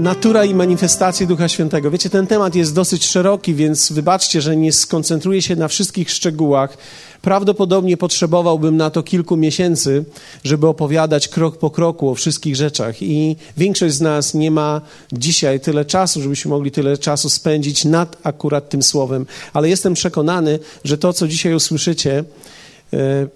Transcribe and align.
natura 0.00 0.44
i 0.44 0.54
manifestacje 0.54 1.26
Ducha 1.26 1.48
Świętego. 1.48 1.90
Wiecie, 1.90 2.10
ten 2.10 2.26
temat 2.26 2.54
jest 2.54 2.74
dosyć 2.74 3.06
szeroki, 3.06 3.54
więc 3.54 3.92
wybaczcie, 3.92 4.40
że 4.40 4.56
nie 4.56 4.72
skoncentruję 4.72 5.42
się 5.42 5.56
na 5.56 5.68
wszystkich 5.68 6.10
szczegółach. 6.10 6.78
Prawdopodobnie 7.22 7.96
potrzebowałbym 7.96 8.76
na 8.76 8.90
to 8.90 9.02
kilku 9.02 9.36
miesięcy, 9.36 10.04
żeby 10.44 10.66
opowiadać 10.66 11.28
krok 11.28 11.58
po 11.58 11.70
kroku 11.70 12.10
o 12.10 12.14
wszystkich 12.14 12.56
rzeczach. 12.56 13.02
I 13.02 13.36
większość 13.56 13.94
z 13.94 14.00
nas 14.00 14.34
nie 14.34 14.50
ma 14.50 14.80
dzisiaj 15.12 15.60
tyle 15.60 15.84
czasu, 15.84 16.22
żebyśmy 16.22 16.48
mogli 16.48 16.70
tyle 16.70 16.98
czasu 16.98 17.28
spędzić 17.28 17.84
nad 17.84 18.16
akurat 18.22 18.68
tym 18.68 18.82
słowem. 18.82 19.26
Ale 19.52 19.68
jestem 19.68 19.94
przekonany, 19.94 20.58
że 20.84 20.98
to, 20.98 21.12
co 21.12 21.28
dzisiaj 21.28 21.54
usłyszycie, 21.54 22.24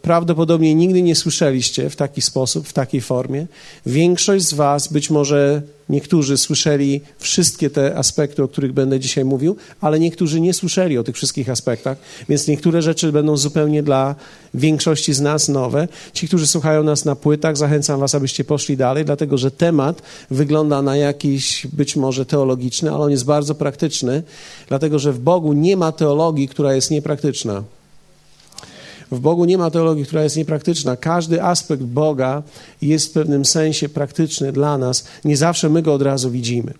prawdopodobnie 0.03 0.75
nigdy 0.75 1.03
nie 1.03 1.15
słyszeliście 1.15 1.91
w 1.91 1.97
taki 1.97 2.23
sposób, 2.23 2.69
w 2.69 2.73
takiej 2.73 3.01
formie. 3.01 3.47
Większość 3.87 4.45
z 4.45 4.55
Was, 4.55 4.93
być 4.93 5.11
może 5.11 5.63
niektórzy 5.89 6.39
słyszeli 6.39 7.01
wszystkie 7.19 7.71
te 7.71 7.97
aspekty, 7.97 8.43
o 8.43 8.49
których 8.49 8.73
będę 8.73 9.01
dzisiaj 9.01 9.25
mówił, 9.25 9.57
ale 9.81 10.01
niektórzy 10.01 10.41
nie 10.41 10.55
słyszeli 10.55 10.99
o 10.99 11.05
tych 11.05 11.15
wszystkich 11.15 11.51
aspektach, 11.51 11.99
więc 12.29 12.49
niektóre 12.49 12.83
rzeczy 12.83 13.13
będą 13.13 13.37
zupełnie 13.37 13.83
dla 13.83 14.15
większości 14.55 15.15
z 15.15 15.21
nas 15.21 15.49
nowe. 15.49 15.89
Ci, 16.13 16.29
którzy 16.29 16.47
słuchają 16.47 16.83
nas 16.83 17.05
na 17.05 17.17
płytach, 17.17 17.57
zachęcam 17.57 18.01
Was, 18.01 18.15
abyście 18.15 18.45
poszli 18.45 18.77
dalej, 18.77 19.05
dlatego 19.05 19.39
że 19.39 19.51
temat 19.51 20.03
wygląda 20.31 20.83
na 20.83 20.97
jakiś 20.97 21.67
być 21.73 21.97
może 21.97 22.27
teologiczny, 22.27 22.91
ale 22.91 23.05
on 23.05 23.11
jest 23.11 23.25
bardzo 23.25 23.55
praktyczny, 23.55 24.23
dlatego 24.69 24.99
że 24.99 25.13
w 25.13 25.19
Bogu 25.19 25.53
nie 25.53 25.77
ma 25.77 25.93
teologii, 25.93 26.49
która 26.49 26.75
jest 26.75 26.91
niepraktyczna. 26.91 27.63
W 29.15 29.21
Bogu 29.21 29.45
nie 29.45 29.59
ma 29.59 29.71
teologii, 29.71 30.05
która 30.05 30.23
jest 30.23 30.37
niepraktyczna. 30.37 30.97
Każdy 30.97 31.43
aspekt 31.43 31.83
Boga 31.83 32.43
jest 32.83 33.07
w 33.07 33.13
pewnym 33.13 33.45
sensie 33.45 33.89
praktyczny 33.89 34.53
dla 34.53 34.79
nas. 34.79 35.05
Nie 35.25 35.37
zawsze 35.37 35.69
my 35.69 35.83
go 35.83 35.95
od 35.95 36.03
razu 36.03 36.31
widzimy. 36.31 36.75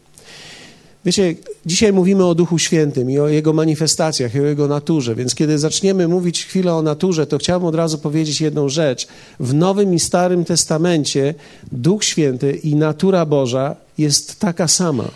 Wiecie, 1.05 1.35
dzisiaj 1.67 1.93
mówimy 1.93 2.27
o 2.27 2.35
Duchu 2.35 2.59
Świętym 2.59 3.11
i 3.11 3.19
o 3.19 3.29
Jego 3.29 3.53
manifestacjach, 3.53 4.35
i 4.35 4.41
o 4.41 4.45
Jego 4.45 4.69
naturze, 4.69 5.15
więc 5.15 5.35
kiedy 5.35 5.59
zaczniemy 5.59 6.09
mówić 6.09 6.45
chwilę 6.45 6.75
o 6.75 6.83
naturze, 6.83 7.27
to 7.27 7.39
chciałbym 7.39 7.69
od 7.69 7.75
razu 7.75 7.99
powiedzieć 7.99 8.41
jedną 8.41 8.69
rzecz. 8.69 9.07
W 9.41 9.55
Nowym 9.55 9.95
i 9.95 10.01
Starym 10.01 10.45
Testamencie 10.45 11.35
Duch 11.73 12.05
Święty 12.05 12.53
i 12.53 12.75
natura 12.75 13.27
Boża 13.27 13.77
jest 13.99 14.41
taka 14.41 14.69
sama. 14.69 15.11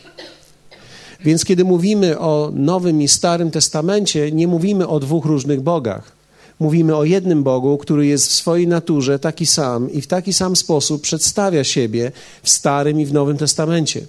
Więc 1.24 1.44
kiedy 1.44 1.64
mówimy 1.64 2.18
o 2.18 2.50
Nowym 2.54 3.02
i 3.02 3.08
Starym 3.08 3.50
Testamencie, 3.50 4.32
nie 4.32 4.48
mówimy 4.48 4.88
o 4.88 5.00
dwóch 5.00 5.24
różnych 5.24 5.60
bogach 5.60 6.17
mówimy 6.60 6.96
o 6.96 7.04
jednym 7.04 7.42
Bogu, 7.42 7.78
który 7.78 8.06
jest 8.06 8.26
w 8.26 8.32
swojej 8.32 8.66
naturze 8.66 9.18
taki 9.18 9.46
sam 9.46 9.92
i 9.92 10.00
w 10.00 10.06
taki 10.06 10.32
sam 10.32 10.56
sposób 10.56 11.02
przedstawia 11.02 11.64
siebie 11.64 12.12
w 12.42 12.50
Starym 12.50 13.00
i 13.00 13.06
w 13.06 13.12
Nowym 13.12 13.36
Testamencie. 13.36 14.06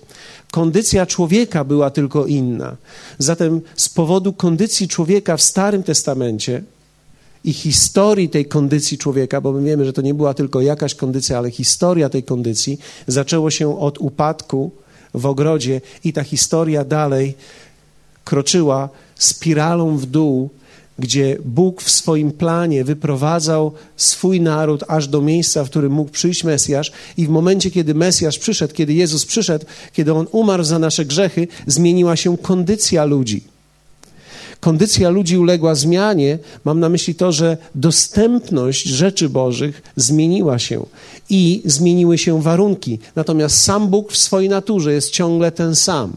Kondycja 0.51 1.05
człowieka 1.05 1.63
była 1.63 1.89
tylko 1.89 2.25
inna. 2.25 2.77
Zatem 3.17 3.61
z 3.75 3.89
powodu 3.89 4.33
kondycji 4.33 4.87
człowieka 4.87 5.37
w 5.37 5.41
Starym 5.41 5.83
Testamencie 5.83 6.63
i 7.43 7.53
historii 7.53 8.29
tej 8.29 8.45
kondycji 8.45 8.97
człowieka, 8.97 9.41
bo 9.41 9.51
my 9.51 9.63
wiemy, 9.63 9.85
że 9.85 9.93
to 9.93 10.01
nie 10.01 10.13
była 10.13 10.33
tylko 10.33 10.61
jakaś 10.61 10.95
kondycja, 10.95 11.37
ale 11.37 11.51
historia 11.51 12.09
tej 12.09 12.23
kondycji, 12.23 12.79
zaczęło 13.07 13.51
się 13.51 13.79
od 13.79 13.97
upadku 13.97 14.71
w 15.13 15.25
ogrodzie 15.25 15.81
i 16.03 16.13
ta 16.13 16.23
historia 16.23 16.85
dalej 16.85 17.35
kroczyła 18.23 18.89
spiralą 19.15 19.97
w 19.97 20.05
dół 20.05 20.49
gdzie 20.99 21.37
Bóg 21.45 21.81
w 21.81 21.91
swoim 21.91 22.31
planie 22.31 22.83
wyprowadzał 22.83 23.71
swój 23.97 24.41
naród 24.41 24.83
aż 24.87 25.07
do 25.07 25.21
miejsca, 25.21 25.63
w 25.63 25.69
którym 25.69 25.91
mógł 25.91 26.11
przyjść 26.11 26.43
Mesjasz, 26.43 26.91
i 27.17 27.25
w 27.25 27.29
momencie, 27.29 27.71
kiedy 27.71 27.93
Mesjasz 27.93 28.39
przyszedł, 28.39 28.73
kiedy 28.73 28.93
Jezus 28.93 29.25
przyszedł, 29.25 29.65
kiedy 29.93 30.13
on 30.13 30.27
umarł 30.31 30.63
za 30.63 30.79
nasze 30.79 31.05
grzechy, 31.05 31.47
zmieniła 31.67 32.15
się 32.15 32.37
kondycja 32.37 33.05
ludzi. 33.05 33.43
Kondycja 34.59 35.09
ludzi 35.09 35.37
uległa 35.37 35.75
zmianie. 35.75 36.39
Mam 36.65 36.79
na 36.79 36.89
myśli 36.89 37.15
to, 37.15 37.31
że 37.31 37.57
dostępność 37.75 38.83
rzeczy 38.83 39.29
Bożych 39.29 39.81
zmieniła 39.95 40.59
się 40.59 40.85
i 41.29 41.61
zmieniły 41.65 42.17
się 42.17 42.41
warunki. 42.41 42.99
Natomiast 43.15 43.61
sam 43.61 43.87
Bóg 43.87 44.11
w 44.11 44.17
swojej 44.17 44.49
naturze 44.49 44.93
jest 44.93 45.11
ciągle 45.11 45.51
ten 45.51 45.75
sam. 45.75 46.13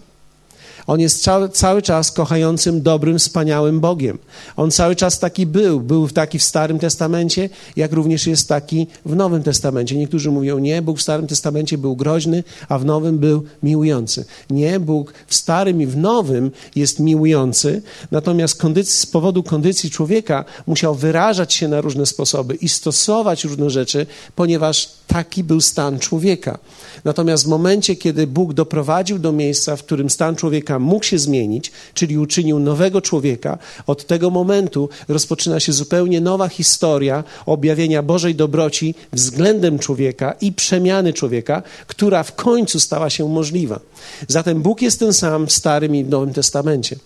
On 0.87 1.01
jest 1.01 1.23
cały, 1.23 1.49
cały 1.49 1.83
czas 1.83 2.13
kochającym, 2.13 2.83
dobrym, 2.83 3.19
wspaniałym 3.19 3.81
Bogiem. 3.81 4.19
On 4.57 4.71
cały 4.71 4.97
czas 4.97 5.19
taki 5.19 5.47
był. 5.47 5.81
Był 5.81 6.09
taki 6.09 6.39
w 6.39 6.43
Starym 6.43 6.79
Testamencie, 6.79 7.49
jak 7.77 7.93
również 7.93 8.27
jest 8.27 8.49
taki 8.49 8.87
w 9.07 9.17
Nowym 9.17 9.43
Testamencie. 9.43 9.97
Niektórzy 9.97 10.31
mówią, 10.31 10.59
nie, 10.59 10.83
Bóg 10.83 10.99
w 10.99 11.03
Starym 11.03 11.27
Testamencie 11.27 11.79
był 11.79 11.97
groźny, 11.97 12.45
a 12.69 12.79
w 12.79 12.85
Nowym 12.85 13.19
był 13.19 13.45
miłujący. 13.63 14.25
Nie, 14.51 14.81
Bóg 14.81 15.15
w 15.27 15.35
Starym 15.35 15.83
i 15.83 15.87
w 15.87 15.97
Nowym 15.97 16.51
jest 16.77 17.01
miłujący, 17.01 17.83
natomiast 18.11 18.61
kondycji, 18.61 18.99
z 18.99 19.07
powodu 19.07 19.43
kondycji 19.43 19.91
człowieka 19.91 20.45
musiał 20.67 20.95
wyrażać 20.95 21.55
się 21.55 21.69
na 21.69 21.81
różne 21.81 22.07
sposoby 22.07 22.55
i 22.55 22.69
stosować 22.69 23.45
różne 23.45 23.71
rzeczy, 23.71 24.07
ponieważ 24.37 24.89
taki 25.07 25.45
był 25.45 25.61
stan 25.61 25.99
człowieka. 25.99 26.59
Natomiast 27.05 27.45
w 27.45 27.49
momencie, 27.49 27.97
kiedy 27.97 28.27
Bóg 28.27 28.53
doprowadził 28.55 29.19
do 29.19 29.33
miejsca, 29.33 29.77
w 29.77 29.83
którym 29.83 30.11
stan 30.11 30.37
człowieka 30.37 30.72
mógł 30.79 31.05
się 31.05 31.19
zmienić, 31.19 31.73
czyli 31.95 32.19
uczynił 32.19 32.59
nowego 32.59 33.01
człowieka, 33.01 33.59
od 33.87 34.07
tego 34.07 34.31
momentu 34.31 34.89
rozpoczyna 35.09 35.61
się 35.61 35.73
zupełnie 35.73 36.21
nowa 36.21 36.49
historia 36.49 37.25
objawienia 37.47 38.03
Bożej 38.03 38.35
dobroci 38.35 38.95
względem 39.13 39.79
człowieka 39.79 40.35
i 40.41 40.53
przemiany 40.53 41.13
człowieka, 41.13 41.63
która 41.87 42.23
w 42.23 42.35
końcu 42.35 42.81
stała 42.81 43.11
się 43.11 43.29
możliwa. 43.29 43.81
Zatem 44.29 44.63
Bóg 44.63 44.83
jest 44.83 44.99
ten 44.99 45.13
sam 45.13 45.47
w 45.47 45.53
Starym 45.53 45.95
i 45.95 46.05
Nowym 46.05 46.33
Testamencie. 46.33 46.97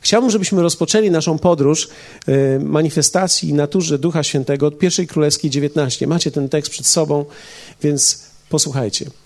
Chciałbym, 0.00 0.30
żebyśmy 0.30 0.62
rozpoczęli 0.62 1.10
naszą 1.10 1.38
podróż 1.38 1.88
e, 2.26 2.58
manifestacji 2.58 3.54
naturze 3.54 3.98
Ducha 3.98 4.22
Świętego 4.22 4.66
od 4.66 4.78
pierwszej 4.78 5.06
królewskiej 5.06 5.50
19. 5.50 6.06
Macie 6.06 6.30
ten 6.30 6.48
tekst 6.48 6.70
przed 6.70 6.86
sobą, 6.86 7.24
więc 7.82 8.22
posłuchajcie. 8.48 9.21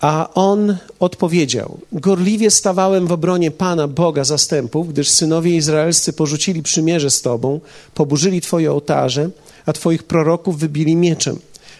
A 0.00 0.28
on 0.34 0.76
odpowiedział: 1.00 1.78
Gorliwie 1.92 2.50
stawałem 2.50 3.06
w 3.06 3.12
obronie 3.12 3.50
Pana 3.50 3.88
Boga 3.88 4.24
zastępów, 4.24 4.88
gdyż 4.88 5.10
synowie 5.10 5.56
izraelscy 5.56 6.12
porzucili 6.12 6.62
przymierze 6.62 7.10
z 7.10 7.22
Tobą, 7.22 7.60
poburzyli 7.94 8.40
Twoje 8.40 8.72
ołtarze, 8.72 9.30
a 9.66 9.72
Twoich 9.72 10.02
proroków 10.02 10.58
wybili 10.58 10.96
mieczem. 10.96 11.38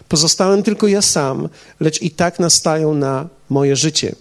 Pozostałem 0.08 0.62
tylko 0.62 0.86
ja 0.86 1.02
sam, 1.02 1.48
lecz 1.80 2.02
i 2.02 2.10
tak 2.10 2.38
nastają 2.38 2.94
na 2.94 3.28
moje 3.50 3.76
życie, 3.76 4.14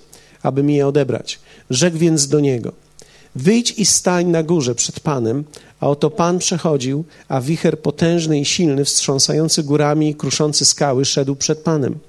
aby 0.44 0.64
mi 0.64 0.76
je 0.76 0.88
odebrać. 0.88 1.40
Rzekł 1.70 1.98
więc 1.98 2.28
do 2.28 2.40
niego: 2.40 2.72
Wyjdź 3.36 3.72
i 3.72 3.86
stań 3.86 4.28
na 4.28 4.44
górze 4.44 4.76
przed 4.76 5.00
Panem, 5.00 5.44
a 5.80 5.88
oto 5.88 6.10
Pan 6.10 6.40
przechodził, 6.40 7.04
a 7.28 7.42
wicher 7.42 7.80
potężny 7.80 8.40
i 8.40 8.46
silny, 8.46 8.86
wstrząsający 8.86 9.64
górami 9.64 10.10
i 10.10 10.16
kruszący 10.16 10.66
skały, 10.66 11.06
szedł 11.06 11.36
przed 11.36 11.60
Panem. 11.60 12.00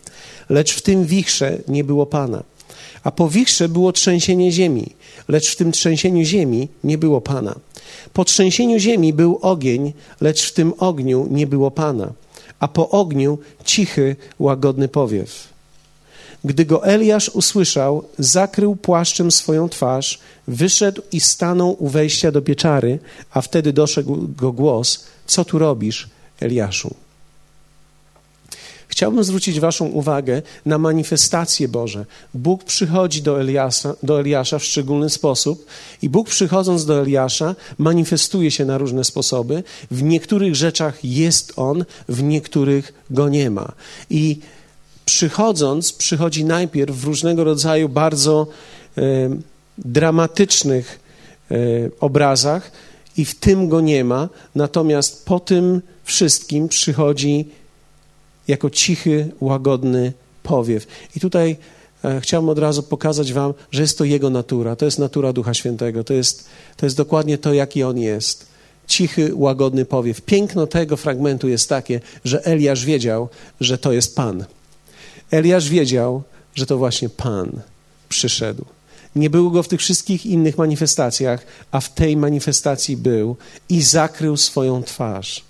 Lecz 0.49 0.73
w 0.73 0.83
tym 0.83 1.05
wichrze 1.05 1.59
nie 1.69 1.84
było 1.84 2.07
Pana. 2.07 2.43
A 3.03 3.11
po 3.11 3.29
wichrze 3.29 3.69
było 3.69 3.93
trzęsienie 3.93 4.53
ziemi, 4.53 4.87
lecz 5.29 5.53
w 5.53 5.57
tym 5.57 5.73
trzęsieniu 5.73 6.25
ziemi 6.25 6.69
nie 6.84 6.99
było 6.99 7.21
Pana. 7.21 7.55
Po 8.12 8.25
trzęsieniu 8.25 8.79
ziemi 8.79 9.12
był 9.12 9.39
ogień, 9.43 9.93
lecz 10.21 10.43
w 10.43 10.53
tym 10.53 10.73
ogniu 10.79 11.29
nie 11.31 11.47
było 11.47 11.71
Pana. 11.71 12.12
A 12.61 12.69
po 12.69 12.91
ogniu 12.91 13.39
cichy, 13.65 14.17
łagodny 14.39 14.89
powiew. 14.89 15.49
Gdy 16.45 16.65
go 16.65 16.87
Eliasz 16.87 17.28
usłyszał, 17.28 18.05
zakrył 18.19 18.77
płaszczem 18.77 19.31
swoją 19.31 19.69
twarz, 19.69 20.19
wyszedł 20.49 21.03
i 21.13 21.21
stanął 21.21 21.77
u 21.84 21.89
wejścia 21.89 22.33
do 22.33 22.43
pieczary, 22.43 22.99
a 23.31 23.41
wtedy 23.41 23.72
doszedł 23.72 24.28
go 24.37 24.53
głos: 24.53 25.04
Co 25.27 25.45
tu 25.45 25.59
robisz, 25.59 26.09
Eliaszu? 26.41 27.05
Chciałbym 28.97 29.25
zwrócić 29.25 29.60
Waszą 29.60 29.87
uwagę 29.87 30.43
na 30.66 30.78
manifestacje 30.78 31.69
Boże. 31.69 32.07
Bóg 32.34 32.65
przychodzi 32.65 33.22
do 33.22 33.41
Eliasza, 33.41 33.95
do 34.03 34.21
Eliasza 34.21 34.59
w 34.59 34.65
szczególny 34.65 35.10
sposób 35.10 35.66
i 36.03 36.09
Bóg 36.09 36.28
przychodząc 36.28 36.87
do 36.87 37.01
Eliasza 37.01 37.54
manifestuje 37.78 38.51
się 38.51 38.65
na 38.65 38.78
różne 38.78 39.04
sposoby. 39.04 39.63
W 39.91 40.03
niektórych 40.03 40.54
rzeczach 40.54 41.04
jest 41.04 41.53
On, 41.57 41.84
w 42.09 42.22
niektórych 42.22 42.93
go 43.10 43.28
nie 43.28 43.51
ma. 43.51 43.72
I 44.10 44.39
przychodząc, 45.04 45.92
przychodzi 45.92 46.45
najpierw 46.45 46.97
w 46.97 47.04
różnego 47.04 47.45
rodzaju 47.45 47.89
bardzo 47.89 48.47
dramatycznych 49.78 51.01
e, 51.51 51.57
obrazach 52.01 52.72
i 53.16 53.25
w 53.25 53.34
tym 53.34 53.69
go 53.69 53.81
nie 53.81 54.04
ma, 54.04 54.28
natomiast 54.54 55.27
po 55.27 55.41
tym 55.41 55.83
wszystkim 56.04 56.69
przychodzi 56.69 57.49
jako 58.48 58.71
cichy, 58.71 59.33
łagodny 59.41 60.13
powiew. 60.43 60.87
I 61.16 61.21
tutaj 61.21 61.57
e, 62.04 62.21
chciałbym 62.21 62.48
od 62.48 62.59
razu 62.59 62.83
pokazać 62.83 63.33
Wam, 63.33 63.54
że 63.71 63.83
jest 63.83 63.98
to 63.98 64.04
Jego 64.04 64.31
natura, 64.31 64.77
to 64.77 64.84
jest 64.84 64.98
natura 64.98 65.33
Ducha 65.33 65.54
Świętego, 65.54 66.04
to 66.04 66.15
jest, 66.15 66.48
to 66.77 66.87
jest 66.87 66.97
dokładnie 66.97 67.39
to, 67.39 67.54
jaki 67.54 67.83
On 67.83 67.98
jest. 67.98 68.47
Cichy, 68.87 69.31
łagodny 69.34 69.84
powiew. 69.84 70.21
Piękno 70.21 70.66
tego 70.66 70.97
fragmentu 70.97 71.48
jest 71.48 71.69
takie, 71.69 72.01
że 72.25 72.45
Eliasz 72.45 72.84
wiedział, 72.84 73.28
że 73.60 73.78
to 73.78 73.93
jest 73.93 74.16
Pan. 74.16 74.45
Eliasz 75.31 75.69
wiedział, 75.69 76.22
że 76.54 76.66
to 76.66 76.78
właśnie 76.78 77.09
Pan 77.09 77.60
przyszedł. 78.09 78.65
Nie 79.16 79.31
było 79.31 79.51
go 79.51 79.63
w 79.63 79.69
tych 79.69 79.81
wszystkich 79.81 80.27
innych 80.27 80.59
manifestacjach, 80.59 81.47
a 81.71 81.81
w 81.81 81.95
tej 81.95 82.16
manifestacji 82.16 82.97
był 82.97 83.37
i 83.69 83.83
zakrył 83.83 84.37
swoją 84.37 84.83
twarz. 84.83 85.45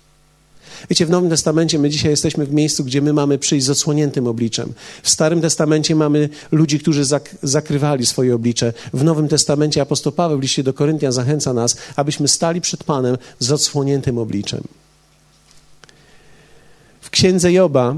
Wiecie, 0.89 1.05
w 1.05 1.09
Nowym 1.09 1.29
Testamencie 1.29 1.79
my 1.79 1.89
dzisiaj 1.89 2.11
jesteśmy 2.11 2.45
w 2.45 2.53
miejscu, 2.53 2.83
gdzie 2.83 3.01
my 3.01 3.13
mamy 3.13 3.37
przyjść 3.37 3.65
z 3.65 3.69
odsłoniętym 3.69 4.27
obliczem. 4.27 4.73
W 5.03 5.09
Starym 5.09 5.41
Testamencie 5.41 5.95
mamy 5.95 6.29
ludzi, 6.51 6.79
którzy 6.79 7.05
zak 7.05 7.35
zakrywali 7.43 8.05
swoje 8.05 8.35
oblicze. 8.35 8.73
W 8.93 9.03
Nowym 9.03 9.27
Testamencie 9.27 9.81
apostoł 9.81 10.11
Paweł 10.13 10.39
w 10.39 10.41
liście 10.41 10.63
do 10.63 10.73
Koryntian 10.73 11.11
zachęca 11.11 11.53
nas, 11.53 11.77
abyśmy 11.95 12.27
stali 12.27 12.61
przed 12.61 12.83
Panem 12.83 13.17
z 13.39 13.51
odsłoniętym 13.51 14.17
obliczem. 14.17 14.63
W 17.01 17.09
księdze 17.09 17.51
Joba 17.51 17.95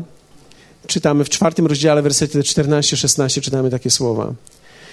czytamy 0.87 1.23
w 1.23 1.29
czwartym 1.29 1.67
rozdziale, 1.67 2.01
wersety 2.01 2.39
14-16, 2.39 3.41
czytamy 3.41 3.69
takie 3.69 3.89
słowa. 3.89 4.33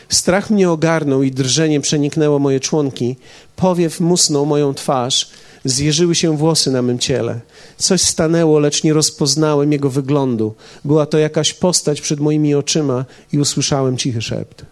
Strach 0.08 0.50
mnie 0.50 0.70
ogarnął 0.70 1.22
i 1.22 1.30
drżenie 1.30 1.80
przeniknęło 1.80 2.38
moje 2.38 2.60
członki. 2.60 3.16
Powiew 3.56 4.00
musnął 4.00 4.46
moją 4.46 4.74
twarz, 4.74 5.30
zjeżyły 5.66 6.14
się 6.14 6.36
włosy 6.36 6.70
na 6.70 6.82
mym 6.82 6.98
ciele. 6.98 7.40
Coś 7.76 8.02
stanęło, 8.02 8.58
lecz 8.58 8.84
nie 8.84 8.92
rozpoznałem 8.92 9.72
jego 9.72 9.90
wyglądu. 9.90 10.54
Była 10.84 11.06
to 11.06 11.18
jakaś 11.18 11.54
postać 11.54 12.00
przed 12.00 12.20
moimi 12.20 12.54
oczyma 12.54 13.04
i 13.32 13.38
usłyszałem 13.38 13.96
cichy 13.96 14.22
szept. 14.22 14.64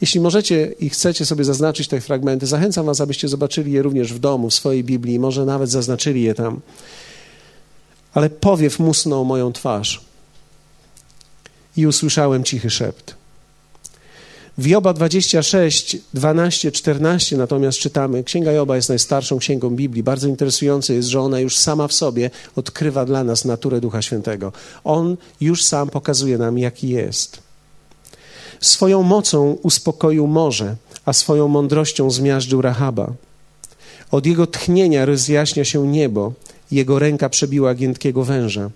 Jeśli 0.00 0.20
możecie 0.20 0.72
i 0.80 0.90
chcecie 0.90 1.26
sobie 1.26 1.44
zaznaczyć 1.44 1.88
te 1.88 2.00
fragmenty, 2.00 2.46
zachęcam 2.46 2.86
Was, 2.86 3.00
abyście 3.00 3.28
zobaczyli 3.28 3.72
je 3.72 3.82
również 3.82 4.12
w 4.12 4.18
domu, 4.18 4.50
w 4.50 4.54
swojej 4.54 4.84
Biblii, 4.84 5.18
może 5.18 5.44
nawet 5.44 5.70
zaznaczyli 5.70 6.22
je 6.22 6.34
tam. 6.34 6.60
Ale 8.14 8.30
powiew 8.30 8.78
musnął 8.78 9.24
moją 9.24 9.52
twarz 9.52 10.00
i 11.76 11.86
usłyszałem 11.86 12.44
cichy 12.44 12.70
szept. 12.70 13.17
W 14.58 14.66
Joba 14.66 14.92
26, 14.92 15.96
12, 16.14 16.72
14 16.72 17.36
natomiast 17.36 17.78
czytamy, 17.78 18.24
Księga 18.24 18.52
Joba 18.52 18.76
jest 18.76 18.88
najstarszą 18.88 19.38
księgą 19.38 19.70
Biblii. 19.70 20.02
Bardzo 20.02 20.28
interesujące 20.28 20.94
jest, 20.94 21.08
że 21.08 21.20
ona 21.20 21.40
już 21.40 21.56
sama 21.56 21.88
w 21.88 21.92
sobie 21.92 22.30
odkrywa 22.56 23.04
dla 23.04 23.24
nas 23.24 23.44
naturę 23.44 23.80
Ducha 23.80 24.02
Świętego. 24.02 24.52
On 24.84 25.16
już 25.40 25.64
sam 25.64 25.90
pokazuje 25.90 26.38
nam, 26.38 26.58
jaki 26.58 26.88
jest. 26.88 27.38
Swoją 28.60 29.02
mocą 29.02 29.58
uspokoił 29.62 30.26
morze, 30.26 30.76
a 31.04 31.12
swoją 31.12 31.48
mądrością 31.48 32.10
zmiażdżył 32.10 32.62
Rahaba. 32.62 33.12
Od 34.10 34.26
jego 34.26 34.46
tchnienia 34.46 35.04
rozjaśnia 35.04 35.64
się 35.64 35.88
niebo, 35.88 36.32
jego 36.70 36.98
ręka 36.98 37.28
przebiła 37.28 37.74
giętkiego 37.74 38.24
węża. 38.24 38.70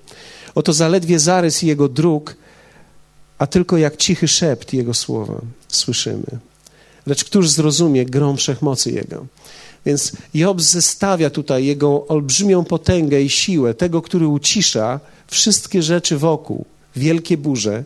Oto 0.54 0.72
zaledwie 0.72 1.18
zarys 1.18 1.62
jego 1.62 1.88
dróg, 1.88 2.36
a 3.42 3.46
tylko 3.46 3.76
jak 3.76 3.96
cichy 3.96 4.28
szept 4.28 4.72
jego 4.72 4.94
słowa 4.94 5.40
słyszymy. 5.68 6.26
Lecz 7.06 7.24
któż 7.24 7.50
zrozumie 7.50 8.04
grom 8.06 8.36
wszechmocy 8.36 8.90
jego? 8.90 9.26
Więc 9.86 10.12
Job 10.34 10.60
zestawia 10.60 11.30
tutaj 11.30 11.64
jego 11.64 12.06
olbrzymią 12.06 12.64
potęgę 12.64 13.22
i 13.22 13.30
siłę, 13.30 13.74
tego, 13.74 14.02
który 14.02 14.26
ucisza 14.26 15.00
wszystkie 15.26 15.82
rzeczy 15.82 16.18
wokół, 16.18 16.64
wielkie 16.96 17.36
burze. 17.36 17.84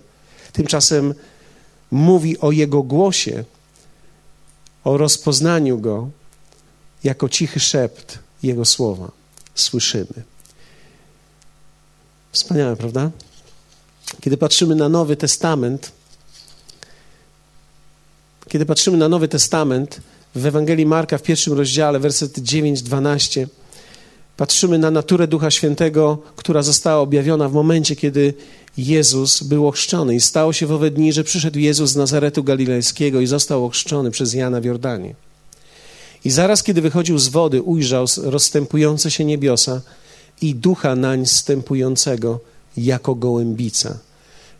Tymczasem 0.52 1.14
mówi 1.90 2.38
o 2.38 2.52
jego 2.52 2.82
głosie, 2.82 3.44
o 4.84 4.96
rozpoznaniu 4.96 5.78
go 5.78 6.10
jako 7.04 7.28
cichy 7.28 7.60
szept 7.60 8.18
jego 8.42 8.64
słowa. 8.64 9.10
Słyszymy. 9.54 10.22
Wspaniałe, 12.32 12.76
prawda? 12.76 13.10
Kiedy 14.20 14.36
patrzymy 14.36 14.74
na 14.74 14.88
Nowy 14.88 15.16
Testament, 15.16 15.92
kiedy 18.48 18.66
patrzymy 18.66 18.96
na 18.96 19.08
Nowy 19.08 19.28
Testament, 19.28 20.00
w 20.34 20.46
Ewangelii 20.46 20.86
Marka 20.86 21.18
w 21.18 21.22
pierwszym 21.22 21.52
rozdziale, 21.52 21.98
werset 21.98 22.38
9-12, 22.38 23.46
patrzymy 24.36 24.78
na 24.78 24.90
naturę 24.90 25.26
Ducha 25.26 25.50
Świętego, 25.50 26.18
która 26.36 26.62
została 26.62 27.00
objawiona 27.00 27.48
w 27.48 27.52
momencie, 27.52 27.96
kiedy 27.96 28.34
Jezus 28.78 29.42
był 29.42 29.68
ochrzczony. 29.68 30.14
I 30.14 30.20
stało 30.20 30.52
się 30.52 30.66
w 30.66 30.72
owe 30.72 30.90
dni, 30.90 31.12
że 31.12 31.24
przyszedł 31.24 31.58
Jezus 31.58 31.90
z 31.90 31.96
Nazaretu 31.96 32.44
Galilejskiego 32.44 33.20
i 33.20 33.26
został 33.26 33.64
ochrzczony 33.64 34.10
przez 34.10 34.34
Jana 34.34 34.60
w 34.60 34.64
Jordanie. 34.64 35.14
I 36.24 36.30
zaraz, 36.30 36.62
kiedy 36.62 36.80
wychodził 36.80 37.18
z 37.18 37.28
wody, 37.28 37.62
ujrzał 37.62 38.06
rozstępujące 38.22 39.10
się 39.10 39.24
niebiosa 39.24 39.80
i 40.42 40.54
ducha 40.54 40.96
nań 40.96 41.26
stępującego 41.26 42.40
jako 42.76 43.14
gołębica. 43.14 43.98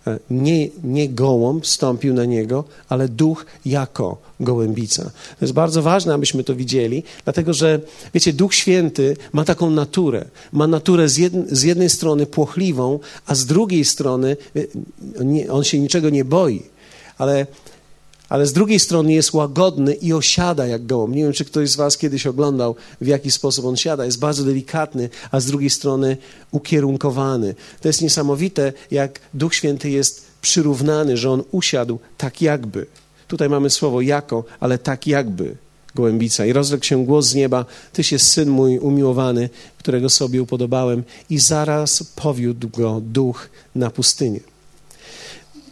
E, 0.06 0.18
nie, 0.30 0.68
nie 0.84 1.08
gołąb 1.08 1.66
stąpił 1.66 2.14
na 2.14 2.24
niego, 2.24 2.64
ale 2.88 3.08
duch 3.08 3.46
jako 3.64 4.16
gołębica. 4.40 5.02
To 5.04 5.44
jest 5.44 5.52
bardzo 5.52 5.82
ważne, 5.82 6.14
abyśmy 6.14 6.44
to 6.44 6.54
widzieli, 6.54 7.02
dlatego 7.24 7.54
że, 7.54 7.80
wiecie, 8.14 8.32
Duch 8.32 8.54
Święty 8.54 9.16
ma 9.32 9.44
taką 9.44 9.70
naturę. 9.70 10.24
Ma 10.52 10.66
naturę 10.66 11.08
z, 11.08 11.32
z 11.52 11.62
jednej 11.62 11.90
strony 11.90 12.26
płochliwą, 12.26 12.98
a 13.26 13.34
z 13.34 13.46
drugiej 13.46 13.84
strony 13.84 14.36
e, 14.56 15.50
on 15.52 15.64
się 15.64 15.78
niczego 15.78 16.10
nie 16.10 16.24
boi. 16.24 16.62
Ale 17.18 17.46
ale 18.28 18.46
z 18.46 18.52
drugiej 18.52 18.80
strony 18.80 19.12
jest 19.12 19.32
łagodny 19.32 19.94
i 19.94 20.12
osiada 20.12 20.66
jak 20.66 20.86
gołąb. 20.86 21.14
Nie 21.14 21.22
wiem, 21.22 21.32
czy 21.32 21.44
ktoś 21.44 21.70
z 21.70 21.76
Was 21.76 21.98
kiedyś 21.98 22.26
oglądał, 22.26 22.76
w 23.00 23.06
jaki 23.06 23.30
sposób 23.30 23.64
on 23.64 23.76
siada. 23.76 24.04
Jest 24.04 24.18
bardzo 24.18 24.44
delikatny, 24.44 25.08
a 25.30 25.40
z 25.40 25.46
drugiej 25.46 25.70
strony 25.70 26.16
ukierunkowany. 26.50 27.54
To 27.80 27.88
jest 27.88 28.02
niesamowite, 28.02 28.72
jak 28.90 29.20
Duch 29.34 29.54
Święty 29.54 29.90
jest 29.90 30.26
przyrównany, 30.42 31.16
że 31.16 31.30
on 31.30 31.42
usiadł 31.50 31.98
tak 32.18 32.42
jakby. 32.42 32.86
Tutaj 33.28 33.48
mamy 33.48 33.70
słowo 33.70 34.00
jako, 34.00 34.44
ale 34.60 34.78
tak 34.78 35.06
jakby 35.06 35.56
gołębica. 35.94 36.46
I 36.46 36.52
rozległ 36.52 36.84
się 36.84 37.04
głos 37.04 37.26
z 37.26 37.34
nieba: 37.34 37.64
Tyś 37.92 38.12
jest 38.12 38.26
syn 38.26 38.48
mój 38.50 38.78
umiłowany, 38.78 39.50
którego 39.78 40.08
sobie 40.08 40.42
upodobałem. 40.42 41.04
I 41.30 41.38
zaraz 41.38 42.02
powiódł 42.02 42.68
go 42.68 43.00
duch 43.00 43.48
na 43.74 43.90
pustynię. 43.90 44.55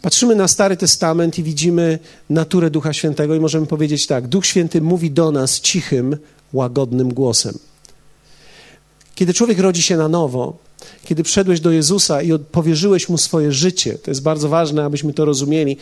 Patrzymy 0.05 0.35
na 0.35 0.47
Stary 0.47 0.77
Testament 0.77 1.39
i 1.39 1.43
widzimy 1.43 1.99
naturę 2.29 2.69
Ducha 2.69 2.93
Świętego 2.93 3.35
i 3.35 3.39
możemy 3.39 3.65
powiedzieć 3.65 4.07
tak: 4.07 4.27
Duch 4.27 4.45
Święty 4.45 4.81
mówi 4.81 5.11
do 5.11 5.31
nas 5.31 5.61
cichym, 5.61 6.17
łagodnym 6.53 7.13
głosem. 7.13 7.59
Kiedy 9.15 9.33
człowiek 9.33 9.59
rodzi 9.59 9.81
się 9.81 9.97
na 9.97 10.07
nowo, 10.07 10.57
kiedy 11.03 11.23
wszedłeś 11.23 11.59
do 11.59 11.71
Jezusa 11.71 12.21
i 12.21 12.39
powierzyłeś 12.39 13.09
mu 13.09 13.17
swoje 13.17 13.51
życie, 13.51 13.97
to 13.97 14.11
jest 14.11 14.21
bardzo 14.21 14.49
ważne, 14.49 14.85
abyśmy 14.85 15.13
to 15.13 15.25
rozumieli. 15.25 15.77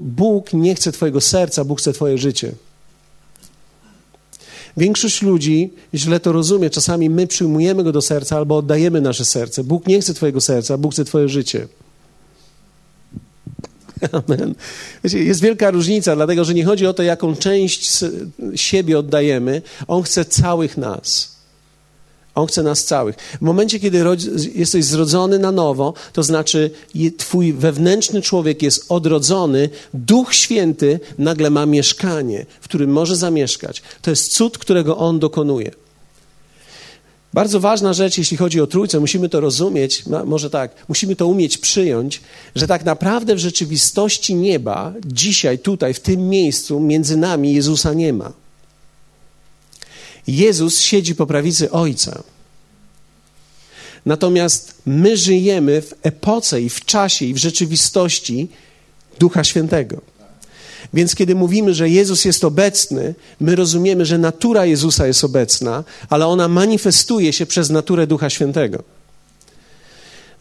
Bóg 0.00 0.52
nie 0.52 0.74
chce 0.74 0.92
Twojego 0.92 1.20
serca, 1.20 1.64
Bóg 1.64 1.80
chce 1.80 1.92
Twoje 1.92 2.18
życie. 2.18 2.52
Większość 4.76 5.22
ludzi 5.22 5.72
źle 5.94 6.20
to 6.20 6.32
rozumie. 6.32 6.70
Czasami 6.70 7.10
my 7.10 7.26
przyjmujemy 7.26 7.84
go 7.84 7.92
do 7.92 8.02
serca 8.02 8.36
albo 8.36 8.56
oddajemy 8.56 9.00
nasze 9.00 9.24
serce. 9.24 9.64
Bóg 9.64 9.86
nie 9.86 10.00
chce 10.00 10.14
Twojego 10.14 10.40
serca, 10.40 10.78
Bóg 10.78 10.92
chce 10.92 11.04
Twoje 11.04 11.28
życie. 11.28 11.68
Amen. 14.26 14.54
Wiecie, 15.04 15.24
jest 15.24 15.40
wielka 15.40 15.70
różnica, 15.70 16.16
dlatego 16.16 16.44
że 16.44 16.54
nie 16.54 16.64
chodzi 16.64 16.86
o 16.86 16.94
to, 16.94 17.02
jaką 17.02 17.36
część 17.36 18.04
siebie 18.54 18.98
oddajemy. 18.98 19.62
On 19.88 20.02
chce 20.02 20.24
całych 20.24 20.76
nas. 20.76 21.34
On 22.34 22.46
chce 22.46 22.62
nas 22.62 22.84
całych. 22.84 23.16
W 23.16 23.40
momencie, 23.40 23.80
kiedy 23.80 24.04
jesteś 24.54 24.84
zrodzony 24.84 25.38
na 25.38 25.52
nowo, 25.52 25.94
to 26.12 26.22
znaczy 26.22 26.70
twój 27.18 27.52
wewnętrzny 27.52 28.22
człowiek 28.22 28.62
jest 28.62 28.84
odrodzony, 28.88 29.70
Duch 29.94 30.34
Święty 30.34 31.00
nagle 31.18 31.50
ma 31.50 31.66
mieszkanie, 31.66 32.46
w 32.60 32.64
którym 32.64 32.90
może 32.90 33.16
zamieszkać. 33.16 33.82
To 34.02 34.10
jest 34.10 34.32
cud, 34.32 34.58
którego 34.58 34.96
On 34.96 35.18
dokonuje. 35.18 35.83
Bardzo 37.34 37.60
ważna 37.60 37.92
rzecz, 37.92 38.18
jeśli 38.18 38.36
chodzi 38.36 38.60
o 38.60 38.66
Trójcę, 38.66 39.00
musimy 39.00 39.28
to 39.28 39.40
rozumieć, 39.40 40.04
może 40.24 40.50
tak, 40.50 40.74
musimy 40.88 41.16
to 41.16 41.26
umieć 41.26 41.58
przyjąć, 41.58 42.20
że 42.54 42.66
tak 42.66 42.84
naprawdę 42.84 43.34
w 43.34 43.38
rzeczywistości 43.38 44.34
nieba, 44.34 44.92
dzisiaj, 45.06 45.58
tutaj, 45.58 45.94
w 45.94 46.00
tym 46.00 46.28
miejscu, 46.28 46.80
między 46.80 47.16
nami 47.16 47.54
Jezusa 47.54 47.94
nie 47.94 48.12
ma. 48.12 48.32
Jezus 50.26 50.80
siedzi 50.80 51.14
po 51.14 51.26
prawicy 51.26 51.70
Ojca. 51.70 52.22
Natomiast 54.06 54.74
my 54.86 55.16
żyjemy 55.16 55.82
w 55.82 55.94
epoce 56.02 56.62
i 56.62 56.68
w 56.68 56.84
czasie 56.84 57.24
i 57.24 57.34
w 57.34 57.38
rzeczywistości 57.38 58.48
Ducha 59.18 59.44
Świętego. 59.44 60.00
Więc 60.92 61.14
kiedy 61.14 61.34
mówimy, 61.34 61.74
że 61.74 61.88
Jezus 61.88 62.24
jest 62.24 62.44
obecny, 62.44 63.14
my 63.40 63.56
rozumiemy, 63.56 64.06
że 64.06 64.18
natura 64.18 64.66
Jezusa 64.66 65.06
jest 65.06 65.24
obecna, 65.24 65.84
ale 66.08 66.26
ona 66.26 66.48
manifestuje 66.48 67.32
się 67.32 67.46
przez 67.46 67.70
naturę 67.70 68.06
Ducha 68.06 68.30
Świętego. 68.30 68.82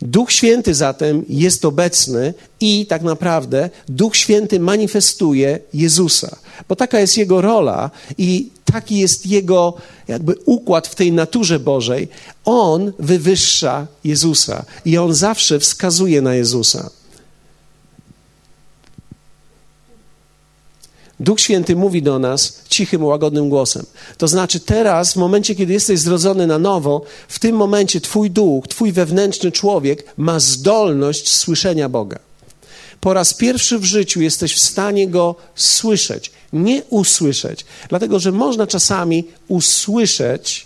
Duch 0.02 0.32
Święty 0.32 0.74
zatem 0.74 1.26
jest 1.30 1.66
obecny 1.66 2.34
i 2.60 2.86
tak 2.86 3.02
naprawdę 3.02 3.70
Duch 3.90 4.18
Święty 4.18 4.60
manifestuje 4.60 5.60
Jezusa, 5.74 6.38
bo 6.70 6.76
taka 6.76 7.00
jest 7.00 7.18
jego 7.18 7.42
rola 7.42 7.92
i 8.18 8.50
taki 8.66 9.00
jest 9.00 9.26
jego 9.26 9.74
jakby 10.08 10.36
układ 10.46 10.88
w 10.88 10.96
tej 10.96 11.12
naturze 11.12 11.60
Bożej. 11.60 12.08
On 12.46 12.94
wywyższa 13.00 13.88
Jezusa 14.04 14.66
i 14.86 14.98
on 14.98 15.14
zawsze 15.14 15.60
wskazuje 15.60 16.22
na 16.22 16.36
Jezusa. 16.36 16.90
Duch 21.20 21.40
Święty 21.40 21.76
mówi 21.76 22.02
do 22.02 22.20
nas 22.20 22.62
cichym, 22.70 23.04
łagodnym 23.04 23.50
głosem. 23.50 23.86
To 24.18 24.28
znaczy, 24.28 24.60
teraz, 24.60 25.14
w 25.14 25.16
momencie, 25.16 25.56
kiedy 25.56 25.74
jesteś 25.74 26.00
zrodzony 26.00 26.48
na 26.48 26.60
nowo, 26.60 27.02
w 27.28 27.40
tym 27.40 27.56
momencie 27.56 28.02
Twój 28.02 28.32
duch, 28.32 28.68
Twój 28.68 28.92
wewnętrzny 28.92 29.52
człowiek 29.52 30.06
ma 30.18 30.40
zdolność 30.40 31.32
słyszenia 31.32 31.90
Boga. 31.90 32.20
Po 33.02 33.14
raz 33.14 33.34
pierwszy 33.34 33.80
w 33.80 33.84
życiu 33.84 34.22
jesteś 34.22 34.56
w 34.56 34.60
stanie 34.60 35.08
go 35.08 35.36
słyszeć, 35.56 36.32
nie 36.54 36.84
usłyszeć, 36.90 37.66
dlatego 37.90 38.20
że 38.20 38.32
można 38.32 38.68
czasami 38.68 39.28
usłyszeć 39.48 40.66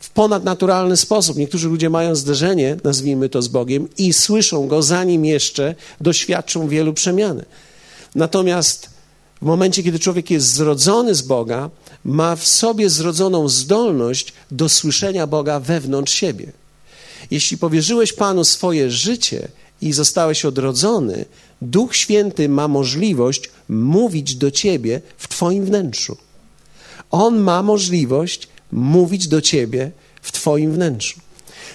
w 0.00 0.10
ponadnaturalny 0.10 0.96
sposób. 0.96 1.36
Niektórzy 1.36 1.68
ludzie 1.68 1.90
mają 1.90 2.14
zderzenie, 2.14 2.76
nazwijmy 2.84 3.28
to 3.28 3.42
z 3.42 3.48
Bogiem, 3.48 3.88
i 3.98 4.12
słyszą 4.12 4.68
go, 4.68 4.82
zanim 4.82 5.24
jeszcze 5.24 5.74
doświadczą 6.00 6.68
wielu 6.68 6.92
przemiany. 6.92 7.44
Natomiast 8.14 8.93
w 9.44 9.46
momencie, 9.46 9.82
kiedy 9.82 9.98
człowiek 9.98 10.30
jest 10.30 10.52
zrodzony 10.52 11.14
z 11.14 11.22
Boga, 11.22 11.70
ma 12.04 12.36
w 12.36 12.46
sobie 12.46 12.90
zrodzoną 12.90 13.48
zdolność 13.48 14.32
do 14.50 14.68
słyszenia 14.68 15.26
Boga 15.26 15.60
wewnątrz 15.60 16.14
siebie. 16.14 16.52
Jeśli 17.30 17.58
powierzyłeś 17.58 18.12
Panu 18.12 18.44
swoje 18.44 18.90
życie 18.90 19.48
i 19.82 19.92
zostałeś 19.92 20.44
odrodzony, 20.44 21.24
Duch 21.62 21.96
Święty 21.96 22.48
ma 22.48 22.68
możliwość 22.68 23.50
mówić 23.68 24.34
do 24.36 24.50
ciebie 24.50 25.00
w 25.16 25.28
Twoim 25.28 25.64
wnętrzu. 25.64 26.16
On 27.10 27.38
ma 27.38 27.62
możliwość 27.62 28.48
mówić 28.72 29.28
do 29.28 29.40
ciebie 29.40 29.90
w 30.22 30.32
Twoim 30.32 30.72
wnętrzu. 30.72 31.20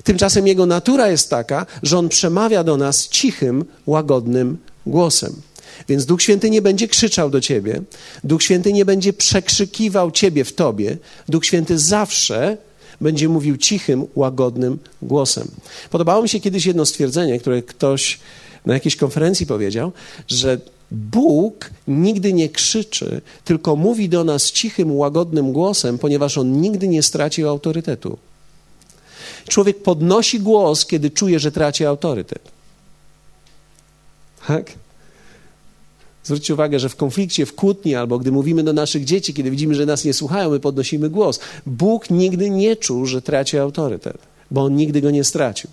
Tymczasem 0.04 0.48
jego 0.48 0.66
natura 0.66 1.08
jest 1.08 1.30
taka, 1.30 1.66
że 1.84 1.98
on 1.98 2.10
przemawia 2.10 2.64
do 2.64 2.78
nas 2.78 3.08
cichym, 3.08 3.66
łagodnym 3.88 4.58
głosem. 4.86 5.42
Więc 5.88 6.06
Duch 6.06 6.22
Święty 6.22 6.50
nie 6.50 6.62
będzie 6.62 6.88
krzyczał 6.88 7.30
do 7.30 7.42
ciebie, 7.42 7.82
Duch 8.24 8.44
Święty 8.44 8.74
nie 8.74 8.86
będzie 8.86 9.14
przekrzykiwał 9.14 10.12
ciebie 10.12 10.44
w 10.44 10.54
tobie. 10.54 10.98
Duch 11.30 11.46
Święty 11.46 11.80
zawsze 11.80 12.58
będzie 13.02 13.30
mówił 13.30 13.58
cichym, 13.58 14.06
łagodnym 14.16 14.80
głosem. 15.02 15.48
Podobało 15.90 16.24
mi 16.24 16.30
się 16.30 16.40
kiedyś 16.40 16.66
jedno 16.66 16.86
stwierdzenie, 16.86 17.40
które 17.40 17.64
ktoś 17.64 18.20
na 18.66 18.74
jakiejś 18.74 18.96
konferencji 18.96 19.46
powiedział, 19.46 19.92
że 20.28 20.60
Bóg 20.92 21.70
nigdy 21.88 22.34
nie 22.34 22.50
krzyczy, 22.50 23.22
tylko 23.46 23.76
mówi 23.76 24.10
do 24.10 24.24
nas 24.24 24.52
cichym, 24.52 24.98
łagodnym 24.98 25.54
głosem, 25.54 25.98
ponieważ 25.98 26.38
on 26.38 26.62
nigdy 26.62 26.88
nie 26.88 27.04
stracił 27.04 27.50
autorytetu. 27.50 28.18
Człowiek 29.48 29.84
podnosi 29.84 30.40
głos, 30.40 30.86
kiedy 30.86 31.10
czuje, 31.10 31.40
że 31.40 31.52
traci 31.52 31.86
autorytet. 31.86 32.52
Tak? 34.48 34.72
Zwróćcie 36.30 36.54
uwagę, 36.54 36.80
że 36.80 36.90
w 36.90 36.96
konflikcie, 36.96 37.46
w 37.46 37.56
kłótni, 37.56 37.96
albo 37.96 38.20
gdy 38.20 38.32
mówimy 38.32 38.64
do 38.64 38.74
naszych 38.74 39.06
dzieci, 39.06 39.34
kiedy 39.34 39.52
widzimy, 39.52 39.76
że 39.76 39.86
nas 39.86 40.06
nie 40.06 40.14
słuchają, 40.14 40.50
my 40.50 40.60
podnosimy 40.60 41.10
głos. 41.10 41.40
Bóg 41.66 42.10
nigdy 42.10 42.50
nie 42.50 42.76
czuł, 42.76 43.06
że 43.06 43.22
traci 43.22 43.58
autorytet, 43.58 44.18
bo 44.52 44.64
on 44.64 44.76
nigdy 44.76 45.02
go 45.02 45.12
nie 45.12 45.24
stracił. 45.24 45.70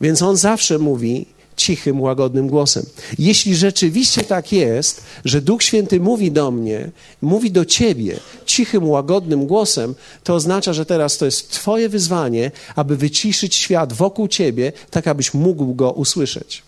Więc 0.00 0.22
on 0.22 0.36
zawsze 0.36 0.78
mówi 0.78 1.26
cichym, 1.56 2.00
łagodnym 2.00 2.48
głosem. 2.48 2.86
Jeśli 3.18 3.56
rzeczywiście 3.56 4.22
tak 4.22 4.52
jest, 4.52 5.02
że 5.24 5.40
Duch 5.40 5.62
Święty 5.62 6.00
mówi 6.00 6.32
do 6.32 6.50
mnie, 6.50 6.90
mówi 7.22 7.50
do 7.50 7.64
ciebie 7.64 8.16
cichym, 8.46 8.88
łagodnym 8.88 9.46
głosem, 9.46 9.94
to 10.24 10.34
oznacza, 10.34 10.72
że 10.72 10.86
teraz 10.86 11.18
to 11.18 11.24
jest 11.24 11.50
Twoje 11.50 11.88
wyzwanie, 11.88 12.50
aby 12.76 12.96
wyciszyć 12.96 13.54
świat 13.54 13.92
wokół 13.92 14.28
ciebie, 14.28 14.72
tak 14.90 15.06
abyś 15.06 15.34
mógł 15.34 15.74
go 15.74 15.92
usłyszeć. 15.92 16.62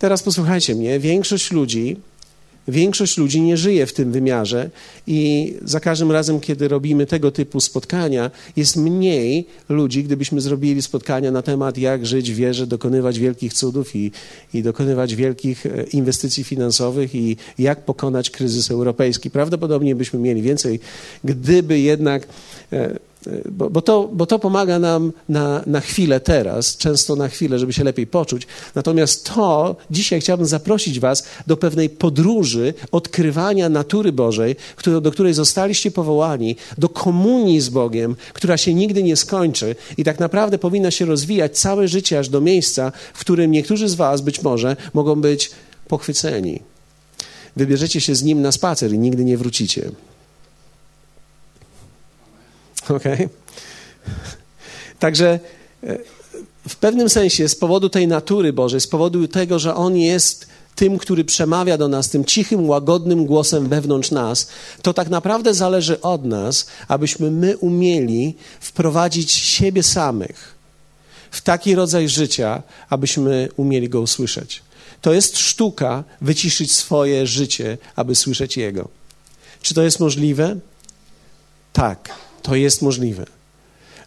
Teraz 0.00 0.22
posłuchajcie 0.22 0.74
mnie, 0.74 1.00
większość 1.00 1.52
ludzi, 1.52 1.96
większość 2.68 3.18
ludzi 3.18 3.40
nie 3.40 3.56
żyje 3.56 3.86
w 3.86 3.92
tym 3.92 4.12
wymiarze 4.12 4.70
i 5.06 5.54
za 5.62 5.80
każdym 5.80 6.12
razem, 6.12 6.40
kiedy 6.40 6.68
robimy 6.68 7.06
tego 7.06 7.30
typu 7.30 7.60
spotkania, 7.60 8.30
jest 8.56 8.76
mniej 8.76 9.46
ludzi, 9.68 10.04
gdybyśmy 10.04 10.40
zrobili 10.40 10.82
spotkania 10.82 11.30
na 11.30 11.42
temat, 11.42 11.78
jak 11.78 12.06
żyć 12.06 12.32
w 12.32 12.34
wierze, 12.34 12.66
dokonywać 12.66 13.18
wielkich 13.18 13.52
cudów 13.52 13.96
i, 13.96 14.10
i 14.54 14.62
dokonywać 14.62 15.14
wielkich 15.14 15.66
e, 15.66 15.82
inwestycji 15.82 16.44
finansowych 16.44 17.14
i 17.14 17.36
jak 17.58 17.84
pokonać 17.84 18.30
kryzys 18.30 18.70
europejski. 18.70 19.30
Prawdopodobnie 19.30 19.94
byśmy 19.94 20.18
mieli 20.18 20.42
więcej, 20.42 20.80
gdyby 21.24 21.80
jednak 21.80 22.26
e, 22.72 23.09
bo, 23.50 23.70
bo, 23.70 23.82
to, 23.82 24.08
bo 24.12 24.26
to 24.26 24.38
pomaga 24.38 24.78
nam 24.78 25.12
na, 25.28 25.62
na 25.66 25.80
chwilę 25.80 26.20
teraz, 26.20 26.76
często 26.76 27.16
na 27.16 27.28
chwilę, 27.28 27.58
żeby 27.58 27.72
się 27.72 27.84
lepiej 27.84 28.06
poczuć. 28.06 28.46
Natomiast 28.74 29.24
to 29.34 29.76
dzisiaj 29.90 30.20
chciałbym 30.20 30.46
zaprosić 30.46 31.00
Was 31.00 31.24
do 31.46 31.56
pewnej 31.56 31.90
podróży 31.90 32.74
odkrywania 32.92 33.68
natury 33.68 34.12
Bożej, 34.12 34.56
który, 34.76 35.00
do 35.00 35.12
której 35.12 35.34
zostaliście 35.34 35.90
powołani, 35.90 36.56
do 36.78 36.88
komunii 36.88 37.60
z 37.60 37.68
Bogiem, 37.68 38.16
która 38.32 38.56
się 38.56 38.74
nigdy 38.74 39.02
nie 39.02 39.16
skończy 39.16 39.76
i 39.96 40.04
tak 40.04 40.20
naprawdę 40.20 40.58
powinna 40.58 40.90
się 40.90 41.04
rozwijać 41.04 41.58
całe 41.58 41.88
życie 41.88 42.18
aż 42.18 42.28
do 42.28 42.40
miejsca, 42.40 42.92
w 43.14 43.20
którym 43.20 43.50
niektórzy 43.50 43.88
z 43.88 43.94
Was 43.94 44.20
być 44.20 44.42
może 44.42 44.76
mogą 44.94 45.20
być 45.20 45.50
pochwyceni. 45.88 46.60
Wybierzecie 47.56 48.00
się 48.00 48.14
z 48.14 48.22
Nim 48.22 48.42
na 48.42 48.52
spacer 48.52 48.92
i 48.92 48.98
nigdy 48.98 49.24
nie 49.24 49.38
wrócicie. 49.38 49.90
Okay? 52.90 53.28
Także 54.98 55.40
e, 55.82 55.98
w 56.68 56.76
pewnym 56.76 57.10
sensie 57.10 57.48
z 57.48 57.54
powodu 57.54 57.88
tej 57.88 58.08
natury 58.08 58.52
Bożej, 58.52 58.80
z 58.80 58.86
powodu 58.86 59.28
tego, 59.28 59.58
że 59.58 59.74
On 59.74 59.96
jest 59.96 60.46
tym, 60.74 60.98
który 60.98 61.24
przemawia 61.24 61.78
do 61.78 61.88
nas 61.88 62.08
tym 62.08 62.24
cichym, 62.24 62.68
łagodnym 62.68 63.26
głosem 63.26 63.68
wewnątrz 63.68 64.10
nas, 64.10 64.48
to 64.82 64.94
tak 64.94 65.08
naprawdę 65.08 65.54
zależy 65.54 66.00
od 66.00 66.24
nas, 66.24 66.66
abyśmy 66.88 67.30
my 67.30 67.56
umieli 67.56 68.36
wprowadzić 68.60 69.32
siebie 69.32 69.82
samych 69.82 70.54
w 71.30 71.40
taki 71.40 71.74
rodzaj 71.74 72.08
życia, 72.08 72.62
abyśmy 72.90 73.48
umieli 73.56 73.88
go 73.88 74.00
usłyszeć. 74.00 74.62
To 75.00 75.12
jest 75.12 75.38
sztuka 75.38 76.04
wyciszyć 76.20 76.72
swoje 76.72 77.26
życie, 77.26 77.78
aby 77.96 78.14
słyszeć 78.14 78.56
Jego. 78.56 78.88
Czy 79.62 79.74
to 79.74 79.82
jest 79.82 80.00
możliwe? 80.00 80.56
Tak. 81.72 82.29
To 82.42 82.54
jest 82.54 82.82
możliwe. 82.82 83.26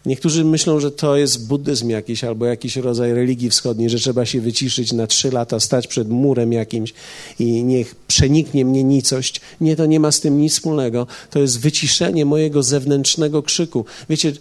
Niektórzy 0.06 0.44
myślą, 0.44 0.80
że 0.80 0.90
to 0.90 1.16
jest 1.16 1.46
buddyzm 1.46 1.90
jakiś 1.90 2.24
albo 2.24 2.46
jakiś 2.46 2.76
rodzaj 2.76 3.14
religii 3.14 3.50
wschodniej, 3.50 3.90
że 3.90 3.98
trzeba 3.98 4.26
się 4.26 4.40
wyciszyć 4.40 4.92
na 4.92 5.06
trzy 5.06 5.30
lata, 5.30 5.60
stać 5.60 5.86
przed 5.86 6.08
murem 6.08 6.52
jakimś 6.52 6.94
i 7.38 7.64
niech 7.64 7.94
przeniknie 7.94 8.64
mnie 8.64 8.84
nicość. 8.84 9.40
Nie, 9.60 9.76
to 9.76 9.86
nie 9.86 10.00
ma 10.00 10.12
z 10.12 10.20
tym 10.20 10.40
nic 10.40 10.52
wspólnego. 10.52 11.06
To 11.30 11.38
jest 11.38 11.60
wyciszenie 11.60 12.24
mojego 12.24 12.62
zewnętrznego 12.62 13.42
krzyku. 13.42 13.84
Wiecie, 14.10 14.32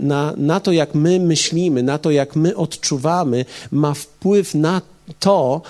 na, 0.00 0.34
na 0.36 0.60
to, 0.60 0.72
jak 0.72 0.94
my 0.94 1.20
myślimy, 1.20 1.82
na 1.82 1.98
to, 1.98 2.10
jak 2.10 2.36
my 2.36 2.56
odczuwamy, 2.56 3.44
ma 3.70 3.94
wpływ 3.94 4.54
na 4.54 4.82
to, 5.18 5.62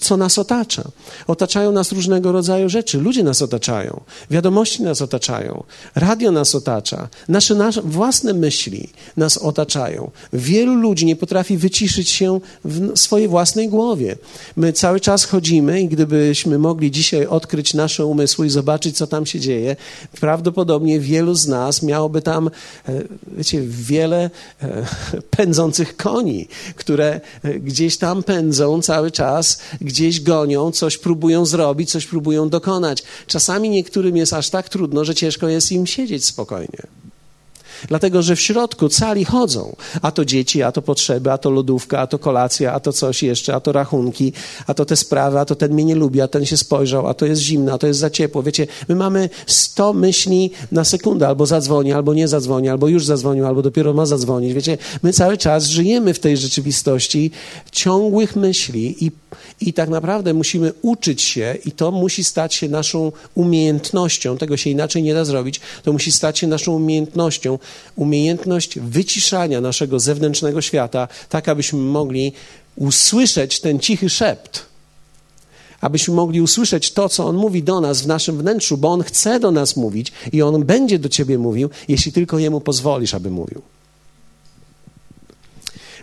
co 0.00 0.16
nas 0.16 0.38
otacza. 0.38 0.82
Otaczają 1.26 1.72
nas 1.72 1.92
różnego 1.92 2.32
rodzaju 2.32 2.68
rzeczy. 2.68 2.98
Ludzie 2.98 3.22
nas 3.22 3.42
otaczają, 3.42 4.00
wiadomości 4.30 4.82
nas 4.82 5.02
otaczają, 5.02 5.64
radio 5.94 6.32
nas 6.32 6.54
otacza, 6.54 7.08
nasze, 7.28 7.54
nasze 7.54 7.82
własne 7.82 8.34
myśli 8.34 8.88
nas 9.16 9.38
otaczają. 9.38 10.10
Wielu 10.32 10.74
ludzi 10.74 11.06
nie 11.06 11.16
potrafi 11.16 11.56
wyciszyć 11.56 12.10
się 12.10 12.40
w 12.64 12.98
swojej 12.98 13.28
własnej 13.28 13.68
głowie. 13.68 14.16
My 14.56 14.72
cały 14.72 15.00
czas 15.00 15.24
chodzimy 15.24 15.80
i 15.80 15.88
gdybyśmy 15.88 16.58
mogli 16.58 16.90
dzisiaj 16.90 17.26
odkryć 17.26 17.74
nasze 17.74 18.06
umysły 18.06 18.46
i 18.46 18.50
zobaczyć, 18.50 18.96
co 18.96 19.06
tam 19.06 19.26
się 19.26 19.40
dzieje, 19.40 19.76
prawdopodobnie 20.20 21.00
wielu 21.00 21.34
z 21.34 21.48
nas 21.48 21.82
miałoby 21.82 22.22
tam, 22.22 22.50
e, 22.88 23.02
wiecie, 23.36 23.62
wiele 23.66 24.30
e, 24.62 24.86
pędzących 25.36 25.96
koni, 25.96 26.48
które 26.76 27.20
e, 27.42 27.54
gdzieś 27.54 27.98
tam 27.98 28.22
pędzą 28.22 28.81
cały 28.82 29.10
czas, 29.10 29.58
gdzieś 29.80 30.20
gonią, 30.20 30.70
coś 30.70 30.98
próbują 30.98 31.46
zrobić, 31.46 31.90
coś 31.90 32.06
próbują 32.06 32.48
dokonać. 32.48 33.02
Czasami 33.26 33.70
niektórym 33.70 34.16
jest 34.16 34.32
aż 34.32 34.50
tak 34.50 34.68
trudno, 34.68 35.04
że 35.04 35.14
ciężko 35.14 35.48
jest 35.48 35.72
im 35.72 35.86
siedzieć 35.86 36.24
spokojnie. 36.24 37.01
Dlatego, 37.88 38.22
że 38.22 38.36
w 38.36 38.40
środku 38.40 38.88
cali 38.88 39.24
chodzą. 39.24 39.76
A 40.02 40.10
to 40.10 40.24
dzieci, 40.24 40.62
a 40.62 40.72
to 40.72 40.82
potrzeby, 40.82 41.32
a 41.32 41.38
to 41.38 41.50
lodówka, 41.50 41.98
a 41.98 42.06
to 42.06 42.18
kolacja, 42.18 42.72
a 42.72 42.80
to 42.80 42.92
coś 42.92 43.22
jeszcze, 43.22 43.54
a 43.54 43.60
to 43.60 43.72
rachunki, 43.72 44.32
a 44.66 44.74
to 44.74 44.84
te 44.84 44.96
sprawy, 44.96 45.38
a 45.38 45.44
to 45.44 45.54
ten 45.54 45.72
mnie 45.72 45.84
nie 45.84 45.94
lubi, 45.94 46.20
a 46.20 46.28
ten 46.28 46.46
się 46.46 46.56
spojrzał, 46.56 47.08
a 47.08 47.14
to 47.14 47.26
jest 47.26 47.42
zimno, 47.42 47.72
a 47.72 47.78
to 47.78 47.86
jest 47.86 48.00
za 48.00 48.10
ciepło. 48.10 48.42
Wiecie, 48.42 48.66
my 48.88 48.94
mamy 48.94 49.28
sto 49.46 49.92
myśli 49.92 50.50
na 50.72 50.84
sekundę, 50.84 51.28
albo 51.28 51.46
zadzwoni, 51.46 51.92
albo 51.92 52.14
nie 52.14 52.28
zadzwoni, 52.28 52.68
albo 52.68 52.88
już 52.88 53.06
zadzwonił, 53.06 53.46
albo 53.46 53.62
dopiero 53.62 53.92
ma 53.94 54.06
zadzwonić. 54.06 54.54
Wiecie, 54.54 54.78
my 55.02 55.12
cały 55.12 55.36
czas 55.38 55.66
żyjemy 55.66 56.14
w 56.14 56.18
tej 56.18 56.36
rzeczywistości 56.36 57.30
ciągłych 57.72 58.36
myśli 58.36 59.04
i, 59.04 59.10
i 59.60 59.72
tak 59.72 59.88
naprawdę 59.88 60.34
musimy 60.34 60.72
uczyć 60.82 61.22
się 61.22 61.56
i 61.64 61.72
to 61.72 61.90
musi 61.90 62.24
stać 62.24 62.54
się 62.54 62.68
naszą 62.68 63.12
umiejętnością, 63.34 64.38
tego 64.38 64.56
się 64.56 64.70
inaczej 64.70 65.02
nie 65.02 65.14
da 65.14 65.24
zrobić, 65.24 65.60
to 65.82 65.92
musi 65.92 66.12
stać 66.12 66.38
się 66.38 66.46
naszą 66.46 66.72
umiejętnością, 66.72 67.58
umiejętność 67.96 68.78
wyciszania 68.78 69.60
naszego 69.60 70.00
zewnętrznego 70.00 70.60
świata, 70.60 71.08
tak 71.28 71.48
abyśmy 71.48 71.78
mogli 71.78 72.32
usłyszeć 72.76 73.60
ten 73.60 73.78
cichy 73.80 74.10
szept 74.10 74.72
abyśmy 75.82 76.14
mogli 76.14 76.40
usłyszeć 76.40 76.92
to, 76.92 77.08
co 77.08 77.26
On 77.26 77.36
mówi 77.36 77.62
do 77.62 77.80
nas 77.80 78.02
w 78.02 78.06
naszym 78.06 78.38
wnętrzu, 78.38 78.76
bo 78.76 78.88
On 78.88 79.02
chce 79.02 79.40
do 79.40 79.50
nas 79.50 79.76
mówić 79.76 80.12
i 80.32 80.42
On 80.42 80.64
będzie 80.64 80.98
do 80.98 81.08
Ciebie 81.08 81.38
mówił, 81.38 81.70
jeśli 81.88 82.12
tylko 82.12 82.38
Jemu 82.38 82.60
pozwolisz, 82.60 83.14
aby 83.14 83.30
mówił. 83.30 83.62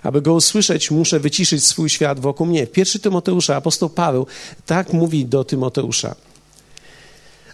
Aby 0.04 0.22
go 0.22 0.34
usłyszeć, 0.34 0.92
muszę 0.92 1.20
wyciszyć 1.20 1.66
swój 1.66 1.90
świat 1.90 2.20
wokół 2.20 2.48
mnie. 2.48 2.66
W 2.66 2.72
pierwszy 2.72 3.00
Tymoteusza 3.00 3.56
apostoł 3.56 3.90
Paweł 3.90 4.28
tak 4.66 4.94
mówi 4.94 5.26
do 5.26 5.44
Tymoteusza. 5.44 6.16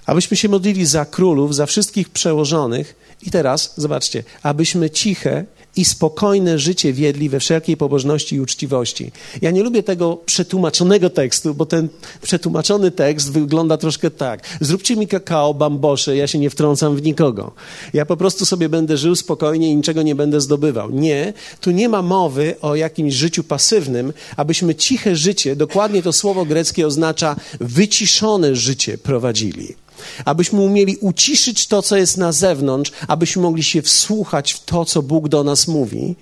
Abyśmy 0.06 0.38
się 0.38 0.50
modlili 0.50 0.86
za 0.86 1.06
królów, 1.06 1.56
za 1.56 1.66
wszystkich 1.66 2.10
przełożonych. 2.10 2.96
I 3.24 3.32
teraz, 3.32 3.74
zobaczcie, 3.78 4.24
abyśmy 4.44 4.90
ciche 4.90 5.46
i 5.76 5.86
spokojne 5.86 6.60
życie 6.60 6.94
wiedli 6.94 7.30
we 7.30 7.40
wszelkiej 7.40 7.78
pobożności 7.78 8.36
i 8.36 8.42
uczciwości. 8.42 9.12
Ja 9.42 9.52
nie 9.52 9.64
lubię 9.64 9.84
tego 9.84 10.18
przetłumaczonego 10.26 11.10
tekstu, 11.10 11.56
bo 11.56 11.66
ten 11.66 11.90
przetłumaczony 12.22 12.92
tekst 12.92 13.32
wygląda 13.32 13.78
troszkę 13.78 14.12
tak. 14.12 14.42
Zróbcie 14.62 14.96
mi 14.96 15.08
kakao, 15.08 15.54
bambosze, 15.54 16.18
ja 16.18 16.28
się 16.28 16.40
nie 16.40 16.50
wtrącam 16.50 16.96
w 16.96 17.02
nikogo. 17.02 17.52
Ja 17.94 18.06
po 18.06 18.18
prostu 18.18 18.46
sobie 18.46 18.70
będę 18.70 18.98
żył 18.98 19.16
spokojnie 19.16 19.72
i 19.72 19.76
niczego 19.76 20.02
nie 20.02 20.16
będę 20.16 20.42
zdobywał. 20.42 20.92
Nie, 20.92 21.34
tu 21.62 21.72
nie 21.72 21.90
ma 21.90 22.02
mowy 22.02 22.56
o 22.62 22.76
jakimś 22.76 23.14
życiu 23.14 23.44
pasywnym, 23.44 24.14
abyśmy 24.38 24.76
ciche 24.76 25.16
życie, 25.16 25.56
dokładnie 25.56 26.04
to 26.04 26.14
słowo 26.14 26.46
greckie 26.46 26.88
oznacza 26.88 27.36
wyciszone 27.60 28.56
życie 28.56 28.98
prowadzili 28.98 29.85
abyśmy 30.26 30.62
umieli 30.62 30.98
uciszyć 30.98 31.68
to, 31.68 31.82
co 31.82 31.98
jest 31.98 32.18
na 32.18 32.32
zewnątrz, 32.32 32.92
abyśmy 33.08 33.42
mogli 33.42 33.64
się 33.64 33.82
wsłuchać 33.82 34.54
w 34.54 34.64
to, 34.66 34.86
co 34.86 35.02
Bóg 35.02 35.28
do 35.28 35.44
nas 35.44 35.68
mówi. 35.68 36.16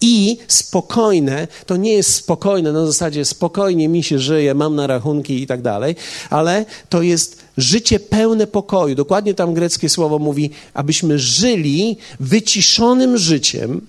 I 0.00 0.38
spokojne, 0.48 1.48
to 1.66 1.76
nie 1.76 1.92
jest 1.92 2.14
spokojne 2.14 2.72
na 2.72 2.86
zasadzie 2.86 3.24
spokojnie 3.24 3.88
mi 3.88 4.02
się 4.02 4.18
żyje, 4.18 4.54
mam 4.54 4.74
na 4.74 4.86
rachunki 4.86 5.42
i 5.42 5.46
tak 5.46 5.62
dalej, 5.62 5.96
ale 6.30 6.64
to 6.88 7.02
jest 7.02 7.38
życie 7.56 8.00
pełne 8.00 8.46
pokoju. 8.46 8.94
Dokładnie 8.94 9.34
tam 9.34 9.54
greckie 9.54 9.88
słowo 9.88 10.18
mówi, 10.18 10.50
abyśmy 10.74 11.18
żyli 11.18 11.96
wyciszonym 12.20 13.18
życiem 13.18 13.86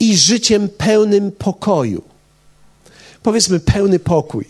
i 0.00 0.16
życiem 0.16 0.68
pełnym 0.68 1.32
pokoju. 1.32 2.02
Powiedzmy 3.22 3.60
pełny 3.60 3.98
pokój 3.98 4.44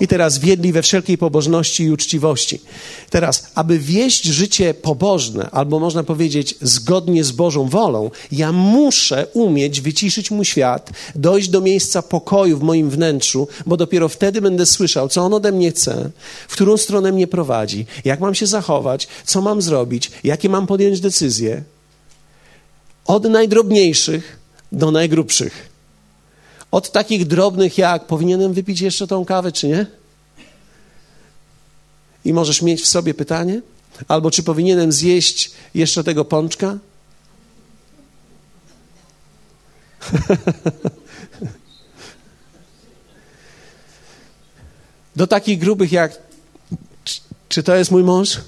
i 0.00 0.08
teraz 0.08 0.38
wiedli 0.38 0.72
we 0.72 0.82
wszelkiej 0.82 1.18
pobożności 1.18 1.84
i 1.84 1.90
uczciwości. 1.90 2.60
Teraz, 3.10 3.50
aby 3.54 3.78
wieść 3.78 4.24
życie 4.24 4.74
pobożne, 4.74 5.48
albo 5.50 5.78
można 5.78 6.04
powiedzieć 6.04 6.54
zgodnie 6.62 7.24
z 7.24 7.32
Bożą 7.32 7.68
wolą, 7.68 8.10
ja 8.32 8.52
muszę 8.52 9.26
umieć 9.32 9.80
wyciszyć 9.80 10.30
mój 10.30 10.44
świat, 10.44 10.90
dojść 11.14 11.48
do 11.48 11.60
miejsca 11.60 12.02
pokoju 12.02 12.58
w 12.58 12.62
moim 12.62 12.90
wnętrzu, 12.90 13.48
bo 13.66 13.76
dopiero 13.76 14.08
wtedy 14.08 14.40
będę 14.40 14.66
słyszał, 14.66 15.08
co 15.08 15.22
on 15.22 15.34
ode 15.34 15.52
mnie 15.52 15.70
chce, 15.70 16.10
w 16.48 16.52
którą 16.52 16.76
stronę 16.76 17.12
mnie 17.12 17.26
prowadzi, 17.26 17.86
jak 18.04 18.20
mam 18.20 18.34
się 18.34 18.46
zachować, 18.46 19.08
co 19.24 19.42
mam 19.42 19.62
zrobić, 19.62 20.10
jakie 20.24 20.48
mam 20.48 20.66
podjąć 20.66 21.00
decyzje. 21.00 21.62
Od 23.06 23.24
najdrobniejszych 23.24 24.38
do 24.72 24.90
najgrubszych. 24.90 25.71
Od 26.72 26.92
takich 26.92 27.26
drobnych 27.26 27.78
jak 27.78 28.06
powinienem 28.06 28.52
wypić 28.52 28.80
jeszcze 28.80 29.06
tą 29.06 29.24
kawę, 29.24 29.52
czy 29.52 29.68
nie? 29.68 29.86
I 32.24 32.32
możesz 32.32 32.62
mieć 32.62 32.82
w 32.82 32.88
sobie 32.88 33.14
pytanie? 33.14 33.62
Albo 34.08 34.30
czy 34.30 34.42
powinienem 34.42 34.92
zjeść 34.92 35.50
jeszcze 35.74 36.04
tego 36.04 36.24
pączka? 36.24 36.78
Do 45.16 45.26
takich 45.26 45.58
grubych 45.58 45.92
jak 45.92 46.18
czy, 47.48 47.62
to 47.62 47.74
jest 47.74 47.90
mój 47.90 48.04
mąż? 48.04 48.40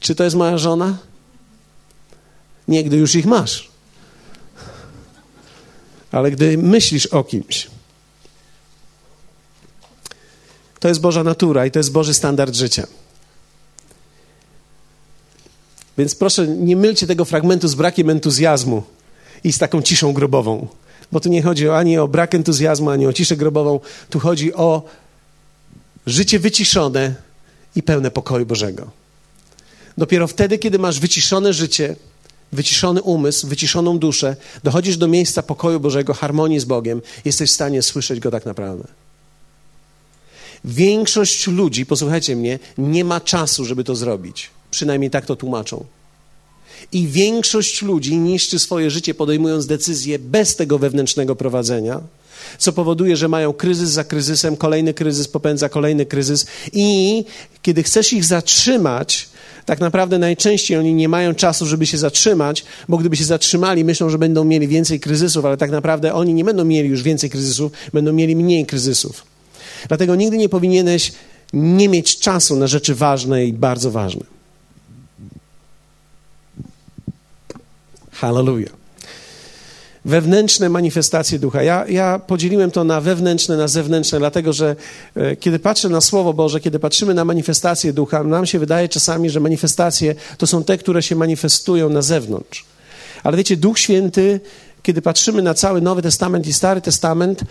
Czy 0.00 0.14
to 0.14 0.24
jest 0.24 0.36
moja 0.36 0.58
żona? 0.58 0.98
Nie, 2.68 2.84
gdy 2.84 2.96
już 2.96 3.14
ich 3.14 3.26
masz. 3.26 3.75
Ale 6.12 6.30
gdy 6.30 6.58
myślisz 6.58 7.06
o 7.06 7.24
kimś, 7.24 7.66
to 10.80 10.88
jest 10.88 11.00
Boża 11.00 11.24
natura 11.24 11.66
i 11.66 11.70
to 11.70 11.78
jest 11.78 11.92
Boży 11.92 12.14
standard 12.14 12.54
życia. 12.54 12.86
Więc 15.98 16.14
proszę, 16.14 16.46
nie 16.48 16.76
mylcie 16.76 17.06
tego 17.06 17.24
fragmentu 17.24 17.68
z 17.68 17.74
brakiem 17.74 18.10
entuzjazmu 18.10 18.82
i 19.44 19.52
z 19.52 19.58
taką 19.58 19.82
ciszą 19.82 20.12
grobową. 20.12 20.66
Bo 21.12 21.20
tu 21.20 21.28
nie 21.28 21.42
chodzi 21.42 21.68
ani 21.68 21.98
o 21.98 22.08
brak 22.08 22.34
entuzjazmu, 22.34 22.90
ani 22.90 23.06
o 23.06 23.12
ciszę 23.12 23.36
grobową. 23.36 23.80
Tu 24.10 24.20
chodzi 24.20 24.54
o 24.54 24.82
życie 26.06 26.38
wyciszone 26.38 27.14
i 27.76 27.82
pełne 27.82 28.10
pokoju 28.10 28.46
Bożego. 28.46 28.90
Dopiero 29.98 30.26
wtedy, 30.26 30.58
kiedy 30.58 30.78
masz 30.78 31.00
wyciszone 31.00 31.52
życie, 31.52 31.96
wyciszony 32.52 33.02
umysł, 33.02 33.46
wyciszoną 33.46 33.98
duszę, 33.98 34.36
dochodzisz 34.64 34.96
do 34.96 35.08
miejsca 35.08 35.42
pokoju 35.42 35.80
Bożego, 35.80 36.14
harmonii 36.14 36.60
z 36.60 36.64
Bogiem, 36.64 37.02
jesteś 37.24 37.50
w 37.50 37.54
stanie 37.54 37.82
słyszeć 37.82 38.20
Go 38.20 38.30
tak 38.30 38.46
naprawdę. 38.46 38.88
Większość 40.64 41.46
ludzi, 41.46 41.86
posłuchajcie 41.86 42.36
mnie, 42.36 42.58
nie 42.78 43.04
ma 43.04 43.20
czasu, 43.20 43.64
żeby 43.64 43.84
to 43.84 43.96
zrobić. 43.96 44.50
Przynajmniej 44.70 45.10
tak 45.10 45.26
to 45.26 45.36
tłumaczą. 45.36 45.84
I 46.92 47.06
większość 47.06 47.82
ludzi 47.82 48.16
niszczy 48.16 48.58
swoje 48.58 48.90
życie, 48.90 49.14
podejmując 49.14 49.66
decyzje 49.66 50.18
bez 50.18 50.56
tego 50.56 50.78
wewnętrznego 50.78 51.36
prowadzenia, 51.36 52.00
co 52.58 52.72
powoduje, 52.72 53.16
że 53.16 53.28
mają 53.28 53.52
kryzys 53.52 53.90
za 53.90 54.04
kryzysem, 54.04 54.56
kolejny 54.56 54.94
kryzys 54.94 55.28
popędza 55.28 55.68
kolejny 55.68 56.06
kryzys, 56.06 56.46
i 56.72 57.24
kiedy 57.62 57.82
chcesz 57.82 58.12
ich 58.12 58.24
zatrzymać, 58.24 59.28
tak 59.66 59.80
naprawdę 59.80 60.18
najczęściej 60.18 60.76
oni 60.78 60.94
nie 60.94 61.08
mają 61.08 61.34
czasu, 61.34 61.66
żeby 61.66 61.86
się 61.86 61.98
zatrzymać, 61.98 62.64
bo 62.88 62.96
gdyby 62.96 63.16
się 63.16 63.24
zatrzymali, 63.24 63.84
myślą, 63.84 64.10
że 64.10 64.18
będą 64.18 64.44
mieli 64.44 64.68
więcej 64.68 65.00
kryzysów, 65.00 65.44
ale 65.44 65.56
tak 65.56 65.70
naprawdę 65.70 66.14
oni 66.14 66.34
nie 66.34 66.44
będą 66.44 66.64
mieli 66.64 66.88
już 66.88 67.02
więcej 67.02 67.30
kryzysów, 67.30 67.72
będą 67.92 68.12
mieli 68.12 68.36
mniej 68.36 68.66
kryzysów. 68.66 69.24
Dlatego 69.88 70.14
nigdy 70.14 70.36
nie 70.36 70.48
powinieneś 70.48 71.12
nie 71.52 71.88
mieć 71.88 72.18
czasu 72.18 72.56
na 72.56 72.66
rzeczy 72.66 72.94
ważne 72.94 73.46
i 73.46 73.52
bardzo 73.52 73.90
ważne. 73.90 74.22
Hallelujah 78.12 78.75
wewnętrzne 80.06 80.68
manifestacje 80.68 81.38
ducha. 81.38 81.62
Ja, 81.62 81.84
ja 81.88 82.18
podzieliłem 82.18 82.70
to 82.70 82.84
na 82.84 83.00
wewnętrzne, 83.00 83.56
na 83.56 83.68
zewnętrzne, 83.68 84.18
dlatego 84.18 84.52
że 84.52 84.76
e, 85.16 85.36
kiedy 85.36 85.58
patrzę 85.58 85.88
na 85.88 86.00
Słowo 86.00 86.32
Boże, 86.32 86.60
kiedy 86.60 86.78
patrzymy 86.78 87.14
na 87.14 87.24
manifestacje 87.24 87.92
ducha, 87.92 88.24
nam 88.24 88.46
się 88.46 88.58
wydaje 88.58 88.88
czasami, 88.88 89.30
że 89.30 89.40
manifestacje 89.40 90.14
to 90.38 90.46
są 90.46 90.64
te, 90.64 90.78
które 90.78 91.02
się 91.02 91.16
manifestują 91.16 91.88
na 91.88 92.02
zewnątrz. 92.02 92.64
Ale 93.22 93.36
wiecie, 93.36 93.56
Duch 93.56 93.78
Święty, 93.78 94.40
kiedy 94.82 95.02
patrzymy 95.02 95.42
na 95.42 95.54
cały 95.54 95.80
Nowy 95.80 96.02
Testament 96.02 96.46
i 96.46 96.52
Stary 96.52 96.80
Testament, 96.80 97.44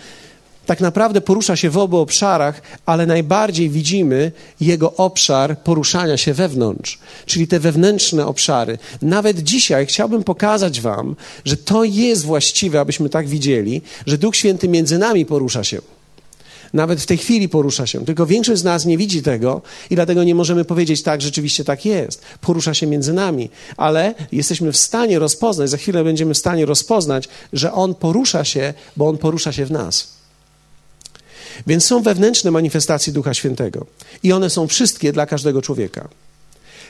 tak 0.66 0.82
naprawdę 0.82 1.22
porusza 1.22 1.56
się 1.56 1.70
w 1.70 1.78
obu 1.78 1.98
obszarach, 1.98 2.62
ale 2.86 3.06
najbardziej 3.06 3.70
widzimy 3.70 4.32
jego 4.62 4.94
obszar 4.94 5.60
poruszania 5.60 6.18
się 6.18 6.34
wewnątrz, 6.34 7.00
czyli 7.26 7.48
te 7.48 7.60
wewnętrzne 7.60 8.26
obszary. 8.26 8.78
Nawet 9.02 9.40
dzisiaj 9.40 9.86
chciałbym 9.86 10.24
pokazać 10.24 10.82
Wam, 10.82 11.16
że 11.46 11.58
to 11.58 11.84
jest 11.84 12.26
właściwe, 12.26 12.80
abyśmy 12.80 13.10
tak 13.10 13.28
widzieli, 13.28 13.82
że 14.08 14.18
Duch 14.18 14.36
Święty 14.36 14.68
między 14.68 14.98
nami 14.98 15.26
porusza 15.26 15.64
się. 15.64 15.82
Nawet 16.74 17.02
w 17.02 17.06
tej 17.06 17.18
chwili 17.18 17.50
porusza 17.50 17.88
się. 17.88 18.06
Tylko 18.06 18.26
większość 18.26 18.62
z 18.62 18.64
nas 18.64 18.86
nie 18.86 18.98
widzi 18.98 19.22
tego 19.22 19.62
i 19.90 19.96
dlatego 19.96 20.24
nie 20.24 20.36
możemy 20.36 20.66
powiedzieć 20.66 21.04
tak, 21.04 21.22
rzeczywiście 21.22 21.64
tak 21.64 21.86
jest. 21.86 22.22
Porusza 22.42 22.74
się 22.74 22.88
między 22.88 23.14
nami, 23.14 23.50
ale 23.78 24.14
jesteśmy 24.32 24.72
w 24.72 24.78
stanie 24.78 25.20
rozpoznać, 25.20 25.70
za 25.70 25.78
chwilę 25.78 26.04
będziemy 26.04 26.34
w 26.34 26.38
stanie 26.38 26.66
rozpoznać, 26.66 27.30
że 27.54 27.74
On 27.74 27.96
porusza 27.96 28.46
się, 28.46 28.74
bo 28.98 29.08
On 29.08 29.18
porusza 29.18 29.52
się 29.52 29.66
w 29.66 29.72
nas. 29.72 30.15
Więc 31.68 31.86
są 31.86 32.02
wewnętrzne 32.02 32.52
manifestacje 32.52 33.14
Ducha 33.14 33.34
Świętego 33.34 33.86
i 34.24 34.34
one 34.34 34.50
są 34.50 34.68
wszystkie 34.68 35.14
dla 35.14 35.26
każdego 35.26 35.62
człowieka. 35.62 36.08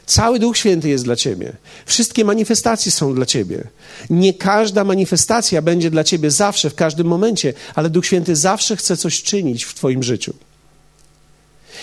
Cały 0.06 0.40
Duch 0.40 0.58
Święty 0.58 0.90
jest 0.90 1.04
dla 1.04 1.16
ciebie. 1.16 1.54
Wszystkie 1.86 2.26
manifestacje 2.26 2.92
są 2.92 3.16
dla 3.16 3.26
ciebie. 3.26 3.64
Nie 4.10 4.34
każda 4.34 4.84
manifestacja 4.84 5.62
będzie 5.62 5.92
dla 5.92 6.04
ciebie 6.04 6.32
zawsze, 6.32 6.70
w 6.70 6.76
każdym 6.76 7.08
momencie, 7.08 7.54
ale 7.76 7.90
Duch 7.90 8.06
Święty 8.06 8.36
zawsze 8.36 8.76
chce 8.76 8.98
coś 8.98 9.24
czynić 9.24 9.64
w 9.64 9.74
twoim 9.74 10.04
życiu. 10.04 10.34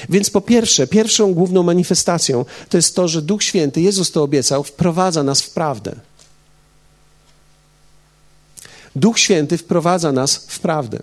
Więc 0.09 0.31
po 0.31 0.41
pierwsze, 0.41 0.87
pierwszą 0.87 1.35
główną 1.35 1.63
manifestacją 1.63 2.45
to 2.69 2.79
jest 2.79 2.97
to, 2.97 3.09
że 3.09 3.23
Duch 3.23 3.43
Święty, 3.43 3.81
Jezus 3.81 4.11
to 4.11 4.23
obiecał, 4.23 4.65
wprowadza 4.65 5.23
nas 5.23 5.43
w 5.43 5.51
prawdę. 5.51 5.95
Duch 8.97 9.19
Święty 9.19 9.59
wprowadza 9.59 10.13
nas 10.13 10.37
w 10.49 10.61
prawdę. 10.61 11.03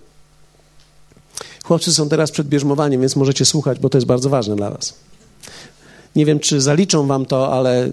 Chłopcy 1.70 1.94
są 1.94 2.10
teraz 2.10 2.32
przed 2.32 2.48
bierzmowaniem, 2.48 3.02
więc 3.02 3.16
możecie 3.16 3.46
słuchać, 3.46 3.80
bo 3.80 3.90
to 3.90 3.98
jest 3.98 4.08
bardzo 4.08 4.30
ważne 4.30 4.56
dla 4.56 4.70
Was. 4.72 4.94
Nie 6.16 6.26
wiem, 6.26 6.40
czy 6.40 6.62
zaliczą 6.62 7.08
Wam 7.08 7.26
to, 7.26 7.54
ale, 7.54 7.92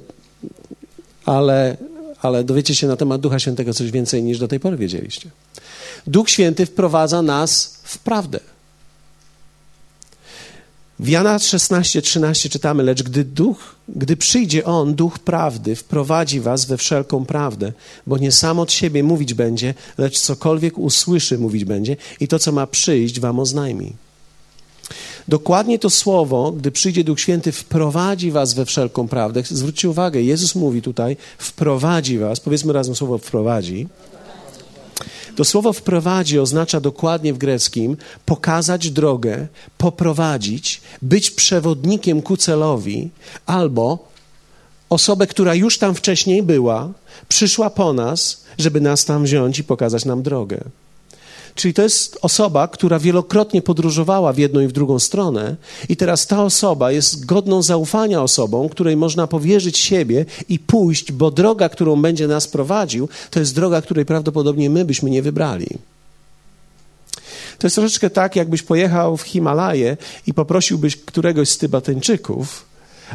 ale, 1.25 1.77
ale 2.23 2.45
dowiecie 2.45 2.75
się 2.75 2.87
na 2.87 2.97
temat 2.97 3.21
Ducha 3.21 3.39
Świętego 3.39 3.75
coś 3.75 3.91
więcej 3.91 4.23
niż 4.23 4.39
do 4.39 4.49
tej 4.49 4.61
pory 4.61 4.77
wiedzieliście. 4.77 5.31
Duch 6.07 6.31
Święty 6.31 6.67
wprowadza 6.67 7.23
nas 7.23 7.79
w 7.83 7.99
prawdę. 7.99 8.41
W 10.99 11.09
Jana 11.09 11.39
16, 11.39 12.03
13 12.03 12.49
czytamy, 12.49 12.83
lecz 12.83 13.03
gdy 13.03 13.25
duch, 13.25 13.75
gdy 13.89 14.17
przyjdzie 14.17 14.65
On, 14.65 14.95
duch 14.95 15.19
prawdy, 15.19 15.77
wprowadzi 15.77 16.41
was 16.41 16.65
we 16.65 16.77
wszelką 16.77 17.25
prawdę, 17.25 17.73
bo 18.07 18.19
nie 18.19 18.33
sam 18.33 18.59
od 18.59 18.73
siebie 18.73 19.03
mówić 19.03 19.35
będzie, 19.35 19.75
lecz 19.99 20.19
cokolwiek 20.19 20.79
usłyszy 20.79 21.39
mówić 21.39 21.65
będzie 21.65 21.97
i 22.21 22.29
to, 22.29 22.39
co 22.39 22.53
ma 22.53 22.67
przyjść, 22.67 23.21
wam 23.21 23.39
oznajmi. 23.39 23.93
Dokładnie 25.29 25.79
to 25.79 25.91
słowo, 25.91 26.53
gdy 26.53 26.71
przyjdzie 26.71 27.05
Duch 27.05 27.21
Święty, 27.21 27.53
wprowadzi 27.53 28.31
was 28.31 28.55
we 28.55 28.67
wszelką 28.67 29.09
prawdę. 29.09 29.43
Zwróćcie 29.45 29.91
uwagę, 29.91 30.23
Jezus 30.23 30.55
mówi 30.55 30.83
tutaj, 30.83 31.17
wprowadzi 31.39 32.19
was, 32.19 32.41
powiedzmy 32.41 32.73
razem 32.73 32.97
słowo 32.97 33.19
wprowadzi. 33.19 33.87
To 35.37 35.45
słowo 35.45 35.73
wprowadzi 35.73 36.39
oznacza 36.39 36.81
dokładnie 36.81 37.35
w 37.35 37.39
greckim 37.39 37.97
pokazać 38.25 38.91
drogę, 38.91 39.47
poprowadzić, 39.79 40.81
być 41.03 41.31
przewodnikiem 41.31 42.23
ku 42.23 42.37
celowi, 42.37 43.11
albo 43.47 44.09
osobę, 44.91 45.27
która 45.27 45.55
już 45.55 45.79
tam 45.79 45.95
wcześniej 45.95 46.43
była, 46.43 46.93
przyszła 47.29 47.71
po 47.71 47.93
nas, 47.93 48.45
żeby 48.59 48.81
nas 48.81 49.05
tam 49.05 49.25
wziąć 49.25 49.59
i 49.59 49.65
pokazać 49.65 50.05
nam 50.05 50.23
drogę. 50.23 50.65
Czyli 51.57 51.75
to 51.75 51.83
jest 51.83 52.19
osoba, 52.23 52.69
która 52.69 52.99
wielokrotnie 52.99 53.63
podróżowała 53.63 54.33
w 54.33 54.39
jedną 54.39 54.61
i 54.61 54.67
w 54.67 54.73
drugą 54.73 54.99
stronę, 54.99 55.57
i 55.89 55.97
teraz 55.97 56.27
ta 56.27 56.43
osoba 56.43 56.93
jest 56.93 57.27
godną 57.27 57.63
zaufania 57.63 58.23
osobą, 58.23 58.69
której 58.69 58.97
można 58.97 59.27
powierzyć 59.27 59.79
siebie 59.79 60.25
i 60.49 60.59
pójść, 60.59 61.13
bo 61.13 61.31
droga, 61.31 61.69
którą 61.69 62.03
będzie 62.03 62.29
nas 62.29 62.49
prowadził, 62.49 63.09
to 63.31 63.41
jest 63.41 63.55
droga, 63.55 63.83
której 63.83 64.05
prawdopodobnie 64.05 64.71
my 64.71 64.85
byśmy 64.85 65.11
nie 65.11 65.23
wybrali. 65.23 65.69
To 67.59 67.67
jest 67.67 67.77
troszeczkę 67.77 68.11
tak, 68.11 68.37
jakbyś 68.37 68.63
pojechał 68.63 69.17
w 69.17 69.23
Himalaje 69.23 69.97
i 70.27 70.35
poprosiłbyś 70.35 70.97
któregoś 70.97 71.49
z 71.49 71.59
Tybetańczyków, 71.59 72.65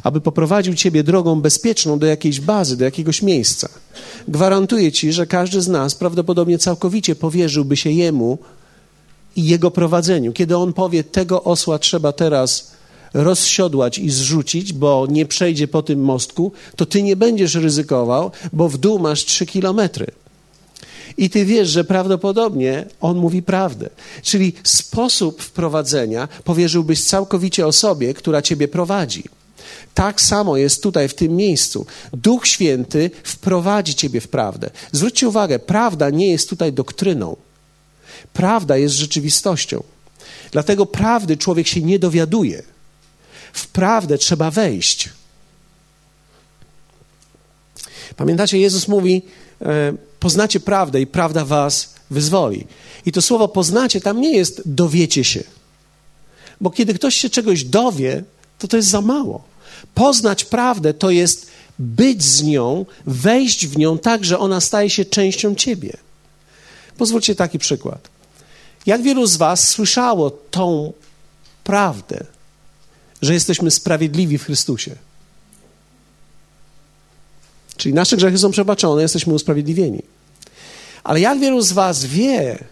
aby 0.03 0.21
poprowadził 0.21 0.75
ciebie 0.75 1.03
drogą 1.03 1.41
bezpieczną 1.41 1.99
do 1.99 2.05
jakiejś 2.05 2.39
bazy, 2.39 2.77
do 2.77 2.85
jakiegoś 2.85 3.21
miejsca. 3.21 3.69
Gwarantuję 4.27 4.91
ci, 4.91 5.13
że 5.13 5.27
każdy 5.27 5.61
z 5.61 5.67
nas 5.67 5.95
prawdopodobnie 5.95 6.57
całkowicie 6.57 7.15
powierzyłby 7.15 7.77
się 7.77 7.91
jemu 7.91 8.37
i 9.35 9.45
jego 9.45 9.71
prowadzeniu. 9.71 10.33
Kiedy 10.33 10.57
on 10.57 10.73
powie, 10.73 11.03
tego 11.03 11.43
osła 11.43 11.79
trzeba 11.79 12.11
teraz 12.11 12.71
rozsiodłać 13.13 13.99
i 13.99 14.09
zrzucić, 14.09 14.73
bo 14.73 15.07
nie 15.09 15.25
przejdzie 15.25 15.67
po 15.67 15.81
tym 15.81 15.99
mostku, 15.99 16.51
to 16.75 16.85
ty 16.85 17.03
nie 17.03 17.15
będziesz 17.15 17.55
ryzykował, 17.55 18.31
bo 18.53 18.69
w 18.69 18.77
dół 18.77 18.99
masz 18.99 19.25
trzy 19.25 19.45
kilometry. 19.45 20.07
I 21.17 21.29
ty 21.29 21.45
wiesz, 21.45 21.69
że 21.69 21.83
prawdopodobnie 21.83 22.85
on 23.01 23.17
mówi 23.17 23.41
prawdę. 23.41 23.89
Czyli 24.23 24.53
sposób 24.63 25.41
wprowadzenia 25.41 26.27
powierzyłbyś 26.43 27.03
całkowicie 27.03 27.67
osobie, 27.67 28.13
która 28.13 28.41
ciebie 28.41 28.67
prowadzi. 28.67 29.23
Tak 29.93 30.21
samo 30.21 30.57
jest 30.57 30.83
tutaj, 30.83 31.07
w 31.07 31.13
tym 31.13 31.35
miejscu. 31.35 31.85
Duch 32.13 32.47
Święty 32.47 33.11
wprowadzi 33.23 33.95
ciebie 33.95 34.21
w 34.21 34.27
prawdę. 34.27 34.69
Zwróćcie 34.91 35.27
uwagę, 35.27 35.59
prawda 35.59 36.09
nie 36.09 36.31
jest 36.31 36.49
tutaj 36.49 36.73
doktryną. 36.73 37.37
Prawda 38.33 38.77
jest 38.77 38.95
rzeczywistością. 38.95 39.83
Dlatego 40.51 40.85
prawdy 40.85 41.37
człowiek 41.37 41.67
się 41.67 41.81
nie 41.81 41.99
dowiaduje. 41.99 42.63
W 43.53 43.67
prawdę 43.67 44.17
trzeba 44.17 44.51
wejść. 44.51 45.09
Pamiętacie, 48.15 48.57
Jezus 48.57 48.87
mówi: 48.87 49.21
e, 49.61 49.93
Poznacie 50.19 50.59
prawdę 50.59 51.01
i 51.01 51.07
prawda 51.07 51.45
was 51.45 51.93
wyzwoli. 52.11 52.67
I 53.05 53.11
to 53.11 53.21
słowo 53.21 53.47
poznacie 53.47 54.01
tam 54.01 54.21
nie 54.21 54.37
jest 54.37 54.61
dowiecie 54.65 55.23
się. 55.23 55.43
Bo 56.61 56.69
kiedy 56.69 56.93
ktoś 56.93 57.15
się 57.15 57.29
czegoś 57.29 57.63
dowie, 57.63 58.23
to 58.59 58.67
to 58.67 58.77
jest 58.77 58.89
za 58.89 59.01
mało. 59.01 59.50
Poznać 59.93 60.45
prawdę 60.45 60.93
to 60.93 61.09
jest 61.09 61.51
być 61.79 62.23
z 62.23 62.43
nią, 62.43 62.85
wejść 63.05 63.67
w 63.67 63.77
nią 63.77 63.97
tak, 63.97 64.25
że 64.25 64.39
ona 64.39 64.61
staje 64.61 64.89
się 64.89 65.05
częścią 65.05 65.55
ciebie. 65.55 65.97
Pozwólcie 66.97 67.35
taki 67.35 67.59
przykład. 67.59 68.09
Jak 68.85 69.01
wielu 69.01 69.25
z 69.27 69.37
Was 69.37 69.69
słyszało 69.69 70.31
tą 70.31 70.93
prawdę, 71.63 72.23
że 73.21 73.33
jesteśmy 73.33 73.71
sprawiedliwi 73.71 74.37
w 74.37 74.43
Chrystusie? 74.43 74.95
Czyli 77.77 77.93
nasze 77.93 78.17
grzechy 78.17 78.37
są 78.37 78.51
przebaczone, 78.51 79.01
jesteśmy 79.01 79.33
usprawiedliwieni. 79.33 80.03
Ale 81.03 81.19
jak 81.19 81.39
wielu 81.39 81.61
z 81.61 81.71
Was 81.71 82.05
wie, 82.05 82.63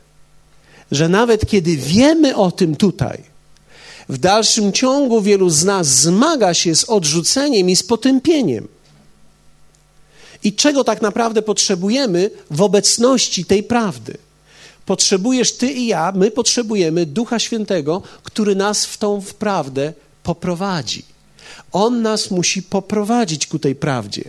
że 0.91 1.09
nawet 1.09 1.45
kiedy 1.45 1.77
wiemy 1.77 2.35
o 2.35 2.51
tym 2.51 2.75
tutaj, 2.75 3.23
w 4.09 4.17
dalszym 4.17 4.71
ciągu 4.71 5.21
wielu 5.21 5.49
z 5.49 5.65
nas 5.65 5.87
zmaga 5.87 6.53
się 6.53 6.75
z 6.75 6.83
odrzuceniem 6.83 7.69
i 7.69 7.75
z 7.75 7.83
potępieniem. 7.83 8.67
I 10.43 10.53
czego 10.53 10.83
tak 10.83 11.01
naprawdę 11.01 11.41
potrzebujemy 11.41 12.29
w 12.51 12.61
obecności 12.61 13.45
tej 13.45 13.63
prawdy? 13.63 14.17
Potrzebujesz 14.85 15.53
ty 15.53 15.71
i 15.71 15.87
ja, 15.87 16.13
my 16.15 16.31
potrzebujemy 16.31 17.05
Ducha 17.05 17.39
Świętego, 17.39 18.01
który 18.23 18.55
nas 18.55 18.85
w 18.85 18.97
tą 18.97 19.21
prawdę 19.39 19.93
poprowadzi. 20.23 21.05
On 21.71 22.01
nas 22.01 22.31
musi 22.31 22.63
poprowadzić 22.63 23.47
ku 23.47 23.59
tej 23.59 23.75
prawdzie. 23.75 24.23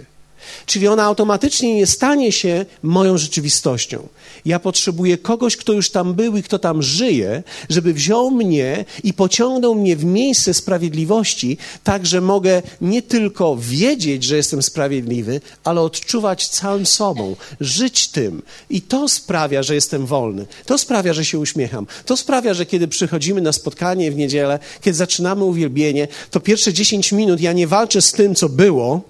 Czyli 0.67 0.89
ona 0.89 1.05
automatycznie 1.05 1.75
nie 1.75 1.87
stanie 1.87 2.33
się 2.33 2.67
moją 2.83 3.19
rzeczywistością. 3.19 4.09
Ja 4.45 4.59
potrzebuję 4.59 5.19
kogoś, 5.19 5.57
kto 5.57 5.73
już 5.73 5.91
tam 5.91 6.15
był 6.15 6.37
i 6.37 6.43
kto 6.43 6.59
tam 6.59 6.83
żyje, 6.83 7.43
żeby 7.69 7.95
wziął 7.95 8.31
mnie 8.31 8.85
i 9.05 9.13
pociągnął 9.13 9.75
mnie 9.75 9.97
w 9.97 10.05
miejsce 10.05 10.55
sprawiedliwości, 10.55 11.59
tak 11.85 12.07
że 12.07 12.21
mogę 12.21 12.63
nie 12.81 13.03
tylko 13.03 13.57
wiedzieć, 13.61 14.25
że 14.25 14.37
jestem 14.37 14.63
sprawiedliwy, 14.63 15.41
ale 15.65 15.81
odczuwać 15.81 16.49
całym 16.49 16.87
sobą, 16.87 17.37
żyć 17.61 18.09
tym. 18.09 18.43
I 18.71 18.83
to 18.83 19.09
sprawia, 19.09 19.63
że 19.63 19.75
jestem 19.75 20.07
wolny. 20.07 20.47
To 20.67 20.79
sprawia, 20.79 21.13
że 21.13 21.25
się 21.25 21.39
uśmiecham. 21.39 21.87
To 22.07 22.17
sprawia, 22.17 22.55
że 22.55 22.67
kiedy 22.67 22.89
przychodzimy 22.89 23.41
na 23.41 23.53
spotkanie 23.53 24.11
w 24.11 24.17
niedzielę, 24.17 24.59
kiedy 24.81 24.97
zaczynamy 24.97 25.45
uwielbienie, 25.45 26.09
to 26.31 26.41
pierwsze 26.41 26.73
10 26.73 27.13
minut 27.13 27.41
ja 27.41 27.53
nie 27.53 27.67
walczę 27.67 28.03
z 28.03 28.13
tym, 28.13 28.35
co 28.35 28.49
było, 28.49 29.01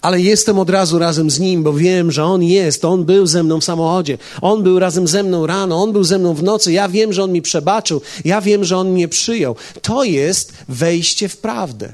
ale 0.00 0.20
jestem 0.20 0.58
od 0.58 0.70
razu 0.70 0.98
razem 0.98 1.30
z 1.30 1.38
Nim, 1.38 1.62
bo 1.62 1.72
wiem, 1.72 2.12
że 2.12 2.24
On 2.24 2.42
jest, 2.42 2.84
On 2.84 3.04
był 3.04 3.26
ze 3.26 3.42
mną 3.42 3.60
w 3.60 3.64
samochodzie, 3.64 4.18
On 4.40 4.62
był 4.62 4.78
razem 4.78 5.08
ze 5.08 5.22
mną 5.22 5.46
rano, 5.46 5.82
On 5.82 5.92
był 5.92 6.04
ze 6.04 6.18
mną 6.18 6.34
w 6.34 6.42
nocy, 6.42 6.72
ja 6.72 6.88
wiem, 6.88 7.12
że 7.12 7.24
On 7.24 7.32
mi 7.32 7.42
przebaczył, 7.42 8.00
ja 8.24 8.40
wiem, 8.40 8.64
że 8.64 8.76
On 8.76 8.90
mnie 8.90 9.08
przyjął. 9.08 9.56
To 9.82 10.04
jest 10.04 10.52
wejście 10.68 11.28
w 11.28 11.36
prawdę. 11.36 11.92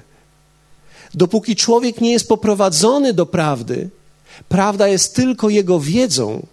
Dopóki 1.15 1.57
człowiek 1.57 2.01
nie 2.01 2.13
jest 2.13 2.29
poprowadzony 2.29 3.13
do 3.13 3.27
prawdy, 3.27 3.91
prawda 4.49 4.89
jest 4.89 5.15
tylko 5.15 5.49
jego 5.49 5.81
wiedzą 5.81 6.47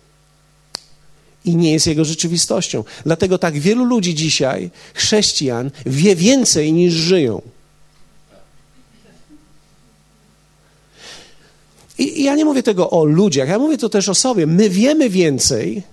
i 1.45 1.56
nie 1.56 1.73
jest 1.73 1.88
jego 1.88 2.06
rzeczywistością. 2.06 2.84
Dlatego 3.06 3.38
tak 3.38 3.60
wielu 3.60 3.84
ludzi 3.84 4.15
dzisiaj, 4.15 4.69
chrześcijan, 4.93 5.71
wie 5.86 6.15
więcej 6.15 6.73
niż 6.73 6.93
żyją. 6.93 7.41
I, 11.99 12.23
ja 12.23 12.35
nie 12.35 12.45
mówię 12.45 12.63
tego 12.63 12.89
o 12.89 13.05
ludziach, 13.05 13.49
ja 13.49 13.59
mówię 13.59 13.77
to 13.77 13.89
też 13.89 14.09
o 14.09 14.15
sobie. 14.15 14.47
My 14.47 14.69
wiemy 14.69 15.09
więcej 15.09 15.83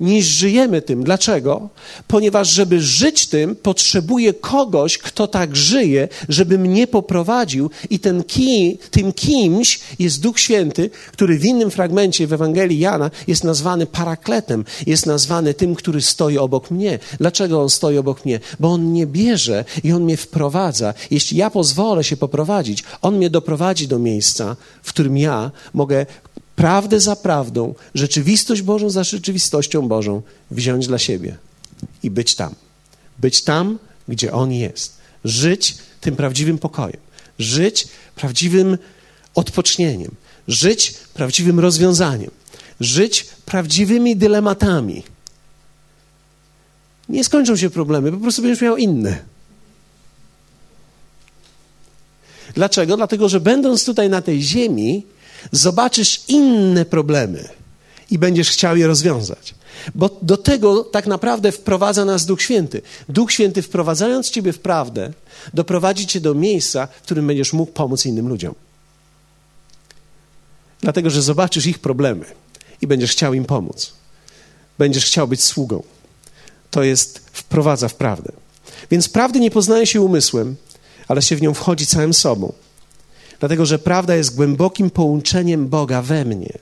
niż 0.00 0.26
żyjemy 0.26 0.82
tym. 0.82 1.04
Dlaczego? 1.04 1.68
Ponieważ, 2.08 2.48
żeby 2.48 2.80
żyć 2.80 3.26
tym, 3.26 3.56
potrzebuję 3.56 4.34
kogoś, 4.34 4.98
kto 4.98 5.26
tak 5.26 5.56
żyje, 5.56 6.08
żeby 6.28 6.58
mnie 6.58 6.86
poprowadził, 6.86 7.70
i 7.90 7.98
ten 7.98 8.24
tym 8.90 9.12
kimś 9.12 9.80
jest 9.98 10.20
Duch 10.20 10.40
Święty, 10.40 10.90
który 11.12 11.38
w 11.38 11.44
innym 11.44 11.70
fragmencie 11.70 12.26
w 12.26 12.32
Ewangelii 12.32 12.78
Jana 12.78 13.10
jest 13.26 13.44
nazwany 13.44 13.86
parakletem, 13.86 14.64
jest 14.86 15.06
nazwany 15.06 15.54
tym, 15.54 15.74
który 15.74 16.02
stoi 16.02 16.38
obok 16.38 16.70
mnie. 16.70 16.98
Dlaczego 17.18 17.62
on 17.62 17.70
stoi 17.70 17.98
obok 17.98 18.24
mnie? 18.24 18.40
Bo 18.60 18.68
on 18.68 18.82
mnie 18.82 19.06
bierze 19.06 19.64
i 19.84 19.92
on 19.92 20.02
mnie 20.02 20.16
wprowadza. 20.16 20.94
Jeśli 21.10 21.36
ja 21.36 21.50
pozwolę 21.50 22.04
się 22.04 22.16
poprowadzić, 22.16 22.84
on 23.02 23.16
mnie 23.16 23.30
doprowadzi 23.30 23.88
do 23.88 23.98
miejsca, 23.98 24.56
w 24.82 24.88
którym 24.88 25.18
ja 25.18 25.50
mogę 25.74 26.06
prawdę 26.60 27.00
za 27.00 27.16
prawdą, 27.16 27.74
rzeczywistość 27.94 28.62
Bożą 28.62 28.90
za 28.90 29.04
rzeczywistością 29.04 29.88
Bożą 29.88 30.22
wziąć 30.50 30.86
dla 30.86 30.98
siebie 30.98 31.36
i 32.02 32.10
być 32.10 32.34
tam. 32.34 32.54
Być 33.18 33.44
tam, 33.44 33.78
gdzie 34.08 34.32
On 34.32 34.52
jest. 34.52 34.96
Żyć 35.24 35.78
tym 36.00 36.16
prawdziwym 36.16 36.58
pokojem. 36.58 37.00
Żyć 37.38 37.88
prawdziwym 38.16 38.78
odpocznieniem. 39.34 40.10
Żyć 40.48 40.94
prawdziwym 41.14 41.60
rozwiązaniem. 41.60 42.30
Żyć 42.80 43.26
prawdziwymi 43.46 44.16
dylematami. 44.16 45.02
Nie 47.08 47.24
skończą 47.24 47.56
się 47.56 47.70
problemy, 47.70 48.12
po 48.12 48.18
prostu 48.18 48.42
będziesz 48.42 48.62
miał 48.62 48.76
inne. 48.76 49.18
Dlaczego? 52.54 52.96
Dlatego, 52.96 53.28
że 53.28 53.40
będąc 53.40 53.84
tutaj 53.84 54.10
na 54.10 54.22
tej 54.22 54.42
ziemi, 54.42 55.06
zobaczysz 55.52 56.22
inne 56.28 56.84
problemy 56.84 57.48
i 58.10 58.18
będziesz 58.18 58.50
chciał 58.50 58.76
je 58.76 58.86
rozwiązać. 58.86 59.54
Bo 59.94 60.18
do 60.22 60.36
tego 60.36 60.84
tak 60.84 61.06
naprawdę 61.06 61.52
wprowadza 61.52 62.04
nas 62.04 62.26
Duch 62.26 62.42
Święty. 62.42 62.82
Duch 63.08 63.32
Święty, 63.32 63.62
wprowadzając 63.62 64.30
Ciebie 64.30 64.52
w 64.52 64.58
prawdę, 64.58 65.12
doprowadzi 65.54 66.06
Cię 66.06 66.20
do 66.20 66.34
miejsca, 66.34 66.86
w 66.86 67.02
którym 67.02 67.26
będziesz 67.26 67.52
mógł 67.52 67.72
pomóc 67.72 68.06
innym 68.06 68.28
ludziom. 68.28 68.54
Dlatego, 70.80 71.10
że 71.10 71.22
zobaczysz 71.22 71.66
ich 71.66 71.78
problemy 71.78 72.24
i 72.82 72.86
będziesz 72.86 73.12
chciał 73.12 73.34
im 73.34 73.44
pomóc. 73.44 73.92
Będziesz 74.78 75.04
chciał 75.04 75.28
być 75.28 75.42
sługą. 75.42 75.82
To 76.70 76.82
jest 76.82 77.20
wprowadza 77.32 77.88
w 77.88 77.94
prawdę. 77.94 78.32
Więc 78.90 79.08
prawdy 79.08 79.40
nie 79.40 79.50
poznaje 79.50 79.86
się 79.86 80.00
umysłem, 80.00 80.56
ale 81.08 81.22
się 81.22 81.36
w 81.36 81.42
nią 81.42 81.54
wchodzi 81.54 81.86
całym 81.86 82.14
sobą. 82.14 82.52
Dlatego, 83.40 83.66
że 83.66 83.78
prawda 83.78 84.16
jest 84.16 84.34
głębokim 84.34 84.90
połączeniem 84.90 85.68
Boga 85.68 86.02
we 86.02 86.24
mnie. 86.24 86.52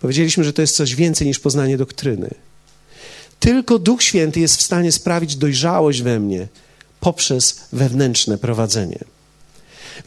Powiedzieliśmy, 0.00 0.44
że 0.44 0.52
to 0.52 0.62
jest 0.62 0.76
coś 0.76 0.94
więcej 0.94 1.26
niż 1.26 1.38
poznanie 1.38 1.78
doktryny. 1.78 2.30
Tylko 3.40 3.78
Duch 3.78 4.02
Święty 4.02 4.40
jest 4.40 4.56
w 4.56 4.62
stanie 4.62 4.92
sprawić 4.92 5.36
dojrzałość 5.36 6.02
we 6.02 6.20
mnie 6.20 6.48
poprzez 7.00 7.60
wewnętrzne 7.72 8.38
prowadzenie. 8.38 8.98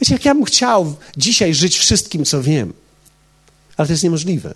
Wiecie, 0.00 0.14
jak 0.14 0.24
ja 0.24 0.34
bym 0.34 0.44
chciał 0.44 0.96
dzisiaj 1.16 1.54
żyć 1.54 1.78
wszystkim, 1.78 2.24
co 2.24 2.42
wiem, 2.42 2.72
ale 3.76 3.86
to 3.86 3.92
jest 3.92 4.04
niemożliwe. 4.04 4.54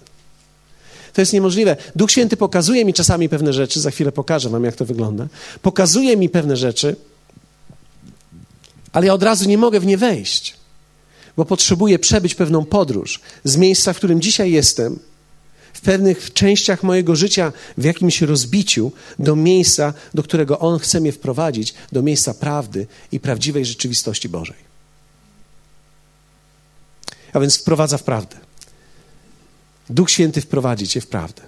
To 1.13 1.21
jest 1.21 1.33
niemożliwe. 1.33 1.77
Duch 1.97 2.11
Święty 2.11 2.37
pokazuje 2.37 2.85
mi 2.85 2.95
czasami 2.95 3.29
pewne 3.29 3.53
rzeczy, 3.53 3.81
za 3.81 3.91
chwilę 3.91 4.13
pokażę 4.13 4.49
Wam, 4.49 4.65
jak 4.65 4.77
to 4.77 4.85
wygląda. 4.85 5.27
Pokazuje 5.63 6.17
mi 6.17 6.29
pewne 6.29 6.57
rzeczy, 6.57 6.97
ale 8.93 9.07
ja 9.07 9.15
od 9.15 9.23
razu 9.23 9.49
nie 9.49 9.59
mogę 9.59 9.81
w 9.81 9.87
nie 9.87 9.99
wejść, 9.99 10.60
bo 11.41 11.45
potrzebuję 11.45 11.99
przebyć 11.99 12.35
pewną 12.35 12.65
podróż 12.65 13.21
z 13.45 13.57
miejsca, 13.57 13.93
w 13.93 13.97
którym 13.97 14.21
dzisiaj 14.21 14.53
jestem, 14.53 14.99
w 15.73 15.81
pewnych 15.81 16.33
częściach 16.33 16.83
mojego 16.83 17.17
życia, 17.17 17.53
w 17.79 17.85
jakimś 17.85 18.23
rozbiciu, 18.23 18.93
do 19.19 19.37
miejsca, 19.37 19.95
do 20.15 20.23
którego 20.23 20.59
On 20.59 20.79
chce 20.79 21.01
mnie 21.01 21.13
wprowadzić, 21.13 21.75
do 21.93 22.03
miejsca 22.03 22.35
prawdy 22.35 22.87
i 23.13 23.21
prawdziwej 23.21 23.65
rzeczywistości 23.65 24.29
Bożej. 24.29 24.57
A 27.33 27.41
więc 27.41 27.59
wprowadza 27.59 27.99
w 27.99 28.03
prawdę. 28.03 28.37
Duch 29.91 30.11
Święty 30.11 30.41
wprowadzi 30.41 30.89
cię 30.89 31.01
w 31.01 31.07
prawdę. 31.07 31.43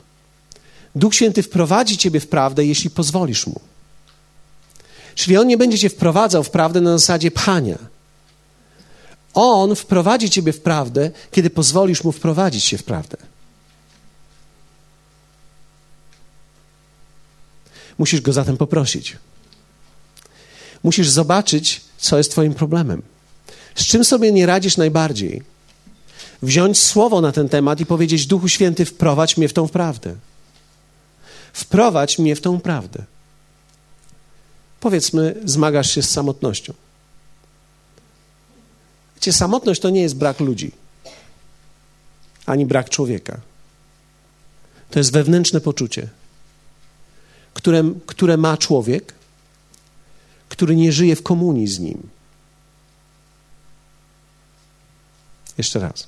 Duch 0.95 1.15
Święty 1.15 1.43
wprowadzi 1.43 1.97
ciebie 1.97 2.21
w 2.21 2.29
prawdę, 2.29 2.65
jeśli 2.65 2.91
pozwolisz 2.91 3.47
mu. 3.47 3.61
Czyli 5.15 5.37
on 5.37 5.47
nie 5.47 5.57
będzie 5.57 5.79
cię 5.79 5.89
wprowadzał 5.89 6.45
w 6.45 6.51
prawdę 6.51 6.81
na 6.81 6.99
zasadzie 6.99 7.31
pchania. 7.31 7.92
On 9.35 9.77
wprowadzi 9.77 10.31
ciebie 10.31 10.53
w 10.53 10.61
prawdę, 10.61 11.11
kiedy 11.31 11.51
pozwolisz 11.51 12.05
mu 12.05 12.13
wprowadzić 12.13 12.65
się 12.65 12.79
w 12.79 12.83
prawdę. 12.83 13.17
Musisz 17.99 18.21
go 18.21 18.33
zatem 18.33 18.57
poprosić. 18.57 19.17
Musisz 20.83 21.09
zobaczyć, 21.09 21.81
co 21.99 22.19
jest 22.19 22.31
Twoim 22.31 22.55
problemem. 22.55 23.03
Z 23.75 23.85
czym 23.85 24.05
sobie 24.05 24.33
nie 24.33 24.47
radzisz 24.47 24.77
najbardziej? 24.77 25.43
Wziąć 26.43 26.79
słowo 26.79 27.21
na 27.21 27.33
ten 27.33 27.49
temat 27.49 27.81
i 27.81 27.87
powiedzieć: 27.87 28.27
Duchu 28.27 28.49
Święty, 28.49 28.85
wprowadź 28.85 29.37
mnie 29.37 29.49
w 29.49 29.53
tą 29.53 29.69
prawdę. 29.69 30.15
Wprowadź 31.53 32.19
mnie 32.19 32.37
w 32.37 32.41
tą 32.41 32.61
prawdę. 32.61 33.05
Powiedzmy, 34.81 35.35
zmagasz 35.45 35.91
się 35.91 36.03
z 36.03 36.11
samotnością. 36.11 36.73
Wiecie, 39.23 39.33
samotność 39.33 39.81
to 39.81 39.91
nie 39.91 40.03
jest 40.03 40.17
brak 40.17 40.41
ludzi, 40.41 40.73
ani 42.47 42.67
brak 42.67 42.91
człowieka. 42.91 43.41
To 44.91 44.99
jest 44.99 45.13
wewnętrzne 45.13 45.61
poczucie, 45.61 46.09
które, 47.55 47.93
które 48.07 48.37
ma 48.37 48.57
człowiek, 48.57 49.15
który 50.49 50.77
nie 50.77 50.93
żyje 50.93 51.17
w 51.17 51.23
komunii 51.23 51.69
z 51.69 51.79
nim. 51.79 52.09
Jeszcze 55.59 55.79
raz. 55.79 56.07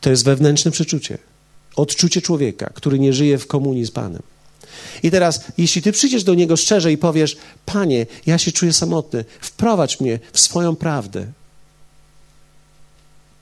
To 0.00 0.10
jest 0.10 0.24
wewnętrzne 0.24 0.70
przeczucie, 0.70 1.18
odczucie 1.76 2.22
człowieka, 2.22 2.70
który 2.74 2.98
nie 2.98 3.12
żyje 3.12 3.38
w 3.38 3.46
komunii 3.46 3.84
z 3.84 3.90
Panem. 3.90 4.22
I 5.02 5.10
teraz, 5.10 5.44
jeśli 5.58 5.82
ty 5.82 5.92
przyjdziesz 5.92 6.24
do 6.24 6.34
Niego 6.34 6.56
szczerze 6.56 6.92
i 6.92 6.98
powiesz: 6.98 7.36
Panie, 7.66 8.06
ja 8.26 8.38
się 8.38 8.52
czuję 8.52 8.72
samotny, 8.72 9.24
wprowadź 9.40 10.00
mnie 10.00 10.18
w 10.32 10.40
swoją 10.40 10.76
prawdę, 10.76 11.26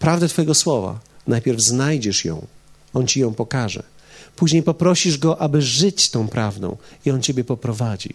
prawdę 0.01 0.29
Twojego 0.29 0.55
słowa, 0.55 1.01
najpierw 1.27 1.61
znajdziesz 1.61 2.25
ją, 2.25 2.47
On 2.95 3.07
ci 3.07 3.21
ją 3.21 3.35
pokaże. 3.35 3.83
Później 4.37 4.63
poprosisz 4.63 5.19
Go, 5.19 5.41
aby 5.41 5.63
żyć 5.63 6.11
tą 6.11 6.29
prawdą 6.29 6.77
i 7.05 7.11
On 7.11 7.23
Ciebie 7.23 7.45
poprowadzi. 7.45 8.15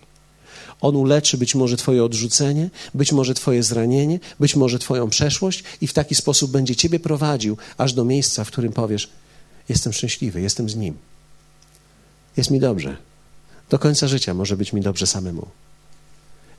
On 0.82 0.96
uleczy 0.96 1.38
być 1.38 1.56
może 1.56 1.78
Twoje 1.78 2.04
odrzucenie, 2.04 2.70
być 2.94 3.12
może 3.12 3.34
Twoje 3.34 3.64
zranienie, 3.64 4.20
być 4.40 4.56
może 4.56 4.80
Twoją 4.80 5.10
przeszłość 5.10 5.64
i 5.82 5.88
w 5.88 5.94
taki 5.94 6.16
sposób 6.16 6.52
będzie 6.52 6.76
Ciebie 6.76 7.00
prowadził 7.00 7.58
aż 7.78 7.94
do 7.94 8.06
miejsca, 8.06 8.44
w 8.44 8.48
którym 8.48 8.74
powiesz: 8.74 9.10
Jestem 9.70 9.94
szczęśliwy, 9.94 10.42
jestem 10.42 10.70
z 10.70 10.76
Nim. 10.76 10.98
Jest 12.38 12.52
mi 12.52 12.60
dobrze. 12.60 12.98
Do 13.70 13.80
końca 13.80 14.08
życia 14.08 14.34
może 14.34 14.58
być 14.58 14.74
mi 14.74 14.82
dobrze 14.82 15.08
samemu. 15.08 15.48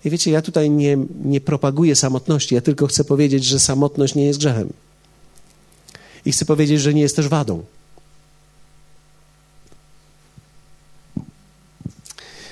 I 0.05 0.11
wiecie, 0.11 0.31
ja 0.31 0.43
tutaj 0.43 0.71
nie, 0.71 0.97
nie 1.25 1.41
propaguję 1.41 1.97
samotności, 1.97 2.55
ja 2.55 2.61
tylko 2.61 2.87
chcę 2.87 3.05
powiedzieć, 3.05 3.45
że 3.45 3.61
samotność 3.61 4.15
nie 4.15 4.25
jest 4.25 4.39
grzechem. 4.39 4.73
I 6.27 6.33
chcę 6.33 6.45
powiedzieć, 6.45 6.81
że 6.81 6.95
nie 6.95 7.03
jest 7.03 7.17
też 7.17 7.29
wadą. 7.29 7.65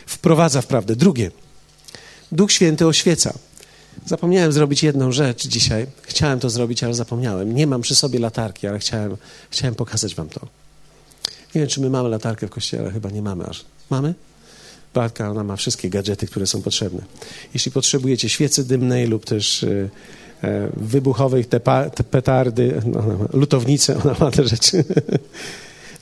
Wprowadza 0.06 0.62
w 0.62 0.66
prawdę. 0.66 0.96
Drugie. 0.96 1.30
Duch 2.32 2.52
Święty 2.52 2.87
oświeca. 2.87 3.34
Zapomniałem 4.06 4.52
zrobić 4.52 4.82
jedną 4.82 5.12
rzecz 5.12 5.46
dzisiaj. 5.46 5.87
Chciałem 6.02 6.40
to 6.40 6.50
zrobić, 6.50 6.84
ale 6.84 6.94
zapomniałem. 6.94 7.54
Nie 7.54 7.66
mam 7.66 7.82
przy 7.82 7.94
sobie 7.94 8.18
latarki, 8.18 8.66
ale 8.66 8.78
chciałem, 8.78 9.16
chciałem 9.50 9.74
pokazać 9.74 10.14
wam 10.14 10.28
to. 10.28 10.40
Nie 11.54 11.60
wiem, 11.60 11.68
czy 11.68 11.80
my 11.80 11.90
mamy 11.90 12.08
latarkę 12.08 12.46
w 12.46 12.50
kościele. 12.50 12.90
Chyba 12.90 13.10
nie 13.10 13.22
mamy 13.22 13.44
aż. 13.44 13.64
Mamy? 13.90 14.14
Bartka, 14.94 15.30
ona 15.30 15.44
ma 15.44 15.56
wszystkie 15.56 15.90
gadżety, 15.90 16.26
które 16.26 16.46
są 16.46 16.62
potrzebne. 16.62 17.02
Jeśli 17.54 17.72
potrzebujecie 17.72 18.28
świecy 18.28 18.64
dymnej 18.64 19.06
lub 19.06 19.24
też 19.24 19.66
e, 20.44 20.68
wybuchowej 20.76 21.44
te, 21.44 21.61
te 21.94 22.04
petardy, 22.04 22.83
no, 22.87 23.02
lutownice, 23.33 23.96
ona 24.04 24.16
ma 24.20 24.30
te 24.30 24.48
rzeczy. 24.48 24.85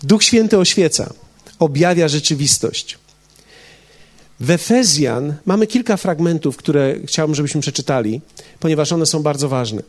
Duch 0.03 0.25
Święty 0.25 0.59
oświeca, 0.59 1.13
objawia 1.59 2.09
rzeczywistość. 2.09 2.99
W 4.41 4.51
Efezjan 4.51 5.35
mamy 5.47 5.67
kilka 5.67 5.97
fragmentów, 5.97 6.57
które 6.57 6.95
chciałbym, 7.05 7.35
żebyśmy 7.35 7.61
przeczytali, 7.61 8.21
ponieważ 8.61 8.93
one 8.93 9.07
są 9.07 9.23
bardzo 9.23 9.49
ważne. 9.49 9.83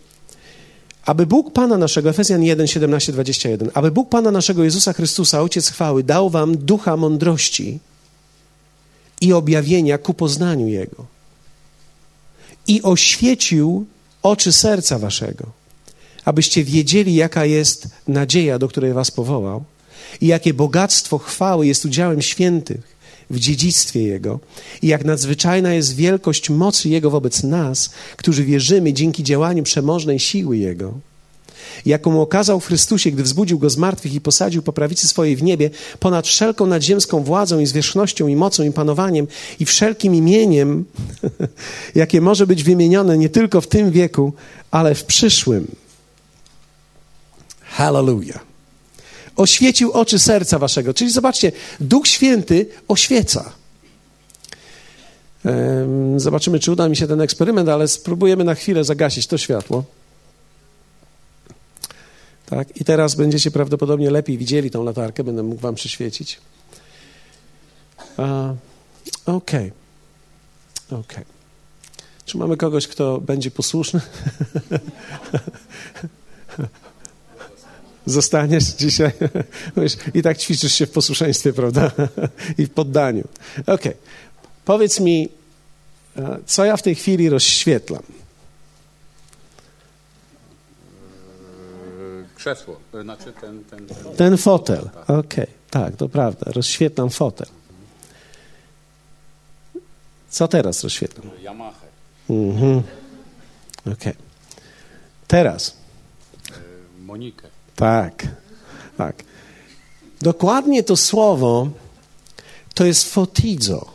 Aby 1.06 1.26
Bóg 1.26 1.54
Pana 1.54 1.78
naszego, 1.78 2.10
Efezjan 2.10 2.44
1, 2.44 2.68
17, 2.68 3.12
21, 3.12 3.70
aby 3.74 3.92
Bóg 3.92 4.10
Pana 4.10 4.32
naszego 4.32 4.64
Jezusa 4.64 4.94
Chrystusa, 4.94 5.42
Ojciec 5.42 5.70
chwały, 5.70 6.04
dał 6.04 6.30
wam 6.30 6.58
ducha 6.58 6.98
mądrości 6.98 7.80
i 9.22 9.34
objawienia 9.34 9.98
ku 9.98 10.14
poznaniu 10.14 10.68
Jego 10.68 11.14
i 12.68 12.82
oświecił 12.82 13.86
oczy 14.24 14.52
serca 14.52 15.00
waszego, 15.00 15.46
abyście 16.26 16.64
wiedzieli, 16.64 17.16
jaka 17.16 17.46
jest 17.46 17.88
nadzieja, 18.08 18.60
do 18.60 18.68
której 18.68 18.94
was 18.94 19.12
powołał 19.12 19.64
i 20.22 20.28
jakie 20.28 20.54
bogactwo 20.54 21.18
chwały 21.18 21.68
jest 21.68 21.86
udziałem 21.86 22.22
świętych 22.22 22.94
w 23.30 23.40
dziedzictwie 23.40 24.04
Jego 24.04 24.40
i 24.82 24.88
jak 24.88 25.06
nadzwyczajna 25.06 25.74
jest 25.74 25.96
wielkość 25.96 26.50
mocy 26.50 26.90
Jego 26.90 27.10
wobec 27.10 27.44
nas, 27.44 27.90
którzy 28.18 28.44
wierzymy 28.44 28.94
dzięki 28.94 29.24
działaniu 29.24 29.64
przemożnej 29.64 30.20
siły 30.20 30.58
Jego 30.58 30.94
jaką 31.86 32.22
okazał 32.22 32.60
w 32.60 32.66
Chrystusie, 32.66 33.12
gdy 33.12 33.24
wzbudził 33.24 33.60
go 33.60 33.70
z 33.70 33.78
martwych 33.78 34.14
i 34.14 34.22
posadził 34.22 34.62
po 34.62 34.74
prawicy 34.74 35.08
swojej 35.08 35.36
w 35.36 35.44
niebie, 35.44 35.70
ponad 36.00 36.28
wszelką 36.28 36.66
nadziemską 36.66 37.24
władzą 37.24 37.60
i 37.60 37.66
zwierzchnością 37.66 38.28
i 38.28 38.36
mocą 38.36 38.64
i 38.64 38.72
panowaniem 38.72 39.28
i 39.60 39.66
wszelkim 39.66 40.16
imieniem, 40.16 40.86
jakie 41.96 42.22
może 42.22 42.48
być 42.48 42.64
wymienione 42.64 43.18
nie 43.18 43.30
tylko 43.30 43.62
w 43.62 43.68
tym 43.68 43.92
wieku, 43.92 44.34
ale 44.72 44.96
w 44.96 45.04
przyszłym. 45.04 45.68
Hallelujah. 47.62 48.46
Oświecił 49.36 49.92
oczy 49.92 50.20
serca 50.20 50.60
waszego. 50.60 50.94
Czyli 50.94 51.12
zobaczcie, 51.12 51.52
Duch 51.80 52.08
Święty 52.08 52.66
oświeca. 52.88 53.54
Zobaczymy, 56.18 56.60
czy 56.60 56.72
uda 56.72 56.90
mi 56.90 56.96
się 56.96 57.08
ten 57.08 57.22
eksperyment, 57.22 57.70
ale 57.70 57.88
spróbujemy 57.88 58.44
na 58.44 58.56
chwilę 58.56 58.84
zagasić 58.84 59.28
to 59.28 59.38
światło. 59.38 59.84
Tak? 62.56 62.78
I 62.78 62.86
teraz 62.86 63.16
będziecie 63.16 63.52
prawdopodobnie 63.52 64.12
lepiej 64.12 64.38
widzieli 64.38 64.72
tą 64.72 64.84
latarkę, 64.84 65.24
będę 65.24 65.44
mógł 65.44 65.62
wam 65.62 65.76
przyświecić. 65.76 66.40
Okej. 68.18 68.52
Okej. 69.26 69.72
Okay. 70.90 71.00
Okay. 71.00 71.26
Czy 72.26 72.38
mamy 72.38 72.58
kogoś, 72.58 72.88
kto 72.88 73.22
będzie 73.22 73.52
posłuszny? 73.52 74.02
Zostaniesz 78.06 78.64
dzisiaj? 78.64 79.12
I 80.14 80.22
tak 80.22 80.38
ćwiczysz 80.38 80.74
się 80.74 80.86
w 80.86 80.92
posłuszeństwie, 80.92 81.54
prawda? 81.54 81.92
I 82.60 82.66
w 82.66 82.70
poddaniu. 82.70 83.24
Okej. 83.62 83.76
Okay. 83.76 83.96
Powiedz 84.66 85.00
mi, 85.00 85.30
e, 86.18 86.38
co 86.46 86.66
ja 86.66 86.78
w 86.78 86.82
tej 86.82 86.96
chwili 86.96 87.30
rozświetlam? 87.30 88.04
Krzesło, 92.44 92.80
znaczy 93.02 93.34
ten... 93.42 93.64
Ten, 93.64 93.88
ten... 93.88 94.16
ten 94.18 94.38
fotel, 94.38 94.90
okej, 95.04 95.18
okay. 95.20 95.48
tak, 95.70 95.96
to 95.96 96.10
prawda, 96.10 96.52
rozświetlam 96.52 97.10
fotel. 97.10 97.48
Co 100.30 100.48
teraz 100.48 100.84
rozświetlam? 100.84 101.30
Yamaha. 101.44 101.80
Mhm. 102.30 102.84
Okej. 103.82 103.94
Okay. 103.94 104.16
Teraz. 105.28 105.78
Monikę. 107.00 107.48
Tak, 107.76 108.28
tak. 108.98 109.24
Dokładnie 110.22 110.84
to 110.84 110.98
słowo 110.98 111.70
to 112.74 112.86
jest 112.86 113.14
fotizo. 113.14 113.86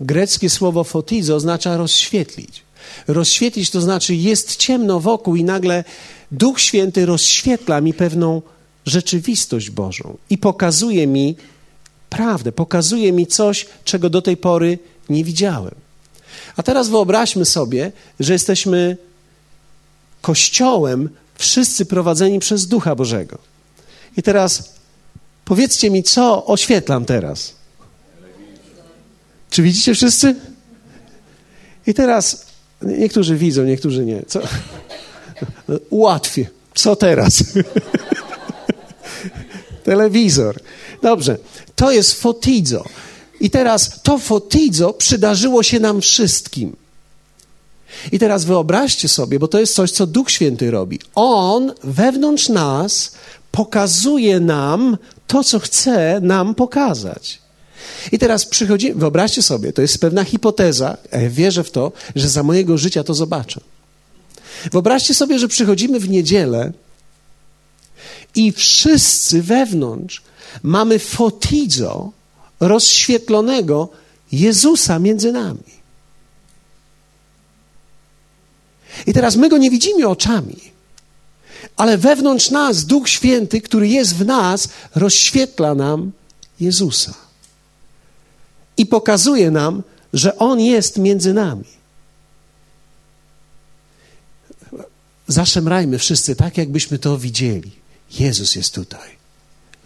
Greckie 0.00 0.50
słowo 0.50 0.84
fotizo 0.84 1.36
oznacza 1.36 1.76
rozświetlić. 1.76 2.61
Rozświetlić 3.08 3.70
to 3.70 3.80
znaczy 3.80 4.14
jest 4.14 4.56
ciemno 4.56 5.00
wokół 5.00 5.36
i 5.36 5.44
nagle 5.44 5.84
Duch 6.32 6.60
Święty 6.60 7.06
rozświetla 7.06 7.80
mi 7.80 7.94
pewną 7.94 8.42
rzeczywistość 8.86 9.70
Bożą 9.70 10.16
i 10.30 10.38
pokazuje 10.38 11.06
mi 11.06 11.36
prawdę, 12.10 12.52
pokazuje 12.52 13.12
mi 13.12 13.26
coś, 13.26 13.66
czego 13.84 14.10
do 14.10 14.22
tej 14.22 14.36
pory 14.36 14.78
nie 15.08 15.24
widziałem. 15.24 15.74
A 16.56 16.62
teraz 16.62 16.88
wyobraźmy 16.88 17.44
sobie, 17.44 17.92
że 18.20 18.32
jesteśmy 18.32 18.96
kościołem, 20.20 21.08
wszyscy 21.34 21.86
prowadzeni 21.86 22.38
przez 22.38 22.66
Ducha 22.66 22.94
Bożego. 22.94 23.38
I 24.16 24.22
teraz 24.22 24.74
powiedzcie 25.44 25.90
mi, 25.90 26.02
co 26.02 26.46
oświetlam 26.46 27.04
teraz. 27.04 27.54
Czy 29.50 29.62
widzicie 29.62 29.94
wszyscy? 29.94 30.34
I 31.86 31.94
teraz 31.94 32.46
niektórzy 32.84 33.36
widzą, 33.36 33.64
niektórzy 33.64 34.04
nie. 34.04 34.22
Co? 34.26 34.40
Ułatwię. 35.90 36.50
Co 36.74 36.96
teraz? 36.96 37.44
Telewizor. 39.84 40.60
Dobrze. 41.02 41.38
To 41.76 41.92
jest 41.92 42.20
fotizo. 42.20 42.84
I 43.40 43.50
teraz 43.50 44.02
to 44.02 44.18
fotizo 44.18 44.92
przydarzyło 44.92 45.62
się 45.62 45.80
nam 45.80 46.00
wszystkim. 46.00 46.76
I 48.12 48.18
teraz 48.18 48.44
wyobraźcie 48.44 49.08
sobie, 49.08 49.38
bo 49.38 49.48
to 49.48 49.60
jest 49.60 49.74
coś, 49.74 49.90
co 49.90 50.06
Duch 50.06 50.30
Święty 50.30 50.70
robi. 50.70 50.98
On 51.14 51.72
wewnątrz 51.84 52.48
nas 52.48 53.12
pokazuje 53.50 54.40
nam 54.40 54.98
to, 55.26 55.44
co 55.44 55.58
chce 55.58 56.20
nam 56.22 56.54
pokazać. 56.54 57.41
I 58.12 58.18
teraz 58.18 58.46
przychodzi, 58.46 58.94
wyobraźcie 58.94 59.42
sobie, 59.42 59.72
to 59.72 59.82
jest 59.82 60.00
pewna 60.00 60.24
hipoteza, 60.24 60.96
ja 61.12 61.30
wierzę 61.30 61.64
w 61.64 61.70
to, 61.70 61.92
że 62.16 62.28
za 62.28 62.42
mojego 62.42 62.78
życia 62.78 63.04
to 63.04 63.14
zobaczę. 63.14 63.60
Wyobraźcie 64.72 65.14
sobie, 65.14 65.38
że 65.38 65.48
przychodzimy 65.48 66.00
w 66.00 66.08
niedzielę 66.08 66.72
i 68.34 68.52
wszyscy 68.52 69.42
wewnątrz 69.42 70.22
mamy 70.62 70.98
fotizo 70.98 72.12
rozświetlonego 72.60 73.88
Jezusa 74.32 74.98
między 74.98 75.32
nami. 75.32 75.82
I 79.06 79.12
teraz 79.12 79.36
my 79.36 79.48
go 79.48 79.58
nie 79.58 79.70
widzimy 79.70 80.08
oczami, 80.08 80.56
ale 81.76 81.98
wewnątrz 81.98 82.50
nas 82.50 82.84
Duch 82.84 83.08
Święty, 83.08 83.60
który 83.60 83.88
jest 83.88 84.16
w 84.16 84.26
nas, 84.26 84.68
rozświetla 84.94 85.74
nam 85.74 86.12
Jezusa. 86.60 87.14
I 88.82 88.86
pokazuje 88.86 89.50
nam, 89.50 89.82
że 90.12 90.38
On 90.38 90.60
jest 90.60 90.98
między 90.98 91.32
nami. 91.32 91.64
Zaszemrajmy 95.28 95.98
wszyscy 95.98 96.36
tak, 96.36 96.58
jakbyśmy 96.58 96.98
to 96.98 97.18
widzieli. 97.18 97.72
Jezus 98.10 98.54
jest 98.54 98.74
tutaj. 98.74 99.10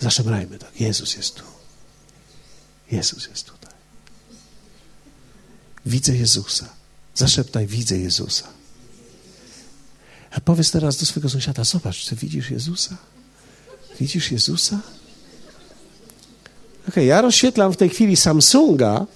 Zaszemrajmy 0.01 0.59
tak. 0.59 0.81
Jezus 0.81 1.17
jest 1.17 1.35
tu. 1.35 1.43
Jezus 2.93 3.29
jest 3.29 3.45
tutaj. 3.47 3.73
Widzę 5.87 6.17
Jezusa. 6.17 6.69
Zaszeptaj, 7.15 7.67
widzę 7.67 7.99
Jezusa. 7.99 8.49
A 10.31 10.41
powiedz 10.41 10.71
teraz 10.71 10.97
do 10.97 11.07
swojego 11.07 11.29
sąsiada, 11.29 11.65
zobacz, 11.65 11.97
czy 11.97 12.17
widzisz 12.17 12.51
Jezusa? 12.51 12.97
Widzisz 14.01 14.31
Jezusa? 14.31 14.81
Okay, 16.89 17.05
ja 17.05 17.23
rozświetlam 17.23 17.73
w 17.73 17.77
tej 17.77 17.89
chwili 17.89 18.17
Samsunga, 18.17 19.07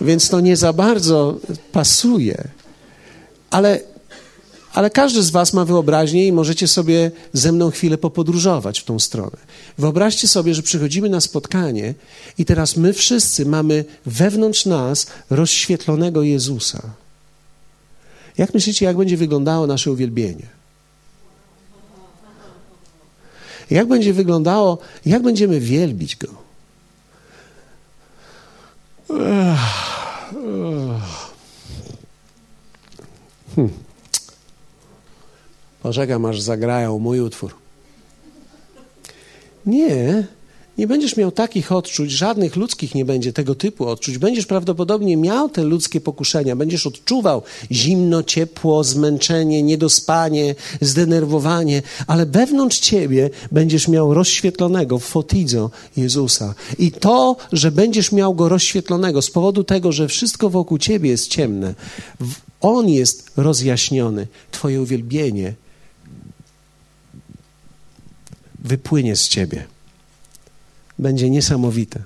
więc 0.00 0.28
to 0.28 0.40
nie 0.40 0.56
za 0.56 0.72
bardzo 0.72 1.38
pasuje. 1.72 2.48
Ale 3.50 3.80
ale 4.72 4.90
każdy 4.90 5.22
z 5.22 5.30
Was 5.30 5.52
ma 5.52 5.64
wyobraźnię 5.64 6.26
i 6.26 6.32
możecie 6.32 6.68
sobie 6.68 7.10
ze 7.32 7.52
mną 7.52 7.70
chwilę 7.70 7.98
popodróżować 7.98 8.80
w 8.80 8.84
tą 8.84 8.98
stronę. 8.98 9.36
Wyobraźcie 9.78 10.28
sobie, 10.28 10.54
że 10.54 10.62
przychodzimy 10.62 11.08
na 11.08 11.20
spotkanie 11.20 11.94
i 12.38 12.44
teraz 12.44 12.76
my 12.76 12.92
wszyscy 12.92 13.46
mamy 13.46 13.84
wewnątrz 14.06 14.66
nas 14.66 15.06
rozświetlonego 15.30 16.22
Jezusa. 16.22 16.82
Jak 18.38 18.54
myślicie, 18.54 18.86
jak 18.86 18.96
będzie 18.96 19.16
wyglądało 19.16 19.66
nasze 19.66 19.92
uwielbienie? 19.92 20.46
Jak 23.70 23.88
będzie 23.88 24.12
wyglądało, 24.12 24.78
jak 25.06 25.22
będziemy 25.22 25.60
wielbić 25.60 26.16
Go? 26.16 26.47
Hmm. 29.08 29.56
Poczekam, 35.82 36.24
aż 36.24 36.40
zagrają 36.40 36.98
mój 36.98 37.20
utwór. 37.20 37.54
Nie, 39.66 40.26
nie 40.78 40.86
będziesz 40.86 41.16
miał 41.16 41.32
takich 41.32 41.72
odczuć, 41.72 42.10
żadnych 42.10 42.56
ludzkich 42.56 42.94
nie 42.94 43.04
będzie 43.04 43.32
tego 43.32 43.54
typu 43.54 43.86
odczuć. 43.86 44.18
Będziesz 44.18 44.46
prawdopodobnie 44.46 45.16
miał 45.16 45.48
te 45.48 45.64
ludzkie 45.64 46.00
pokuszenia, 46.00 46.56
będziesz 46.56 46.86
odczuwał 46.86 47.42
zimno, 47.72 48.22
ciepło, 48.22 48.84
zmęczenie, 48.84 49.62
niedospanie, 49.62 50.54
zdenerwowanie, 50.80 51.82
ale 52.06 52.26
wewnątrz 52.26 52.78
ciebie 52.78 53.30
będziesz 53.52 53.88
miał 53.88 54.14
rozświetlonego 54.14 54.98
fotizo 54.98 55.70
Jezusa. 55.96 56.54
I 56.78 56.92
to, 56.92 57.36
że 57.52 57.70
będziesz 57.70 58.12
miał 58.12 58.34
go 58.34 58.48
rozświetlonego 58.48 59.22
z 59.22 59.30
powodu 59.30 59.64
tego, 59.64 59.92
że 59.92 60.08
wszystko 60.08 60.50
wokół 60.50 60.78
ciebie 60.78 61.10
jest 61.10 61.28
ciemne, 61.28 61.74
on 62.60 62.88
jest 62.88 63.30
rozjaśniony. 63.36 64.26
Twoje 64.50 64.82
uwielbienie 64.82 65.54
wypłynie 68.58 69.16
z 69.16 69.28
ciebie. 69.28 69.77
Będzie 70.98 71.30
niesamowite. 71.30 72.02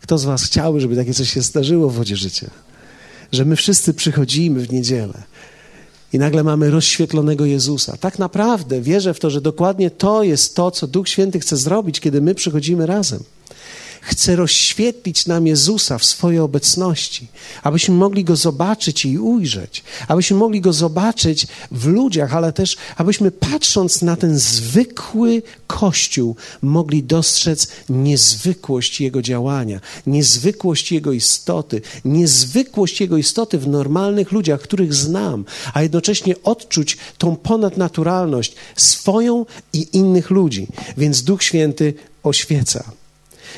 Kto 0.00 0.18
z 0.18 0.24
Was 0.24 0.44
chciałby, 0.44 0.80
żeby 0.80 0.96
takie 0.96 1.14
coś 1.14 1.32
się 1.32 1.42
zdarzyło 1.42 1.90
w 1.90 1.94
wodzie 1.94 2.16
życia? 2.16 2.50
Że 3.32 3.44
my 3.44 3.56
wszyscy 3.56 3.94
przychodzimy 3.94 4.60
w 4.60 4.72
niedzielę 4.72 5.22
I 6.12 6.18
nagle 6.18 6.44
mamy 6.44 6.70
rozświetlonego 6.70 7.44
Jezusa. 7.44 7.96
Tak 7.96 8.18
naprawdę 8.18 8.80
wierzę 8.80 9.14
w 9.14 9.20
to, 9.20 9.30
że 9.30 9.40
dokładnie 9.40 9.90
to 9.90 10.22
jest 10.22 10.56
to, 10.56 10.70
co 10.70 10.86
Duch 10.86 11.08
Święty 11.08 11.40
chce 11.40 11.56
zrobić, 11.56 12.00
kiedy 12.00 12.20
my 12.20 12.34
przychodzimy 12.34 12.86
razem 12.86 13.22
chce 14.06 14.36
rozświetlić 14.36 15.26
nam 15.26 15.46
Jezusa 15.46 15.98
w 15.98 16.04
swojej 16.04 16.40
obecności, 16.40 17.26
abyśmy 17.62 17.94
mogli 17.94 18.24
Go 18.24 18.36
zobaczyć 18.36 19.04
i 19.04 19.18
ujrzeć, 19.18 19.84
abyśmy 20.08 20.36
mogli 20.36 20.60
Go 20.60 20.72
zobaczyć 20.72 21.46
w 21.70 21.86
ludziach, 21.86 22.34
ale 22.34 22.52
też 22.52 22.76
abyśmy 22.96 23.30
patrząc 23.30 24.02
na 24.02 24.16
ten 24.16 24.38
zwykły 24.38 25.42
Kościół 25.66 26.36
mogli 26.62 27.02
dostrzec 27.02 27.68
niezwykłość 27.88 29.00
Jego 29.00 29.22
działania, 29.22 29.80
niezwykłość 30.06 30.92
Jego 30.92 31.12
istoty, 31.12 31.80
niezwykłość 32.04 33.00
Jego 33.00 33.16
istoty 33.16 33.58
w 33.58 33.68
normalnych 33.68 34.32
ludziach, 34.32 34.60
których 34.60 34.94
znam, 34.94 35.44
a 35.74 35.82
jednocześnie 35.82 36.34
odczuć 36.42 36.96
tą 37.18 37.36
ponadnaturalność 37.36 38.54
swoją 38.76 39.46
i 39.72 39.88
innych 39.92 40.30
ludzi. 40.30 40.66
Więc 40.96 41.22
Duch 41.22 41.42
Święty 41.42 41.94
oświeca. 42.22 43.05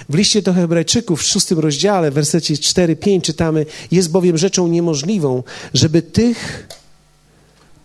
W 0.08 0.14
liście 0.14 0.42
do 0.42 0.52
Hebrajczyków 0.52 1.20
w 1.22 1.26
szóstym 1.26 1.58
rozdziale, 1.58 2.10
w 2.10 2.14
wersecie 2.14 2.54
4-5 2.54 3.20
czytamy: 3.20 3.66
Jest 3.90 4.10
bowiem 4.10 4.38
rzeczą 4.38 4.68
niemożliwą, 4.68 5.42
żeby 5.74 6.02
tych, 6.02 6.68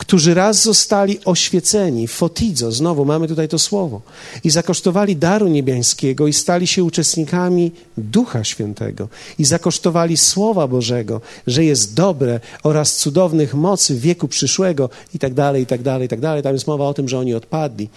którzy 0.04 0.34
raz 0.34 0.64
zostali 0.64 1.20
oświeceni, 1.26 2.08
fotizo, 2.08 2.72
znowu 2.72 3.06
mamy 3.06 3.28
tutaj 3.28 3.48
to 3.48 3.60
słowo, 3.60 4.02
i 4.44 4.50
zakosztowali 4.50 5.16
daru 5.16 5.48
niebiańskiego 5.48 6.28
i 6.28 6.34
stali 6.34 6.68
się 6.68 6.84
uczestnikami 6.84 7.72
Ducha 7.98 8.44
Świętego 8.44 9.10
i 9.40 9.46
zakosztowali 9.46 10.18
Słowa 10.18 10.68
Bożego, 10.68 11.22
że 11.48 11.66
jest 11.66 11.94
dobre 11.94 12.40
oraz 12.64 12.96
cudownych 12.96 13.54
mocy 13.54 13.96
wieku 13.96 14.28
przyszłego 14.28 14.90
i 15.16 15.20
tak 15.20 15.34
dalej, 15.34 15.64
i 15.64 15.66
tak 15.66 15.82
dalej, 15.82 16.06
i 16.06 16.10
tak 16.10 16.20
dalej. 16.20 16.44
Tam 16.44 16.54
jest 16.54 16.68
mowa 16.68 16.86
o 16.86 16.94
tym, 16.94 17.10
że 17.10 17.20
oni 17.20 17.34
odpadli. 17.34 17.90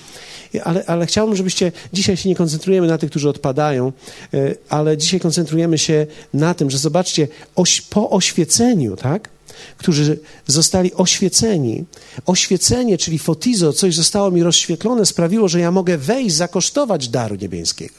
Ale, 0.64 0.84
ale 0.86 1.06
chciałbym, 1.06 1.36
żebyście, 1.36 1.72
dzisiaj 1.92 2.16
się 2.16 2.28
nie 2.28 2.36
koncentrujemy 2.36 2.86
na 2.86 2.98
tych, 2.98 3.10
którzy 3.10 3.28
odpadają, 3.28 3.92
e, 4.34 4.54
ale 4.68 4.96
dzisiaj 4.96 5.20
koncentrujemy 5.20 5.78
się 5.78 6.06
na 6.34 6.54
tym, 6.54 6.70
że 6.70 6.78
zobaczcie, 6.78 7.28
oś, 7.56 7.80
po 7.80 8.10
oświeceniu, 8.10 8.96
tak? 8.96 9.35
Którzy 9.76 10.18
zostali 10.46 10.94
oświeceni. 10.94 11.84
Oświecenie, 12.26 12.98
czyli 12.98 13.18
fotizo, 13.18 13.72
coś 13.72 13.94
zostało 13.94 14.30
mi 14.30 14.42
rozświetlone, 14.42 15.06
sprawiło, 15.06 15.48
że 15.48 15.60
ja 15.60 15.70
mogę 15.70 15.98
wejść, 15.98 16.36
zakosztować 16.36 17.08
daru 17.08 17.34
niebieskiego. 17.34 17.94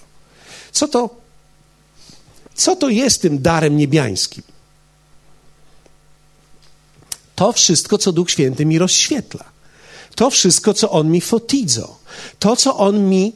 Co 0.72 0.88
to, 0.88 1.10
co 2.56 2.76
to 2.76 2.90
jest 2.90 3.22
tym 3.22 3.42
darem 3.42 3.78
niebiańskim? 3.78 4.44
To 7.36 7.54
wszystko, 7.54 7.98
co 7.98 8.12
Duch 8.12 8.32
Święty 8.32 8.66
mi 8.66 8.80
rozświetla. 8.80 9.46
To 10.16 10.30
wszystko, 10.30 10.74
co 10.74 10.92
On 10.92 11.12
mi 11.12 11.22
fotizo. 11.22 12.00
To, 12.40 12.56
co 12.56 12.78
On 12.78 13.10
mi 13.10 13.34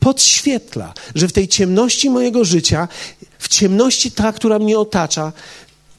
podświetla, 0.00 0.94
że 1.14 1.28
w 1.28 1.32
tej 1.32 1.48
ciemności 1.48 2.10
mojego 2.10 2.44
życia, 2.44 2.88
w 3.38 3.48
ciemności 3.48 4.10
ta, 4.10 4.32
która 4.32 4.58
mnie 4.58 4.78
otacza, 4.78 5.32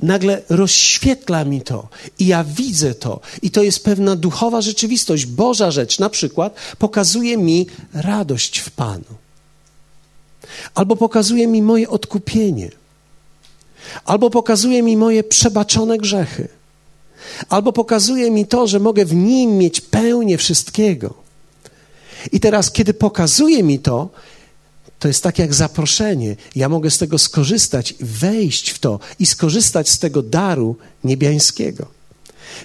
nagle 0.04 0.42
rozświetla 0.50 1.46
mi 1.46 1.62
to 1.62 1.88
i 2.20 2.28
ja 2.28 2.44
widzę 2.44 2.96
to. 2.96 3.20
I 3.42 3.52
to 3.52 3.64
jest 3.64 3.84
pewna 3.84 4.16
duchowa 4.16 4.62
rzeczywistość, 4.62 5.26
Boża 5.26 5.72
rzecz. 5.72 6.00
Na 6.00 6.10
przykład 6.10 6.56
pokazuje 6.78 7.38
mi 7.38 7.68
radość 7.94 8.60
w 8.60 8.72
Panu. 8.72 9.14
Albo 10.76 10.96
pokazuje 10.96 11.48
mi 11.48 11.62
moje 11.62 11.90
odkupienie. 11.90 12.72
Albo 14.06 14.30
pokazuje 14.30 14.84
mi 14.84 14.98
moje 14.98 15.24
przebaczone 15.24 15.98
grzechy. 15.98 16.48
Albo 17.50 17.74
pokazuje 17.74 18.32
mi 18.32 18.46
to, 18.46 18.68
że 18.68 18.80
mogę 18.80 19.06
w 19.06 19.16
nim 19.16 19.58
mieć 19.58 19.82
pełnię 19.82 20.38
wszystkiego. 20.38 21.14
I 22.32 22.40
teraz, 22.40 22.72
kiedy 22.72 22.94
pokazuje 22.94 23.64
mi 23.64 23.80
to, 23.80 24.10
to 25.04 25.08
jest 25.08 25.24
tak 25.24 25.40
jak 25.40 25.54
zaproszenie. 25.54 26.36
Ja 26.56 26.70
mogę 26.70 26.92
z 26.92 26.98
tego 26.98 27.18
skorzystać, 27.18 27.94
wejść 28.00 28.70
w 28.70 28.80
to 28.80 29.00
i 29.20 29.26
skorzystać 29.26 29.90
z 29.90 30.00
tego 30.00 30.22
daru 30.22 30.76
niebiańskiego. 31.04 31.88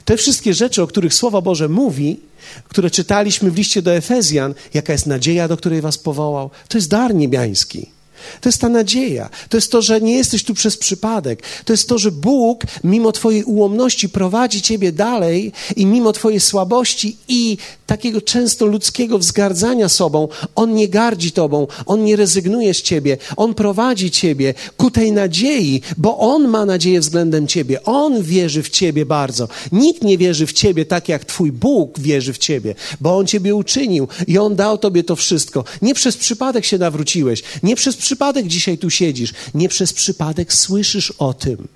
Te 0.04 0.16
wszystkie 0.16 0.54
rzeczy, 0.54 0.82
o 0.82 0.86
których 0.86 1.14
Słowo 1.14 1.42
Boże 1.42 1.68
mówi, 1.68 2.20
które 2.68 2.90
czytaliśmy 2.90 3.50
w 3.50 3.56
liście 3.56 3.82
do 3.82 3.94
Efezjan, 3.94 4.54
jaka 4.74 4.92
jest 4.92 5.06
nadzieja, 5.06 5.48
do 5.48 5.56
której 5.56 5.80
Was 5.80 5.98
powołał, 5.98 6.50
to 6.68 6.78
jest 6.78 6.88
dar 6.88 7.14
niebiański. 7.14 7.90
To 8.40 8.48
jest 8.48 8.60
ta 8.60 8.68
nadzieja. 8.68 9.30
To 9.48 9.56
jest 9.56 9.72
to, 9.72 9.82
że 9.82 10.00
nie 10.00 10.16
jesteś 10.16 10.44
tu 10.44 10.54
przez 10.54 10.76
przypadek. 10.76 11.42
To 11.64 11.72
jest 11.72 11.88
to, 11.88 11.98
że 11.98 12.12
Bóg, 12.12 12.62
mimo 12.84 13.12
Twojej 13.12 13.44
ułomności, 13.44 14.08
prowadzi 14.08 14.62
Ciebie 14.62 14.92
dalej 14.92 15.52
i 15.76 15.86
mimo 15.86 16.12
Twojej 16.12 16.40
słabości 16.40 17.16
i 17.28 17.56
takiego 17.86 18.20
często 18.20 18.66
ludzkiego 18.66 19.18
wzgardzania 19.18 19.88
sobą, 19.88 20.28
On 20.54 20.74
nie 20.74 20.88
gardzi 20.88 21.32
Tobą, 21.32 21.66
On 21.86 22.04
nie 22.04 22.16
rezygnuje 22.16 22.74
z 22.74 22.82
Ciebie, 22.82 23.16
On 23.36 23.54
prowadzi 23.54 24.10
Ciebie 24.10 24.54
ku 24.76 24.90
tej 24.90 25.12
nadziei, 25.12 25.80
bo 25.96 26.18
On 26.18 26.48
ma 26.48 26.64
nadzieję 26.64 27.00
względem 27.00 27.46
Ciebie. 27.46 27.84
On 27.84 28.22
wierzy 28.22 28.62
w 28.62 28.70
Ciebie 28.70 29.06
bardzo. 29.06 29.48
Nikt 29.72 30.02
nie 30.02 30.18
wierzy 30.18 30.46
w 30.46 30.52
Ciebie 30.52 30.84
tak, 30.86 31.08
jak 31.08 31.24
Twój 31.24 31.52
Bóg 31.52 31.98
wierzy 31.98 32.32
w 32.32 32.38
Ciebie, 32.38 32.74
bo 33.00 33.16
On 33.16 33.26
Ciebie 33.26 33.54
uczynił 33.54 34.08
i 34.26 34.38
On 34.38 34.56
dał 34.56 34.78
Tobie 34.78 35.04
to 35.04 35.16
wszystko. 35.16 35.64
Nie 35.82 35.94
przez 35.94 36.16
przypadek 36.16 36.64
się 36.64 36.78
nawróciłeś, 36.78 37.42
nie 37.62 37.76
przez 37.76 37.96
przypadek 37.96 38.07
dzisiaj 38.44 38.78
tu 38.78 38.90
siedzisz, 38.90 39.32
nie 39.54 39.68
przez 39.68 39.92
przypadek 39.92 40.52
słyszysz 40.52 41.10
o 41.10 41.34
tym. 41.34 41.68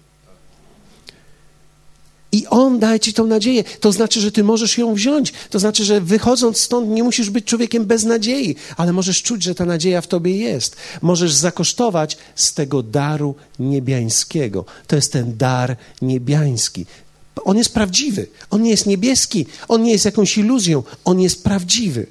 I 2.33 2.47
On 2.47 2.79
daje 2.79 3.01
ci 3.01 3.13
tą 3.13 3.27
nadzieję. 3.27 3.65
To 3.65 3.93
znaczy, 3.93 4.21
że 4.21 4.33
ty 4.33 4.45
możesz 4.45 4.79
ją 4.79 4.95
wziąć. 4.95 5.33
To 5.51 5.59
znaczy, 5.59 5.85
że 5.85 6.01
wychodząc 6.01 6.59
stąd 6.59 6.89
nie 6.89 7.03
musisz 7.03 7.31
być 7.31 7.45
człowiekiem 7.45 7.85
bez 7.85 8.05
nadziei, 8.05 8.57
ale 8.77 8.93
możesz 8.93 9.23
czuć, 9.23 9.43
że 9.43 9.55
ta 9.55 9.65
nadzieja 9.65 10.01
w 10.01 10.07
tobie 10.07 10.37
jest. 10.37 10.77
Możesz 11.03 11.33
zakosztować 11.33 12.19
z 12.35 12.55
tego 12.55 12.83
daru 12.83 13.35
niebiańskiego. 13.59 14.65
To 14.87 14.97
jest 14.97 15.13
ten 15.13 15.37
dar 15.37 15.77
niebiański. 16.03 16.87
On 17.45 17.59
jest 17.59 17.75
prawdziwy. 17.75 18.27
On 18.51 18.63
nie 18.63 18.71
jest 18.71 18.87
niebieski. 18.87 19.47
On 19.69 19.83
nie 19.83 19.93
jest 19.93 20.05
jakąś 20.05 20.39
iluzją. 20.39 20.83
On 21.05 21.21
jest 21.21 21.45
prawdziwy. 21.45 22.07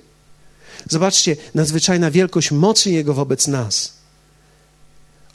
Zobaczcie, 0.90 1.38
nadzwyczajna 1.56 2.12
wielkość 2.12 2.52
mocy 2.52 2.92
Jego 2.92 3.14
wobec 3.14 3.48
nas. 3.48 4.01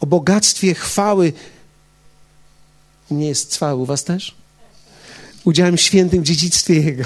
O 0.01 0.07
bogactwie 0.07 0.75
chwały. 0.75 1.33
Nie 3.11 3.29
jest 3.29 3.55
chwały 3.55 3.83
u 3.83 3.87
Was 3.87 4.05
też? 4.05 4.35
udziałem 5.47 5.77
świętym 5.77 6.21
w 6.23 6.27
dziedzictwie 6.27 6.75
Jego. 6.75 7.05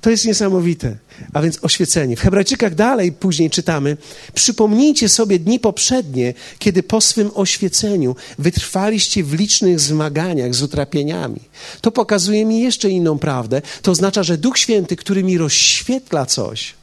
To 0.00 0.10
jest 0.10 0.24
niesamowite. 0.24 0.96
A 1.32 1.42
więc 1.42 1.58
oświecenie. 1.62 2.16
W 2.16 2.20
Hebrajczykach 2.20 2.74
dalej 2.74 3.12
później 3.12 3.50
czytamy: 3.50 3.96
Przypomnijcie 4.34 5.08
sobie 5.08 5.38
dni 5.38 5.60
poprzednie, 5.60 6.34
kiedy 6.58 6.82
po 6.82 7.00
swym 7.00 7.30
oświeceniu 7.34 8.16
wytrwaliście 8.38 9.24
w 9.24 9.34
licznych 9.34 9.80
zmaganiach 9.80 10.54
z 10.54 10.62
utrapieniami. 10.62 11.40
To 11.80 11.92
pokazuje 11.92 12.44
mi 12.44 12.60
jeszcze 12.60 12.90
inną 12.90 13.18
prawdę. 13.18 13.62
To 13.82 13.90
oznacza, 13.90 14.22
że 14.22 14.38
Duch 14.38 14.58
Święty, 14.58 14.96
który 14.96 15.22
mi 15.22 15.38
rozświetla 15.38 16.26
coś, 16.26 16.74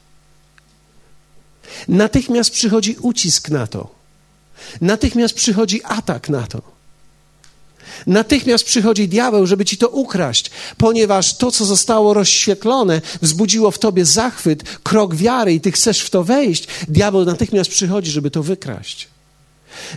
natychmiast 1.88 2.50
przychodzi 2.50 2.96
ucisk 3.00 3.48
na 3.48 3.66
to. 3.66 3.88
Natychmiast 4.80 5.34
przychodzi 5.34 5.80
atak 5.84 6.28
na 6.28 6.46
to. 6.46 6.62
Natychmiast 8.06 8.64
przychodzi 8.64 9.08
diabeł, 9.08 9.46
żeby 9.46 9.64
ci 9.64 9.76
to 9.76 9.88
ukraść, 9.88 10.50
ponieważ 10.76 11.36
to, 11.36 11.50
co 11.50 11.64
zostało 11.64 12.14
rozświetlone, 12.14 13.00
wzbudziło 13.22 13.70
w 13.70 13.78
tobie 13.78 14.04
zachwyt, 14.04 14.62
krok 14.82 15.14
wiary 15.14 15.54
i 15.54 15.60
ty 15.60 15.72
chcesz 15.72 16.00
w 16.00 16.10
to 16.10 16.24
wejść. 16.24 16.66
Diabeł 16.88 17.24
natychmiast 17.24 17.70
przychodzi, 17.70 18.10
żeby 18.10 18.30
to 18.30 18.42
wykraść. 18.42 19.08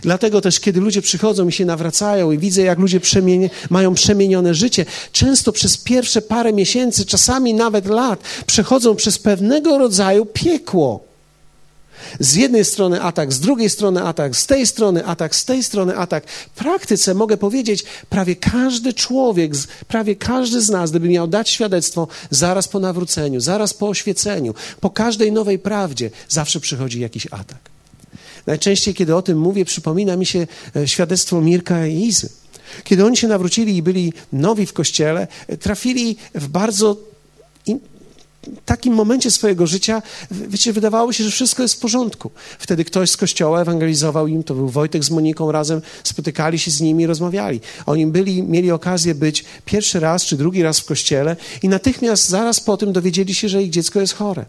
Dlatego 0.02 0.40
też, 0.40 0.60
kiedy 0.60 0.80
ludzie 0.80 1.02
przychodzą 1.02 1.48
i 1.48 1.52
się 1.52 1.64
nawracają, 1.64 2.32
i 2.32 2.38
widzę, 2.38 2.62
jak 2.62 2.78
ludzie 2.78 3.00
przemieni 3.00 3.50
mają 3.70 3.94
przemienione 3.94 4.54
życie, 4.54 4.86
często 5.12 5.52
przez 5.52 5.76
pierwsze 5.76 6.22
parę 6.22 6.52
miesięcy, 6.52 7.06
czasami 7.06 7.54
nawet 7.54 7.86
lat, 7.86 8.22
przechodzą 8.46 8.96
przez 8.96 9.18
pewnego 9.18 9.78
rodzaju 9.78 10.26
piekło. 10.26 11.13
Z 12.20 12.34
jednej 12.34 12.64
strony 12.64 13.02
atak, 13.02 13.32
z 13.32 13.40
drugiej 13.40 13.70
strony 13.70 14.02
atak, 14.02 14.36
z 14.36 14.46
tej 14.46 14.66
strony 14.66 15.06
atak, 15.06 15.36
z 15.36 15.44
tej 15.44 15.62
strony 15.62 15.96
atak. 15.96 16.26
W 16.30 16.50
praktyce 16.50 17.14
mogę 17.14 17.36
powiedzieć, 17.36 17.84
prawie 18.10 18.36
każdy 18.36 18.92
człowiek, 18.92 19.52
prawie 19.88 20.16
każdy 20.16 20.60
z 20.60 20.70
nas, 20.70 20.90
gdyby 20.90 21.08
miał 21.08 21.26
dać 21.26 21.50
świadectwo 21.50 22.08
zaraz 22.30 22.68
po 22.68 22.80
nawróceniu, 22.80 23.40
zaraz 23.40 23.74
po 23.74 23.88
oświeceniu, 23.88 24.54
po 24.80 24.90
każdej 24.90 25.32
nowej 25.32 25.58
prawdzie, 25.58 26.10
zawsze 26.28 26.60
przychodzi 26.60 27.00
jakiś 27.00 27.26
atak. 27.26 27.74
Najczęściej, 28.46 28.94
kiedy 28.94 29.16
o 29.16 29.22
tym 29.22 29.38
mówię, 29.38 29.64
przypomina 29.64 30.16
mi 30.16 30.26
się 30.26 30.46
e, 30.76 30.88
świadectwo 30.88 31.40
Mirka 31.40 31.86
i 31.86 32.04
Izy. 32.04 32.28
Kiedy 32.84 33.04
oni 33.04 33.16
się 33.16 33.28
nawrócili 33.28 33.76
i 33.76 33.82
byli 33.82 34.12
nowi 34.32 34.66
w 34.66 34.72
kościele, 34.72 35.26
trafili 35.60 36.16
w 36.34 36.48
bardzo 36.48 36.96
takim 38.64 38.94
momencie 38.94 39.30
swojego 39.30 39.66
życia, 39.66 40.02
wiecie, 40.30 40.72
wydawało 40.72 41.12
się, 41.12 41.24
że 41.24 41.30
wszystko 41.30 41.62
jest 41.62 41.74
w 41.74 41.78
porządku. 41.78 42.30
Wtedy 42.58 42.84
ktoś 42.84 43.10
z 43.10 43.16
kościoła 43.16 43.60
ewangelizował 43.60 44.26
im, 44.26 44.42
to 44.42 44.54
był 44.54 44.68
Wojtek 44.68 45.04
z 45.04 45.10
Moniką 45.10 45.52
razem, 45.52 45.82
spotykali 46.04 46.58
się 46.58 46.70
z 46.70 46.80
nimi 46.80 47.06
rozmawiali. 47.06 47.60
Oni 47.86 48.06
byli, 48.06 48.42
mieli 48.42 48.70
okazję 48.70 49.14
być 49.14 49.44
pierwszy 49.64 50.00
raz 50.00 50.24
czy 50.24 50.36
drugi 50.36 50.62
raz 50.62 50.80
w 50.80 50.84
kościele 50.84 51.36
i 51.62 51.68
natychmiast 51.68 52.28
zaraz 52.28 52.60
po 52.60 52.76
tym 52.76 52.92
dowiedzieli 52.92 53.34
się, 53.34 53.48
że 53.48 53.62
ich 53.62 53.70
dziecko 53.70 54.00
jest 54.00 54.14
chore. 54.14 54.46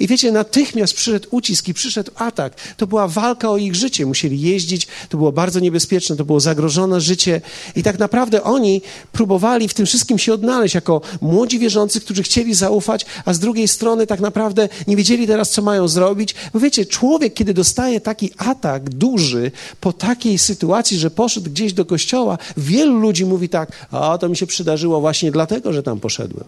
I 0.00 0.06
wiecie, 0.06 0.32
natychmiast 0.32 0.94
przyszedł 0.94 1.28
ucisk 1.30 1.68
i 1.68 1.74
przyszedł 1.74 2.10
atak. 2.14 2.54
To 2.76 2.86
była 2.86 3.08
walka 3.08 3.50
o 3.50 3.56
ich 3.56 3.74
życie. 3.74 4.06
Musieli 4.06 4.40
jeździć, 4.40 4.86
to 5.08 5.16
było 5.16 5.32
bardzo 5.32 5.60
niebezpieczne, 5.60 6.16
to 6.16 6.24
było 6.24 6.40
zagrożone 6.40 7.00
życie 7.00 7.40
i 7.76 7.82
tak 7.82 7.98
naprawdę 7.98 8.42
oni 8.42 8.82
próbowali 9.12 9.68
w 9.68 9.74
tym 9.74 9.86
wszystkim 9.86 10.18
się 10.18 10.34
odnaleźć 10.34 10.74
jako 10.74 11.00
młodzi 11.20 11.58
wierzący, 11.58 12.00
którzy 12.00 12.22
chcieli 12.22 12.54
zaufać, 12.54 13.06
a 13.24 13.34
z 13.36 13.38
drugiej 13.40 13.68
strony 13.68 14.06
tak 14.06 14.20
naprawdę 14.20 14.68
nie 14.86 14.96
wiedzieli 14.96 15.26
teraz, 15.26 15.50
co 15.50 15.62
mają 15.62 15.88
zrobić. 15.88 16.34
Bo 16.52 16.60
wiecie, 16.60 16.86
człowiek, 16.86 17.34
kiedy 17.34 17.54
dostaje 17.54 18.00
taki 18.00 18.30
atak 18.36 18.90
duży 18.90 19.52
po 19.80 19.92
takiej 19.92 20.38
sytuacji, 20.38 20.98
że 20.98 21.10
poszedł 21.10 21.50
gdzieś 21.50 21.72
do 21.72 21.84
kościoła, 21.84 22.38
wielu 22.56 22.98
ludzi 22.98 23.24
mówi 23.24 23.48
tak, 23.48 23.86
a 23.90 24.18
to 24.18 24.28
mi 24.28 24.36
się 24.36 24.46
przydarzyło 24.46 25.00
właśnie 25.00 25.32
dlatego, 25.32 25.72
że 25.72 25.82
tam 25.82 26.00
poszedłem. 26.00 26.44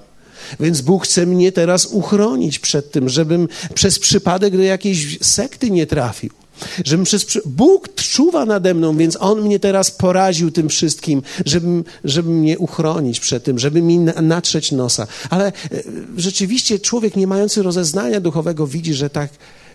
Więc 0.60 0.80
Bóg 0.80 1.04
chce 1.04 1.26
mnie 1.26 1.52
teraz 1.52 1.86
uchronić 1.86 2.58
przed 2.58 2.90
tym, 2.90 3.08
żebym 3.08 3.48
przez 3.74 3.98
przypadek 3.98 4.56
do 4.56 4.62
jakiejś 4.62 5.18
sekty 5.20 5.70
nie 5.70 5.86
trafił. 5.86 6.30
Żebym 6.84 7.04
przez... 7.04 7.26
Bóg 7.46 7.94
czuwa 7.94 8.44
nade 8.44 8.74
mną, 8.74 8.96
więc 8.96 9.16
On 9.20 9.42
mnie 9.42 9.60
teraz 9.60 9.90
poraził 9.90 10.50
tym 10.50 10.68
wszystkim, 10.68 11.22
żeby, 11.46 11.84
żeby 12.04 12.30
mnie 12.30 12.58
uchronić 12.58 13.20
przed 13.20 13.44
tym, 13.44 13.58
żeby 13.58 13.82
mi 13.82 13.98
natrzeć 13.98 14.72
nosa. 14.72 15.06
Ale 15.30 15.46
e, 15.46 15.52
rzeczywiście 16.16 16.78
człowiek 16.78 17.16
nie 17.16 17.26
mający 17.26 17.62
rozeznania 17.62 18.20
duchowego 18.20 18.66
widzi, 18.66 18.94
że 18.94 19.10
tak, 19.10 19.30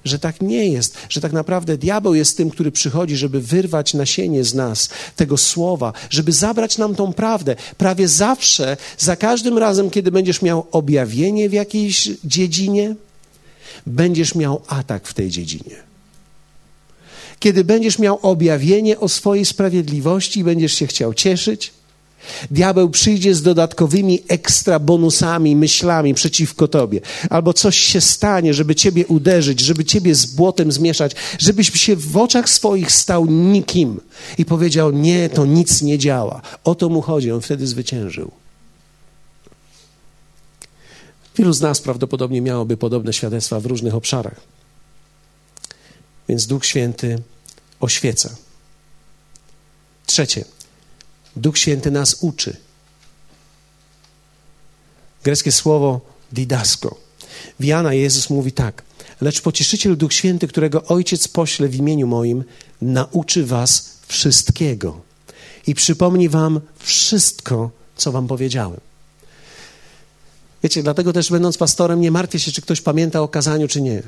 że 0.05 0.19
tak 0.19 0.41
nie 0.41 0.67
jest, 0.67 0.97
że 1.09 1.21
tak 1.21 1.33
naprawdę 1.33 1.77
diabeł 1.77 2.13
jest 2.13 2.37
tym, 2.37 2.49
który 2.49 2.71
przychodzi, 2.71 3.15
żeby 3.15 3.41
wyrwać 3.41 3.93
nasienie 3.93 4.43
z 4.43 4.53
nas, 4.53 4.89
tego 5.15 5.37
słowa, 5.37 5.93
żeby 6.09 6.31
zabrać 6.31 6.77
nam 6.77 6.95
tą 6.95 7.13
prawdę. 7.13 7.55
Prawie 7.77 8.07
zawsze, 8.07 8.77
za 8.97 9.15
każdym 9.15 9.57
razem, 9.57 9.89
kiedy 9.89 10.11
będziesz 10.11 10.41
miał 10.41 10.67
objawienie 10.71 11.49
w 11.49 11.53
jakiejś 11.53 12.09
dziedzinie, 12.25 12.95
będziesz 13.85 14.35
miał 14.35 14.61
atak 14.67 15.07
w 15.07 15.13
tej 15.13 15.29
dziedzinie 15.29 15.92
kiedy 17.43 17.63
będziesz 17.63 17.99
miał 17.99 18.19
objawienie 18.21 18.99
o 18.99 19.09
swojej 19.09 19.45
sprawiedliwości 19.45 20.39
i 20.39 20.43
będziesz 20.43 20.73
się 20.73 20.87
chciał 20.87 21.13
cieszyć, 21.13 21.71
diabeł 22.51 22.89
przyjdzie 22.89 23.35
z 23.35 23.41
dodatkowymi 23.41 24.19
ekstra 24.27 24.79
bonusami, 24.79 25.55
myślami 25.55 26.13
przeciwko 26.13 26.67
tobie. 26.67 27.01
Albo 27.29 27.53
coś 27.53 27.77
się 27.77 28.01
stanie, 28.01 28.53
żeby 28.53 28.75
ciebie 28.75 29.07
uderzyć, 29.07 29.59
żeby 29.59 29.85
ciebie 29.85 30.15
z 30.15 30.25
błotem 30.25 30.71
zmieszać, 30.71 31.11
żebyś 31.39 31.71
się 31.71 31.95
w 31.95 32.17
oczach 32.17 32.49
swoich 32.49 32.91
stał 32.91 33.25
nikim 33.25 34.01
i 34.37 34.45
powiedział: 34.45 34.91
Nie, 34.91 35.29
to 35.29 35.45
nic 35.45 35.81
nie 35.81 35.97
działa. 35.97 36.41
O 36.63 36.75
to 36.75 36.89
mu 36.89 37.01
chodzi, 37.01 37.31
on 37.31 37.41
wtedy 37.41 37.67
zwyciężył. 37.67 38.31
Wielu 41.37 41.53
z 41.53 41.61
nas 41.61 41.81
prawdopodobnie 41.81 42.41
miałoby 42.41 42.77
podobne 42.77 43.13
świadectwa 43.13 43.59
w 43.59 43.65
różnych 43.65 43.95
obszarach. 43.95 44.41
Więc 46.29 46.47
Duch 46.47 46.65
Święty 46.65 47.21
oświeca. 47.83 48.35
Trzecie, 50.05 50.45
Duch 51.35 51.57
Święty 51.57 51.91
nas 51.91 52.17
uczy. 52.21 52.57
Greckie 55.23 55.51
słowo 55.51 56.01
didasko. 56.31 56.97
W 57.59 57.63
Jana 57.63 57.93
Jezus 57.93 58.29
mówi 58.29 58.51
tak: 58.51 58.83
Lecz 59.21 59.41
pocieszyciel 59.41 59.97
Duch 59.97 60.13
Święty, 60.13 60.47
którego 60.47 60.85
Ojciec 60.85 61.27
pośle 61.27 61.67
w 61.67 61.75
imieniu 61.75 62.07
moim, 62.07 62.43
nauczy 62.81 63.45
was 63.45 63.89
wszystkiego 64.07 65.01
i 65.67 65.75
przypomni 65.75 66.29
wam 66.29 66.61
wszystko, 66.79 67.71
co 67.95 68.11
wam 68.11 68.27
powiedziałem. 68.27 68.79
Wiecie, 70.63 70.83
dlatego 70.83 71.13
też 71.13 71.31
będąc 71.31 71.57
pastorem, 71.57 72.01
nie 72.01 72.11
martwię 72.11 72.39
się, 72.39 72.51
czy 72.51 72.61
ktoś 72.61 72.81
pamięta 72.81 73.21
o 73.21 73.27
kazaniu, 73.27 73.67
czy 73.67 73.81
nie. 73.81 74.03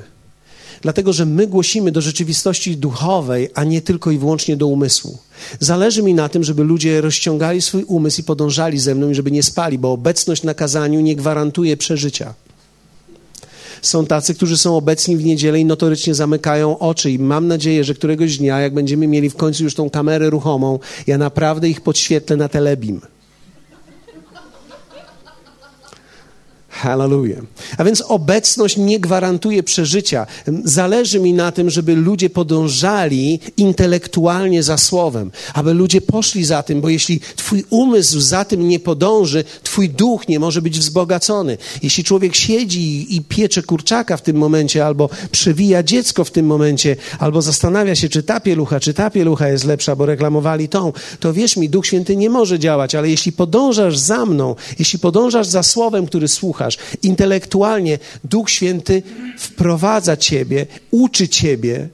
Dlatego, 0.86 1.12
że 1.12 1.26
my 1.26 1.46
głosimy 1.46 1.92
do 1.92 2.00
rzeczywistości 2.00 2.76
duchowej, 2.76 3.48
a 3.54 3.64
nie 3.64 3.82
tylko 3.82 4.10
i 4.10 4.18
wyłącznie 4.18 4.56
do 4.56 4.66
umysłu. 4.66 5.18
Zależy 5.60 6.02
mi 6.02 6.14
na 6.14 6.28
tym, 6.28 6.44
żeby 6.44 6.64
ludzie 6.64 7.00
rozciągali 7.00 7.62
swój 7.62 7.84
umysł 7.84 8.20
i 8.20 8.24
podążali 8.24 8.78
ze 8.78 8.94
mną 8.94 9.10
i 9.10 9.14
żeby 9.14 9.30
nie 9.30 9.42
spali, 9.42 9.78
bo 9.78 9.92
obecność 9.92 10.42
na 10.42 10.54
kazaniu 10.54 11.00
nie 11.00 11.16
gwarantuje 11.16 11.76
przeżycia. 11.76 12.34
Są 13.82 14.06
tacy, 14.06 14.34
którzy 14.34 14.56
są 14.56 14.76
obecni 14.76 15.16
w 15.16 15.24
niedzielę 15.24 15.60
i 15.60 15.64
notorycznie 15.64 16.14
zamykają 16.14 16.78
oczy. 16.78 17.10
I 17.10 17.18
mam 17.18 17.48
nadzieję, 17.48 17.84
że 17.84 17.94
któregoś 17.94 18.38
dnia, 18.38 18.60
jak 18.60 18.74
będziemy 18.74 19.06
mieli 19.06 19.30
w 19.30 19.36
końcu 19.36 19.64
już 19.64 19.74
tą 19.74 19.90
kamerę 19.90 20.30
ruchomą, 20.30 20.78
ja 21.06 21.18
naprawdę 21.18 21.68
ich 21.68 21.80
podświetlę 21.80 22.36
na 22.36 22.48
telebim. 22.48 23.00
Hallelujah. 26.82 27.44
A 27.78 27.84
więc 27.84 28.00
obecność 28.00 28.76
nie 28.76 29.00
gwarantuje 29.00 29.62
przeżycia. 29.62 30.26
Zależy 30.64 31.20
mi 31.20 31.32
na 31.32 31.52
tym, 31.52 31.70
żeby 31.70 31.94
ludzie 31.94 32.30
podążali 32.30 33.40
intelektualnie 33.56 34.62
za 34.62 34.78
słowem, 34.78 35.30
aby 35.54 35.74
ludzie 35.74 36.00
poszli 36.00 36.44
za 36.44 36.62
tym, 36.62 36.80
bo 36.80 36.88
jeśli 36.88 37.20
twój 37.36 37.64
umysł 37.70 38.20
za 38.20 38.44
tym 38.44 38.68
nie 38.68 38.80
podąży, 38.80 39.44
twój 39.62 39.88
duch 39.90 40.28
nie 40.28 40.38
może 40.38 40.62
być 40.62 40.78
wzbogacony. 40.78 41.58
Jeśli 41.82 42.04
człowiek 42.04 42.34
siedzi 42.34 43.16
i 43.16 43.22
piecze 43.22 43.62
kurczaka 43.62 44.16
w 44.16 44.22
tym 44.22 44.36
momencie, 44.36 44.86
albo 44.86 45.08
przewija 45.30 45.82
dziecko 45.82 46.24
w 46.24 46.30
tym 46.30 46.46
momencie, 46.46 46.96
albo 47.18 47.42
zastanawia 47.42 47.94
się, 47.94 48.08
czy 48.08 48.22
ta 48.22 48.40
pielucha, 48.40 48.80
czy 48.80 48.94
ta 48.94 49.10
pielucha 49.10 49.48
jest 49.48 49.64
lepsza, 49.64 49.96
bo 49.96 50.06
reklamowali 50.06 50.68
tą, 50.68 50.92
to 51.20 51.32
wierz 51.32 51.56
mi, 51.56 51.68
Duch 51.68 51.86
Święty 51.86 52.16
nie 52.16 52.30
może 52.30 52.58
działać, 52.58 52.94
ale 52.94 53.10
jeśli 53.10 53.32
podążasz 53.32 53.98
za 53.98 54.26
mną, 54.26 54.54
jeśli 54.78 54.98
podążasz 54.98 55.46
za 55.46 55.62
słowem, 55.62 56.06
który 56.06 56.28
słuchasz, 56.28 56.65
słuchasz. 56.70 56.98
Intelektualnie 57.02 57.98
Duch 58.24 58.50
Święty 58.50 59.02
wprowadza 59.38 60.16
ciebie, 60.16 60.66
uczy 60.90 61.28
ciebie 61.28 61.88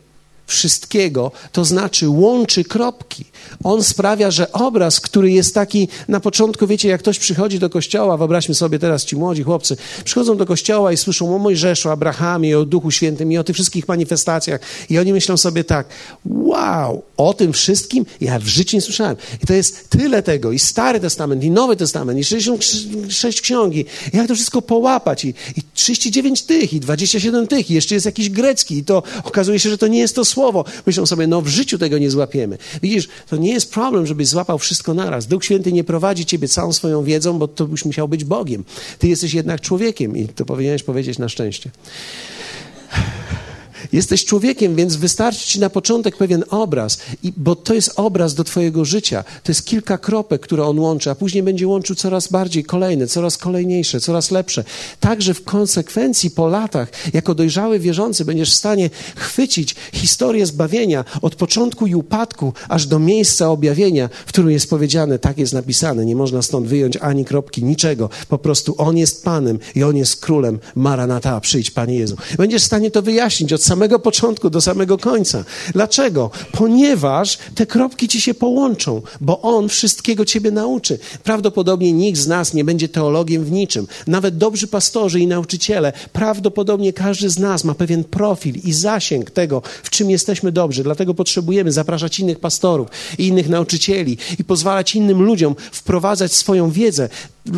wszystkiego, 0.53 1.33
to 1.53 1.65
znaczy 1.65 2.09
łączy 2.09 2.65
kropki. 2.65 3.25
On 3.65 3.83
sprawia, 3.85 4.31
że 4.31 4.53
obraz, 4.53 5.01
który 5.01 5.31
jest 5.31 5.55
taki 5.55 5.89
na 6.09 6.21
początku, 6.21 6.67
wiecie, 6.67 6.89
jak 6.89 7.01
ktoś 7.01 7.19
przychodzi 7.19 7.59
do 7.59 7.71
kościoła, 7.71 8.17
wyobraźmy 8.17 8.55
sobie 8.55 8.79
teraz 8.79 9.05
ci 9.05 9.17
młodzi 9.17 9.43
chłopcy, 9.43 9.77
przychodzą 10.05 10.37
do 10.37 10.47
kościoła 10.47 10.93
i 10.93 10.97
słyszą 10.97 11.37
o 11.37 11.39
Mojżeszu, 11.39 11.91
Abrahamie, 11.91 12.59
o 12.59 12.65
Duchu 12.65 12.91
Świętym 12.91 13.33
i 13.33 13.39
o 13.39 13.45
tych 13.45 13.55
wszystkich 13.55 13.89
manifestacjach 13.89 14.61
i 14.91 14.99
oni 14.99 15.13
myślą 15.13 15.37
sobie 15.37 15.65
tak, 15.65 15.87
wow, 16.27 17.03
o 17.17 17.35
tym 17.35 17.53
wszystkim 17.53 18.07
ja 18.21 18.39
w 18.39 18.47
życiu 18.47 18.77
nie 18.77 18.81
słyszałem. 18.81 19.17
I 19.43 19.47
to 19.47 19.55
jest 19.55 19.91
tyle 19.91 20.23
tego, 20.23 20.53
i 20.53 20.59
Stary 20.59 21.01
Testament, 21.01 21.45
i 21.45 21.51
Nowy 21.51 21.77
Testament, 21.77 22.19
i 22.19 22.25
66 22.25 23.41
ksiągi, 23.41 23.85
jak 24.13 24.29
to 24.29 24.35
wszystko 24.35 24.63
połapać, 24.63 25.25
i, 25.25 25.29
i 25.29 25.63
39 25.75 26.43
tych, 26.43 26.73
i 26.73 26.81
27 26.81 27.47
tych, 27.47 27.71
i 27.71 27.75
jeszcze 27.75 27.95
jest 27.95 28.07
jakiś 28.07 28.31
grecki, 28.31 28.79
i 28.79 28.85
to 28.85 29.03
okazuje 29.25 29.59
się, 29.59 29.71
że 29.71 29.79
to 29.79 29.87
nie 29.87 29.99
jest 29.99 30.15
to 30.17 30.25
słowo. 30.25 30.42
Myślą 30.87 31.07
sobie, 31.07 31.27
no 31.27 31.43
w 31.43 31.49
życiu 31.49 31.79
tego 31.79 31.99
nie 31.99 32.11
złapiemy. 32.11 32.59
Widzisz, 32.83 33.09
to 33.29 33.37
nie 33.37 33.53
jest 33.53 33.73
problem, 33.73 34.07
żebyś 34.07 34.29
złapał 34.29 34.59
wszystko 34.59 34.95
naraz. 34.95 35.27
Duch 35.27 35.45
Święty 35.45 35.73
nie 35.73 35.85
prowadzi 35.85 36.27
ciebie 36.27 36.49
całą 36.49 36.73
swoją 36.73 37.05
wiedzą, 37.05 37.39
bo 37.39 37.49
to 37.49 37.67
byś 37.67 37.85
musiał 37.85 38.09
być 38.09 38.25
Bogiem. 38.25 38.65
Ty 38.99 39.09
jesteś 39.09 39.35
jednak 39.35 39.61
człowiekiem 39.61 40.17
i 40.17 40.29
to 40.29 40.45
powinieneś 40.45 40.83
powiedzieć 40.83 41.19
na 41.19 41.29
szczęście. 41.29 41.71
Jesteś 43.93 44.25
człowiekiem, 44.25 44.77
więc 44.77 44.97
wystarczy 44.97 45.47
ci 45.47 45.61
na 45.61 45.71
początek 45.71 46.17
pewien 46.17 46.45
obraz, 46.51 46.99
i, 47.23 47.33
bo 47.37 47.57
to 47.57 47.75
jest 47.75 47.93
obraz 47.97 48.35
do 48.35 48.45
twojego 48.45 48.85
życia. 48.85 49.25
To 49.43 49.53
jest 49.53 49.67
kilka 49.67 49.99
kropek, 49.99 50.41
które 50.43 50.65
on 50.65 50.79
łączy, 50.79 51.11
a 51.11 51.15
później 51.15 51.43
będzie 51.43 51.69
łączył 51.69 51.97
coraz 51.97 52.29
bardziej 52.29 52.65
kolejne, 52.65 53.07
coraz 53.07 53.39
kolejniejsze, 53.39 54.01
coraz 54.01 54.31
lepsze. 54.31 54.65
Także 55.01 55.35
w 55.35 55.45
konsekwencji 55.45 56.31
po 56.31 56.49
latach, 56.49 56.89
jako 57.15 57.35
dojrzały 57.35 57.79
wierzący, 57.79 58.25
będziesz 58.25 58.51
w 58.51 58.57
stanie 58.57 58.91
chwycić 59.17 59.75
historię 59.93 60.47
zbawienia 60.47 61.05
od 61.23 61.35
początku 61.35 61.87
i 61.87 61.95
upadku, 61.95 62.53
aż 62.69 62.87
do 62.87 62.99
miejsca 62.99 63.51
objawienia, 63.51 64.09
w 64.27 64.29
którym 64.29 64.51
jest 64.51 64.71
powiedziane, 64.71 65.19
tak 65.19 65.39
jest 65.39 65.53
napisane, 65.53 66.05
nie 66.05 66.17
można 66.17 66.43
stąd 66.43 66.67
wyjąć 66.67 66.97
ani 66.97 67.25
kropki, 67.25 67.65
niczego. 67.65 68.11
Po 68.29 68.39
prostu 68.39 68.75
On 68.79 68.97
jest 68.97 69.25
Panem 69.25 69.59
i 69.75 69.83
On 69.83 69.97
jest 69.97 70.21
Królem. 70.21 70.59
Maranata, 70.75 71.41
przyjdź 71.41 71.71
Panie 71.71 71.97
Jezu. 71.97 72.17
Będziesz 72.37 72.63
w 72.63 72.67
stanie 72.67 72.91
to 72.91 73.03
wyjaśnić 73.03 73.53
od 73.53 73.63
samego 73.73 73.99
początku 73.99 74.51
do 74.51 74.61
samego 74.61 74.99
końca. 74.99 75.45
Dlaczego? 75.73 76.31
Ponieważ 76.53 77.39
te 77.55 77.67
kropki 77.67 78.09
ci 78.09 78.21
się 78.21 78.35
połączą, 78.35 79.03
bo 79.21 79.41
On 79.41 79.69
wszystkiego 79.69 80.25
ciebie 80.25 80.51
nauczy. 80.51 80.99
Prawdopodobnie 81.25 81.93
nikt 81.93 82.19
z 82.19 82.27
nas 82.27 82.55
nie 82.55 82.65
będzie 82.65 82.89
teologiem 82.89 83.45
w 83.45 83.51
niczym. 83.51 83.87
Nawet 84.07 84.37
dobrzy 84.37 84.67
pastorzy 84.67 85.21
i 85.21 85.27
nauczyciele, 85.27 85.93
prawdopodobnie 86.13 86.93
każdy 86.93 87.31
z 87.31 87.39
nas 87.39 87.65
ma 87.65 87.75
pewien 87.75 88.05
profil 88.05 88.55
i 88.65 88.73
zasięg 88.73 89.31
tego, 89.31 89.63
w 89.83 89.91
czym 89.91 90.11
jesteśmy 90.11 90.53
dobrzy. 90.53 90.83
Dlatego 90.83 91.15
potrzebujemy 91.15 91.73
zapraszać 91.73 92.21
innych 92.21 92.41
pastorów 92.41 92.89
i 93.19 93.27
innych 93.27 93.49
nauczycieli 93.49 94.19
i 94.39 94.45
pozwalać 94.45 94.95
innym 94.95 95.23
ludziom 95.23 95.55
wprowadzać 95.73 96.33
swoją 96.33 96.71
wiedzę, 96.71 97.09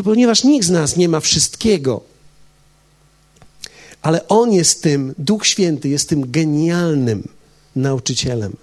ponieważ 0.05 0.45
nikt 0.45 0.67
z 0.67 0.71
nas 0.71 0.97
nie 0.97 1.09
ma 1.09 1.21
wszystkiego 1.21 2.14
Ale 4.05 4.29
On 4.29 4.53
jest 4.53 4.83
tym, 4.83 5.15
Duch 5.19 5.47
Święty 5.47 5.89
jest 5.89 6.09
tym 6.09 6.31
genialnym 6.31 7.29
nauczycielem, 7.77 8.57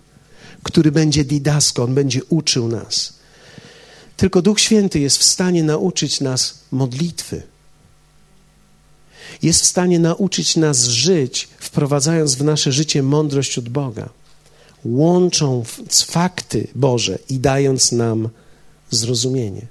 który 0.64 0.92
będzie 0.92 1.26
didaską, 1.26 1.84
On 1.84 1.94
będzie 1.94 2.24
uczył 2.30 2.68
nas. 2.68 3.14
Tylko 4.18 4.42
Duch 4.42 4.60
Święty 4.60 5.00
jest 5.00 5.18
w 5.18 5.24
stanie 5.24 5.64
nauczyć 5.64 6.22
nas 6.22 6.60
modlitwy. 6.72 7.44
Jest 9.42 9.62
w 9.62 9.66
stanie 9.66 10.00
nauczyć 10.00 10.56
nas 10.56 10.86
żyć, 10.86 11.48
wprowadzając 11.60 12.36
w 12.36 12.44
nasze 12.44 12.72
życie 12.72 13.04
mądrość 13.04 13.58
od 13.58 13.70
Boga, 13.70 14.10
łącząc 14.86 16.04
fakty 16.08 16.68
Boże 16.76 17.20
i 17.30 17.40
dając 17.40 17.92
nam 17.92 18.30
zrozumienie. 18.92 19.68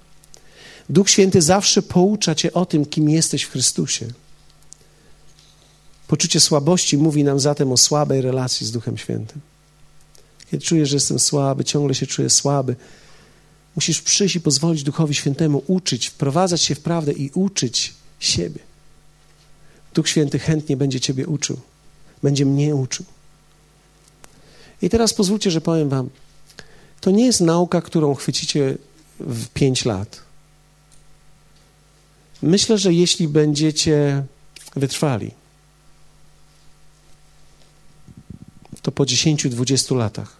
Duch 0.88 1.10
Święty 1.10 1.42
zawsze 1.42 1.82
poucza 1.82 2.34
Cię 2.34 2.52
o 2.52 2.66
tym, 2.66 2.86
kim 2.86 3.08
jesteś 3.08 3.42
w 3.42 3.50
Chrystusie. 3.50 4.06
Poczucie 6.10 6.40
słabości 6.40 6.98
mówi 6.98 7.24
nam 7.24 7.40
zatem 7.40 7.72
o 7.72 7.76
słabej 7.76 8.20
relacji 8.20 8.66
z 8.66 8.70
Duchem 8.70 8.98
Świętym. 8.98 9.40
Kiedy 10.50 10.64
czujesz, 10.64 10.88
że 10.88 10.96
jestem 10.96 11.18
słaby, 11.18 11.64
ciągle 11.64 11.94
się 11.94 12.06
czuję 12.06 12.30
słaby, 12.30 12.76
musisz 13.76 14.02
przyjść 14.02 14.36
i 14.36 14.40
pozwolić 14.40 14.82
Duchowi 14.82 15.14
Świętemu 15.14 15.62
uczyć, 15.66 16.06
wprowadzać 16.06 16.62
się 16.62 16.74
w 16.74 16.80
prawdę 16.80 17.12
i 17.12 17.30
uczyć 17.34 17.94
siebie. 18.20 18.60
Duch 19.94 20.08
Święty 20.08 20.38
chętnie 20.38 20.76
będzie 20.76 21.00
Ciebie 21.00 21.26
uczył, 21.26 21.60
będzie 22.22 22.46
mnie 22.46 22.74
uczył. 22.74 23.06
I 24.82 24.90
teraz 24.90 25.14
pozwólcie, 25.14 25.50
że 25.50 25.60
powiem 25.60 25.88
Wam, 25.88 26.10
to 27.00 27.10
nie 27.10 27.26
jest 27.26 27.40
nauka, 27.40 27.82
którą 27.82 28.14
chwycicie 28.14 28.78
w 29.20 29.48
pięć 29.48 29.84
lat. 29.84 30.22
Myślę, 32.42 32.78
że 32.78 32.92
jeśli 32.92 33.28
będziecie 33.28 34.24
wytrwali, 34.76 35.39
to 38.82 38.92
po 38.92 39.04
10-20 39.04 39.96
latach 39.96 40.36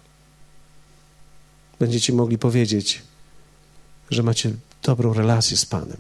będziecie 1.79 2.13
mogli 2.13 2.39
powiedzieć, 2.39 3.03
że 4.11 4.23
macie 4.23 4.53
dobrą 4.83 5.13
relację 5.13 5.57
z 5.57 5.67
Panem. 5.67 5.97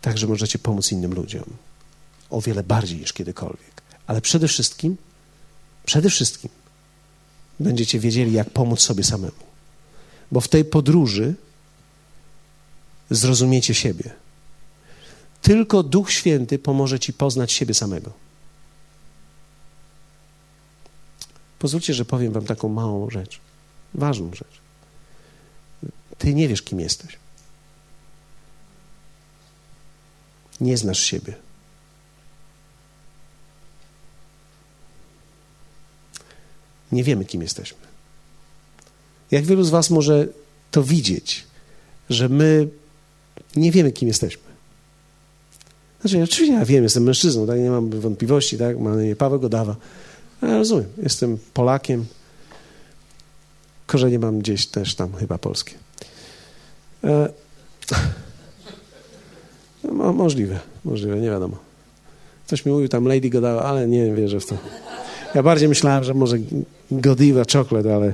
Także 0.00 0.26
możecie 0.26 0.58
pomóc 0.58 0.92
innym 0.92 1.14
ludziom. 1.14 1.44
O 2.30 2.40
wiele 2.40 2.62
bardziej 2.62 2.98
niż 2.98 3.12
kiedykolwiek. 3.12 3.82
Ale 4.06 4.20
przede 4.20 4.48
wszystkim, 4.48 4.96
przede 5.86 6.10
wszystkim 6.10 6.50
będziecie 7.60 8.00
wiedzieli, 8.00 8.32
jak 8.32 8.50
pomóc 8.50 8.80
sobie 8.80 9.04
samemu. 9.04 9.48
Bo 10.32 10.40
w 10.40 10.48
tej 10.48 10.64
podróży 10.64 11.34
zrozumiecie 13.10 13.74
siebie. 13.74 14.10
Tylko 15.42 15.82
Duch 15.82 16.12
Święty 16.12 16.58
pomoże 16.58 16.98
ci 16.98 17.12
poznać 17.12 17.52
siebie 17.52 17.74
samego. 17.74 18.27
Pozwólcie, 21.58 21.94
że 21.94 22.04
powiem 22.04 22.32
wam 22.32 22.44
taką 22.44 22.68
małą 22.68 23.10
rzecz, 23.10 23.40
ważną 23.94 24.30
rzecz. 24.34 24.60
Ty 26.18 26.34
nie 26.34 26.48
wiesz, 26.48 26.62
kim 26.62 26.80
jesteś. 26.80 27.16
Nie 30.60 30.76
znasz 30.76 30.98
siebie. 30.98 31.34
Nie 36.92 37.04
wiemy, 37.04 37.24
kim 37.24 37.42
jesteśmy. 37.42 37.78
Jak 39.30 39.44
wielu 39.44 39.64
z 39.64 39.70
Was 39.70 39.90
może 39.90 40.28
to 40.70 40.82
widzieć, 40.82 41.46
że 42.10 42.28
my 42.28 42.68
nie 43.56 43.72
wiemy, 43.72 43.92
kim 43.92 44.08
jesteśmy. 44.08 44.42
Znaczy, 46.00 46.22
oczywiście 46.22 46.54
ja 46.54 46.64
wiem, 46.64 46.82
jestem 46.82 47.02
mężczyzną, 47.02 47.46
tak? 47.46 47.58
nie 47.58 47.70
mam 47.70 47.90
wątpliwości, 47.90 48.58
tak? 48.58 48.78
mam 48.78 48.96
na 48.96 49.04
imię 49.04 49.16
Paweł 49.16 49.40
Godawa. 49.40 49.76
Ja 50.42 50.58
rozumiem, 50.58 50.86
jestem 51.02 51.38
Polakiem. 51.54 52.06
Korzenie 53.86 54.18
mam 54.18 54.38
gdzieś 54.38 54.66
też 54.66 54.94
tam 54.94 55.12
chyba 55.12 55.38
polskie. 55.38 55.74
E... 57.04 57.28
No, 59.92 60.12
możliwe, 60.12 60.60
możliwe, 60.84 61.20
nie 61.20 61.30
wiadomo. 61.30 61.56
Ktoś 62.46 62.64
mi 62.64 62.72
mówił 62.72 62.88
tam 62.88 63.08
Lady 63.08 63.30
Godiva, 63.30 63.62
ale 63.62 63.88
nie 63.88 64.14
wierzę 64.14 64.40
w 64.40 64.46
to. 64.46 64.58
Ja 65.34 65.42
bardziej 65.42 65.68
myślałem, 65.68 66.04
że 66.04 66.14
może 66.14 66.36
Godiva 66.90 67.42
chocolate, 67.52 67.94
ale 67.94 68.12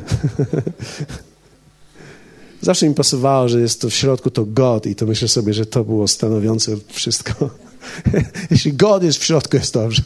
zawsze 2.60 2.88
mi 2.88 2.94
pasowało, 2.94 3.48
że 3.48 3.60
jest 3.60 3.80
to 3.80 3.90
w 3.90 3.94
środku 3.94 4.30
to 4.30 4.44
God 4.44 4.86
i 4.86 4.94
to 4.94 5.06
myślę 5.06 5.28
sobie, 5.28 5.54
że 5.54 5.66
to 5.66 5.84
było 5.84 6.08
stanowiące 6.08 6.76
wszystko. 6.88 7.50
Jeśli 8.50 8.72
God 8.72 9.02
jest 9.02 9.18
w 9.18 9.24
środku, 9.24 9.56
jest 9.56 9.74
dobrze. 9.74 10.02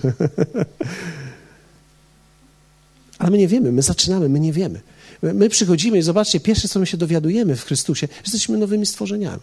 Ale 3.18 3.30
my 3.30 3.38
nie 3.38 3.48
wiemy, 3.48 3.72
my 3.72 3.82
zaczynamy, 3.82 4.28
my 4.28 4.40
nie 4.40 4.52
wiemy. 4.52 4.80
My 5.22 5.48
przychodzimy 5.48 5.98
i 5.98 6.02
zobaczcie, 6.02 6.40
pierwsze 6.40 6.68
co 6.68 6.80
my 6.80 6.86
się 6.86 6.96
dowiadujemy 6.96 7.56
w 7.56 7.64
Chrystusie, 7.64 8.08
jesteśmy 8.22 8.58
nowymi 8.58 8.86
stworzeniami. 8.86 9.42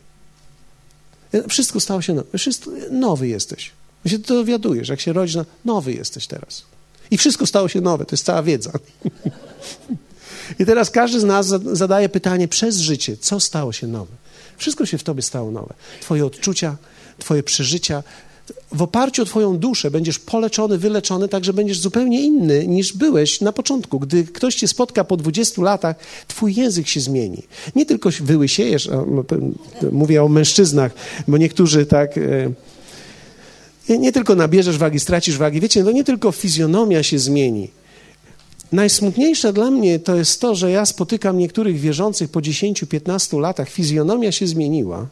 Wszystko 1.49 1.79
stało 1.79 2.01
się 2.01 2.13
nowe. 2.13 2.37
Wszystko, 2.37 2.71
nowy 2.91 3.27
jesteś. 3.27 3.71
My 4.05 4.11
się 4.11 4.19
dowiadujesz, 4.19 4.89
jak 4.89 5.01
się 5.01 5.13
rodzisz, 5.13 5.35
no, 5.35 5.45
nowy 5.65 5.93
jesteś 5.93 6.27
teraz. 6.27 6.63
I 7.11 7.17
wszystko 7.17 7.45
stało 7.45 7.67
się 7.67 7.81
nowe, 7.81 8.05
to 8.05 8.13
jest 8.13 8.25
cała 8.25 8.43
wiedza. 8.43 8.71
I 10.59 10.65
teraz 10.65 10.89
każdy 10.89 11.19
z 11.19 11.23
nas 11.23 11.47
zadaje 11.73 12.09
pytanie 12.09 12.47
przez 12.47 12.77
życie, 12.77 13.17
co 13.17 13.39
stało 13.39 13.73
się 13.73 13.87
nowe. 13.87 14.11
Wszystko 14.57 14.85
się 14.85 14.97
w 14.97 15.03
tobie 15.03 15.21
stało 15.21 15.51
nowe. 15.51 15.73
Twoje 16.01 16.25
odczucia, 16.25 16.75
twoje 17.19 17.43
przeżycia, 17.43 18.03
w 18.71 18.81
oparciu 18.81 19.21
o 19.21 19.25
Twoją 19.25 19.57
duszę 19.57 19.91
będziesz 19.91 20.19
poleczony, 20.19 20.77
wyleczony, 20.77 21.27
tak 21.27 21.45
że 21.45 21.53
będziesz 21.53 21.79
zupełnie 21.79 22.21
inny 22.21 22.67
niż 22.67 22.93
byłeś 22.93 23.41
na 23.41 23.51
początku. 23.51 23.99
Gdy 23.99 24.23
ktoś 24.23 24.55
Cię 24.55 24.67
spotka 24.67 25.03
po 25.03 25.17
20 25.17 25.61
latach, 25.61 25.95
Twój 26.27 26.55
język 26.55 26.87
się 26.87 26.99
zmieni. 26.99 27.43
Nie 27.75 27.85
tylko 27.85 28.09
wyłysiejesz, 28.21 28.89
mówię 29.91 30.23
o 30.23 30.27
mężczyznach, 30.27 30.91
bo 31.27 31.37
niektórzy 31.37 31.85
tak. 31.85 32.17
E, 32.17 32.51
nie 33.97 34.11
tylko 34.11 34.35
nabierzesz 34.35 34.77
wagi, 34.77 34.99
stracisz 34.99 35.37
wagi. 35.37 35.61
Wiecie, 35.61 35.83
no 35.83 35.91
nie 35.91 36.03
tylko 36.03 36.31
fizjonomia 36.31 37.03
się 37.03 37.19
zmieni. 37.19 37.69
Najsmutniejsze 38.71 39.53
dla 39.53 39.71
mnie 39.71 39.99
to 39.99 40.15
jest 40.15 40.41
to, 40.41 40.55
że 40.55 40.71
ja 40.71 40.85
spotykam 40.85 41.37
niektórych 41.37 41.79
wierzących 41.79 42.29
po 42.29 42.39
10-15 42.39 43.39
latach, 43.39 43.69
fizjonomia 43.69 44.31
się 44.31 44.47
zmieniła 44.47 45.07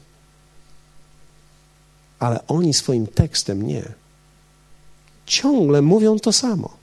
ale 2.23 2.47
oni 2.47 2.73
swoim 2.73 3.07
tekstem 3.07 3.67
nie. 3.67 3.83
Ciągle 5.25 5.81
mówią 5.81 6.19
to 6.19 6.33
samo. 6.33 6.77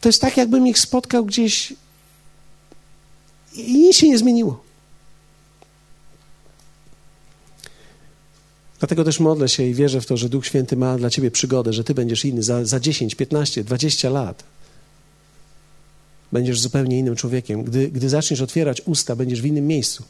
To 0.00 0.08
jest 0.08 0.20
tak, 0.20 0.36
jakbym 0.36 0.66
ich 0.66 0.78
spotkał 0.78 1.24
gdzieś 1.24 1.72
i 3.54 3.78
nic 3.78 3.96
się 3.96 4.08
nie 4.08 4.18
zmieniło. 4.18 4.64
Dlatego 8.78 9.04
też 9.04 9.20
modlę 9.20 9.48
się 9.48 9.62
i 9.62 9.74
wierzę 9.74 10.00
w 10.00 10.06
to, 10.06 10.16
że 10.16 10.28
Duch 10.28 10.46
Święty 10.46 10.76
ma 10.76 10.98
dla 10.98 11.10
ciebie 11.10 11.30
przygodę, 11.30 11.72
że 11.72 11.84
ty 11.84 11.94
będziesz 11.94 12.24
inny 12.24 12.42
za, 12.42 12.64
za 12.64 12.80
10, 12.80 13.14
15, 13.14 13.64
20 13.64 14.10
lat. 14.10 14.44
Będziesz 16.32 16.60
zupełnie 16.60 16.98
innym 16.98 17.16
człowiekiem. 17.16 17.64
Gdy, 17.64 17.88
gdy 17.88 18.08
zaczniesz 18.08 18.40
otwierać 18.40 18.82
usta, 18.86 19.16
będziesz 19.16 19.42
w 19.42 19.46
innym 19.46 19.66
miejscu. 19.66 20.04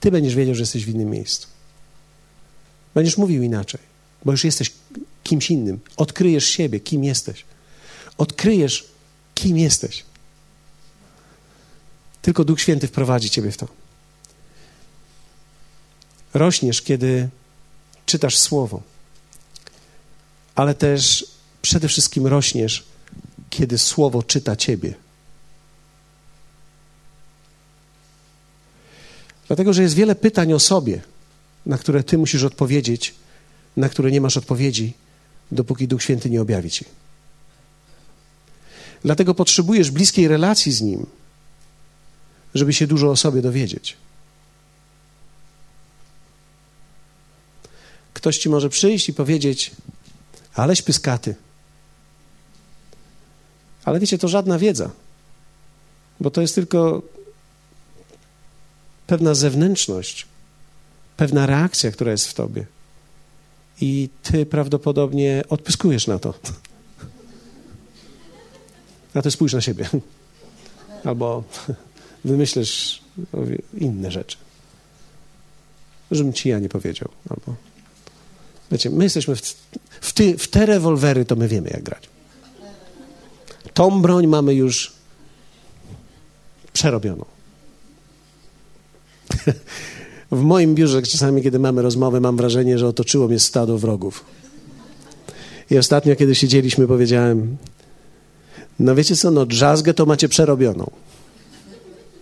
Ty 0.00 0.10
będziesz 0.10 0.34
wiedział, 0.34 0.54
że 0.54 0.62
jesteś 0.62 0.84
w 0.84 0.88
innym 0.88 1.10
miejscu. 1.10 1.57
Będziesz 2.98 3.16
mówił 3.16 3.42
inaczej, 3.42 3.80
bo 4.24 4.32
już 4.32 4.44
jesteś 4.44 4.72
kimś 5.24 5.50
innym. 5.50 5.80
Odkryjesz 5.96 6.44
siebie, 6.44 6.80
kim 6.80 7.04
jesteś. 7.04 7.44
Odkryjesz, 8.18 8.86
kim 9.34 9.58
jesteś. 9.58 10.04
Tylko 12.22 12.44
Duch 12.44 12.60
Święty 12.60 12.88
wprowadzi 12.88 13.30
ciebie 13.30 13.50
w 13.50 13.56
to. 13.56 13.68
Rośniesz, 16.34 16.82
kiedy 16.82 17.28
czytasz 18.06 18.38
Słowo, 18.38 18.82
ale 20.54 20.74
też 20.74 21.26
przede 21.62 21.88
wszystkim 21.88 22.26
rośniesz, 22.26 22.84
kiedy 23.50 23.78
Słowo 23.78 24.22
czyta 24.22 24.56
ciebie. 24.56 24.94
Dlatego, 29.46 29.72
że 29.72 29.82
jest 29.82 29.94
wiele 29.94 30.14
pytań 30.14 30.52
o 30.52 30.58
sobie 30.58 31.02
na 31.68 31.78
które 31.78 32.04
ty 32.04 32.18
musisz 32.18 32.42
odpowiedzieć, 32.42 33.14
na 33.76 33.88
które 33.88 34.10
nie 34.10 34.20
masz 34.20 34.36
odpowiedzi, 34.36 34.92
dopóki 35.52 35.88
Duch 35.88 36.02
Święty 36.02 36.30
nie 36.30 36.42
objawi 36.42 36.70
ci. 36.70 36.84
Dlatego 39.02 39.34
potrzebujesz 39.34 39.90
bliskiej 39.90 40.28
relacji 40.28 40.72
z 40.72 40.80
Nim, 40.80 41.06
żeby 42.54 42.72
się 42.72 42.86
dużo 42.86 43.10
o 43.10 43.16
sobie 43.16 43.42
dowiedzieć. 43.42 43.96
Ktoś 48.14 48.38
ci 48.38 48.48
może 48.48 48.68
przyjść 48.68 49.08
i 49.08 49.14
powiedzieć, 49.14 49.70
aleś 50.54 50.82
pyskaty. 50.82 51.34
Ale 53.84 54.00
wiecie, 54.00 54.18
to 54.18 54.28
żadna 54.28 54.58
wiedza, 54.58 54.90
bo 56.20 56.30
to 56.30 56.40
jest 56.40 56.54
tylko 56.54 57.02
pewna 59.06 59.34
zewnętrzność, 59.34 60.26
pewna 61.18 61.46
reakcja, 61.46 61.90
która 61.90 62.10
jest 62.10 62.28
w 62.28 62.34
tobie. 62.34 62.66
i 63.80 64.08
ty 64.22 64.46
prawdopodobnie 64.46 65.44
odpyskujesz 65.48 66.06
na 66.06 66.18
to. 66.18 66.34
A 69.14 69.22
ty 69.22 69.30
spójrz 69.30 69.52
na 69.52 69.60
siebie. 69.60 69.88
Albo 71.04 71.44
wymyślisz 72.24 73.02
inne 73.74 74.10
rzeczy. 74.10 74.36
Żebym 76.10 76.32
ci 76.32 76.48
ja 76.48 76.58
nie 76.58 76.68
powiedział. 76.68 77.08
Albo... 77.30 77.54
Wiecie, 78.70 78.90
my 78.90 79.04
jesteśmy 79.04 79.36
w, 79.36 79.40
w, 80.00 80.12
ty, 80.12 80.38
w 80.38 80.48
te 80.48 80.66
rewolwery, 80.66 81.24
to 81.24 81.36
my 81.36 81.48
wiemy, 81.48 81.70
jak 81.70 81.82
grać. 81.82 82.08
Tą 83.74 84.02
broń 84.02 84.26
mamy 84.26 84.54
już 84.54 84.92
przerobioną. 86.72 87.24
W 90.30 90.40
moim 90.40 90.74
biurze 90.74 91.02
czasami, 91.02 91.42
kiedy 91.42 91.58
mamy 91.58 91.82
rozmowę, 91.82 92.20
mam 92.20 92.36
wrażenie, 92.36 92.78
że 92.78 92.86
otoczyło 92.86 93.28
mnie 93.28 93.38
stado 93.38 93.78
wrogów. 93.78 94.24
I 95.70 95.78
ostatnio, 95.78 96.16
kiedy 96.16 96.34
siedzieliśmy, 96.34 96.86
powiedziałem: 96.86 97.56
No 98.78 98.94
wiecie 98.94 99.16
co, 99.16 99.30
no 99.30 99.46
drzazgę 99.46 99.94
to 99.94 100.06
macie 100.06 100.28
przerobioną. 100.28 100.90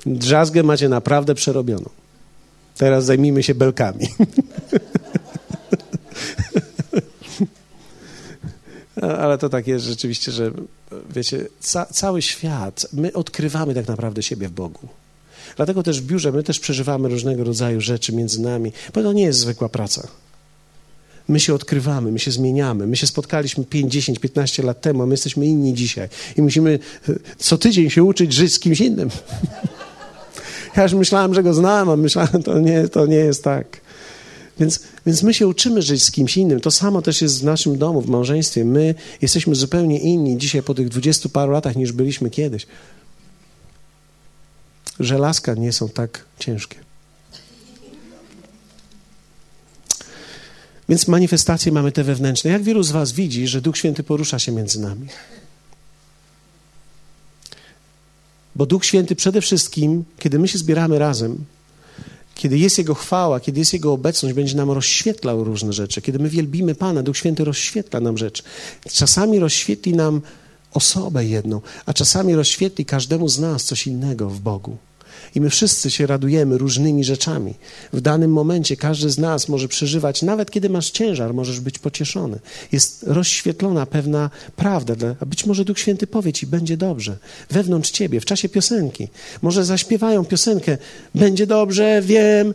Drzazgę 0.07 0.62
macie 0.62 0.88
naprawdę 0.88 1.34
przerobioną. 1.34 1.90
Teraz 2.76 3.04
zajmijmy 3.04 3.42
się 3.42 3.54
belkami. 3.54 4.09
Ale 9.20 9.38
to 9.38 9.48
tak 9.48 9.66
jest 9.66 9.84
rzeczywiście, 9.84 10.32
że 10.32 10.52
wiecie, 11.11 11.46
ca 11.61 11.86
cały 11.86 12.22
świat, 12.22 12.86
my 12.92 13.12
odkrywamy 13.12 13.74
tak 13.74 13.88
naprawdę 13.88 14.22
siebie 14.22 14.48
w 14.48 14.52
Bogu. 14.52 14.88
Dlatego 15.57 15.82
też 15.82 16.00
w 16.00 16.07
biurze 16.07 16.32
my 16.32 16.42
też 16.42 16.61
przeżywamy 16.61 17.09
różnego 17.09 17.44
rodzaju 17.44 17.80
rzeczy 17.80 18.12
między 18.12 18.40
nami, 18.40 18.72
bo 18.94 19.02
to 19.02 19.12
nie 19.12 19.22
jest 19.22 19.38
zwykła 19.38 19.68
praca. 19.68 20.09
My 21.28 21.40
się 21.40 21.54
odkrywamy, 21.54 22.12
my 22.12 22.18
się 22.18 22.30
zmieniamy. 22.30 22.86
My 22.86 22.96
się 22.96 23.07
spotkaliśmy 23.07 23.64
5, 23.64 23.92
10, 23.92 24.18
15 24.18 24.62
lat 24.62 24.80
temu, 24.80 25.02
a 25.02 25.07
my 25.07 25.12
jesteśmy 25.12 25.46
inni 25.46 25.74
dzisiaj. 25.74 26.09
I 26.36 26.42
musimy 26.42 26.78
e, 27.09 27.12
co 27.38 27.59
tydzień 27.59 27.90
się 27.90 28.04
uczyć 28.04 28.32
żyć 28.32 28.54
z 28.54 28.59
kimś 28.59 28.80
innym. 28.80 29.11
Ja 30.76 30.82
już 30.82 30.92
myślałem, 30.92 31.34
że 31.34 31.42
go 31.42 31.54
znam, 31.54 31.90
a 31.90 31.96
myślałem, 31.96 32.42
to 32.42 32.59
nie, 32.59 32.88
to 32.88 33.07
nie 33.07 33.16
jest 33.16 33.44
tak. 33.44 33.80
Więc, 34.61 34.80
więc 35.07 35.22
my 35.22 35.34
się 35.34 35.46
uczymy 35.48 35.82
żyć 35.82 36.04
z 36.04 36.11
kimś 36.11 36.36
innym. 36.36 36.61
To 36.61 36.70
samo 36.70 37.02
też 37.02 37.22
jest 37.22 37.40
w 37.40 37.44
naszym 37.44 37.78
domu, 37.78 38.00
w 38.00 38.09
małżeństwie. 38.09 38.64
My 38.64 38.94
jesteśmy 39.22 39.54
zupełnie 39.54 39.98
inni 39.98 40.38
dzisiaj 40.38 40.62
po 40.62 40.74
tych 40.74 40.88
dwudziestu 40.88 41.28
paru 41.28 41.52
latach, 41.52 41.76
niż 41.76 41.92
byliśmy 41.92 42.30
kiedyś. 42.30 42.66
Żelazka 45.01 45.55
nie 45.55 45.72
są 45.72 45.88
tak 45.88 46.24
ciężkie. 46.38 46.76
Więc 50.88 51.09
manifestacje 51.09 51.72
mamy 51.72 51.92
te 51.92 52.05
wewnętrzne. 52.05 52.51
Jak 52.51 52.62
wielu 52.62 52.82
z 52.82 52.90
Was 52.90 53.12
widzi, 53.12 53.47
że 53.47 53.61
Duch 53.61 53.76
Święty 53.76 54.03
porusza 54.03 54.38
się 54.38 54.53
między 54.53 54.80
nami? 54.80 55.09
Bo 58.57 58.66
Duch 58.66 58.84
Święty 58.84 59.16
przede 59.16 59.40
wszystkim, 59.40 60.05
kiedy 60.18 60.38
my 60.38 60.49
się 60.49 60.59
zbieramy 60.59 60.99
razem, 60.99 61.44
kiedy 62.34 62.59
jest 62.59 62.78
Jego 62.78 62.94
chwała, 62.94 63.40
kiedy 63.40 63.59
jest 63.59 63.72
Jego 63.72 63.92
obecność, 63.92 64.34
będzie 64.34 64.57
nam 64.57 64.70
rozświetlał 64.70 65.44
różne 65.44 65.72
rzeczy. 65.72 66.03
Kiedy 66.03 66.18
my 66.18 66.28
wielbimy 66.28 66.74
Pana, 66.74 67.03
Duch 67.03 67.16
Święty 67.16 67.44
rozświetla 67.44 68.01
nam 68.01 68.18
rzeczy. 68.18 68.42
Czasami 68.92 69.38
rozświetli 69.38 69.94
nam 69.94 70.20
osobę 70.73 71.25
jedną, 71.25 71.61
a 71.87 71.93
czasami 71.93 72.35
rozświetli 72.35 72.85
każdemu 72.85 73.29
z 73.29 73.39
nas 73.39 73.64
coś 73.64 73.87
innego 73.87 74.31
w 74.31 74.41
Bogu. 74.41 74.77
I 75.35 75.41
my 75.41 75.51
wszyscy 75.51 75.91
się 75.91 76.07
radujemy 76.07 76.59
różnymi 76.59 77.05
rzeczami. 77.05 77.55
W 77.93 78.01
danym 78.01 78.33
momencie 78.33 78.77
każdy 78.77 79.11
z 79.11 79.19
nas 79.19 79.49
może 79.49 79.69
przeżywać, 79.69 80.23
nawet 80.23 80.51
kiedy 80.51 80.71
masz 80.71 80.91
ciężar, 80.91 81.35
możesz 81.35 81.61
być 81.61 81.79
pocieszony. 81.79 82.39
Jest 82.73 83.03
rozświetlona 83.07 83.87
pewna 83.87 84.31
prawda, 84.57 84.95
a 85.21 85.27
być 85.27 85.47
może 85.47 85.64
Duch 85.64 85.79
Święty 85.79 86.07
powie 86.07 86.33
ci, 86.33 86.47
będzie 86.47 86.77
dobrze. 86.77 87.17
Wewnątrz 87.51 87.91
ciebie, 87.91 88.21
w 88.21 88.25
czasie 88.25 88.49
piosenki. 88.49 89.09
Może 89.43 89.64
zaśpiewają 89.64 90.25
piosenkę, 90.25 90.79
będzie 91.14 91.47
dobrze, 91.47 92.03
wiem. 92.05 92.55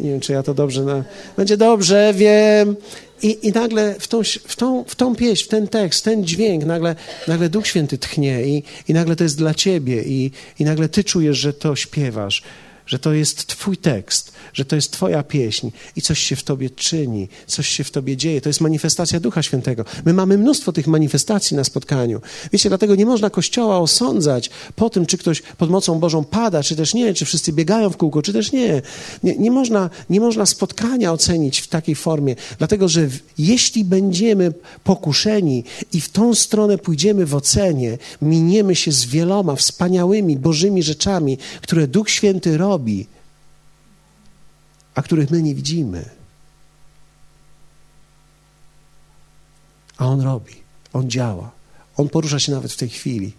Nie 0.00 0.10
wiem, 0.10 0.20
czy 0.20 0.32
ja 0.32 0.42
to 0.42 0.54
dobrze. 0.54 0.82
Na... 0.82 1.04
Będzie 1.36 1.56
dobrze, 1.56 2.14
wiem. 2.16 2.76
I, 3.22 3.48
I 3.48 3.52
nagle 3.52 3.94
w 3.98 4.08
tą, 4.08 4.22
w, 4.46 4.56
tą, 4.56 4.84
w 4.84 4.94
tą 4.94 5.16
pieśń, 5.16 5.44
w 5.44 5.48
ten 5.48 5.68
tekst, 5.68 6.04
ten 6.04 6.24
dźwięk, 6.24 6.64
nagle, 6.64 6.96
nagle 7.28 7.48
Duch 7.48 7.66
Święty 7.66 7.98
tchnie 7.98 8.44
i, 8.44 8.62
i 8.88 8.94
nagle 8.94 9.16
to 9.16 9.24
jest 9.24 9.38
dla 9.38 9.54
ciebie 9.54 10.02
i, 10.02 10.30
i 10.58 10.64
nagle 10.64 10.88
ty 10.88 11.04
czujesz, 11.04 11.38
że 11.38 11.52
to 11.52 11.76
śpiewasz 11.76 12.42
że 12.86 12.98
to 12.98 13.12
jest 13.12 13.46
Twój 13.46 13.76
tekst, 13.76 14.32
że 14.52 14.64
to 14.64 14.76
jest 14.76 14.92
Twoja 14.92 15.22
pieśń 15.22 15.70
i 15.96 16.02
coś 16.02 16.18
się 16.18 16.36
w 16.36 16.42
Tobie 16.42 16.70
czyni, 16.70 17.28
coś 17.46 17.68
się 17.68 17.84
w 17.84 17.90
Tobie 17.90 18.16
dzieje. 18.16 18.40
To 18.40 18.48
jest 18.48 18.60
manifestacja 18.60 19.20
Ducha 19.20 19.42
Świętego. 19.42 19.84
My 20.04 20.12
mamy 20.12 20.38
mnóstwo 20.38 20.72
tych 20.72 20.86
manifestacji 20.86 21.56
na 21.56 21.64
spotkaniu. 21.64 22.20
Wiecie, 22.52 22.68
dlatego 22.68 22.94
nie 22.94 23.06
można 23.06 23.30
Kościoła 23.30 23.78
osądzać 23.78 24.50
po 24.76 24.90
tym, 24.90 25.06
czy 25.06 25.18
ktoś 25.18 25.42
pod 25.42 25.70
mocą 25.70 25.98
Bożą 25.98 26.24
pada, 26.24 26.62
czy 26.62 26.76
też 26.76 26.94
nie, 26.94 27.14
czy 27.14 27.24
wszyscy 27.24 27.52
biegają 27.52 27.90
w 27.90 27.96
kółko, 27.96 28.22
czy 28.22 28.32
też 28.32 28.52
nie. 28.52 28.82
Nie, 29.22 29.36
nie, 29.36 29.50
można, 29.50 29.90
nie 30.10 30.20
można 30.20 30.46
spotkania 30.46 31.12
ocenić 31.12 31.60
w 31.60 31.66
takiej 31.66 31.94
formie, 31.94 32.36
dlatego 32.58 32.88
że 32.88 33.06
w, 33.06 33.18
jeśli 33.38 33.84
będziemy 33.84 34.52
pokuszeni 34.84 35.64
i 35.92 36.00
w 36.00 36.08
tą 36.08 36.34
stronę 36.34 36.78
pójdziemy 36.78 37.26
w 37.26 37.34
ocenie, 37.34 37.98
miniemy 38.22 38.76
się 38.76 38.92
z 38.92 39.04
wieloma 39.04 39.56
wspaniałymi 39.56 40.36
Bożymi 40.36 40.82
rzeczami, 40.82 41.38
które 41.60 41.86
Duch 41.86 42.10
Święty 42.10 42.58
robi, 42.58 42.71
robi, 42.72 43.06
a 44.94 45.02
których 45.02 45.30
my 45.30 45.42
nie 45.42 45.54
widzimy. 45.54 46.10
A 49.96 50.06
On 50.06 50.20
robi, 50.20 50.54
On 50.92 51.10
działa, 51.10 51.50
On 51.96 52.08
porusza 52.08 52.38
się 52.38 52.52
nawet 52.52 52.72
w 52.72 52.76
tej 52.76 52.88
chwili. 52.88 53.32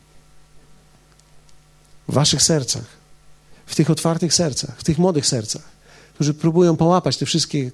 W 2.07 2.13
Waszych 2.13 2.41
sercach, 2.41 2.85
w 3.65 3.75
tych 3.75 3.89
otwartych 3.89 4.33
sercach, 4.33 4.79
w 4.79 4.83
tych 4.83 4.97
młodych 4.97 5.25
sercach, 5.25 5.63
którzy 6.13 6.33
próbują 6.33 6.75
połapać 6.75 7.17
te 7.17 7.25
wszystkie 7.25 7.71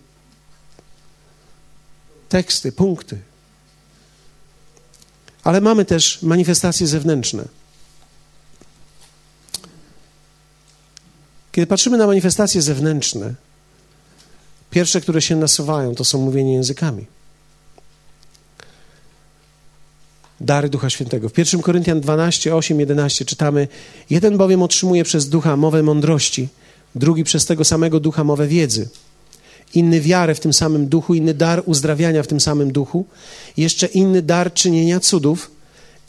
teksty, 2.29 2.71
punkty. 2.71 3.21
Ale 5.43 5.61
mamy 5.61 5.85
też 5.85 6.21
manifestacje 6.21 6.87
zewnętrzne. 6.87 7.58
Kiedy 11.51 11.67
patrzymy 11.67 11.97
na 11.97 12.07
manifestacje 12.07 12.61
zewnętrzne, 12.61 13.33
pierwsze, 14.71 15.01
które 15.01 15.21
się 15.21 15.35
nasuwają, 15.35 15.95
to 15.95 16.05
są 16.05 16.21
mówienie 16.21 16.53
językami. 16.53 17.05
Dary 20.41 20.69
Ducha 20.69 20.89
Świętego. 20.89 21.29
W 21.29 21.37
1 21.37 21.61
Koryntian 21.61 22.01
12, 22.01 22.55
8, 22.55 22.79
11 22.79 23.25
czytamy: 23.25 23.67
Jeden 24.09 24.37
bowiem 24.37 24.63
otrzymuje 24.63 25.03
przez 25.03 25.29
Ducha 25.29 25.57
mowę 25.57 25.83
mądrości, 25.83 26.47
drugi 26.95 27.23
przez 27.23 27.45
tego 27.45 27.65
samego 27.65 27.99
Ducha 27.99 28.23
mowę 28.23 28.47
wiedzy, 28.47 28.89
inny 29.73 30.01
wiarę 30.01 30.35
w 30.35 30.39
tym 30.39 30.53
samym 30.53 30.87
Duchu, 30.87 31.13
inny 31.13 31.33
dar 31.33 31.63
uzdrawiania 31.65 32.23
w 32.23 32.27
tym 32.27 32.39
samym 32.39 32.71
Duchu, 32.71 33.05
jeszcze 33.57 33.87
inny 33.87 34.21
dar 34.21 34.53
czynienia 34.53 34.99
cudów 34.99 35.51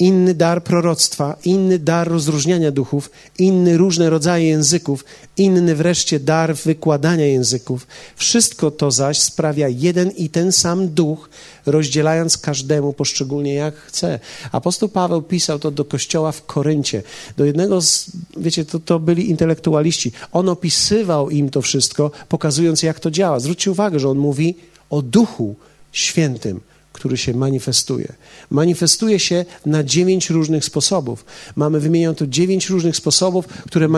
inny 0.01 0.35
dar 0.35 0.63
proroctwa, 0.63 1.37
inny 1.45 1.79
dar 1.79 2.09
rozróżniania 2.09 2.71
duchów, 2.71 3.11
inny 3.39 3.77
różne 3.77 4.11
rodzaje 4.11 4.49
języków, 4.49 5.05
inny 5.37 5.75
wreszcie 5.75 6.21
dar 6.21 6.57
wykładania 6.57 7.27
języków. 7.27 7.87
Wszystko 8.17 8.71
to 8.71 8.91
zaś 8.91 9.21
sprawia 9.21 9.69
jeden 9.69 10.11
i 10.11 10.29
ten 10.29 10.53
sam 10.53 10.89
duch, 10.89 11.31
rozdzielając 11.67 12.39
każdemu 12.39 12.93
poszczególnie 12.93 13.55
jak 13.55 13.77
chce. 13.77 14.21
Apostoł 14.53 14.89
Paweł 14.89 15.23
pisał 15.23 15.59
to 15.59 15.71
do 15.71 15.85
kościoła 15.85 16.33
w 16.33 16.47
Koryncie, 16.47 17.03
do 17.37 17.45
jednego 17.45 17.81
z, 17.81 18.11
wiecie, 18.37 18.65
to, 18.65 18.79
to 18.79 18.99
byli 18.99 19.31
intelektualiści. 19.31 20.13
On 20.33 20.49
opisywał 20.49 21.31
im 21.31 21.51
to 21.51 21.63
wszystko, 21.63 22.11
pokazując 22.29 22.83
jak 22.83 23.01
to 23.01 23.11
działa. 23.11 23.41
Zwróćcie 23.41 23.71
uwagę, 23.71 23.99
że 24.01 24.09
on 24.09 24.19
mówi 24.19 24.57
o 24.91 25.03
duchu 25.03 25.57
świętym 25.93 26.61
który 27.01 27.17
się 27.17 27.35
manifestuje. 27.35 28.13
Manifestuje 28.51 29.21
się 29.21 29.45
na 29.67 29.85
dziewięć 29.85 30.31
różnych 30.31 30.65
sposobów. 30.65 31.25
Mamy 31.57 31.81
wymienione 31.81 32.15
tu 32.15 32.27
dziewięć 32.27 32.69
różnych 32.69 32.97
sposobów, 32.97 33.47
które 33.47 33.89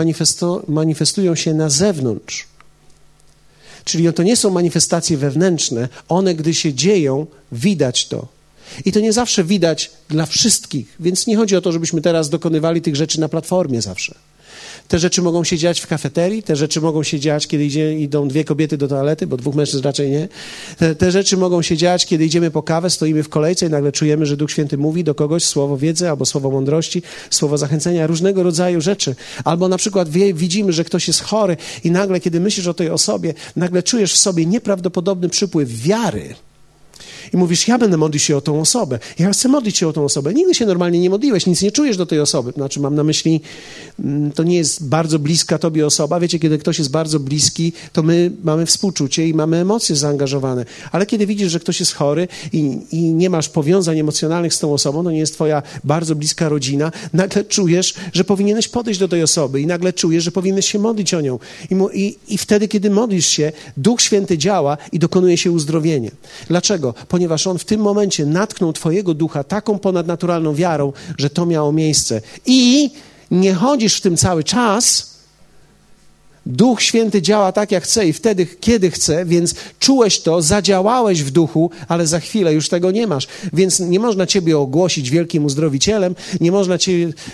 manifestują 0.67 1.35
się 1.35 1.53
na 1.53 1.69
zewnątrz. 1.69 2.47
Czyli 3.83 4.13
to 4.13 4.23
nie 4.23 4.37
są 4.37 4.49
manifestacje 4.49 5.17
wewnętrzne, 5.17 5.89
one 6.09 6.35
gdy 6.35 6.53
się 6.53 6.73
dzieją, 6.73 7.27
widać 7.51 8.07
to. 8.07 8.27
I 8.85 8.91
to 8.91 8.99
nie 8.99 9.13
zawsze 9.13 9.43
widać 9.43 9.91
dla 10.09 10.25
wszystkich, 10.25 10.95
więc 10.99 11.27
nie 11.27 11.37
chodzi 11.37 11.55
o 11.55 11.61
to, 11.61 11.71
żebyśmy 11.71 12.01
teraz 12.01 12.29
dokonywali 12.29 12.81
tych 12.81 12.95
rzeczy 12.95 13.19
na 13.19 13.29
platformie 13.29 13.81
zawsze. 13.81 14.15
Te 14.93 14.99
rzeczy 14.99 15.21
mogą 15.21 15.43
się 15.43 15.57
dziać 15.57 15.79
w 15.79 15.87
kafeterii, 15.87 16.43
te 16.43 16.55
rzeczy 16.55 16.81
mogą 16.81 17.03
się 17.03 17.19
dziać, 17.19 17.47
kiedy 17.47 17.65
idzie, 17.65 17.99
idą 17.99 18.27
dwie 18.27 18.43
kobiety 18.43 18.77
do 18.77 18.87
toalety, 18.87 19.27
bo 19.27 19.37
dwóch 19.37 19.55
mężczyzn 19.55 19.83
raczej 19.83 20.09
nie. 20.09 20.27
Te, 20.77 20.95
te, 20.95 21.11
rzeczy 21.11 21.37
mogą 21.37 21.61
się 21.61 21.77
dziać, 21.77 22.05
kiedy 22.05 22.25
idziemy 22.25 22.51
po 22.51 22.63
kawę, 22.63 22.89
stoimy 22.89 23.23
w 23.23 23.29
kolejce 23.29 23.65
i 23.65 23.69
nagle 23.69 23.91
czujemy, 23.91 24.25
że 24.25 24.37
Duch 24.37 24.51
Święty 24.51 24.77
mówi 24.77 25.03
do 25.03 25.15
kogoś 25.15 25.45
słowo 25.45 25.77
wiedzy 25.77 26.09
albo 26.09 26.25
słowo 26.25 26.51
mądrości, 26.51 27.01
słowo 27.29 27.57
zachęcenia, 27.57 28.07
różnego 28.07 28.43
rodzaju 28.43 28.81
rzeczy. 28.81 29.15
Albo 29.43 29.67
na 29.67 29.77
przykład 29.77 30.09
wie, 30.09 30.33
widzimy, 30.33 30.73
że 30.73 30.83
ktoś 30.83 31.07
jest 31.07 31.21
chory 31.21 31.57
i 31.83 31.91
nagle, 31.91 32.19
kiedy 32.19 32.39
myślisz 32.39 32.67
o 32.67 32.73
tej 32.73 32.89
osobie, 32.89 33.33
nagle 33.55 33.83
czujesz 33.83 34.13
w 34.13 34.17
sobie 34.17 34.45
nieprawdopodobny 34.45 35.29
przypływ 35.29 35.81
wiary 35.81 36.35
i 37.33 37.37
mówisz, 37.37 37.67
ja 37.67 37.77
będę 37.77 37.97
modlić 37.97 38.23
się 38.23 38.37
o 38.37 38.41
tą 38.41 38.61
osobę. 38.61 38.99
Ja 39.19 39.31
chcę 39.31 39.49
modlić 39.49 39.77
się 39.77 39.87
o 39.87 39.93
tą 39.93 40.05
osobę. 40.05 40.33
Nigdy 40.33 40.55
się 40.55 40.65
normalnie 40.65 40.99
nie 40.99 41.09
modliłeś, 41.09 41.45
nic 41.45 41.61
nie 41.61 41.71
czujesz 41.71 41.97
do 41.97 42.05
tej 42.05 42.19
osoby. 42.19 42.51
Znaczy, 42.51 42.79
mam 42.79 42.95
na 42.95 43.03
myśli, 43.03 43.41
mm, 43.99 44.31
to 44.31 44.43
nie 44.43 44.57
jest 44.57 44.87
bardzo 44.87 45.19
bliska 45.19 45.57
tobie 45.57 45.85
osoba. 45.85 46.19
Wiecie, 46.19 46.39
kiedy 46.39 46.57
ktoś 46.57 46.79
jest 46.79 46.91
bardzo 46.91 47.19
bliski, 47.19 47.73
to 47.93 48.03
my 48.03 48.31
mamy 48.43 48.65
współczucie 48.65 49.27
i 49.27 49.33
mamy 49.33 49.57
emocje 49.57 49.95
zaangażowane. 49.95 50.65
Ale 50.91 51.05
kiedy 51.05 51.27
widzisz, 51.27 51.51
że 51.51 51.59
ktoś 51.59 51.79
jest 51.79 51.93
chory 51.93 52.27
i, 52.53 52.77
i 52.91 53.01
nie 53.01 53.29
masz 53.29 53.49
powiązań 53.49 53.99
emocjonalnych 53.99 54.53
z 54.53 54.59
tą 54.59 54.73
osobą, 54.73 55.03
to 55.03 55.11
nie 55.11 55.19
jest 55.19 55.33
twoja 55.33 55.63
bardzo 55.83 56.15
bliska 56.15 56.49
rodzina, 56.49 56.91
nagle 57.13 57.43
czujesz, 57.43 57.93
że 58.13 58.23
powinieneś 58.23 58.67
podejść 58.67 58.99
do 58.99 59.07
tej 59.07 59.23
osoby 59.23 59.61
i 59.61 59.67
nagle 59.67 59.93
czujesz, 59.93 60.23
że 60.23 60.31
powinieneś 60.31 60.71
się 60.71 60.79
modlić 60.79 61.13
o 61.13 61.21
nią. 61.21 61.39
I, 61.69 61.99
i, 61.99 62.17
i 62.27 62.37
wtedy, 62.37 62.67
kiedy 62.67 62.89
modlisz 62.89 63.27
się, 63.27 63.51
Duch 63.77 64.01
Święty 64.01 64.37
działa 64.37 64.77
i 64.91 64.99
dokonuje 64.99 65.37
się 65.37 65.51
uzdrowienie. 65.51 66.11
Dlaczego? 66.47 66.93
Ponieważ 67.07 67.22
On 67.45 67.57
w 67.57 67.65
tym 67.65 67.81
momencie 67.81 68.25
natknął 68.25 68.73
Twojego 68.73 69.13
ducha 69.13 69.43
taką 69.43 69.79
ponadnaturalną 69.79 70.55
wiarą, 70.55 70.93
że 71.17 71.29
to 71.29 71.45
miało 71.45 71.71
miejsce. 71.71 72.21
I 72.45 72.91
nie 73.31 73.53
chodzisz 73.53 73.97
w 73.97 74.01
tym 74.01 74.17
cały 74.17 74.43
czas. 74.43 75.13
Duch 76.45 76.81
Święty 76.81 77.21
działa 77.21 77.51
tak, 77.51 77.71
jak 77.71 77.83
chce 77.83 78.07
i 78.07 78.13
wtedy, 78.13 78.47
kiedy 78.59 78.91
chce, 78.91 79.25
więc 79.25 79.55
czułeś 79.79 80.19
to, 80.19 80.41
zadziałałeś 80.41 81.23
w 81.23 81.31
duchu, 81.31 81.69
ale 81.87 82.07
za 82.07 82.19
chwilę 82.19 82.53
już 82.53 82.69
tego 82.69 82.91
nie 82.91 83.07
masz. 83.07 83.27
Więc 83.53 83.79
nie 83.79 83.99
można 83.99 84.25
ciebie 84.27 84.57
ogłosić 84.57 85.09
wielkim 85.09 85.45
uzdrowicielem, 85.45 86.15
nie 86.41 86.51
można 86.51 86.77
cię 86.77 86.91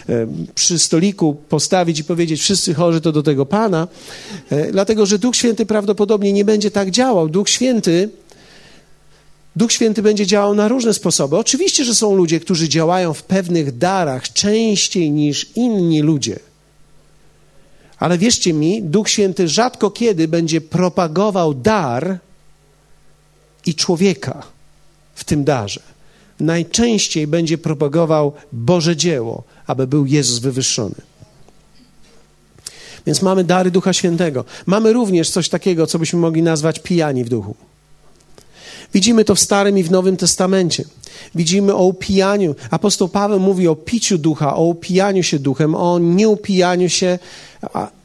e, 0.09 0.27
przy 0.55 0.79
stoliku 0.79 1.35
postawić 1.49 1.99
i 1.99 2.03
powiedzieć, 2.03 2.41
wszyscy 2.41 2.73
chorzy 2.73 3.01
to 3.01 3.11
do 3.11 3.23
tego 3.23 3.45
Pana, 3.45 3.87
e, 4.49 4.71
dlatego 4.71 5.05
że 5.05 5.19
Duch 5.19 5.35
Święty 5.35 5.65
prawdopodobnie 5.65 6.33
nie 6.33 6.45
będzie 6.45 6.71
tak 6.71 6.91
działał. 6.91 7.29
Duch 7.29 7.49
Święty 7.49 8.09
Duch 9.56 9.72
Święty 9.72 10.02
będzie 10.02 10.28
działał 10.28 10.56
na 10.56 10.68
różne 10.68 10.93
sposoby. 10.93 11.38
Oczywiście, 11.38 11.86
że 11.86 11.95
są 11.95 12.16
ludzie, 12.16 12.39
którzy 12.39 12.70
działają 12.70 13.14
w 13.14 13.24
pewnych 13.24 13.78
darach 13.78 14.34
częściej 14.34 15.12
niż 15.12 15.47
inni 15.56 16.02
ludzie. 16.02 16.39
Ale 18.00 18.18
wierzcie 18.18 18.54
mi, 18.54 18.82
Duch 18.84 19.10
Święty 19.10 19.47
rzadko 19.47 19.91
kiedy 19.91 20.28
będzie 20.28 20.62
propagował 20.62 21.54
dar 21.54 22.20
i 23.66 23.76
człowieka 23.76 24.43
w 25.16 25.24
tym 25.24 25.43
darze. 25.43 25.82
Najczęściej 26.39 27.28
będzie 27.28 27.58
propagował 27.58 28.34
Boże 28.52 28.95
dzieło, 28.95 29.43
aby 29.68 29.88
był 29.88 30.06
Jezus 30.06 30.39
wywyższony. 30.39 30.95
Więc 33.06 33.22
mamy 33.22 33.43
dary 33.43 33.72
Ducha 33.72 33.93
Świętego. 33.93 34.45
Mamy 34.66 34.93
również 34.93 35.30
coś 35.30 35.50
takiego, 35.50 35.88
co 35.88 36.00
byśmy 36.00 36.20
mogli 36.20 36.43
nazwać 36.43 36.80
pijani 36.80 37.24
w 37.24 37.30
duchu. 37.30 37.56
Widzimy 38.93 39.25
to 39.25 39.35
w 39.35 39.39
Starym 39.39 39.77
i 39.77 39.83
w 39.83 39.91
Nowym 39.91 40.17
Testamencie. 40.17 40.83
Widzimy 41.35 41.75
o 41.75 41.83
upijaniu. 41.83 42.55
Apostoł 42.71 43.07
Paweł 43.07 43.39
mówi 43.39 43.67
o 43.67 43.75
piciu 43.75 44.17
ducha, 44.17 44.55
o 44.55 44.63
upijaniu 44.63 45.23
się 45.23 45.39
duchem, 45.39 45.75
o 45.75 45.99
nieupijaniu 45.99 46.89
się, 46.89 47.19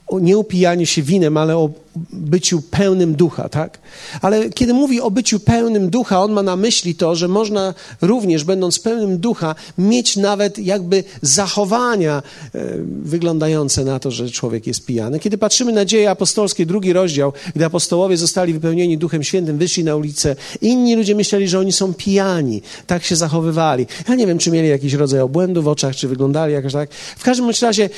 o 0.07 0.20
nieupijaniu 0.20 0.87
się 0.87 1.03
winem, 1.03 1.37
ale 1.37 1.57
o 1.57 1.70
byciu 2.13 2.63
pełnym 2.71 3.15
ducha, 3.15 3.49
tak? 3.49 3.79
Ale 4.21 4.51
kiedy 4.51 4.75
mówi 4.75 5.01
o 5.01 5.11
byciu 5.11 5.41
pełnym 5.41 5.91
ducha, 5.91 6.23
on 6.23 6.33
ma 6.33 6.43
na 6.43 6.57
myśli 6.57 6.95
to, 6.95 7.15
że 7.17 7.29
można 7.29 7.75
również, 8.03 8.45
będąc 8.45 8.79
pełnym 8.79 9.19
ducha, 9.19 9.55
mieć 9.79 10.17
nawet 10.17 10.59
jakby 10.59 11.05
zachowania 11.23 12.23
e, 12.55 12.61
wyglądające 13.03 13.85
na 13.85 13.99
to, 13.99 14.11
że 14.11 14.31
człowiek 14.31 14.67
jest 14.67 14.87
pijany. 14.87 15.21
Kiedy 15.21 15.39
patrzymy 15.39 15.73
na 15.73 15.85
dzieje 15.85 16.11
apostolskie, 16.11 16.67
drugi 16.67 16.93
rozdział, 16.93 17.33
gdy 17.57 17.65
apostołowie 17.65 18.17
zostali 18.17 18.53
wypełnieni 18.53 18.99
Duchem 18.99 19.25
Świętym, 19.25 19.59
wyszli 19.59 19.85
na 19.85 19.97
ulicę, 19.97 20.37
inni 20.61 20.97
ludzie 20.97 21.15
myśleli, 21.15 21.49
że 21.49 21.59
oni 21.59 21.73
są 21.73 21.95
pijani. 21.95 22.63
Tak 22.87 23.05
się 23.05 23.17
zachowywali. 23.17 23.87
Ja 24.09 24.15
nie 24.15 24.27
wiem, 24.27 24.39
czy 24.39 24.51
mieli 24.51 24.69
jakiś 24.69 24.93
rodzaj 24.93 25.21
obłędu 25.21 25.63
w 25.63 25.69
oczach, 25.69 25.97
czy 25.97 26.09
wyglądali 26.09 26.53
jakoś 26.53 26.73
tak. 26.73 26.91
W 26.95 27.23
każdym 27.23 27.51
razie, 27.63 27.91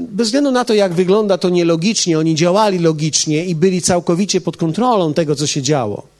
bez 0.00 0.28
względu 0.28 0.50
na 0.50 0.64
to, 0.64 0.74
jak 0.74 0.94
wygląda 0.94 1.38
to 1.38 1.48
nielogicznie, 1.48 2.18
oni 2.18 2.34
działali 2.34 2.78
logicznie, 2.78 3.33
i 3.42 3.54
byli 3.54 3.82
całkowicie 3.82 4.40
pod 4.40 4.56
kontrolą 4.56 5.14
tego, 5.14 5.36
co 5.36 5.46
się 5.46 5.62
działo. 5.62 6.14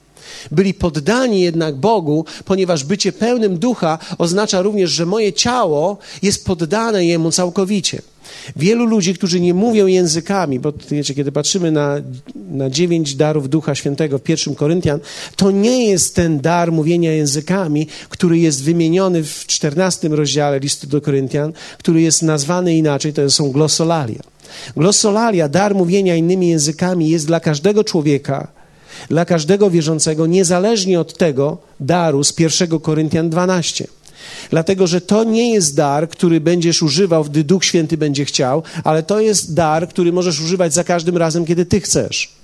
Byli 0.51 0.75
poddani 0.75 1.41
jednak 1.41 1.77
Bogu, 1.77 2.25
ponieważ 2.45 2.85
bycie 2.85 3.13
pełnym 3.13 3.59
ducha 3.59 3.99
oznacza 4.19 4.63
również, 4.63 4.91
że 4.91 5.07
moje 5.07 5.33
ciało 5.33 5.99
jest 6.23 6.45
poddane 6.45 7.07
Jemu 7.07 7.31
całkowicie. 7.31 8.03
Wielu 8.57 8.87
ludzi, 8.87 9.15
którzy 9.15 9.41
nie 9.41 9.55
mówią 9.55 9.87
językami, 9.87 10.61
bo 10.61 10.73
wiecie, 10.91 11.15
kiedy 11.15 11.33
patrzymy 11.33 11.73
na, 11.73 11.97
na 12.35 12.71
dziewięć 12.71 13.15
darów 13.15 13.49
Ducha 13.49 13.75
Świętego 13.75 14.19
w 14.19 14.23
pierwszym 14.23 14.55
Koryntian, 14.55 15.01
to 15.37 15.51
nie 15.51 15.87
jest 15.87 16.15
ten 16.15 16.41
dar 16.41 16.73
mówienia 16.73 17.13
językami, 17.13 17.87
który 18.09 18.39
jest 18.39 18.65
wymieniony 18.65 19.25
w 19.25 19.47
czternastym 19.47 20.15
rozdziale 20.15 20.59
listu 20.59 20.87
do 20.87 21.01
Koryntian, 21.01 21.53
który 21.79 22.03
jest 22.03 22.23
nazwany 22.23 22.77
inaczej, 22.77 23.13
to 23.13 23.31
są 23.31 23.51
glosolalia. 23.51 24.34
Glosolalia, 24.77 25.49
dar 25.49 25.75
mówienia 25.75 26.17
innymi 26.17 26.49
językami 26.49 27.09
jest 27.09 27.27
dla 27.27 27.41
każdego 27.41 27.85
człowieka, 27.85 28.49
dla 29.09 29.25
każdego 29.25 29.71
wierzącego, 29.71 30.27
niezależnie 30.27 31.01
od 31.01 31.19
tego 31.19 31.59
daru 31.81 32.25
z 32.25 32.39
1 32.39 32.81
Koryntian 32.81 33.31
12. 33.31 33.87
Dlatego, 34.51 34.87
że 34.87 35.01
to 35.01 35.25
nie 35.25 35.53
jest 35.53 35.77
dar, 35.77 36.09
który 36.09 36.41
będziesz 36.41 36.83
używał, 36.83 37.25
gdy 37.25 37.45
Duch 37.45 37.65
Święty 37.65 37.97
będzie 37.97 38.25
chciał, 38.25 38.63
ale 38.85 39.03
to 39.03 39.21
jest 39.21 39.55
dar, 39.55 39.89
który 39.89 40.13
możesz 40.13 40.41
używać 40.41 40.75
za 40.75 40.85
każdym 40.85 41.17
razem, 41.17 41.45
kiedy 41.45 41.67
ty 41.67 41.81
chcesz. 41.81 42.44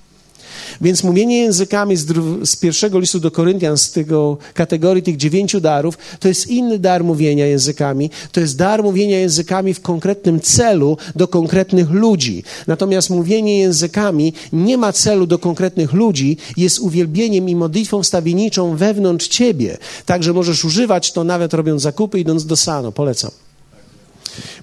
Więc 0.80 1.04
mówienie 1.04 1.38
językami 1.38 1.96
z, 1.96 2.06
z, 2.48 2.56
pierwszego 2.56 2.98
listu 2.98 3.20
do 3.20 3.30
Koryntian, 3.30 3.78
z 3.78 3.90
tego 3.90 4.38
kategorii 4.54 5.02
tych 5.02 5.16
dziewięciu 5.16 5.60
darów, 5.60 5.98
to 6.20 6.28
jest 6.28 6.46
inny 6.46 6.78
dar 6.78 7.04
mówienia 7.04 7.46
językami. 7.46 8.10
To 8.32 8.40
jest 8.40 8.56
dar 8.56 8.82
mówienia 8.82 9.18
językami 9.18 9.74
w 9.74 9.80
konkretnym 9.80 10.40
celu 10.40 10.96
do 11.16 11.28
konkretnych 11.28 11.90
ludzi. 11.90 12.42
Natomiast 12.66 13.10
mówienie 13.10 13.58
językami 13.58 14.32
nie 14.52 14.78
ma 14.78 14.92
celu 14.92 15.26
do 15.26 15.38
konkretnych 15.38 15.92
ludzi, 15.92 16.36
jest 16.56 16.78
uwielbieniem 16.78 17.48
i 17.48 17.56
modlitwą 17.56 18.02
wstawienniczą 18.02 18.76
wewnątrz 18.76 19.28
ciebie. 19.28 19.78
Także 20.06 20.32
możesz 20.32 20.64
używać 20.64 21.12
to 21.12 21.24
nawet 21.24 21.54
robiąc 21.54 21.82
zakupy, 21.82 22.20
idąc 22.20 22.46
do 22.46 22.56
sano. 22.56 22.92
Polecam. 22.92 23.30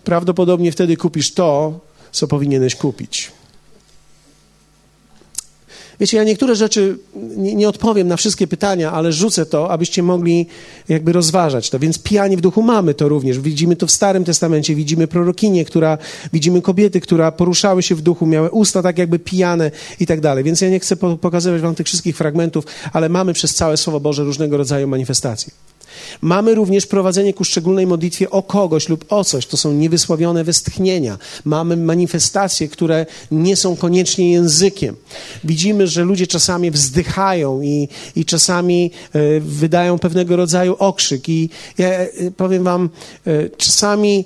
Prawdopodobnie 0.04 0.72
wtedy 0.72 0.98
kupisz 0.98 1.34
to, 1.34 1.80
co 2.12 2.28
powinieneś 2.28 2.76
kupić. 2.76 3.32
Wiecie, 6.00 6.18
ja 6.18 6.24
niektóre 6.24 6.56
rzeczy 6.56 6.98
nie, 7.16 7.56
nie, 7.56 7.70
odpowiem 7.70 8.08
na 8.08 8.18
wszystkie 8.18 8.48
pytania, 8.48 8.92
ale 8.92 9.12
rzucę 9.12 9.46
to, 9.46 9.72
abyście 9.72 10.04
mogli 10.04 10.48
jakby 10.90 11.12
rozważać 11.12 11.70
to. 11.70 11.80
Więc 11.80 12.00
pijani 12.00 12.38
w 12.38 12.42
duchu 12.42 12.62
mamy 12.62 12.94
to 12.94 13.10
również. 13.10 13.40
Widzimy 13.40 13.76
to 13.76 13.88
w 13.88 13.92
Starym 13.92 14.24
Testamencie, 14.24 14.76
widzimy 14.76 15.08
prorokinię, 15.08 15.66
która, 15.66 15.98
widzimy 16.34 16.62
kobiety, 16.62 17.02
które 17.02 17.32
poruszały 17.32 17.84
się 17.84 17.96
w 17.96 18.02
duchu, 18.02 18.26
miały 18.26 18.50
usta 18.50 18.84
tak 18.84 18.98
jakby 18.98 19.20
pijane 19.20 19.72
i 20.00 20.06
tak 20.06 20.22
dalej. 20.22 20.44
Więc 20.44 20.62
ja 20.62 20.70
nie 20.70 20.80
chcę 20.80 20.96
pokazywać 20.96 21.62
wam 21.62 21.76
tych 21.76 21.88
wszystkich 21.88 22.18
fragmentów, 22.18 22.66
ale 22.94 23.10
mamy 23.10 23.34
przez 23.34 23.56
całe 23.56 23.78
Słowo 23.78 24.00
Boże 24.00 24.24
różnego 24.24 24.58
rodzaju 24.58 24.88
manifestacje. 24.88 25.52
Mamy 26.22 26.56
również 26.56 26.86
prowadzenie 26.86 27.34
ku 27.34 27.44
szczególnej 27.44 27.88
modlitwie 27.88 28.30
o 28.30 28.44
kogoś 28.44 28.90
lub 28.90 29.06
o 29.10 29.24
coś. 29.24 29.46
To 29.46 29.58
są 29.58 29.74
niewysławione 29.74 30.44
westchnienia. 30.44 31.18
Mamy 31.46 31.78
manifestacje, 31.78 32.68
które 32.68 33.06
nie 33.32 33.56
są 33.56 33.76
koniecznie 33.76 34.32
językiem. 34.32 34.96
Widzimy, 35.44 35.88
że 35.88 36.04
ludzie 36.04 36.28
czasami 36.28 36.72
wzdychają 36.72 37.62
i, 37.62 37.88
i 38.16 38.26
czasami 38.26 38.92
e, 39.14 39.40
wydają 39.40 40.00
pewnego 40.00 40.36
rodzaju 40.36 40.76
okrzyk. 40.80 41.30
I 41.30 41.50
ja 41.78 41.88
e, 41.88 42.08
powiem 42.38 42.64
wam, 42.64 42.90
e, 43.28 43.50
czasami 43.50 44.26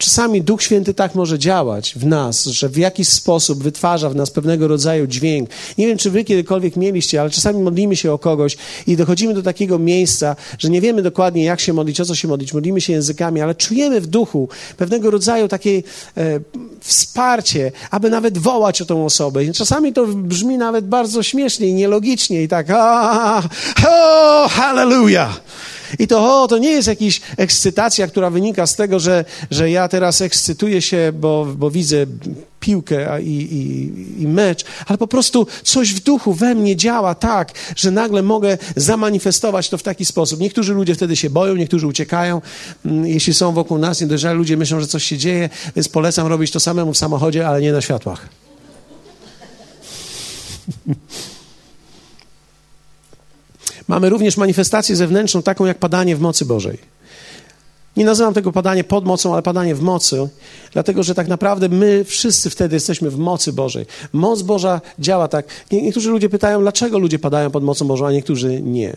Czasami 0.00 0.42
Duch 0.42 0.62
Święty 0.62 0.94
tak 0.94 1.14
może 1.14 1.38
działać 1.38 1.94
w 1.96 2.06
nas, 2.06 2.44
że 2.44 2.68
w 2.68 2.76
jakiś 2.76 3.08
sposób 3.08 3.62
wytwarza 3.62 4.10
w 4.10 4.16
nas 4.16 4.30
pewnego 4.30 4.68
rodzaju 4.68 5.06
dźwięk. 5.06 5.50
Nie 5.78 5.86
wiem, 5.86 5.98
czy 5.98 6.10
wy 6.10 6.24
kiedykolwiek 6.24 6.76
mieliście, 6.76 7.20
ale 7.20 7.30
czasami 7.30 7.62
modlimy 7.62 7.96
się 7.96 8.12
o 8.12 8.18
kogoś 8.18 8.56
i 8.86 8.96
dochodzimy 8.96 9.34
do 9.34 9.42
takiego 9.42 9.78
miejsca, 9.78 10.36
że 10.58 10.69
nie 10.70 10.80
wiemy 10.80 11.02
dokładnie, 11.02 11.44
jak 11.44 11.60
się 11.60 11.72
modlić, 11.72 12.00
o 12.00 12.04
co 12.04 12.14
się 12.14 12.28
modlić. 12.28 12.54
Modlimy 12.54 12.80
się 12.80 12.92
językami, 12.92 13.40
ale 13.40 13.54
czujemy 13.54 14.00
w 14.00 14.06
duchu 14.06 14.48
pewnego 14.76 15.10
rodzaju 15.10 15.48
takie 15.48 15.82
e, 16.16 16.40
wsparcie, 16.80 17.72
aby 17.90 18.10
nawet 18.10 18.38
wołać 18.38 18.82
o 18.82 18.84
tą 18.84 19.04
osobę. 19.04 19.44
I 19.44 19.52
czasami 19.52 19.92
to 19.92 20.06
brzmi 20.06 20.58
nawet 20.58 20.88
bardzo 20.88 21.22
śmiesznie 21.22 21.66
i 21.66 21.72
nielogicznie 21.72 22.42
i 22.42 22.48
tak, 22.48 22.66
a, 22.70 23.42
o, 23.88 24.48
hallelujah! 24.48 25.40
I 25.98 26.06
to, 26.06 26.42
o, 26.42 26.48
to 26.48 26.58
nie 26.58 26.70
jest 26.70 26.88
jakaś 26.88 27.20
ekscytacja, 27.36 28.06
która 28.06 28.30
wynika 28.30 28.66
z 28.66 28.76
tego, 28.76 29.00
że, 29.00 29.24
że 29.50 29.70
ja 29.70 29.88
teraz 29.88 30.20
ekscytuję 30.20 30.82
się, 30.82 31.12
bo, 31.14 31.46
bo 31.56 31.70
widzę 31.70 32.06
piłkę 32.60 33.22
i, 33.22 33.26
i, 33.26 34.22
i, 34.22 34.28
mecz, 34.28 34.64
ale 34.86 34.98
po 34.98 35.06
prostu 35.06 35.46
coś 35.62 35.94
w 35.94 36.00
duchu 36.00 36.34
we 36.34 36.54
mnie 36.54 36.76
działa 36.76 37.14
tak, 37.14 37.52
że 37.76 37.90
nagle 37.90 38.22
mogę 38.22 38.58
zamanifestować 38.76 39.68
to 39.68 39.78
w 39.78 39.82
taki 39.82 40.04
sposób. 40.04 40.40
Niektórzy 40.40 40.74
ludzie 40.74 40.94
wtedy 40.94 41.16
się 41.16 41.30
boją, 41.30 41.56
niektórzy 41.56 41.86
uciekają. 41.86 42.42
Mm, 42.84 43.06
jeśli 43.06 43.34
są 43.34 43.52
wokół 43.52 43.78
nas 43.78 44.00
niedojrzali 44.00 44.38
ludzie, 44.38 44.56
myślą, 44.56 44.80
że 44.80 44.86
coś 44.86 45.04
się 45.04 45.18
dzieje, 45.18 45.48
więc 45.76 45.88
polecam 45.88 46.26
robić 46.26 46.50
to 46.50 46.60
samemu 46.60 46.92
w 46.92 46.98
samochodzie, 46.98 47.48
ale 47.48 47.60
nie 47.60 47.72
na 47.72 47.80
światłach. 47.80 48.28
Mamy 53.90 54.08
również 54.08 54.36
manifestację 54.36 54.96
zewnętrzną, 54.96 55.42
taką 55.42 55.66
jak 55.66 55.78
padanie 55.78 56.16
w 56.16 56.20
mocy 56.20 56.44
Bożej. 56.44 56.78
Nie 57.96 58.04
nazywam 58.04 58.34
tego 58.34 58.52
padanie 58.52 58.84
pod 58.84 59.04
mocą, 59.04 59.32
ale 59.32 59.42
padanie 59.42 59.74
w 59.74 59.82
mocy, 59.82 60.28
dlatego 60.72 61.02
że 61.02 61.14
tak 61.14 61.28
naprawdę 61.28 61.68
my 61.68 62.04
wszyscy 62.04 62.50
wtedy 62.50 62.76
jesteśmy 62.76 63.10
w 63.10 63.18
mocy 63.18 63.52
Bożej. 63.52 63.86
Moc 64.12 64.42
Boża 64.42 64.80
działa 64.98 65.28
tak. 65.28 65.46
Niektórzy 65.72 66.10
ludzie 66.10 66.28
pytają, 66.28 66.60
dlaczego 66.60 66.98
ludzie 66.98 67.18
padają 67.18 67.50
pod 67.50 67.64
mocą 67.64 67.86
Bożą, 67.86 68.06
a 68.06 68.12
niektórzy 68.12 68.62
nie. 68.62 68.96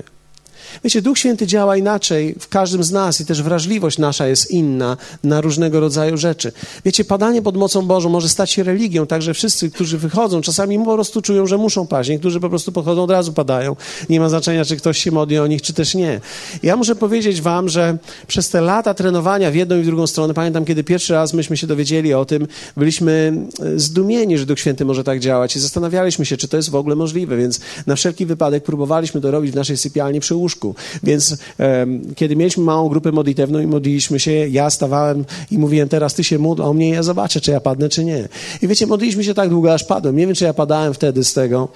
Wiecie, 0.84 1.02
Duch 1.02 1.18
Święty 1.18 1.48
działa 1.48 1.78
inaczej 1.78 2.36
w 2.40 2.48
każdym 2.48 2.84
z 2.84 2.92
nas 2.92 3.22
i 3.22 3.26
też 3.26 3.44
wrażliwość 3.44 3.98
nasza 3.98 4.28
jest 4.28 4.52
inna 4.52 4.98
na 5.24 5.42
różnego 5.42 5.80
rodzaju 5.80 6.18
rzeczy. 6.18 6.52
Wiecie, 6.86 7.06
padanie 7.06 7.42
pod 7.42 7.58
mocą 7.58 7.82
Bożą 7.82 8.10
może 8.10 8.30
stać 8.30 8.52
się 8.52 8.64
religią, 8.64 9.08
także 9.08 9.34
wszyscy, 9.34 9.72
którzy 9.72 9.98
wychodzą, 9.98 10.42
czasami 10.42 10.80
po 10.80 10.94
prostu 10.94 11.22
czują, 11.22 11.48
że 11.48 11.58
muszą 11.58 11.88
paść. 11.88 12.10
Niektórzy 12.10 12.40
po 12.40 12.50
prostu 12.50 12.72
podchodzą, 12.72 13.04
od 13.04 13.12
razu 13.12 13.34
padają. 13.34 13.76
Nie 14.10 14.20
ma 14.20 14.30
znaczenia, 14.30 14.66
czy 14.66 14.78
ktoś 14.78 14.98
się 14.98 15.12
modli 15.12 15.40
o 15.40 15.48
nich, 15.48 15.62
czy 15.62 15.74
też 15.74 15.96
nie. 15.96 16.22
Ja 16.64 16.76
muszę 16.76 16.96
powiedzieć 16.96 17.42
wam, 17.42 17.70
że 17.70 17.98
przez 18.28 18.50
te 18.50 18.62
lata 18.62 18.94
trenowania 18.94 19.52
w 19.52 19.56
jedną 19.56 19.78
i 19.78 19.82
w 19.82 19.86
drugą 19.86 20.08
stronę, 20.08 20.34
pamiętam, 20.34 20.66
kiedy 20.66 20.84
pierwszy 20.84 21.14
raz 21.14 21.34
myśmy 21.34 21.58
się 21.58 21.68
dowiedzieli 21.68 22.14
o 22.14 22.26
tym, 22.26 22.48
byliśmy 22.78 23.34
e, 23.60 23.80
zdumieni, 23.80 24.38
że 24.38 24.46
Duch 24.46 24.60
Święty 24.60 24.86
może 24.86 25.04
tak 25.04 25.20
działać 25.20 25.56
i 25.56 25.60
zastanawialiśmy 25.60 26.26
się, 26.26 26.38
czy 26.38 26.48
to 26.48 26.58
jest 26.58 26.70
w 26.70 26.76
ogóle 26.76 26.96
możliwe, 26.96 27.38
więc 27.38 27.60
na 27.88 27.96
wszelki 27.96 28.26
wypadek 28.26 28.64
próbowaliśmy 28.64 29.22
to 29.22 29.32
robić 29.32 29.52
w 29.52 29.56
naszej 29.56 29.78
sypialni 29.78 30.20
przy 30.20 30.36
łóżku. 30.36 30.63
Więc 31.04 31.38
um, 31.60 32.02
kiedy 32.16 32.36
mieliśmy 32.36 32.64
małą 32.64 32.90
grupę 32.90 33.12
modlitewną 33.12 33.60
i 33.60 33.68
modliliśmy 33.68 34.20
się, 34.20 34.32
ja 34.32 34.70
stawałem 34.70 35.26
i 35.52 35.58
mówiłem, 35.58 35.90
teraz 35.90 36.14
ty 36.14 36.24
się 36.24 36.40
módl 36.40 36.62
o 36.62 36.74
mnie, 36.74 36.90
ja 36.90 37.04
zobaczę, 37.04 37.42
czy 37.42 37.52
ja 37.52 37.60
padnę, 37.60 37.90
czy 37.90 38.06
nie. 38.06 38.28
I 38.62 38.68
wiecie, 38.68 38.88
modliliśmy 38.88 39.24
się 39.24 39.34
tak 39.34 39.50
długo, 39.50 39.74
aż 39.74 39.84
padłem. 39.84 40.16
Nie 40.16 40.26
wiem, 40.28 40.36
czy 40.36 40.46
ja 40.46 40.54
padałem 40.54 40.94
wtedy 40.94 41.24
z 41.24 41.34
tego, 41.34 41.68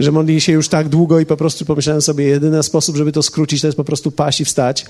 że 0.00 0.12
modlili 0.12 0.40
się 0.40 0.52
już 0.52 0.68
tak 0.68 0.88
długo 0.88 1.20
i 1.20 1.26
po 1.26 1.36
prostu 1.36 1.64
pomyślałem 1.64 2.02
sobie, 2.02 2.24
jedyny 2.24 2.62
sposób, 2.62 2.96
żeby 2.96 3.12
to 3.12 3.22
skrócić, 3.22 3.60
to 3.60 3.66
jest 3.66 3.76
po 3.76 3.84
prostu 3.84 4.10
paść 4.10 4.40
i 4.40 4.44
wstać 4.44 4.86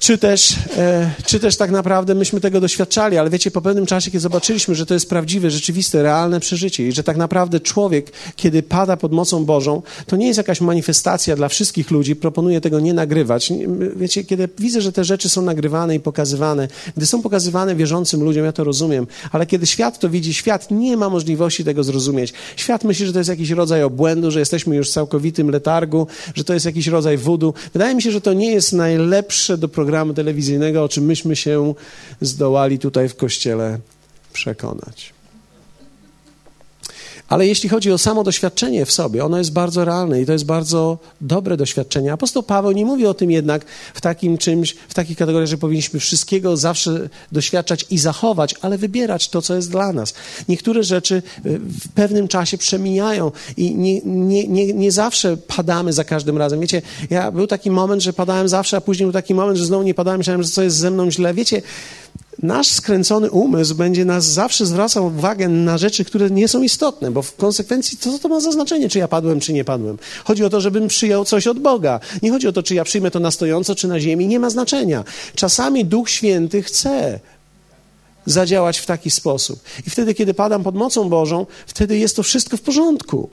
czy 0.00 0.18
też, 0.18 0.54
e, 0.76 1.10
czy 1.26 1.40
też 1.40 1.56
tak 1.56 1.70
naprawdę 1.70 2.14
myśmy 2.14 2.40
tego 2.40 2.60
doświadczali, 2.60 3.18
ale 3.18 3.30
wiecie, 3.30 3.50
po 3.50 3.60
pewnym 3.62 3.86
czasie, 3.86 4.10
kiedy 4.10 4.20
zobaczyliśmy, 4.20 4.74
że 4.74 4.86
to 4.86 4.94
jest 4.94 5.08
prawdziwe, 5.08 5.50
rzeczywiste, 5.50 6.02
realne 6.02 6.40
przeżycie 6.40 6.88
i 6.88 6.92
że 6.92 7.02
tak 7.02 7.16
naprawdę 7.16 7.60
człowiek, 7.60 8.12
kiedy 8.36 8.62
pada 8.62 8.96
pod 8.96 9.12
mocą 9.12 9.44
Bożą, 9.44 9.82
to 10.06 10.16
nie 10.16 10.26
jest 10.26 10.36
jakaś 10.36 10.60
manifestacja 10.60 11.36
dla 11.36 11.48
wszystkich 11.48 11.90
ludzi, 11.90 12.16
proponuję 12.16 12.60
tego 12.60 12.80
nie 12.80 12.94
nagrywać. 12.94 13.52
Wiecie, 13.96 14.24
kiedy 14.24 14.48
widzę, 14.58 14.80
że 14.80 14.92
te 14.92 15.04
rzeczy 15.04 15.28
są 15.28 15.42
nagrywane 15.42 15.94
i 15.94 16.00
pokazywane, 16.00 16.68
gdy 16.96 17.06
są 17.06 17.22
pokazywane 17.22 17.76
wierzącym 17.76 18.22
ludziom, 18.22 18.44
ja 18.44 18.52
to 18.52 18.64
rozumiem, 18.64 19.06
ale 19.32 19.46
kiedy 19.46 19.66
świat 19.66 19.98
to 19.98 20.10
widzi, 20.10 20.34
świat 20.34 20.70
nie 20.70 20.96
ma 20.96 21.08
możliwości 21.08 21.64
tego 21.64 21.84
zrozumieć. 21.84 22.32
Świat 22.56 22.84
myśli, 22.84 23.06
że 23.06 23.12
to 23.12 23.18
jest 23.18 23.30
jakiś 23.30 23.50
rodzaj 23.50 23.82
obłędu, 23.82 24.30
że 24.30 24.38
jesteśmy 24.38 24.76
już 24.76 24.90
w 24.90 24.92
całkowitym 24.92 25.50
letargu, 25.50 26.06
że 26.34 26.44
to 26.44 26.54
jest 26.54 26.66
jakiś 26.66 26.86
rodzaj 26.86 27.18
wudu. 27.18 27.54
Wydaje 27.72 27.94
mi 27.94 28.02
się, 28.02 28.10
że 28.10 28.20
to 28.20 28.32
nie 28.32 28.52
jest 28.52 28.72
najlepsze 28.72 29.58
do 29.58 29.68
programu 29.68 29.89
programu 29.90 30.14
telewizyjnego, 30.14 30.84
o 30.84 30.88
czym 30.88 31.04
myśmy 31.04 31.36
się 31.36 31.74
zdołali 32.20 32.78
tutaj 32.78 33.08
w 33.08 33.16
kościele 33.16 33.78
przekonać. 34.32 35.12
Ale 37.30 37.46
jeśli 37.46 37.68
chodzi 37.68 37.92
o 37.92 37.98
samo 37.98 38.24
doświadczenie 38.24 38.86
w 38.86 38.92
sobie, 38.92 39.24
ono 39.24 39.38
jest 39.38 39.52
bardzo 39.52 39.84
realne 39.84 40.22
i 40.22 40.26
to 40.26 40.32
jest 40.32 40.44
bardzo 40.44 40.98
dobre 41.20 41.56
doświadczenie. 41.56 42.12
Apostoł 42.12 42.42
Paweł 42.42 42.72
nie 42.72 42.84
mówi 42.84 43.06
o 43.06 43.14
tym 43.14 43.30
jednak 43.30 43.64
w 43.94 44.00
takim 44.00 44.38
czymś, 44.38 44.76
w 44.88 44.94
takiej 44.94 45.16
kategorii, 45.16 45.48
że 45.48 45.58
powinniśmy 45.58 46.00
wszystkiego 46.00 46.56
zawsze 46.56 47.08
doświadczać 47.32 47.86
i 47.90 47.98
zachować, 47.98 48.54
ale 48.62 48.78
wybierać 48.78 49.28
to, 49.28 49.42
co 49.42 49.54
jest 49.54 49.70
dla 49.70 49.92
nas. 49.92 50.14
Niektóre 50.48 50.82
rzeczy 50.82 51.14
y, 51.46 51.58
w 51.58 51.88
pewnym 51.94 52.28
czasie 52.28 52.58
przemijają 52.58 53.32
i 53.56 53.74
nie, 53.74 54.00
nie, 54.00 54.48
nie, 54.48 54.72
nie 54.72 54.92
zawsze 54.92 55.36
padamy 55.36 55.92
za 55.92 56.04
każdym 56.04 56.38
razem. 56.38 56.60
Wiecie, 56.60 56.82
ja 57.10 57.32
był 57.32 57.46
taki 57.46 57.70
moment, 57.70 58.02
że 58.02 58.12
padałem 58.12 58.48
zawsze, 58.48 58.76
a 58.76 58.80
później 58.80 59.06
był 59.06 59.12
taki 59.12 59.34
moment, 59.34 59.58
że 59.58 59.64
znowu 59.64 59.82
nie 59.82 59.94
padałem, 59.94 60.18
myślałem, 60.18 60.42
że 60.42 60.48
co 60.48 60.62
jest 60.62 60.76
ze 60.76 60.90
mną 60.90 61.10
źle. 61.10 61.34
Wiecie, 61.34 61.62
nasz 62.42 62.68
skręcony 62.68 63.30
umysł 63.30 63.74
będzie 63.74 64.04
nas 64.04 64.26
zawsze 64.26 64.66
zwracał 64.66 65.06
uwagę 65.06 65.48
na 65.48 65.78
rzeczy, 65.78 66.04
które 66.04 66.30
nie 66.30 66.48
są 66.48 66.62
istotne, 66.62 67.10
bo 67.10 67.22
w 67.22 67.36
konsekwencji 67.36 67.98
co 67.98 68.18
to 68.18 68.28
ma 68.28 68.40
za 68.40 68.52
znaczenie, 68.52 68.88
czy 68.88 68.98
ja 68.98 69.08
padłem, 69.08 69.40
czy 69.40 69.52
nie 69.52 69.64
padłem. 69.64 69.98
Chodzi 70.24 70.44
o 70.44 70.50
to, 70.50 70.60
żebym 70.60 70.88
przyjął 70.88 71.24
coś 71.24 71.46
od 71.46 71.58
Boga. 71.58 72.00
Nie 72.22 72.30
chodzi 72.30 72.48
o 72.48 72.52
to, 72.52 72.62
czy 72.62 72.74
ja 72.74 72.84
przyjmę 72.84 73.10
to 73.10 73.20
na 73.20 73.30
stojąco, 73.30 73.74
czy 73.74 73.88
na 73.88 74.00
ziemi. 74.00 74.26
Nie 74.26 74.40
ma 74.40 74.50
znaczenia. 74.50 75.04
Czasami 75.34 75.84
Duch 75.84 76.10
Święty 76.10 76.62
chce 76.62 77.20
zadziałać 78.26 78.78
w 78.78 78.86
taki 78.86 79.10
sposób. 79.10 79.60
I 79.86 79.90
wtedy, 79.90 80.14
kiedy 80.14 80.34
padam 80.34 80.62
pod 80.62 80.74
mocą 80.74 81.08
Bożą, 81.08 81.46
wtedy 81.66 81.98
jest 81.98 82.16
to 82.16 82.22
wszystko 82.22 82.56
w 82.56 82.60
porządku. 82.60 83.30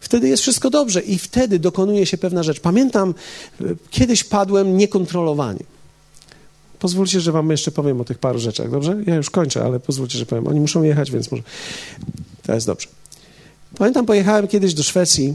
Wtedy 0.00 0.28
jest 0.28 0.42
wszystko 0.42 0.70
dobrze 0.70 1.00
i 1.00 1.18
wtedy 1.18 1.58
dokonuje 1.58 2.06
się 2.06 2.18
pewna 2.18 2.42
rzecz. 2.42 2.60
Pamiętam, 2.60 3.14
e, 3.60 3.64
kiedyś 3.90 4.24
padłem 4.24 4.76
niekontrolowanie. 4.76 5.75
Pozwólcie, 6.86 7.20
że 7.20 7.32
wam 7.32 7.50
jeszcze 7.50 7.70
powiem 7.70 8.00
o 8.00 8.04
tych 8.04 8.18
paru 8.18 8.38
rzeczach, 8.38 8.70
dobrze? 8.70 8.96
Ja 9.06 9.14
już 9.14 9.30
kończę, 9.30 9.64
ale 9.64 9.80
pozwólcie, 9.80 10.18
że 10.18 10.26
powiem. 10.26 10.46
Oni 10.46 10.60
muszą 10.60 10.82
jechać, 10.82 11.10
więc 11.10 11.30
może... 11.30 11.42
To 12.42 12.54
jest 12.54 12.66
dobrze. 12.66 12.88
Pamiętam, 13.78 14.06
pojechałem 14.06 14.48
kiedyś 14.48 14.74
do 14.74 14.82
Szwecji, 14.82 15.34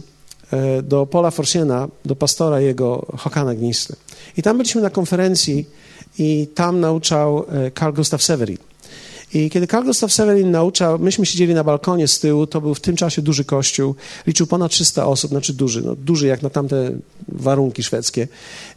e, 0.51 0.81
do 0.81 1.05
Paula 1.05 1.31
Forsiena, 1.31 1.87
do 2.05 2.15
pastora 2.15 2.61
jego 2.61 3.05
Hokana 3.17 3.55
Gnisty. 3.55 3.95
I 4.37 4.41
tam 4.41 4.57
byliśmy 4.57 4.81
na 4.81 4.89
konferencji 4.89 5.65
i 6.19 6.47
tam 6.55 6.79
nauczał 6.79 7.45
e, 7.49 7.71
Carl 7.71 7.95
Gustav 7.95 8.23
Severin. 8.23 8.57
I 9.33 9.49
kiedy 9.49 9.67
Karl 9.67 9.85
Gustav 9.85 10.13
Severin 10.13 10.51
nauczał, 10.51 10.99
myśmy 10.99 11.25
siedzieli 11.25 11.53
na 11.53 11.63
balkonie 11.63 12.07
z 12.07 12.19
tyłu, 12.19 12.47
to 12.47 12.61
był 12.61 12.75
w 12.75 12.79
tym 12.79 12.95
czasie 12.95 13.21
duży 13.21 13.45
kościół, 13.45 13.95
liczył 14.27 14.47
ponad 14.47 14.71
300 14.71 15.05
osób, 15.05 15.31
znaczy 15.31 15.53
duży, 15.53 15.81
no 15.81 15.95
duży 15.95 16.27
jak 16.27 16.41
na 16.41 16.49
tamte 16.49 16.91
warunki 17.27 17.83
szwedzkie, 17.83 18.27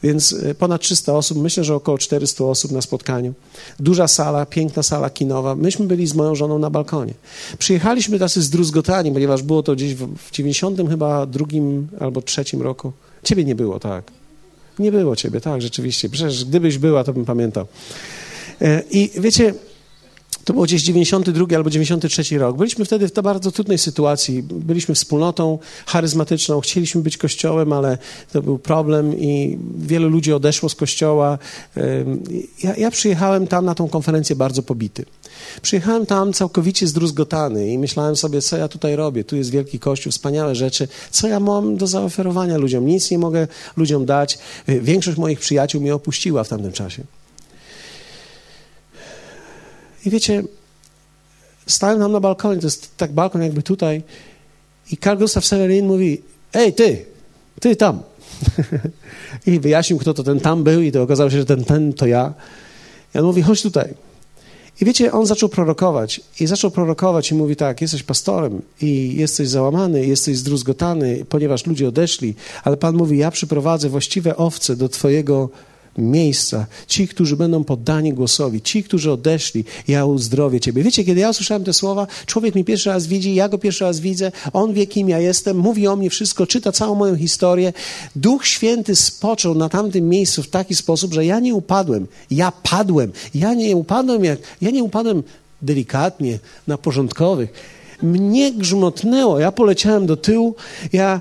więc 0.03 0.33
e, 0.33 0.55
ponad 0.55 0.81
300 0.81 1.13
osób, 1.13 1.39
myślę, 1.39 1.65
że 1.65 1.75
około 1.75 1.99
400 1.99 2.45
osób 2.45 2.73
na 2.73 2.83
spotkaniu. 2.83 3.35
Duża 3.81 4.09
sala, 4.09 4.47
piękna 4.47 4.83
sala 4.83 5.11
kinowa. 5.11 5.55
Myśmy 5.55 5.87
byli 5.87 6.07
z 6.07 6.15
moją 6.15 6.35
żoną 6.35 6.59
na 6.59 6.71
balkonie. 6.71 7.15
Przyjechaliśmy 7.59 8.19
tacy 8.19 8.43
zdruzgotani, 8.43 9.13
ponieważ 9.13 9.43
było 9.43 9.63
to 9.63 9.75
gdzieś 9.75 9.95
w, 9.95 10.17
w 10.17 10.31
90 10.31 10.89
chyba 10.91 11.27
drugim 11.27 11.89
albo 12.01 12.23
trzecim 12.23 12.63
roku. 12.63 12.93
Ciebie 13.25 13.45
nie 13.45 13.55
było, 13.55 13.81
tak. 13.81 14.05
Nie 14.79 14.93
było 14.93 15.17
ciebie, 15.17 15.41
tak, 15.41 15.63
rzeczywiście. 15.63 16.09
Przecież 16.09 16.45
gdybyś 16.45 16.79
była, 16.79 17.05
to 17.05 17.13
bym 17.13 17.25
pamiętał. 17.25 17.67
E, 18.61 18.83
I 18.91 19.11
wiecie, 19.21 19.55
to 20.45 20.53
było 20.53 20.65
gdzieś 20.65 20.83
92 20.83 21.57
albo 21.57 21.71
93 21.71 22.39
rok. 22.39 22.57
Byliśmy 22.57 22.85
wtedy 22.85 23.09
w 23.09 23.13
to 23.13 23.23
bardzo 23.23 23.53
trudnej 23.53 23.79
sytuacji. 23.79 24.43
Byliśmy 24.43 24.95
wspólnotą 24.95 25.59
charyzmatyczną, 25.87 26.61
chcieliśmy 26.61 27.03
być 27.03 27.17
kościołem, 27.17 27.73
ale 27.73 27.99
to 28.33 28.43
był 28.43 28.59
problem 28.59 29.19
i 29.19 29.59
wielu 29.79 30.09
ludzi 30.09 30.33
odeszło 30.33 30.69
z 30.69 30.75
kościoła. 30.75 31.39
Ja, 32.63 32.77
ja 32.77 32.91
przyjechałem 32.91 33.47
tam 33.47 33.65
na 33.65 33.75
tą 33.75 33.89
konferencję 33.89 34.37
bardzo 34.37 34.63
pobity. 34.63 35.05
Przyjechałem 35.63 36.07
tam 36.07 36.33
całkowicie 36.33 36.87
zdruzgotany 36.87 37.71
i 37.71 37.79
myślałem 37.79 38.17
sobie, 38.17 38.43
co 38.43 38.57
ja 38.57 38.69
tutaj 38.69 38.97
robię. 38.97 39.25
Tu 39.25 39.37
jest 39.37 39.51
wielki 39.51 39.79
kościół, 39.79 40.13
wspaniałe 40.13 40.55
rzeczy. 40.55 40.89
Co 41.11 41.29
ja 41.29 41.41
mam 41.41 41.77
do 41.77 41.87
zaoferowania 41.87 42.57
ludziom? 42.57 42.87
Nic 42.87 43.11
nie 43.11 43.19
mogę 43.19 43.49
ludziom 43.77 44.07
dać. 44.07 44.39
Większość 44.69 45.19
moich 45.19 45.41
przyjaciół 45.41 45.81
mnie 45.81 45.95
opuściła 45.95 46.45
w 46.45 46.49
tamtym 46.49 46.73
czasie. 46.73 47.05
I 50.07 50.11
wiecie, 50.11 50.43
stałem 51.67 51.99
tam 51.99 52.13
na 52.13 52.21
balkonie, 52.21 52.61
to 52.61 52.67
jest 52.67 52.97
tak 52.97 53.13
balkon 53.13 53.43
jakby 53.43 53.63
tutaj 53.63 54.03
i 54.91 54.97
Karl 54.97 55.19
Gustav 55.19 55.45
Severin 55.45 55.87
mówi, 55.87 56.23
ej 56.55 56.73
ty, 56.73 57.05
ty 57.61 57.77
tam. 57.77 58.03
I 59.47 59.61
wyjaśnił, 59.61 59.99
kto 59.99 60.15
to 60.15 60.23
ten 60.23 60.41
tam 60.41 60.65
był 60.65 60.83
i 60.83 60.93
to 60.93 61.03
okazało 61.03 61.31
się, 61.31 61.39
że 61.39 61.47
ten 61.47 61.65
ten 61.65 61.93
to 61.93 62.07
ja. 62.07 62.35
I 63.15 63.19
on 63.19 63.25
mówi, 63.25 63.43
chodź 63.43 63.63
tutaj. 63.63 63.95
I 64.81 64.85
wiecie, 64.85 65.13
on 65.13 65.27
zaczął 65.27 65.49
prorokować 65.49 66.21
i 66.41 66.47
zaczął 66.47 66.71
prorokować 66.71 67.31
i 67.31 67.35
mówi 67.35 67.57
tak, 67.57 67.81
jesteś 67.81 68.03
pastorem 68.03 68.63
i 68.81 69.17
jesteś 69.17 69.49
załamany, 69.49 70.07
jesteś 70.07 70.37
zdruzgotany, 70.37 71.25
ponieważ 71.29 71.67
ludzie 71.67 71.89
odeszli, 71.89 72.35
ale 72.65 72.77
Pan 72.77 72.97
mówi, 72.97 73.19
ja 73.19 73.31
przyprowadzę 73.31 73.89
właściwe 73.89 74.37
owce 74.37 74.77
do 74.77 74.89
twojego 74.89 75.49
miejsca, 75.99 76.67
ci, 76.87 77.09
którzy 77.09 77.37
będą 77.37 77.65
poddani 77.65 78.13
głosowi, 78.13 78.63
ci, 78.63 78.83
którzy 78.83 79.13
odeszli, 79.13 79.65
ja 79.89 80.05
uzdrowię 80.05 80.61
Ciebie. 80.61 80.83
Wiecie, 80.83 81.05
kiedy 81.05 81.21
ja 81.21 81.31
usłyszałem 81.31 81.65
te 81.65 81.73
słowa, 81.73 82.07
człowiek 82.27 82.55
mnie 82.55 82.65
pierwszy 82.65 82.91
raz 82.91 83.07
widzi, 83.07 83.35
ja 83.35 83.49
go 83.49 83.59
pierwszy 83.59 83.85
raz 83.85 84.01
widzę, 84.01 84.33
on 84.53 84.73
wie, 84.73 84.87
kim 84.87 85.09
ja 85.09 85.19
jestem, 85.19 85.57
mówi 85.57 85.87
o 85.87 85.97
mnie 85.97 86.11
wszystko, 86.11 86.47
czyta 86.47 86.73
całą 86.73 86.95
moją 86.95 87.17
historię. 87.17 87.73
Duch 88.17 88.47
Święty 88.47 88.97
spoczął 88.97 89.55
na 89.55 89.69
tamtym 89.69 90.09
miejscu 90.09 90.43
w 90.43 90.49
taki 90.49 90.75
sposób, 90.75 91.15
że 91.15 91.27
ja 91.27 91.41
nie 91.41 91.55
upadłem, 91.55 92.07
ja 92.31 92.53
padłem. 92.53 93.13
Ja 93.35 93.55
nie 93.55 93.77
upadłem, 93.77 94.25
jak, 94.25 94.39
ja 94.63 94.71
nie 94.71 94.83
upadłem 94.83 95.23
delikatnie, 95.63 96.39
na 96.67 96.79
porządkowych 96.79 97.53
mnie 98.05 98.53
grzmotnęło. 98.53 99.39
Ja 99.39 99.53
poleciałem 99.53 100.07
do 100.07 100.17
tyłu, 100.17 100.55
ja, 100.93 101.21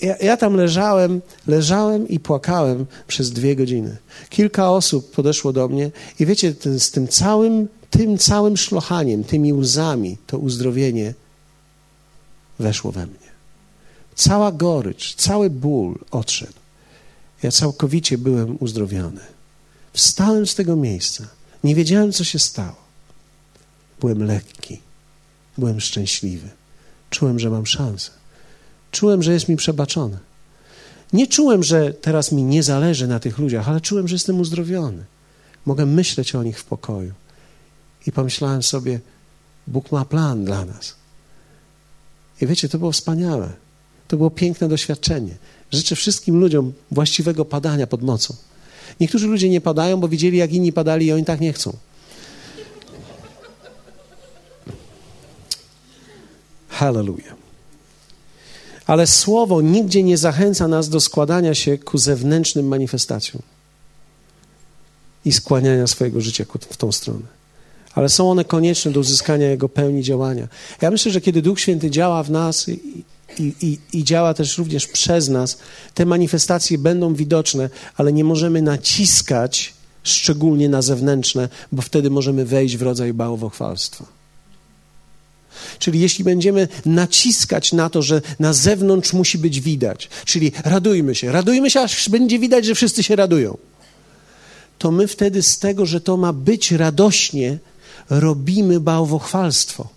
ja, 0.00 0.16
ja 0.16 0.36
tam 0.36 0.56
leżałem, 0.56 1.20
leżałem 1.46 2.08
i 2.08 2.20
płakałem 2.20 2.86
przez 3.06 3.32
dwie 3.32 3.56
godziny. 3.56 3.96
Kilka 4.30 4.70
osób 4.70 5.10
podeszło 5.10 5.52
do 5.52 5.68
mnie 5.68 5.90
i 6.20 6.26
wiecie, 6.26 6.54
ten, 6.54 6.80
z 6.80 6.90
tym 6.90 7.08
całym, 7.08 7.68
tym 7.90 8.18
całym 8.18 8.56
szlochaniem, 8.56 9.24
tymi 9.24 9.52
łzami, 9.52 10.16
to 10.26 10.38
uzdrowienie 10.38 11.14
weszło 12.58 12.92
we 12.92 13.06
mnie. 13.06 13.26
Cała 14.14 14.52
gorycz, 14.52 15.14
cały 15.14 15.50
ból 15.50 15.98
odszedł. 16.10 16.52
Ja 17.42 17.50
całkowicie 17.50 18.18
byłem 18.18 18.56
uzdrowiony. 18.60 19.20
Wstałem 19.92 20.46
z 20.46 20.54
tego 20.54 20.76
miejsca. 20.76 21.24
Nie 21.64 21.74
wiedziałem, 21.74 22.12
co 22.12 22.24
się 22.24 22.38
stało. 22.38 22.76
Byłem 24.00 24.22
lekki. 24.22 24.85
Byłem 25.58 25.80
szczęśliwy. 25.80 26.48
Czułem, 27.10 27.38
że 27.38 27.50
mam 27.50 27.66
szansę. 27.66 28.10
Czułem, 28.90 29.22
że 29.22 29.32
jest 29.32 29.48
mi 29.48 29.56
przebaczone. 29.56 30.18
Nie 31.12 31.26
czułem, 31.26 31.62
że 31.62 31.94
teraz 31.94 32.32
mi 32.32 32.42
nie 32.42 32.62
zależy 32.62 33.06
na 33.06 33.20
tych 33.20 33.38
ludziach, 33.38 33.68
ale 33.68 33.80
czułem, 33.80 34.08
że 34.08 34.14
jestem 34.14 34.40
uzdrowiony. 34.40 35.04
Mogę 35.66 35.86
myśleć 35.86 36.34
o 36.34 36.42
nich 36.42 36.58
w 36.58 36.64
pokoju. 36.64 37.12
I 38.06 38.12
pomyślałem 38.12 38.62
sobie, 38.62 39.00
Bóg 39.66 39.92
ma 39.92 40.04
plan 40.04 40.44
dla 40.44 40.64
nas. 40.64 40.94
I 42.40 42.46
wiecie, 42.46 42.68
to 42.68 42.78
było 42.78 42.92
wspaniałe. 42.92 43.52
To 44.08 44.16
było 44.16 44.30
piękne 44.30 44.68
doświadczenie. 44.68 45.36
Życzę 45.70 45.96
wszystkim 45.96 46.40
ludziom 46.40 46.72
właściwego 46.90 47.44
padania 47.44 47.86
pod 47.86 48.02
mocą. 48.02 48.34
Niektórzy 49.00 49.26
ludzie 49.26 49.48
nie 49.48 49.60
padają, 49.60 50.00
bo 50.00 50.08
widzieli, 50.08 50.38
jak 50.38 50.52
inni 50.52 50.72
padali 50.72 51.06
i 51.06 51.12
oni 51.12 51.24
tak 51.24 51.40
nie 51.40 51.52
chcą. 51.52 51.76
Hallelujah. 56.76 57.34
Ale 58.86 59.06
słowo 59.06 59.60
nigdzie 59.60 60.02
nie 60.02 60.16
zachęca 60.16 60.68
nas 60.68 60.88
do 60.88 61.00
składania 61.00 61.54
się 61.54 61.78
ku 61.78 61.98
zewnętrznym 61.98 62.68
manifestacjom 62.68 63.42
i 65.24 65.32
skłaniania 65.32 65.86
swojego 65.86 66.20
życia 66.20 66.44
w 66.70 66.76
tą 66.76 66.92
stronę. 66.92 67.26
Ale 67.94 68.08
są 68.08 68.30
one 68.30 68.44
konieczne 68.44 68.90
do 68.92 69.00
uzyskania 69.00 69.46
Jego 69.50 69.68
pełni 69.68 70.02
działania. 70.02 70.48
Ja 70.80 70.90
myślę, 70.90 71.12
że 71.12 71.20
kiedy 71.20 71.42
Duch 71.42 71.60
Święty 71.60 71.90
działa 71.90 72.22
w 72.22 72.30
nas 72.30 72.68
i, 72.68 73.04
i, 73.38 73.78
i, 73.92 74.04
działa 74.04 74.34
też 74.34 74.58
również 74.58 74.86
przez 74.86 75.28
nas, 75.28 75.58
te 75.94 76.06
manifestacje 76.06 76.78
będą 76.78 77.14
widoczne, 77.14 77.70
ale 77.96 78.12
nie 78.12 78.24
możemy 78.24 78.62
naciskać 78.62 79.74
szczególnie 80.02 80.68
na 80.68 80.82
zewnętrzne, 80.82 81.48
bo 81.72 81.82
wtedy 81.82 82.10
możemy 82.10 82.44
wejść 82.44 82.76
w 82.76 82.82
rodzaj 82.82 83.12
bałwochwalstwa. 83.12 84.15
Czyli 85.78 86.00
jeśli 86.00 86.24
będziemy 86.24 86.68
naciskać 86.86 87.72
na 87.72 87.90
to, 87.90 88.02
że 88.02 88.22
na 88.38 88.52
zewnątrz 88.52 89.12
musi 89.12 89.38
być 89.38 89.60
widać, 89.60 90.08
czyli 90.24 90.52
radujmy 90.64 91.14
się, 91.14 91.32
radujmy 91.32 91.70
się, 91.70 91.80
aż 91.80 92.08
będzie 92.08 92.38
widać, 92.38 92.64
że 92.64 92.74
wszyscy 92.74 93.02
się 93.02 93.16
radują, 93.16 93.58
to 94.78 94.90
my 94.90 95.08
wtedy 95.08 95.42
z 95.42 95.58
tego, 95.58 95.86
że 95.86 96.00
to 96.00 96.16
ma 96.16 96.32
być 96.32 96.72
radośnie, 96.72 97.58
robimy 98.10 98.80
bałwochwalstwo. 98.80 99.88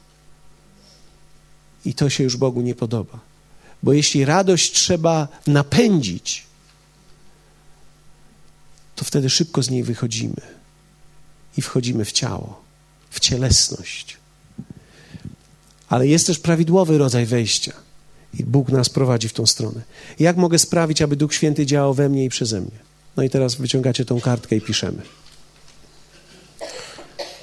I 1.86 1.94
to 1.94 2.10
się 2.10 2.24
już 2.24 2.38
Bogu 2.38 2.62
nie 2.62 2.76
podoba. 2.76 3.20
Bo 3.84 3.94
jeśli 3.94 4.26
radość 4.26 4.72
trzeba 4.72 5.28
napędzić, 5.48 6.44
to 8.96 9.06
wtedy 9.06 9.30
szybko 9.30 9.64
z 9.64 9.70
niej 9.70 9.84
wychodzimy 9.84 10.42
i 11.58 11.62
wchodzimy 11.62 12.06
w 12.06 12.12
ciało, 12.12 12.62
w 13.10 13.20
cielesność. 13.20 14.19
Ale 15.90 16.08
jest 16.08 16.28
też 16.28 16.40
prawidłowy 16.40 16.98
rodzaj 16.98 17.26
wejścia. 17.26 17.74
I 18.40 18.44
Bóg 18.44 18.70
nas 18.70 18.90
prowadzi 18.90 19.30
w 19.30 19.34
tą 19.34 19.46
stronę. 19.46 19.82
Jak 20.20 20.38
mogę 20.38 20.60
sprawić, 20.60 21.02
aby 21.02 21.16
Duch 21.16 21.34
Święty 21.34 21.66
działał 21.66 21.94
we 21.94 22.10
mnie 22.10 22.26
i 22.26 22.30
przeze 22.30 22.62
mnie? 22.62 22.80
No 23.18 23.24
i 23.24 23.30
teraz 23.30 23.56
wyciągacie 23.56 24.06
tą 24.06 24.22
kartkę 24.22 24.56
i 24.56 24.62
piszemy. 24.62 25.02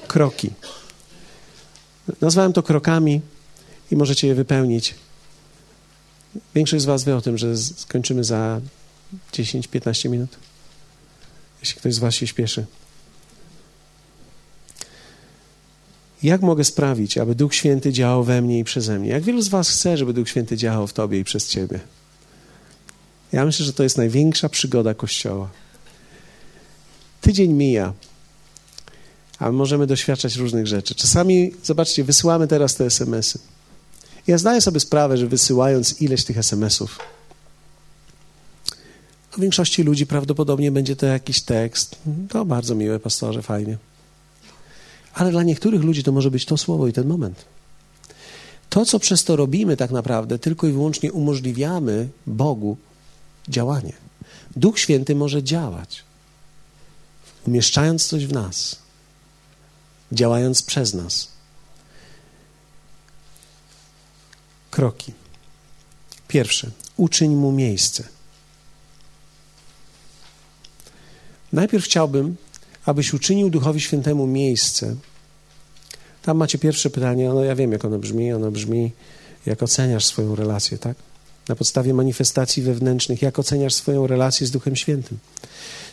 Kroki. 0.06 0.50
Nazwałem 2.20 2.52
to 2.52 2.62
krokami 2.62 3.20
i 3.90 3.96
możecie 3.96 4.26
je 4.26 4.34
wypełnić. 4.34 4.94
Większość 6.54 6.82
z 6.82 6.86
Was 6.86 7.04
wie 7.04 7.16
o 7.16 7.20
tym, 7.20 7.38
że 7.38 7.56
skończymy 7.56 8.24
za 8.24 8.60
10-15 9.32 10.10
minut. 10.10 10.36
Jeśli 11.60 11.80
ktoś 11.80 11.94
z 11.94 11.98
Was 11.98 12.14
się 12.14 12.26
śpieszy. 12.26 12.66
Jak 16.26 16.42
mogę 16.42 16.64
sprawić, 16.64 17.18
aby 17.18 17.34
Duch 17.34 17.54
Święty 17.54 17.92
działał 17.92 18.24
we 18.24 18.42
mnie 18.42 18.58
i 18.58 18.64
przeze 18.64 18.98
mnie? 18.98 19.08
Jak 19.08 19.22
wielu 19.22 19.42
z 19.42 19.48
Was 19.48 19.70
chce, 19.70 19.96
żeby 19.96 20.12
Duch 20.12 20.28
Święty 20.28 20.56
działał 20.56 20.86
w 20.86 20.92
Tobie 20.92 21.18
i 21.18 21.24
przez 21.24 21.48
Ciebie? 21.48 21.80
Ja 23.32 23.44
myślę, 23.44 23.66
że 23.66 23.72
to 23.72 23.82
jest 23.82 23.98
największa 23.98 24.48
przygoda 24.48 24.94
Kościoła. 24.94 25.50
Tydzień 27.20 27.52
mija, 27.52 27.92
a 29.38 29.52
możemy 29.52 29.86
doświadczać 29.86 30.36
różnych 30.36 30.66
rzeczy. 30.66 30.94
Czasami, 30.94 31.54
zobaczcie, 31.64 32.04
wysyłamy 32.04 32.48
teraz 32.48 32.74
te 32.74 32.84
SMS-y. 32.84 33.38
Ja 34.26 34.38
zdaję 34.38 34.60
sobie 34.60 34.80
sprawę, 34.80 35.16
że 35.16 35.26
wysyłając 35.26 36.02
ileś 36.02 36.24
tych 36.24 36.38
SMS-ów, 36.38 36.98
w 39.30 39.40
większości 39.40 39.82
ludzi 39.82 40.06
prawdopodobnie 40.06 40.70
będzie 40.70 40.96
to 40.96 41.06
jakiś 41.06 41.42
tekst. 41.42 41.96
To 42.28 42.44
bardzo 42.44 42.74
miłe, 42.74 43.00
pastorze, 43.00 43.42
fajnie. 43.42 43.78
Ale 45.16 45.30
dla 45.30 45.42
niektórych 45.42 45.82
ludzi 45.82 46.02
to 46.02 46.12
może 46.12 46.30
być 46.30 46.44
to 46.44 46.56
słowo 46.56 46.88
i 46.88 46.92
ten 46.92 47.06
moment. 47.06 47.44
To, 48.70 48.84
co 48.84 48.98
przez 48.98 49.24
to 49.24 49.36
robimy, 49.36 49.76
tak 49.76 49.90
naprawdę, 49.90 50.38
tylko 50.38 50.66
i 50.66 50.72
wyłącznie 50.72 51.12
umożliwiamy 51.12 52.08
Bogu 52.26 52.76
działanie. 53.48 53.92
Duch 54.56 54.78
Święty 54.78 55.14
może 55.14 55.42
działać, 55.42 56.04
umieszczając 57.46 58.06
coś 58.06 58.26
w 58.26 58.32
nas, 58.32 58.78
działając 60.12 60.62
przez 60.62 60.94
nas. 60.94 61.28
Kroki. 64.70 65.12
Pierwsze, 66.28 66.70
uczyń 66.96 67.34
mu 67.34 67.52
miejsce. 67.52 68.08
Najpierw 71.52 71.84
chciałbym, 71.84 72.36
abyś 72.86 73.14
uczynił 73.14 73.50
Duchowi 73.50 73.80
Świętemu 73.80 74.26
miejsce. 74.26 74.96
Tam 76.22 76.36
macie 76.36 76.58
pierwsze 76.58 76.90
pytanie, 76.90 77.28
no 77.28 77.44
ja 77.44 77.54
wiem, 77.54 77.72
jak 77.72 77.84
ono 77.84 77.98
brzmi. 77.98 78.32
Ono 78.32 78.50
brzmi, 78.50 78.92
jak 79.46 79.62
oceniasz 79.62 80.04
swoją 80.04 80.34
relację, 80.34 80.78
tak? 80.78 80.96
Na 81.48 81.56
podstawie 81.56 81.94
manifestacji 81.94 82.62
wewnętrznych, 82.62 83.22
jak 83.22 83.38
oceniasz 83.38 83.74
swoją 83.74 84.06
relację 84.06 84.46
z 84.46 84.50
Duchem 84.50 84.76
Świętym. 84.76 85.18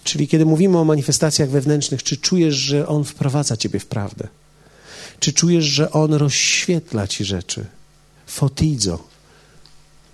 Czyli 0.04 0.28
kiedy 0.28 0.46
mówimy 0.46 0.78
o 0.78 0.84
manifestacjach 0.84 1.50
wewnętrznych, 1.50 2.04
czy 2.04 2.18
czujesz, 2.18 2.56
że 2.56 2.88
On 2.88 3.04
wprowadza 3.04 3.58
ciebie 3.58 3.80
w 3.80 3.86
prawdę? 3.86 4.28
Czy 5.20 5.34
czujesz, 5.34 5.66
że 5.66 5.91
On 5.91 6.14
rozświetla 6.14 7.08
ci 7.08 7.26
rzeczy? 7.26 7.66
Fotizo. 8.28 9.12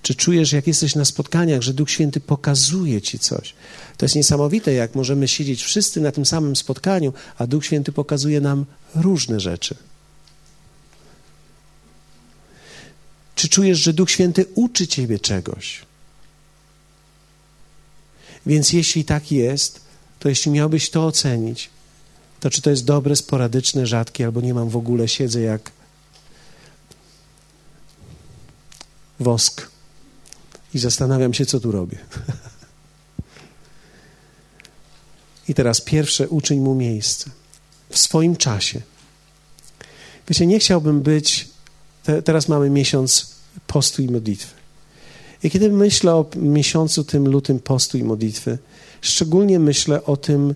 Czy 0.01 0.15
czujesz, 0.15 0.51
jak 0.51 0.67
jesteś 0.67 0.95
na 0.95 1.05
spotkaniach, 1.05 1.61
że 1.61 1.73
Duch 1.73 1.91
Święty 1.91 2.19
pokazuje 2.19 3.01
ci 3.01 3.19
coś? 3.19 3.53
To 3.97 4.05
jest 4.05 4.15
niesamowite, 4.15 4.73
jak 4.73 4.95
możemy 4.95 5.27
siedzieć 5.27 5.63
wszyscy 5.63 6.01
na 6.01 6.11
tym 6.11 6.25
samym 6.25 6.55
spotkaniu, 6.55 7.13
a 7.37 7.47
Duch 7.47 7.65
Święty 7.65 7.91
pokazuje 7.91 8.41
nam 8.41 8.65
różne 8.95 9.39
rzeczy. 9.39 9.75
Czy 13.35 13.49
czujesz, 13.49 13.79
że 13.79 13.93
Duch 13.93 14.11
Święty 14.11 14.45
uczy 14.55 14.87
ciebie 14.87 15.19
czegoś? 15.19 15.81
Więc 18.45 18.73
jeśli 18.73 19.05
tak 19.05 19.31
jest, 19.31 19.81
to 20.19 20.29
jeśli 20.29 20.51
miałbyś 20.51 20.89
to 20.89 21.05
ocenić, 21.05 21.69
to 22.39 22.49
czy 22.49 22.61
to 22.61 22.69
jest 22.69 22.85
dobre, 22.85 23.15
sporadyczne, 23.15 23.87
rzadkie, 23.87 24.25
albo 24.25 24.41
nie 24.41 24.53
mam 24.53 24.69
w 24.69 24.77
ogóle, 24.77 25.07
siedzę 25.07 25.41
jak 25.41 25.71
wosk 29.19 29.78
i 30.73 30.79
zastanawiam 30.79 31.33
się, 31.33 31.45
co 31.45 31.59
tu 31.59 31.71
robię. 31.71 31.97
I 35.49 35.53
teraz 35.53 35.81
pierwsze, 35.81 36.29
uczyń 36.29 36.59
mu 36.59 36.75
miejsce 36.75 37.29
w 37.89 37.97
swoim 37.97 38.35
czasie. 38.35 38.81
Wiecie, 40.27 40.47
nie 40.47 40.59
chciałbym 40.59 41.01
być. 41.01 41.49
Te, 42.03 42.21
teraz 42.21 42.47
mamy 42.47 42.69
miesiąc 42.69 43.35
postu 43.67 44.01
i 44.01 44.07
modlitwy. 44.07 44.55
I 45.43 45.49
kiedy 45.49 45.69
myślę 45.69 46.15
o 46.15 46.25
miesiącu 46.35 47.03
tym 47.03 47.27
lutym 47.27 47.59
postu 47.59 47.97
i 47.97 48.03
modlitwy, 48.03 48.57
szczególnie 49.01 49.59
myślę 49.59 50.03
o 50.03 50.17
tym, 50.17 50.55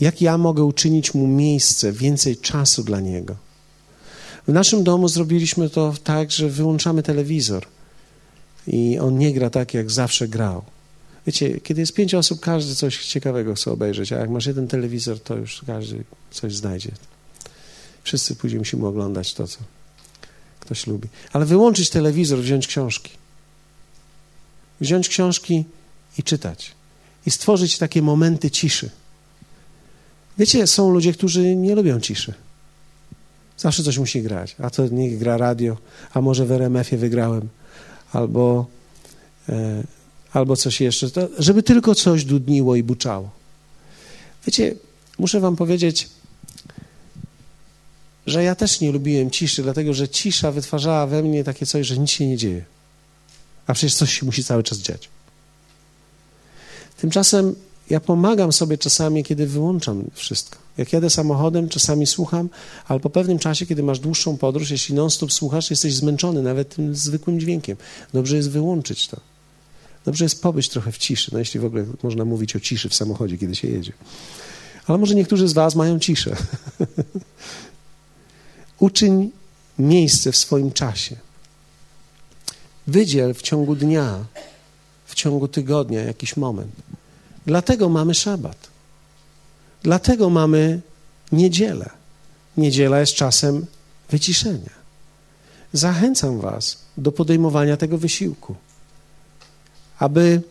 jak 0.00 0.22
ja 0.22 0.38
mogę 0.38 0.64
uczynić 0.64 1.14
mu 1.14 1.26
miejsce, 1.26 1.92
więcej 1.92 2.36
czasu 2.36 2.84
dla 2.84 3.00
niego. 3.00 3.36
W 4.48 4.52
naszym 4.52 4.84
domu 4.84 5.08
zrobiliśmy 5.08 5.70
to 5.70 5.94
tak, 6.04 6.30
że 6.30 6.48
wyłączamy 6.48 7.02
telewizor 7.02 7.66
i 8.66 8.98
on 8.98 9.18
nie 9.18 9.32
gra 9.32 9.50
tak, 9.50 9.74
jak 9.74 9.90
zawsze 9.90 10.28
grał. 10.28 10.62
Wiecie, 11.26 11.60
kiedy 11.60 11.80
jest 11.80 11.94
pięć 11.94 12.14
osób, 12.14 12.40
każdy 12.40 12.74
coś 12.74 13.06
ciekawego 13.06 13.54
chce 13.54 13.70
obejrzeć, 13.70 14.12
a 14.12 14.18
jak 14.18 14.30
masz 14.30 14.46
jeden 14.46 14.68
telewizor, 14.68 15.20
to 15.20 15.36
już 15.36 15.62
każdy 15.66 16.04
coś 16.30 16.54
znajdzie. 16.54 16.90
Wszyscy 18.02 18.36
później 18.36 18.58
musimy 18.58 18.86
oglądać 18.86 19.34
to, 19.34 19.46
co 19.46 19.58
ktoś 20.60 20.86
lubi. 20.86 21.08
Ale 21.32 21.44
wyłączyć 21.44 21.90
telewizor, 21.90 22.38
wziąć 22.38 22.66
książki. 22.66 23.10
Wziąć 24.80 25.08
książki 25.08 25.64
i 26.18 26.22
czytać. 26.22 26.72
I 27.26 27.30
stworzyć 27.30 27.78
takie 27.78 28.02
momenty 28.02 28.50
ciszy. 28.50 28.90
Wiecie, 30.38 30.66
są 30.66 30.90
ludzie, 30.90 31.12
którzy 31.12 31.56
nie 31.56 31.74
lubią 31.74 32.00
ciszy. 32.00 32.34
Zawsze 33.58 33.82
coś 33.82 33.98
musi 33.98 34.22
grać. 34.22 34.56
A 34.58 34.70
to 34.70 34.86
niech 34.86 35.18
gra 35.18 35.36
radio, 35.36 35.76
a 36.14 36.20
może 36.20 36.46
w 36.46 36.52
RMF-ie 36.52 36.98
wygrałem 36.98 37.48
albo 38.14 38.66
e, 39.48 39.82
albo 40.32 40.56
coś 40.56 40.80
jeszcze, 40.80 41.10
to, 41.10 41.28
żeby 41.38 41.62
tylko 41.62 41.94
coś 41.94 42.24
dudniło 42.24 42.76
i 42.76 42.82
buczało. 42.82 43.30
Wiecie, 44.46 44.74
muszę 45.18 45.40
wam 45.40 45.56
powiedzieć, 45.56 46.08
że 48.26 48.44
ja 48.44 48.54
też 48.54 48.80
nie 48.80 48.92
lubiłem 48.92 49.30
ciszy, 49.30 49.62
dlatego 49.62 49.94
że 49.94 50.08
cisza 50.08 50.52
wytwarzała 50.52 51.06
we 51.06 51.22
mnie 51.22 51.44
takie 51.44 51.66
coś, 51.66 51.86
że 51.86 51.98
nic 51.98 52.10
się 52.10 52.26
nie 52.26 52.36
dzieje. 52.36 52.64
A 53.66 53.74
przecież 53.74 53.94
coś 53.94 54.18
się 54.18 54.26
musi 54.26 54.44
cały 54.44 54.62
czas 54.62 54.78
dziać. 54.78 55.08
Tymczasem 56.96 57.54
ja 57.90 58.00
pomagam 58.00 58.52
sobie 58.52 58.78
czasami, 58.78 59.24
kiedy 59.24 59.46
wyłączam 59.46 60.04
wszystko. 60.12 60.58
Jak 60.78 60.92
jadę 60.92 61.10
samochodem, 61.10 61.68
czasami 61.68 62.06
słucham, 62.06 62.48
ale 62.88 63.00
po 63.00 63.10
pewnym 63.10 63.38
czasie, 63.38 63.66
kiedy 63.66 63.82
masz 63.82 63.98
dłuższą 63.98 64.36
podróż, 64.36 64.70
jeśli 64.70 64.94
non-stop 64.94 65.32
słuchasz, 65.32 65.70
jesteś 65.70 65.94
zmęczony 65.94 66.42
nawet 66.42 66.74
tym 66.74 66.94
zwykłym 66.94 67.40
dźwiękiem. 67.40 67.76
Dobrze 68.12 68.36
jest 68.36 68.50
wyłączyć 68.50 69.08
to. 69.08 69.20
Dobrze 70.04 70.24
jest 70.24 70.42
pobyć 70.42 70.68
trochę 70.68 70.92
w 70.92 70.98
ciszy, 70.98 71.30
no 71.32 71.38
jeśli 71.38 71.60
w 71.60 71.64
ogóle 71.64 71.84
można 72.02 72.24
mówić 72.24 72.56
o 72.56 72.60
ciszy 72.60 72.88
w 72.88 72.94
samochodzie, 72.94 73.38
kiedy 73.38 73.54
się 73.54 73.68
jedzie. 73.68 73.92
Ale 74.86 74.98
może 74.98 75.14
niektórzy 75.14 75.48
z 75.48 75.52
was 75.52 75.74
mają 75.74 75.98
ciszę. 75.98 76.36
Uczyń 78.78 79.30
miejsce 79.78 80.32
w 80.32 80.36
swoim 80.36 80.72
czasie. 80.72 81.16
Wydziel 82.86 83.34
w 83.34 83.42
ciągu 83.42 83.76
dnia, 83.76 84.24
w 85.06 85.14
ciągu 85.14 85.48
tygodnia 85.48 86.00
jakiś 86.00 86.36
moment. 86.36 86.72
Dlatego 87.46 87.88
mamy 87.88 88.14
szabat. 88.14 88.56
Dlatego 89.82 90.30
mamy 90.30 90.80
niedzielę. 91.32 91.90
Niedziela 92.56 93.00
jest 93.00 93.14
czasem 93.14 93.66
wyciszenia. 94.10 94.70
Zachęcam 95.72 96.40
Was 96.40 96.78
do 96.96 97.12
podejmowania 97.12 97.76
tego 97.76 97.98
wysiłku, 97.98 98.54
aby 99.98 100.42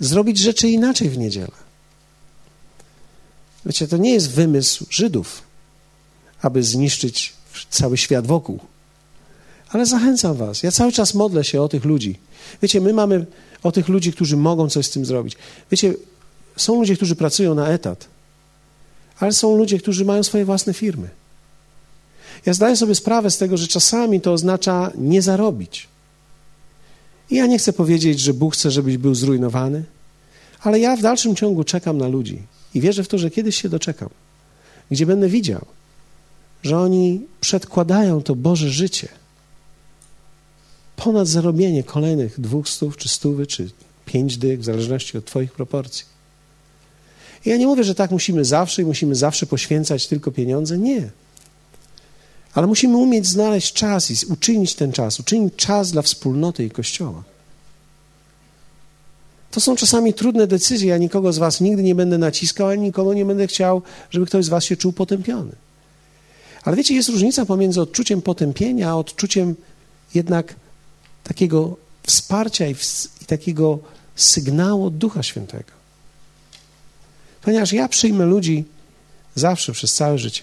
zrobić 0.00 0.38
rzeczy 0.38 0.68
inaczej 0.68 1.10
w 1.10 1.18
niedzielę. 1.18 1.64
Wiecie, 3.66 3.88
to 3.88 3.96
nie 3.96 4.12
jest 4.12 4.30
wymysł 4.30 4.86
Żydów, 4.90 5.42
aby 6.42 6.62
zniszczyć 6.62 7.32
cały 7.70 7.96
świat 7.96 8.26
wokół. 8.26 8.60
Ale 9.68 9.86
zachęcam 9.86 10.36
Was. 10.36 10.62
Ja 10.62 10.70
cały 10.70 10.92
czas 10.92 11.14
modlę 11.14 11.44
się 11.44 11.62
o 11.62 11.68
tych 11.68 11.84
ludzi. 11.84 12.18
Wiecie, 12.62 12.80
my 12.80 12.92
mamy 12.92 13.26
o 13.62 13.72
tych 13.72 13.88
ludzi, 13.88 14.12
którzy 14.12 14.36
mogą 14.36 14.70
coś 14.70 14.86
z 14.86 14.90
tym 14.90 15.04
zrobić. 15.04 15.36
Wiecie, 15.70 15.94
są 16.56 16.74
ludzie, 16.74 16.96
którzy 16.96 17.16
pracują 17.16 17.54
na 17.54 17.68
etat, 17.68 18.08
ale 19.20 19.32
są 19.32 19.56
ludzie, 19.56 19.78
którzy 19.78 20.04
mają 20.04 20.22
swoje 20.22 20.44
własne 20.44 20.74
firmy. 20.74 21.08
Ja 22.46 22.52
zdaję 22.52 22.76
sobie 22.76 22.94
sprawę 22.94 23.30
z 23.30 23.38
tego, 23.38 23.56
że 23.56 23.66
czasami 23.66 24.20
to 24.20 24.32
oznacza 24.32 24.90
nie 24.94 25.22
zarobić. 25.22 25.88
I 27.30 27.36
ja 27.36 27.46
nie 27.46 27.58
chcę 27.58 27.72
powiedzieć, 27.72 28.20
że 28.20 28.34
Bóg 28.34 28.54
chce, 28.54 28.70
żebyś 28.70 28.96
był 28.96 29.14
zrujnowany, 29.14 29.84
ale 30.60 30.80
ja 30.80 30.96
w 30.96 31.02
dalszym 31.02 31.36
ciągu 31.36 31.64
czekam 31.64 31.98
na 31.98 32.08
ludzi 32.08 32.42
i 32.74 32.80
wierzę 32.80 33.04
w 33.04 33.08
to, 33.08 33.18
że 33.18 33.30
kiedyś 33.30 33.62
się 33.62 33.68
doczekam, 33.68 34.08
gdzie 34.90 35.06
będę 35.06 35.28
widział, 35.28 35.66
że 36.62 36.78
oni 36.78 37.26
przedkładają 37.40 38.22
to 38.22 38.34
Boże 38.34 38.70
życie 38.70 39.08
ponad 40.96 41.28
zarobienie 41.28 41.82
kolejnych 41.82 42.40
dwóch 42.40 42.68
stów, 42.68 42.96
czy 42.96 43.08
stówy, 43.08 43.46
czy 43.46 43.70
pięć 44.06 44.36
dych, 44.36 44.60
w 44.60 44.64
zależności 44.64 45.18
od 45.18 45.24
Twoich 45.24 45.52
proporcji. 45.52 46.13
Ja 47.44 47.56
nie 47.56 47.66
mówię, 47.66 47.84
że 47.84 47.94
tak 47.94 48.10
musimy 48.10 48.44
zawsze 48.44 48.82
i 48.82 48.84
musimy 48.84 49.14
zawsze 49.14 49.46
poświęcać 49.46 50.06
tylko 50.06 50.30
pieniądze. 50.30 50.78
Nie. 50.78 51.10
Ale 52.54 52.66
musimy 52.66 52.96
umieć 52.96 53.26
znaleźć 53.26 53.72
czas 53.72 54.10
i 54.10 54.26
uczynić 54.26 54.74
ten 54.74 54.92
czas, 54.92 55.20
uczynić 55.20 55.54
czas 55.56 55.90
dla 55.90 56.02
wspólnoty 56.02 56.64
i 56.64 56.70
Kościoła. 56.70 57.22
To 59.50 59.60
są 59.60 59.76
czasami 59.76 60.14
trudne 60.14 60.46
decyzje. 60.46 60.88
Ja 60.88 60.98
nikogo 60.98 61.32
z 61.32 61.38
Was 61.38 61.60
nigdy 61.60 61.82
nie 61.82 61.94
będę 61.94 62.18
naciskał, 62.18 62.68
ani 62.68 62.82
nikogo 62.82 63.14
nie 63.14 63.24
będę 63.24 63.46
chciał, 63.46 63.82
żeby 64.10 64.26
ktoś 64.26 64.44
z 64.44 64.48
Was 64.48 64.64
się 64.64 64.76
czuł 64.76 64.92
potępiony. 64.92 65.52
Ale 66.64 66.76
wiecie, 66.76 66.94
jest 66.94 67.08
różnica 67.08 67.46
pomiędzy 67.46 67.80
odczuciem 67.80 68.22
potępienia, 68.22 68.90
a 68.90 68.94
odczuciem 68.94 69.54
jednak 70.14 70.54
takiego 71.24 71.76
wsparcia 72.06 72.66
i, 72.66 72.74
i 73.22 73.24
takiego 73.26 73.78
sygnału 74.16 74.86
od 74.86 74.96
Ducha 74.96 75.22
Świętego. 75.22 75.83
Ponieważ 77.44 77.72
ja 77.72 77.88
przyjmę 77.88 78.26
ludzi 78.26 78.64
zawsze, 79.34 79.72
przez 79.72 79.94
całe 79.94 80.18
życie. 80.18 80.42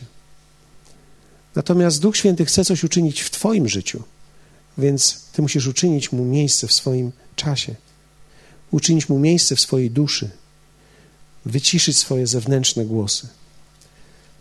Natomiast 1.55 2.01
Duch 2.01 2.17
Święty 2.17 2.45
chce 2.45 2.65
coś 2.65 2.83
uczynić 2.83 3.21
w 3.21 3.29
Twoim 3.29 3.69
życiu, 3.69 4.03
więc 4.77 5.21
Ty 5.33 5.41
musisz 5.41 5.67
uczynić 5.67 6.11
mu 6.11 6.25
miejsce 6.25 6.67
w 6.67 6.73
swoim 6.73 7.11
czasie, 7.35 7.75
uczynić 8.71 9.09
mu 9.09 9.19
miejsce 9.19 9.55
w 9.55 9.61
swojej 9.61 9.91
duszy, 9.91 10.29
wyciszyć 11.45 11.97
swoje 11.97 12.27
zewnętrzne 12.27 12.85
głosy. 12.85 13.27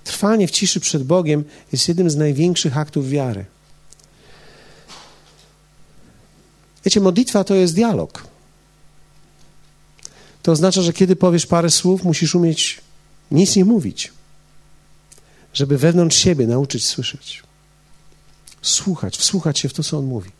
Trwanie 0.05 0.49
w 0.49 0.51
ciszy 0.51 0.81
przed 0.81 1.03
Bogiem 1.03 1.45
jest 1.73 1.89
jednym 1.89 2.11
z 2.11 2.17
największych 2.17 2.79
aktów 2.79 3.09
wiary. 3.09 3.45
Wiecie, 6.85 7.01
modlitwa 7.01 7.45
to 7.45 7.55
jest 7.55 7.75
dialog. 7.75 8.30
To 10.43 10.53
oznacza, 10.53 10.83
że 10.83 10.93
kiedy 10.93 11.17
powiesz 11.17 11.47
parę 11.47 11.71
słów, 11.71 12.05
musisz 12.05 12.35
umieć 12.35 12.81
nic 13.31 13.57
nie 13.57 13.65
mówić, 13.65 14.13
żeby 15.55 15.79
wewnątrz 15.79 16.17
siebie 16.17 16.47
nauczyć 16.47 16.87
słyszeć. 16.87 17.43
Słuchać, 18.63 19.17
wsłuchać 19.17 19.59
się 19.59 19.69
w 19.69 19.73
to, 19.73 19.83
co 19.83 19.99
on 19.99 20.05
mówi. 20.05 20.31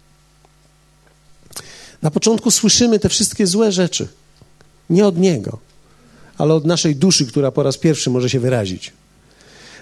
Na 2.03 2.11
początku 2.11 2.51
słyszymy 2.51 2.99
te 2.99 3.09
wszystkie 3.09 3.47
złe 3.47 3.73
rzeczy. 3.73 4.09
Nie 4.91 5.07
od 5.07 5.19
niego, 5.19 5.59
ale 6.39 6.55
od 6.55 6.65
naszej 6.65 6.97
duszy, 6.97 7.27
która 7.27 7.51
po 7.51 7.63
raz 7.63 7.79
pierwszy 7.79 8.11
może 8.11 8.31
się 8.31 8.41
wyrazić. 8.41 8.93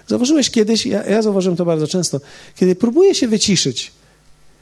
Zauważyłeś 0.07 0.49
kiedyś, 0.49 0.85
ja, 0.85 1.03
ja 1.03 1.21
zauważyłem 1.21 1.57
to 1.57 1.65
bardzo 1.65 1.87
często, 1.87 2.21
kiedy 2.55 2.75
próbuję 2.75 3.15
się 3.15 3.27
wyciszyć 3.27 3.91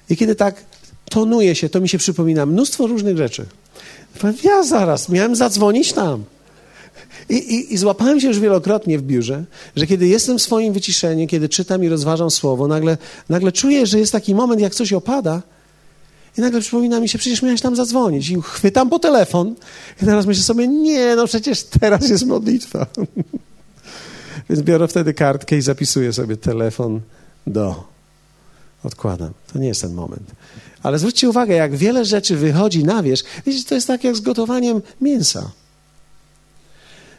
i 0.09 0.17
kiedy 0.17 0.35
tak 0.35 0.65
tonuje 1.09 1.55
się, 1.55 1.69
to 1.69 1.81
mi 1.81 1.89
się 1.89 1.97
przypomina 1.97 2.45
mnóstwo 2.45 2.87
różnych 2.87 3.17
rzeczy. 3.17 3.45
Ja 4.43 4.63
zaraz, 4.63 5.09
miałem 5.09 5.35
zadzwonić 5.35 5.93
tam. 5.93 6.23
I, 7.29 7.35
i, 7.35 7.73
I, 7.73 7.77
złapałem 7.77 8.19
się 8.19 8.27
już 8.27 8.39
wielokrotnie 8.39 8.99
w 8.99 9.01
biurze, 9.01 9.43
że 9.75 9.87
kiedy 9.87 10.07
jestem 10.07 10.37
w 10.37 10.41
swoim 10.41 10.73
wyciszeniu, 10.73 11.27
kiedy 11.27 11.49
czytam 11.49 11.83
i 11.83 11.89
rozważam 11.89 12.31
słowo, 12.31 12.67
nagle, 12.67 12.97
nagle 13.29 13.51
czuję, 13.51 13.85
że 13.85 13.99
jest 13.99 14.11
taki 14.11 14.35
moment, 14.35 14.61
jak 14.61 14.75
coś 14.75 14.93
opada 14.93 15.41
i 16.37 16.41
nagle 16.41 16.61
przypomina 16.61 16.99
mi 16.99 17.09
się, 17.09 17.17
przecież 17.17 17.41
miałeś 17.41 17.61
tam 17.61 17.75
zadzwonić. 17.75 18.29
I 18.29 18.41
chwytam 18.41 18.89
po 18.89 18.99
telefon 18.99 19.55
i 20.01 20.05
teraz 20.05 20.25
myślę 20.25 20.43
sobie, 20.43 20.67
nie, 20.67 21.15
no 21.15 21.27
przecież 21.27 21.63
teraz 21.63 22.09
jest 22.09 22.25
modlitwa. 22.25 22.85
Więc 24.49 24.61
biorę 24.61 24.87
wtedy 24.87 25.13
kartkę 25.13 25.57
i 25.57 25.61
zapisuję 25.61 26.13
sobie 26.13 26.37
telefon 26.37 27.01
do. 27.47 27.83
Odkładam. 28.83 29.33
To 29.53 29.59
nie 29.59 29.67
jest 29.67 29.81
ten 29.81 29.93
moment. 29.93 30.31
Ale 30.83 30.99
zwróćcie 30.99 31.29
uwagę, 31.29 31.55
jak 31.55 31.75
wiele 31.75 32.05
rzeczy 32.05 32.35
wychodzi 32.35 32.83
na 32.83 33.03
wierzch. 33.03 33.25
Wiecie, 33.45 33.63
to 33.63 33.75
jest 33.75 33.87
tak 33.87 34.03
jak 34.03 34.15
z 34.15 34.19
gotowaniem 34.19 34.81
mięsa. 35.01 35.51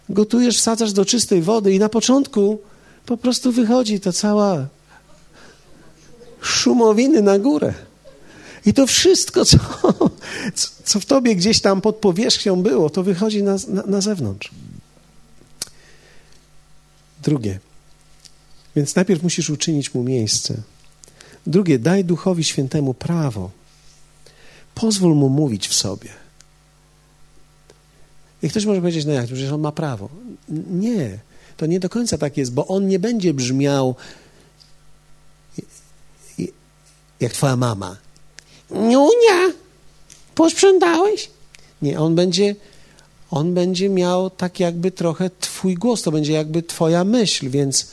Gotujesz, 0.09 0.59
wsadzasz 0.59 0.93
do 0.93 1.05
czystej 1.05 1.43
wody 1.43 1.74
i 1.74 1.78
na 1.78 1.89
początku 1.89 2.59
po 3.06 3.16
prostu 3.16 3.52
wychodzi 3.52 4.01
ta 4.01 4.12
cała 4.12 4.66
szumowiny 6.40 7.22
na 7.22 7.39
górę. 7.39 7.74
I 8.66 8.74
to 8.74 8.86
wszystko, 8.86 9.44
co, 9.44 9.59
co 10.85 11.01
w 11.01 11.06
tobie 11.06 11.36
gdzieś 11.36 11.60
tam 11.60 11.80
pod 11.80 11.97
powierzchnią 11.97 12.62
było, 12.62 12.90
to 12.90 13.02
wychodzi 13.02 13.43
na, 13.43 13.56
na, 13.68 13.82
na 13.82 14.01
zewnątrz. 14.01 14.51
Drugie. 17.22 17.60
Więc 18.76 18.94
najpierw 18.94 19.22
musisz 19.22 19.51
uczynić 19.51 19.94
mu 19.94 20.02
miejsce. 20.02 20.55
Drugie, 21.49 21.79
daj 21.79 22.05
Duchowi 22.05 22.45
Świętemu 22.45 22.95
prawo. 22.95 23.51
Pozwól 24.75 25.15
mu 25.15 25.29
mówić 25.29 25.69
w 25.69 25.75
sobie. 25.75 26.09
I 28.43 28.51
ktoś 28.51 28.65
może 28.65 28.81
powiedzieć, 28.81 29.05
no 29.05 29.12
jak, 29.12 29.27
przecież 29.27 29.53
on 29.53 29.61
ma 29.61 29.73
prawo. 29.73 30.09
Nie, 30.70 31.19
to 31.57 31.66
nie 31.66 31.81
do 31.81 31.89
końca 31.89 32.19
tak 32.19 32.37
jest, 32.37 32.53
bo 32.53 32.66
on 32.66 32.89
nie 32.89 32.99
będzie 32.99 33.35
brzmiał 33.35 33.95
jak 37.20 37.33
twoja 37.33 37.57
mama. 37.57 37.97
Niunia, 38.70 39.53
posprzątałeś? 40.35 41.31
Nie, 41.83 42.01
on 42.01 42.15
będzie, 42.15 42.57
on 43.31 43.55
będzie 43.55 43.89
miał 43.89 44.31
tak 44.31 44.61
jakby 44.61 44.91
trochę 44.91 45.31
twój 45.41 45.75
głos, 45.75 46.03
to 46.03 46.12
będzie 46.12 46.33
jakby 46.33 46.62
twoja 46.62 47.05
myśl, 47.05 47.51
więc 47.51 47.87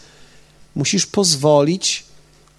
musisz 0.76 1.06
pozwolić 1.06 2.05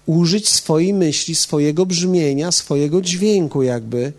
użyć 0.07 0.49
swojej 0.49 0.93
myśli, 0.93 1.35
swojego 1.35 1.85
brzmienia, 1.85 2.51
swojego 2.51 3.01
dźwięku, 3.01 3.63
jakby, 3.63 4.13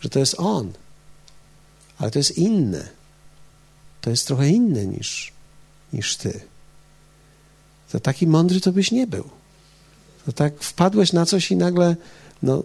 że 0.00 0.08
to 0.08 0.18
jest 0.18 0.34
on. 0.38 0.72
Ale 1.98 2.10
to 2.10 2.18
jest 2.18 2.38
inne. 2.38 2.88
To 4.00 4.10
jest 4.10 4.26
trochę 4.26 4.48
inne 4.48 4.86
niż, 4.86 5.32
niż 5.92 6.16
ty. 6.16 6.40
To 7.92 8.00
taki 8.00 8.26
mądry 8.26 8.60
to 8.60 8.72
byś 8.72 8.90
nie 8.90 9.06
był. 9.06 9.28
To 10.26 10.32
tak 10.32 10.62
wpadłeś 10.62 11.12
na 11.12 11.26
coś 11.26 11.50
i 11.50 11.56
nagle, 11.56 11.96
no, 12.42 12.62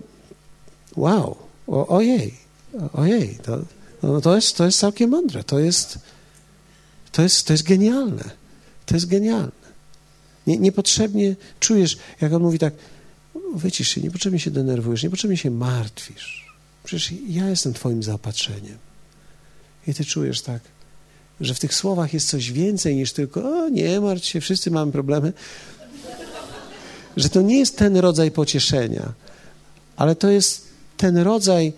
wow, 0.95 1.37
o, 1.67 1.87
ojej, 1.87 2.33
Ojej, 2.93 3.39
to, 3.43 3.59
no 4.03 4.21
to, 4.21 4.35
jest, 4.35 4.57
to 4.57 4.65
jest 4.65 4.79
całkiem 4.79 5.09
mądre. 5.09 5.43
To 5.43 5.59
jest, 5.59 5.99
to 7.11 7.21
jest, 7.21 7.47
to 7.47 7.53
jest 7.53 7.63
genialne. 7.63 8.23
To 8.85 8.95
jest 8.95 9.05
genialne. 9.05 9.58
Nie, 10.49 10.57
niepotrzebnie 10.57 11.35
czujesz, 11.59 11.97
jak 12.21 12.33
on 12.33 12.41
mówi 12.41 12.59
tak, 12.59 12.73
wycisz 13.55 13.89
się, 13.89 14.01
niepotrzebnie 14.01 14.39
się 14.39 14.51
denerwujesz, 14.51 15.03
niepotrzebnie 15.03 15.37
się 15.37 15.51
martwisz. 15.51 16.45
Przecież 16.83 17.13
ja 17.27 17.49
jestem 17.49 17.73
twoim 17.73 18.03
zaopatrzeniem. 18.03 18.77
I 19.87 19.93
ty 19.93 20.05
czujesz 20.05 20.41
tak, 20.41 20.61
że 21.41 21.53
w 21.53 21.59
tych 21.59 21.73
słowach 21.73 22.13
jest 22.13 22.29
coś 22.29 22.51
więcej 22.51 22.95
niż 22.95 23.13
tylko, 23.13 23.63
o 23.63 23.69
nie 23.69 24.01
martw 24.01 24.25
się, 24.25 24.41
wszyscy 24.41 24.71
mamy 24.71 24.91
problemy. 24.91 25.33
Że 27.17 27.29
to 27.29 27.41
nie 27.41 27.59
jest 27.59 27.77
ten 27.77 27.97
rodzaj 27.97 28.31
pocieszenia, 28.31 29.13
ale 29.95 30.15
to 30.15 30.29
jest 30.29 30.67
ten 30.97 31.17
rodzaj 31.17 31.73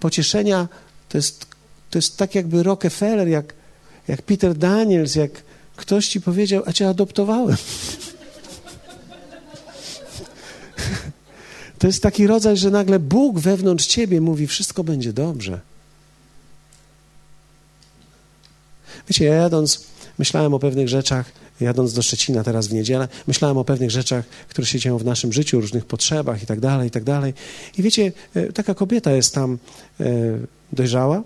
pocieszenia, 0.00 0.68
to 1.08 1.18
jest, 1.18 1.46
to 1.90 1.98
jest 1.98 2.16
tak 2.16 2.34
jakby 2.34 2.62
Rockefeller, 2.62 3.28
jak, 3.28 3.54
jak 4.08 4.22
Peter 4.22 4.54
Daniels, 4.54 5.14
jak 5.14 5.30
ktoś 5.82 6.08
ci 6.08 6.20
powiedział, 6.20 6.62
a 6.66 6.72
cię 6.72 6.88
adoptowałem. 6.88 7.56
To 11.78 11.86
jest 11.86 12.02
taki 12.02 12.26
rodzaj, 12.26 12.56
że 12.56 12.70
nagle 12.70 12.98
Bóg 12.98 13.38
wewnątrz 13.38 13.86
ciebie 13.86 14.20
mówi: 14.20 14.46
Wszystko 14.46 14.84
będzie 14.84 15.12
dobrze. 15.12 15.60
Wiecie, 19.08 19.24
ja 19.24 19.34
jadąc, 19.34 19.86
myślałem 20.18 20.54
o 20.54 20.58
pewnych 20.58 20.88
rzeczach, 20.88 21.32
jadąc 21.60 21.92
do 21.92 22.02
Szczecina 22.02 22.44
teraz 22.44 22.68
w 22.68 22.72
niedzielę, 22.72 23.08
myślałem 23.26 23.58
o 23.58 23.64
pewnych 23.64 23.90
rzeczach, 23.90 24.24
które 24.48 24.66
się 24.66 24.78
dzieją 24.78 24.98
w 24.98 25.04
naszym 25.04 25.32
życiu, 25.32 25.60
różnych 25.60 25.86
potrzebach 25.86 26.42
i 26.42 26.46
tak 26.46 26.60
dalej, 26.60 26.88
i 26.88 26.90
tak 26.90 27.04
dalej. 27.04 27.34
I 27.78 27.82
wiecie, 27.82 28.12
e, 28.34 28.52
taka 28.52 28.74
kobieta 28.74 29.12
jest 29.12 29.34
tam 29.34 29.58
e, 30.00 30.04
dojrzała 30.72 31.22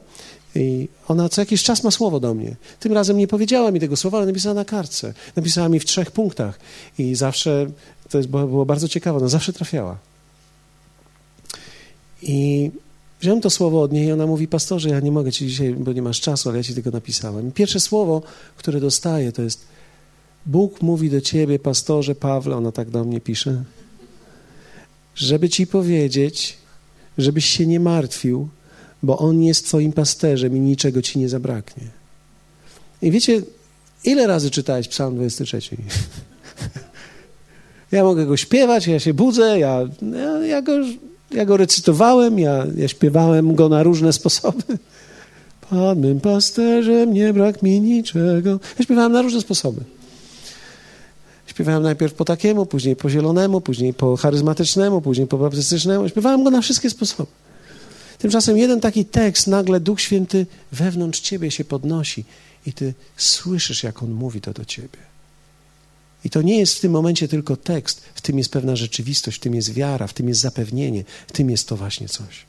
i 0.57 0.89
ona 1.09 1.29
co 1.29 1.41
jakiś 1.41 1.63
czas 1.63 1.85
ma 1.85 1.91
słowo 1.91 2.21
do 2.21 2.35
mnie. 2.35 2.57
Tym 2.81 2.93
razem 2.93 3.19
nie 3.19 3.29
powiedziała 3.29 3.71
mi 3.71 3.81
tego 3.81 3.97
słowa, 3.97 4.19
ale 4.19 4.27
napisała 4.27 4.55
na 4.55 4.65
kartce. 4.65 5.15
Napisała 5.37 5.69
mi 5.69 5.81
w 5.81 5.85
trzech 5.85 6.11
punktach 6.11 6.59
i 6.99 7.15
zawsze, 7.15 7.67
to 8.11 8.19
jest, 8.19 8.31
było, 8.31 8.67
bardzo 8.67 8.89
ciekawe, 8.89 9.19
ona 9.19 9.29
zawsze 9.29 9.53
trafiała. 9.53 9.99
I 12.23 12.71
wziąłem 13.21 13.41
to 13.41 13.51
słowo 13.51 13.83
od 13.83 13.93
niej 13.93 14.07
i 14.07 14.13
ona 14.13 14.27
mówi, 14.27 14.49
pastorze, 14.49 14.89
ja 14.89 15.01
nie 15.01 15.13
mogę 15.13 15.33
ci 15.33 15.47
dzisiaj, 15.47 15.75
bo 15.75 15.93
nie 15.93 16.03
masz 16.03 16.21
czasu, 16.21 16.49
ale 16.49 16.59
ja 16.59 16.65
ci 16.65 16.75
tylko 16.75 16.91
napisałem. 16.91 17.49
I 17.49 17.53
pierwsze 17.53 17.81
słowo, 17.81 18.23
które 18.57 18.81
dostaję, 18.81 19.33
to 19.33 19.43
jest 19.43 19.67
Bóg 20.47 20.83
mówi 20.83 21.11
do 21.11 21.21
ciebie, 21.21 21.59
pastorze 21.59 22.15
Pawle, 22.15 22.57
ona 22.57 22.73
tak 22.73 22.91
do 22.91 23.05
mnie 23.05 23.21
pisze, 23.21 23.65
żeby 25.15 25.49
ci 25.49 25.67
powiedzieć, 25.67 26.57
żebyś 27.19 27.45
się 27.45 27.67
nie 27.67 27.81
martwił, 27.81 28.49
bo 29.07 29.19
On 29.19 29.43
jest 29.43 29.67
twoim 29.67 29.93
pasterzem 29.93 30.57
i 30.57 30.61
niczego 30.61 31.03
ci 31.03 31.19
nie 31.19 31.29
zabraknie. 31.29 31.85
I 33.03 33.11
wiecie, 33.11 33.43
ile 34.05 34.27
razy 34.27 34.51
czytałeś 34.51 34.89
Psalm 34.89 35.15
23? 35.15 35.61
Ja 37.93 38.05
mogę 38.05 38.27
go 38.27 38.37
śpiewać, 38.37 38.87
ja 38.87 39.01
się 39.01 39.15
budzę, 39.15 39.59
ja, 39.59 39.89
ja, 40.13 40.47
ja 40.47 40.63
go 40.63 40.73
ja 41.31 41.45
go 41.45 41.57
recytowałem, 41.57 42.39
ja, 42.39 42.67
ja 42.77 42.89
śpiewałem 42.89 43.55
go 43.55 43.69
na 43.69 43.83
różne 43.83 44.13
sposoby. 44.13 44.63
Pan 45.71 46.21
pasterzem, 46.21 47.13
nie 47.13 47.33
brak 47.33 47.63
mi 47.63 47.81
niczego. 47.81 48.51
Ja 48.79 48.85
śpiewałem 48.85 49.13
na 49.13 49.23
różne 49.23 49.41
sposoby. 49.41 49.81
Śpiewałem 51.47 51.83
najpierw 51.83 52.15
po 52.15 52.25
takiemu, 52.25 52.67
później 52.67 52.97
po 52.97 53.11
zielonemu, 53.11 53.61
później 53.61 53.95
po 53.95 54.17
charyzmatycznemu, 54.17 55.01
później 55.01 55.27
po 55.27 55.39
baptystycznemu. 55.39 56.09
Śpiewałem 56.09 56.45
go 56.45 56.51
na 56.51 56.61
wszystkie 56.61 56.91
sposoby. 56.91 57.31
Tymczasem 58.19 58.59
jeden 58.59 58.81
taki 58.81 59.05
tekst, 59.05 59.47
nagle 59.47 59.81
Duch 59.81 60.01
Święty 60.01 60.47
wewnątrz 60.73 61.21
ciebie 61.21 61.51
się 61.51 61.65
podnosi 61.65 62.25
i 62.67 62.73
ty 62.73 62.95
słyszysz, 63.17 63.83
jak 63.83 64.03
on 64.03 64.11
mówi 64.11 64.41
to 64.41 64.53
do 64.53 64.65
ciebie. 64.65 64.99
I 66.25 66.31
to 66.31 66.43
nie 66.43 66.59
jest 66.59 66.75
w 66.75 66.81
tym 66.81 66.93
momencie 66.93 67.29
tylko 67.29 67.57
tekst, 67.57 68.03
w 68.15 68.21
tym 68.21 68.39
jest 68.39 68.53
pewna 68.53 68.77
rzeczywistość, 68.77 69.37
w 69.37 69.41
tym 69.41 69.55
jest 69.55 69.73
wiara, 69.73 70.07
w 70.07 70.13
tym 70.13 70.29
jest 70.29 70.41
zapewnienie, 70.41 71.05
w 71.29 71.33
tym 71.33 71.51
jest 71.51 71.69
to 71.69 71.77
właśnie 71.77 72.09
coś. 72.09 72.47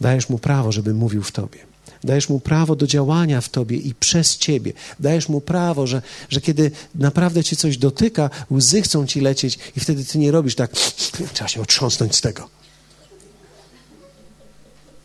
Dajesz 0.00 0.28
mu 0.28 0.38
prawo, 0.38 0.72
żeby 0.72 0.94
mówił 0.94 1.22
w 1.22 1.32
tobie. 1.32 1.58
Dajesz 2.04 2.28
mu 2.28 2.40
prawo 2.40 2.76
do 2.76 2.86
działania 2.86 3.40
w 3.40 3.48
tobie 3.48 3.76
i 3.76 3.94
przez 3.94 4.38
ciebie. 4.38 4.72
Dajesz 5.00 5.28
mu 5.28 5.40
prawo, 5.40 5.86
że, 5.86 6.02
że 6.28 6.40
kiedy 6.40 6.70
naprawdę 6.94 7.44
cię 7.44 7.56
coś 7.56 7.78
dotyka, 7.78 8.30
łzy 8.50 8.82
chcą 8.82 9.06
ci 9.06 9.20
lecieć 9.20 9.58
i 9.76 9.80
wtedy 9.80 10.04
ty 10.04 10.18
nie 10.18 10.30
robisz 10.30 10.54
tak, 10.54 10.72
trzeba 11.34 11.48
się 11.48 11.60
otrząsnąć 11.60 12.16
z 12.16 12.20
tego. 12.20 12.59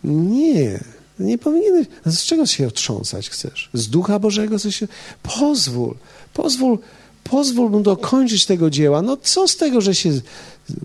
Nie, 0.06 0.84
nie 1.20 1.38
powinieneś. 1.38 1.88
Z 2.06 2.24
czego 2.24 2.46
się 2.46 2.68
otrząsać 2.68 3.30
chcesz? 3.30 3.70
Z 3.74 3.88
Ducha 3.88 4.20
Bożego? 4.20 4.60
Co 4.60 4.72
się... 4.72 4.88
Pozwól, 5.24 5.96
pozwól, 6.34 6.78
pozwól 7.24 7.70
mu 7.70 7.82
dokończyć 7.82 8.46
tego 8.46 8.70
dzieła. 8.70 9.02
No 9.02 9.18
co 9.18 9.48
z 9.48 9.58
tego, 9.58 9.82
że 9.82 9.96
się 9.96 10.22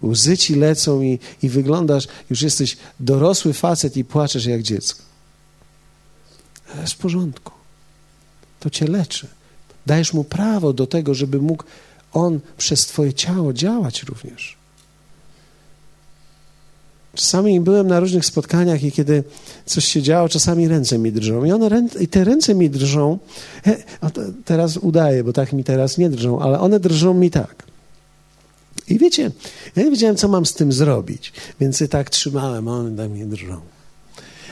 łzy 0.03 0.39
ci 0.39 0.55
lecą 0.55 1.03
i, 1.03 1.19
i 1.43 1.49
wyglądasz, 1.49 2.09
już 2.31 2.43
jesteś 2.43 2.77
dorosły 3.01 3.53
facet 3.53 3.97
i 3.97 4.05
płaczesz 4.05 4.47
jak 4.47 4.63
dziecko. 4.63 5.03
Ale 6.73 6.81
jest 6.81 6.93
w 6.93 6.99
porządku. 6.99 7.53
To 8.61 8.71
cię 8.71 8.87
leczy. 8.87 9.27
Dajesz 9.87 10.13
mu 10.13 10.25
prawo 10.25 10.73
do 10.73 10.87
tego, 10.87 11.15
żeby 11.15 11.41
mógł 11.41 11.65
on 12.13 12.41
przez 12.57 12.87
twoje 12.87 13.15
ciało 13.15 13.53
działać 13.53 14.03
również. 14.03 14.60
Czasami 17.15 17.61
byłem 17.61 17.87
na 17.87 18.01
różnych 18.01 18.25
spotkaniach 18.25 18.83
i 18.83 18.93
kiedy 18.93 19.25
coś 19.67 19.85
się 19.85 20.03
działo, 20.03 20.29
czasami 20.29 20.69
ręce 20.69 20.99
mi 20.99 21.13
drżą. 21.13 21.45
I, 21.45 21.53
one, 21.53 21.89
i 22.01 22.09
te 22.09 22.25
ręce 22.25 22.55
mi 22.55 22.71
drżą, 22.71 23.19
teraz 24.45 24.77
udaję, 24.77 25.25
bo 25.25 25.33
tak 25.33 25.53
mi 25.53 25.65
teraz 25.65 25.99
nie 25.99 26.11
drżą, 26.11 26.41
ale 26.41 26.61
one 26.61 26.81
drżą 26.81 27.15
mi 27.15 27.31
tak. 27.31 27.71
I 28.89 28.99
wiecie, 28.99 29.31
ja 29.77 29.83
nie 29.83 29.91
wiedziałem, 29.91 30.17
co 30.17 30.29
mam 30.29 30.47
z 30.47 30.55
tym 30.55 30.73
zrobić, 30.73 31.33
więc 31.61 31.81
je 31.81 31.89
tak 31.89 32.11
trzymałem, 32.11 32.69
a 32.69 32.73
one 32.73 32.97
tak 32.97 33.11
mnie 33.11 33.27
drżą. 33.27 33.61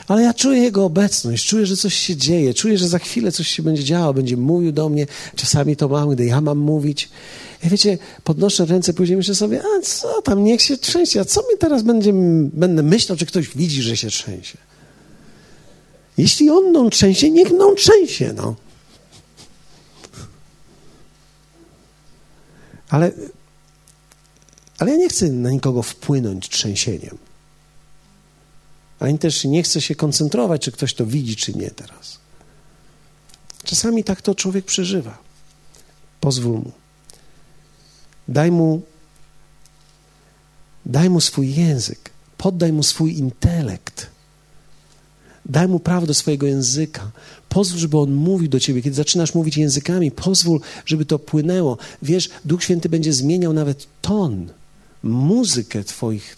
Ale 0.09 0.21
ja 0.21 0.33
czuję 0.33 0.59
Jego 0.59 0.85
obecność, 0.85 1.45
czuję, 1.45 1.65
że 1.65 1.77
coś 1.77 1.93
się 1.93 2.15
dzieje, 2.15 2.53
czuję, 2.53 2.77
że 2.77 2.87
za 2.87 2.99
chwilę 2.99 3.31
coś 3.31 3.47
się 3.47 3.63
będzie 3.63 3.83
działo, 3.83 4.13
będzie 4.13 4.37
mówił 4.37 4.71
do 4.71 4.89
mnie. 4.89 5.07
Czasami 5.35 5.75
to 5.75 5.87
mam, 5.87 6.09
gdy 6.09 6.25
ja 6.25 6.41
mam 6.41 6.57
mówić. 6.57 7.09
I 7.63 7.69
wiecie, 7.69 7.97
podnoszę 8.23 8.65
ręce, 8.65 8.93
później 8.93 9.17
myślę 9.17 9.35
sobie, 9.35 9.61
a 9.61 9.81
co 9.81 10.21
tam, 10.21 10.43
niech 10.43 10.61
się 10.61 10.77
trzęsie, 10.77 11.19
a 11.19 11.25
co 11.25 11.41
mi 11.41 11.57
teraz 11.59 11.83
będzie, 11.83 12.13
będę 12.53 12.83
myślał, 12.83 13.17
czy 13.17 13.25
ktoś 13.25 13.49
widzi, 13.49 13.81
że 13.81 13.97
się 13.97 14.09
trzęsie. 14.09 14.57
Jeśli 16.17 16.49
on 16.49 16.69
mną 16.69 16.89
trzęsie, 16.89 17.31
niech 17.31 17.51
mną 17.51 17.75
trzęsie, 17.75 18.33
no. 18.35 18.55
Ale, 22.89 23.11
ale 24.79 24.91
ja 24.91 24.97
nie 24.97 25.09
chcę 25.09 25.29
na 25.29 25.51
nikogo 25.51 25.83
wpłynąć 25.83 26.49
trzęsieniem. 26.49 27.28
Ani 28.99 29.19
też 29.19 29.43
nie 29.43 29.63
chcę 29.63 29.81
się 29.81 29.95
koncentrować, 29.95 30.61
czy 30.61 30.71
ktoś 30.71 30.93
to 30.93 31.05
widzi, 31.05 31.35
czy 31.35 31.53
nie 31.53 31.71
teraz. 31.71 32.19
Czasami 33.63 34.03
tak 34.03 34.21
to 34.21 34.35
człowiek 34.35 34.65
przeżywa. 34.65 35.17
Pozwól 36.19 36.53
mu. 36.53 36.71
Daj 38.27 38.51
mu, 38.51 38.81
daj 40.85 41.09
mu 41.09 41.21
swój 41.21 41.55
język, 41.55 42.09
poddaj 42.37 42.73
mu 42.73 42.83
swój 42.83 43.17
intelekt. 43.17 44.07
Daj 45.45 45.67
mu 45.67 45.79
prawo 45.79 46.07
do 46.07 46.13
swojego 46.13 46.47
języka. 46.47 47.11
Pozwól, 47.49 47.79
żeby 47.79 47.97
on 47.97 48.13
mówił 48.13 48.49
do 48.49 48.59
ciebie. 48.59 48.81
Kiedy 48.81 48.95
zaczynasz 48.95 49.33
mówić 49.33 49.57
językami, 49.57 50.11
pozwól, 50.11 50.59
żeby 50.85 51.05
to 51.05 51.19
płynęło. 51.19 51.77
Wiesz, 52.01 52.29
Duch 52.45 52.63
Święty 52.63 52.89
będzie 52.89 53.13
zmieniał 53.13 53.53
nawet 53.53 53.87
ton, 54.01 54.49
muzykę 55.03 55.83
twoich 55.83 56.35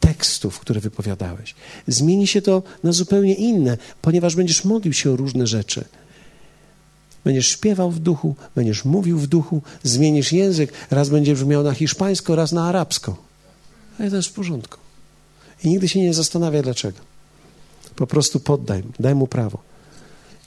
tekstów, 0.00 0.60
które 0.60 0.80
wypowiadałeś. 0.80 1.54
Zmieni 1.86 2.26
się 2.26 2.42
to 2.42 2.62
na 2.84 2.92
zupełnie 2.92 3.34
inne, 3.34 3.78
ponieważ 4.02 4.36
będziesz 4.36 4.64
modlił 4.64 4.92
się 4.92 5.10
o 5.10 5.16
różne 5.16 5.46
rzeczy. 5.46 5.84
Będziesz 7.24 7.48
śpiewał 7.48 7.90
w 7.90 7.98
duchu, 7.98 8.34
będziesz 8.56 8.84
mówił 8.84 9.18
w 9.18 9.26
duchu, 9.26 9.62
zmienisz 9.82 10.32
język, 10.32 10.72
raz 10.90 11.08
będziesz 11.08 11.38
brzmiał 11.38 11.62
na 11.62 11.72
hiszpańsko, 11.72 12.36
raz 12.36 12.52
na 12.52 12.68
arabsko. 12.68 13.16
Ale 13.98 14.10
to 14.10 14.16
jest 14.16 14.28
w 14.28 14.32
porządku. 14.32 14.78
I 15.64 15.68
nigdy 15.68 15.88
się 15.88 16.00
nie 16.00 16.14
zastanawia 16.14 16.62
dlaczego. 16.62 16.98
Po 17.96 18.06
prostu 18.06 18.40
poddaj 18.40 18.82
daj 19.00 19.14
mu 19.14 19.26
prawo. 19.26 19.58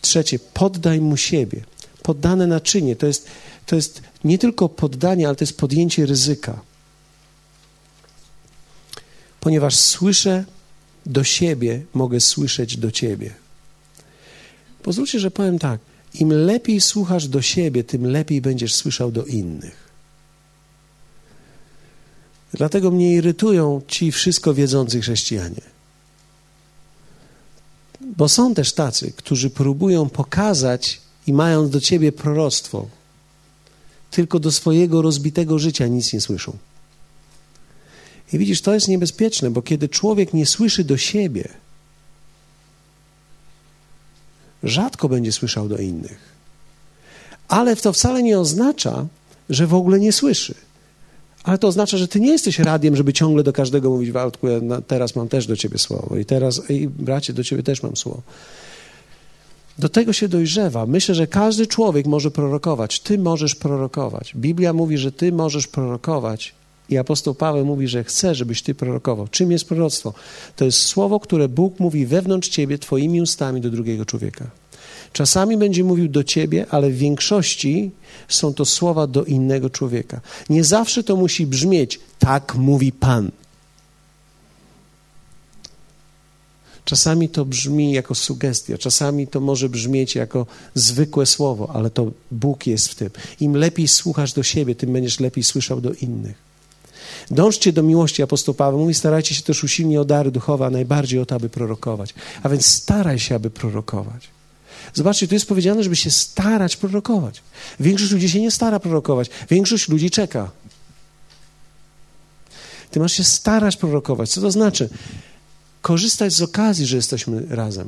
Trzecie, 0.02 0.40
poddaj 0.54 1.02
mu 1.02 1.18
siebie. 1.18 1.62
Poddane 2.04 2.48
naczynie 2.48 2.96
to 2.96 3.08
jest, 3.08 3.28
to 3.66 3.76
jest 3.76 4.02
nie 4.24 4.38
tylko 4.38 4.70
poddanie, 4.70 5.28
ale 5.28 5.36
to 5.36 5.44
jest 5.44 5.58
podjęcie 5.58 6.06
ryzyka. 6.06 6.62
Ponieważ 9.40 9.76
słyszę 9.76 10.46
do 11.06 11.24
siebie, 11.24 11.82
mogę 11.94 12.20
słyszeć 12.20 12.78
do 12.78 12.92
ciebie. 12.92 13.34
Pozwólcie, 14.84 15.20
że 15.20 15.32
powiem 15.32 15.60
tak. 15.60 15.80
Im 16.14 16.34
lepiej 16.34 16.82
słuchasz 16.82 17.28
do 17.28 17.42
siebie, 17.42 17.84
tym 17.84 18.08
lepiej 18.08 18.42
będziesz 18.42 18.76
słyszał 18.76 19.12
do 19.12 19.26
innych. 19.26 19.90
Dlatego 22.54 22.92
mnie 22.92 23.14
irytują 23.14 23.82
ci 23.88 24.12
wszystko 24.12 24.54
wiedzący 24.54 25.02
chrześcijanie. 25.02 25.62
Bo 28.02 28.30
są 28.30 28.54
też 28.54 28.74
tacy, 28.74 29.12
którzy 29.12 29.50
próbują 29.50 30.10
pokazać 30.10 31.02
i 31.28 31.34
mają 31.34 31.70
do 31.70 31.82
ciebie 31.82 32.12
proroctwo, 32.12 32.88
tylko 34.12 34.40
do 34.40 34.52
swojego 34.52 35.02
rozbitego 35.02 35.60
życia 35.60 35.88
nic 35.88 36.14
nie 36.14 36.22
słyszą. 36.22 36.58
I 38.34 38.38
widzisz, 38.38 38.62
to 38.62 38.74
jest 38.74 38.88
niebezpieczne, 38.88 39.50
bo 39.50 39.62
kiedy 39.62 39.90
człowiek 39.90 40.34
nie 40.34 40.46
słyszy 40.46 40.84
do 40.84 40.98
siebie, 40.98 41.50
rzadko 44.64 45.10
będzie 45.10 45.32
słyszał 45.32 45.70
do 45.70 45.78
innych. 45.78 46.30
Ale 47.48 47.76
to 47.76 47.94
wcale 47.94 48.24
nie 48.24 48.40
oznacza, 48.40 49.06
że 49.50 49.68
w 49.68 49.74
ogóle 49.74 50.00
nie 50.00 50.12
słyszy. 50.12 50.56
Ale 51.44 51.58
to 51.58 51.68
oznacza, 51.68 51.98
że 51.98 52.08
ty 52.08 52.20
nie 52.20 52.32
jesteś 52.32 52.60
radiem, 52.60 52.96
żeby 52.96 53.14
ciągle 53.14 53.44
do 53.44 53.54
każdego 53.54 53.90
mówić, 53.90 54.12
Waldku, 54.12 54.48
ja 54.48 54.60
teraz 54.88 55.16
mam 55.16 55.28
też 55.28 55.48
do 55.48 55.58
ciebie 55.58 55.78
słowo 55.78 56.18
i 56.18 56.26
teraz, 56.26 56.70
i 56.70 56.88
bracie, 56.88 57.34
do 57.34 57.44
ciebie 57.44 57.64
też 57.64 57.84
mam 57.84 57.96
słowo. 57.96 58.22
Do 59.80 59.90
tego 59.90 60.14
się 60.14 60.28
dojrzewa. 60.28 60.86
Myślę, 60.86 61.16
że 61.16 61.28
każdy 61.28 61.68
człowiek 61.68 62.06
może 62.06 62.32
prorokować. 62.32 63.00
Ty 63.00 63.18
możesz 63.18 63.56
prorokować. 63.56 64.34
Biblia 64.36 64.74
mówi, 64.74 64.98
że 64.98 65.12
ty 65.12 65.32
możesz 65.32 65.68
prorokować. 65.68 66.54
I 66.90 66.98
apostoł 66.98 67.36
Paweł 67.36 67.66
mówi, 67.66 67.88
że 67.88 68.04
chce, 68.04 68.36
żebyś 68.36 68.62
ty 68.62 68.76
prorokował. 68.76 69.28
Czym 69.28 69.52
jest 69.52 69.66
proroctwo? 69.66 70.14
To 70.56 70.66
jest 70.66 70.80
słowo, 70.80 71.20
które 71.20 71.50
Bóg 71.50 71.80
mówi 71.80 72.06
wewnątrz 72.06 72.50
ciebie, 72.50 72.78
twoimi 72.78 73.22
ustami 73.22 73.62
do 73.62 73.70
drugiego 73.70 74.06
człowieka. 74.06 74.50
Czasami 75.14 75.58
będzie 75.58 75.84
mówił 75.84 76.08
do 76.08 76.24
ciebie, 76.24 76.66
ale 76.70 76.90
w 76.90 76.98
większości 76.98 77.92
są 78.28 78.54
to 78.54 78.66
słowa 78.66 79.08
do 79.08 79.24
innego 79.24 79.70
człowieka. 79.70 80.22
Nie 80.50 80.64
zawsze 80.64 81.04
to 81.04 81.16
musi 81.16 81.48
brzmieć, 81.48 82.00
tak 82.20 82.56
mówi 82.56 82.92
Pan. 82.92 83.32
Czasami 86.86 87.30
to 87.30 87.46
brzmi 87.46 87.92
jako 87.92 88.16
sugestia, 88.16 88.78
czasami 88.78 89.28
to 89.28 89.40
może 89.40 89.70
brzmieć 89.70 90.16
jako 90.16 90.46
zwykłe 90.76 91.26
słowo, 91.26 91.72
ale 91.74 91.90
to 91.90 92.12
Bóg 92.32 92.68
jest 92.68 92.88
w 92.88 92.96
tym. 92.96 93.10
Im 93.40 93.58
lepiej 93.58 93.88
słuchasz 93.88 94.34
do 94.34 94.44
siebie, 94.44 94.76
tym 94.76 94.94
będziesz 94.94 95.20
lepiej 95.20 95.44
słyszał 95.44 95.82
do 95.82 95.94
innych. 95.94 96.49
Dążcie 97.32 97.74
do 97.74 97.84
miłości, 97.84 98.24
apostoł 98.24 98.54
Paweł 98.54 98.80
mówi, 98.80 98.94
starajcie 98.94 99.36
się 99.36 99.42
też 99.42 99.64
usilnie 99.64 100.02
o 100.02 100.06
dary 100.06 100.32
duchowe, 100.32 100.66
a 100.66 100.70
najbardziej 100.70 101.20
o 101.20 101.26
to, 101.26 101.36
aby 101.36 101.50
prorokować. 101.50 102.14
A 102.44 102.50
więc 102.50 102.66
staraj 102.66 103.20
się, 103.20 103.36
aby 103.36 103.50
prorokować. 103.50 104.28
Zobaczcie, 104.94 105.28
tu 105.28 105.34
jest 105.34 105.48
powiedziane, 105.48 105.84
żeby 105.84 105.96
się 105.96 106.12
starać 106.12 106.78
prorokować. 106.78 107.42
Większość 107.80 108.12
ludzi 108.12 108.30
się 108.30 108.42
nie 108.42 108.52
stara 108.52 108.80
prorokować. 108.80 109.30
Większość 109.50 109.90
ludzi 109.90 110.12
czeka. 110.12 110.52
Ty 112.92 113.00
masz 113.00 113.14
się 113.14 113.24
starać 113.24 113.78
prorokować. 113.78 114.30
Co 114.30 114.42
to 114.42 114.52
znaczy? 114.52 114.90
Korzystać 115.82 116.34
z 116.34 116.42
okazji, 116.42 116.86
że 116.86 116.96
jesteśmy 116.96 117.46
razem. 117.50 117.88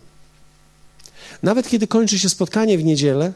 Nawet 1.44 1.70
kiedy 1.70 1.88
kończy 1.88 2.20
się 2.20 2.30
spotkanie 2.30 2.78
w 2.78 2.84
niedzielę, 2.84 3.34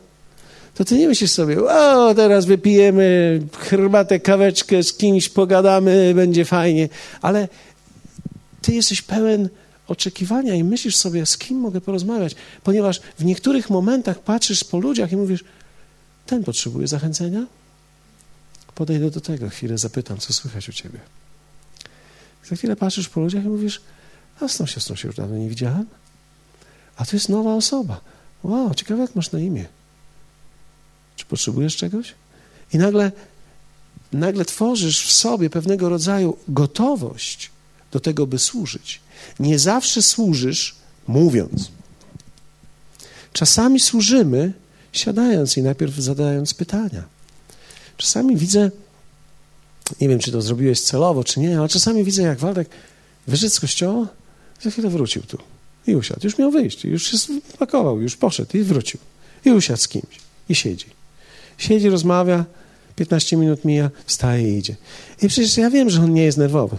to 0.76 0.86
ty 0.86 0.98
nie 0.98 1.08
myślisz 1.08 1.32
sobie, 1.32 1.64
o, 1.64 2.14
teraz 2.16 2.46
wypijemy 2.46 3.42
herbatę, 3.60 4.20
kaweczkę, 4.20 4.84
z 4.84 4.94
kimś 4.94 5.30
pogadamy, 5.30 6.14
będzie 6.16 6.46
fajnie. 6.46 6.90
Ale 7.22 7.48
ty 8.62 8.74
jesteś 8.74 9.02
pełen 9.02 9.50
oczekiwania 9.88 10.56
i 10.56 10.64
myślisz 10.64 10.96
sobie, 10.96 11.26
z 11.26 11.38
kim 11.38 11.58
mogę 11.58 11.82
porozmawiać, 11.82 12.36
ponieważ 12.64 13.02
w 13.20 13.26
niektórych 13.26 13.70
momentach 13.70 14.20
patrzysz 14.20 14.64
po 14.64 14.80
ludziach 14.80 15.12
i 15.12 15.18
mówisz, 15.18 15.44
ten 16.26 16.44
potrzebuje 16.44 16.88
zachęcenia? 16.88 17.46
Podejdę 18.76 19.12
do 19.12 19.22
tego, 19.22 19.50
chwilę 19.50 19.78
zapytam, 19.78 20.18
co 20.18 20.34
słychać 20.34 20.70
u 20.70 20.74
ciebie. 20.74 21.00
Za 22.50 22.56
chwilę 22.56 22.76
patrzysz 22.76 23.10
po 23.10 23.20
ludziach 23.20 23.46
i 23.46 23.48
mówisz, 23.48 23.82
a 24.40 24.48
z 24.48 24.58
tą 24.58 24.66
siostrą 24.66 24.96
się 24.96 25.08
już 25.08 25.18
dawno 25.18 25.38
nie 25.38 25.50
widziałem. 25.50 25.86
A 26.98 27.06
to 27.06 27.16
jest 27.16 27.30
nowa 27.30 27.54
osoba. 27.54 28.02
Wow, 28.44 28.74
ciekawe 28.74 29.02
jak 29.02 29.16
masz 29.16 29.32
na 29.32 29.40
imię. 29.40 29.66
Czy 31.16 31.26
potrzebujesz 31.26 31.76
czegoś? 31.76 32.14
I 32.74 32.78
nagle, 32.78 33.12
nagle 34.14 34.46
tworzysz 34.46 35.06
w 35.06 35.12
sobie 35.12 35.50
pewnego 35.50 35.90
rodzaju 35.90 36.38
gotowość 36.48 37.52
do 37.92 38.00
tego, 38.00 38.28
by 38.28 38.40
służyć. 38.40 39.02
Nie 39.40 39.60
zawsze 39.60 40.02
służysz 40.02 40.76
mówiąc. 41.08 41.72
Czasami 43.34 43.80
służymy 43.80 44.54
siadając 44.94 45.58
i 45.58 45.62
najpierw 45.62 45.96
zadając 45.96 46.54
pytania. 46.54 47.04
Czasami 47.98 48.38
widzę, 48.38 48.72
nie 50.02 50.10
wiem, 50.10 50.20
czy 50.20 50.32
to 50.32 50.42
zrobiłeś 50.42 50.82
celowo, 50.82 51.24
czy 51.24 51.40
nie, 51.40 51.60
ale 51.60 51.70
czasami 51.70 52.04
widzę, 52.04 52.22
jak 52.22 52.40
Waldek 52.40 52.70
wyszedł 53.28 53.54
z 53.54 53.60
kościoła, 53.60 54.08
za 54.62 54.72
chwilę 54.72 54.90
wrócił 54.90 55.22
tu 55.22 55.38
i 55.88 55.96
usiadł. 55.96 56.22
Już 56.24 56.38
miał 56.38 56.52
wyjść, 56.52 56.86
już 56.86 57.08
się 57.08 57.18
spakował, 57.54 58.02
już 58.02 58.16
poszedł 58.16 58.58
i 58.58 58.64
wrócił. 58.64 59.00
I 59.46 59.52
usiadł 59.52 59.82
z 59.82 59.88
kimś 59.88 60.20
i 60.50 60.56
siedzi. 60.56 60.86
Siedzi, 61.58 61.90
rozmawia, 61.90 62.46
15 62.96 63.38
minut 63.38 63.66
mija, 63.66 63.90
wstaje 64.06 64.54
i 64.54 64.58
idzie. 64.58 64.76
I 65.22 65.28
przecież 65.28 65.58
ja 65.58 65.70
wiem, 65.70 65.90
że 65.90 66.02
on 66.02 66.14
nie 66.14 66.24
jest 66.24 66.38
nerwowy. 66.38 66.78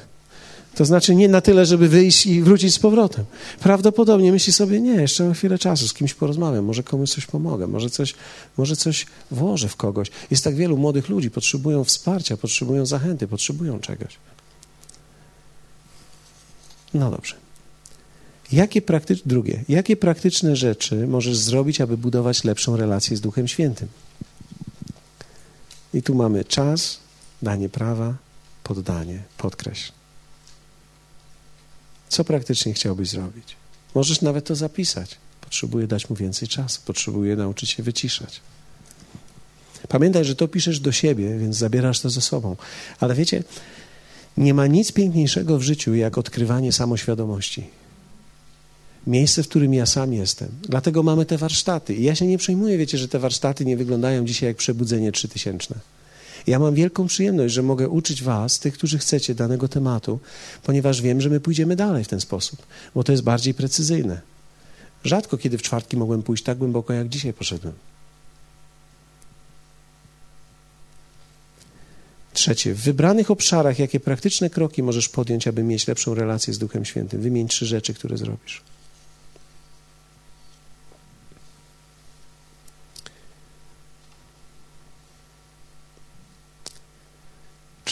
To 0.75 0.85
znaczy 0.85 1.15
nie 1.15 1.29
na 1.29 1.41
tyle, 1.41 1.67
żeby 1.67 1.89
wyjść 1.89 2.27
i 2.27 2.43
wrócić 2.43 2.75
z 2.75 2.79
powrotem. 2.79 3.25
Prawdopodobnie 3.61 4.33
myśli 4.33 4.53
sobie, 4.53 4.81
nie, 4.81 4.93
jeszcze 4.93 5.25
mam 5.25 5.35
chwilę 5.35 5.59
czasu, 5.59 5.89
z 5.89 5.95
kimś 5.95 6.15
porozmawiam, 6.15 6.65
może 6.65 6.83
komuś 6.83 7.11
coś 7.11 7.27
pomogę, 7.27 7.67
może 7.67 7.91
coś, 7.91 8.15
może 8.57 8.77
coś 8.77 9.07
włożę 9.31 9.69
w 9.69 9.77
kogoś. 9.77 10.11
Jest 10.31 10.45
tak 10.45 10.55
wielu 10.55 10.77
młodych 10.77 11.09
ludzi, 11.09 11.31
potrzebują 11.31 11.85
wsparcia, 11.85 12.37
potrzebują 12.37 12.87
zachęty, 12.87 13.29
potrzebują 13.29 13.81
czegoś. 13.81 14.17
No 16.95 17.11
dobrze. 17.11 17.35
Jakie. 18.53 18.83
Drugie, 19.27 19.65
jakie 19.69 19.97
praktyczne 19.97 20.57
rzeczy 20.57 21.07
możesz 21.07 21.37
zrobić, 21.37 21.81
aby 21.81 21.97
budować 21.97 22.45
lepszą 22.45 22.77
relację 22.77 23.17
z 23.17 23.21
Duchem 23.21 23.49
Świętym? 23.49 23.89
I 25.97 26.03
tu 26.03 26.15
mamy 26.15 26.45
czas, 26.45 26.99
danie 27.43 27.69
prawa, 27.69 28.15
poddanie, 28.65 29.23
podkreśl. 29.39 29.93
Co 32.09 32.25
praktycznie 32.25 32.75
chciałbyś 32.75 33.09
zrobić? 33.09 33.57
Możesz 33.95 34.21
nawet 34.21 34.45
to 34.45 34.55
zapisać. 34.55 35.17
Potrzebuję 35.41 35.87
dać 35.87 36.11
mu 36.11 36.17
więcej 36.17 36.49
czasu, 36.49 36.81
potrzebuję 36.85 37.37
nauczyć 37.37 37.71
się 37.71 37.83
wyciszać. 37.83 38.41
Pamiętaj, 39.89 40.25
że 40.25 40.35
to 40.35 40.49
piszesz 40.49 40.81
do 40.81 40.93
siebie, 40.93 41.39
więc 41.39 41.57
zabierasz 41.57 42.01
to 42.01 42.11
ze 42.11 42.21
sobą. 42.21 42.57
Ale 43.01 43.15
wiecie, 43.15 43.43
nie 44.37 44.55
ma 44.55 44.67
nic 44.67 44.93
piękniejszego 44.93 45.59
w 45.59 45.63
życiu 45.63 45.95
jak 45.95 46.19
odkrywanie 46.19 46.73
samoświadomości. 46.73 47.71
Miejsce, 49.07 49.43
w 49.43 49.49
którym 49.49 49.75
ja 49.75 49.87
sam 49.87 50.13
jestem. 50.13 50.49
Dlatego 50.63 51.03
mamy 51.03 51.27
te 51.27 51.39
warsztaty. 51.39 51.95
I 51.95 52.03
ja 52.03 52.15
się 52.15 52.27
nie 52.27 52.39
przejmuję, 52.39 52.79
wiecie, 52.79 52.99
że 52.99 53.09
te 53.09 53.19
warsztaty 53.19 53.65
nie 53.65 53.77
wyglądają 53.77 54.25
dzisiaj 54.25 54.49
jak 54.49 54.57
przebudzenie 54.57 55.13
trzytysięczne. 55.13 55.77
Ja 56.47 56.59
mam 56.59 56.75
wielką 56.75 57.07
przyjemność, 57.07 57.55
że 57.55 57.63
mogę 57.63 57.89
uczyć 57.89 58.23
Was, 58.23 58.59
tych, 58.59 58.75
którzy 58.75 58.99
chcecie 58.99 59.35
danego 59.35 59.69
tematu, 59.69 60.19
ponieważ 60.63 61.03
wiem, 61.03 61.21
że 61.21 61.31
my 61.31 61.41
pójdziemy 61.41 61.77
dalej 61.77 62.05
w 62.05 62.09
ten 62.09 62.21
sposób, 62.21 62.67
bo 62.95 63.05
to 63.05 63.13
jest 63.13 63.25
bardziej 63.25 63.55
precyzyjne. 63.55 64.21
Rzadko 65.05 65.39
kiedy 65.39 65.59
w 65.59 65.63
czwartki 65.63 65.97
mogłem 65.97 66.23
pójść 66.23 66.45
tak 66.45 66.59
głęboko, 66.59 66.93
jak 66.93 67.09
dzisiaj 67.09 67.33
poszedłem. 67.33 67.75
Trzecie, 72.33 72.75
w 72.75 72.81
wybranych 72.81 73.31
obszarach, 73.31 73.79
jakie 73.79 74.01
praktyczne 74.01 74.51
kroki 74.51 74.83
możesz 74.83 75.09
podjąć, 75.09 75.49
aby 75.49 75.63
mieć 75.63 75.89
lepszą 75.89 76.15
relację 76.15 76.55
z 76.55 76.59
Duchem 76.59 76.85
Świętym? 76.85 77.21
Wymień 77.21 77.49
trzy 77.49 77.67
rzeczy, 77.67 77.95
które 77.95 78.17
zrobisz. 78.17 78.63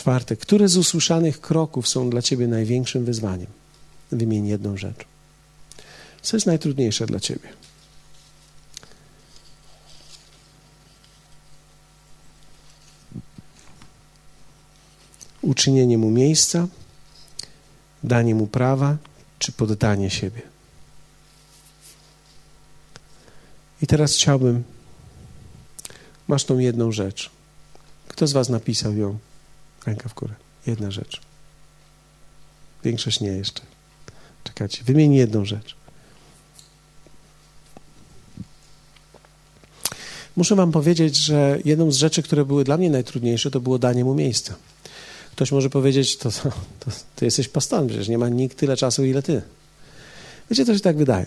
Czwarte, 0.05 0.37
które 0.37 0.69
z 0.69 0.77
usłyszanych 0.77 1.41
kroków 1.41 1.89
są 1.89 2.11
dla 2.11 2.23
ciebie 2.23 2.47
największym 2.47 3.05
wyzwaniem? 3.05 3.47
Wymień 4.13 4.47
jedną 4.47 4.77
rzecz. 4.77 5.05
Co 6.23 6.37
jest 6.37 6.47
najtrudniejsze 6.47 7.07
dla 7.07 7.21
ciebie? 7.21 7.49
Uczynienie 15.43 15.99
mu 15.99 16.11
miejsca, 16.11 16.69
danie 18.03 18.35
mu 18.35 18.47
prawa, 18.47 18.97
czy 19.39 19.53
poddanie 19.53 20.11
siebie. 20.11 20.43
I 23.83 23.87
teraz 23.87 24.15
chciałbym, 24.15 24.65
masz 26.29 26.45
tą 26.45 26.59
jedną 26.59 26.93
rzecz. 26.93 27.31
Kto 28.09 28.27
z 28.27 28.33
Was 28.33 28.49
napisał 28.49 28.97
ją? 28.97 29.19
Ręka 29.87 30.09
w 30.09 30.15
górę. 30.15 30.35
Jedna 30.67 30.91
rzecz. 30.91 31.21
Większość 32.85 33.21
nie 33.21 33.29
jeszcze. 33.29 33.61
Czekajcie, 34.45 34.85
wymień 34.85 35.15
jedną 35.15 35.45
rzecz. 35.45 35.77
Muszę 40.37 40.55
Wam 40.55 40.73
powiedzieć, 40.73 41.17
że 41.17 41.59
jedną 41.65 41.93
z 41.93 41.97
rzeczy, 41.97 42.23
które 42.23 42.45
były 42.45 42.65
dla 42.65 42.77
mnie 42.77 42.91
najtrudniejsze, 42.91 43.51
to 43.51 43.61
było 43.61 43.79
danie 43.79 44.05
mu 44.05 44.15
miejsca. 44.15 44.55
Ktoś 45.33 45.53
może 45.53 45.71
powiedzieć, 45.71 46.17
to, 46.17 46.31
to, 46.31 46.51
to 46.81 46.91
ty 47.17 47.25
jesteś 47.25 47.49
pastorem, 47.49 47.87
przecież 47.89 48.09
nie 48.09 48.19
ma 48.19 48.29
nikt 48.29 48.59
tyle 48.59 48.77
czasu, 48.77 49.05
ile 49.05 49.23
ty. 49.23 49.43
Wiecie, 50.51 50.65
to 50.65 50.75
się 50.75 50.81
tak 50.81 50.97
wydaje. 50.97 51.27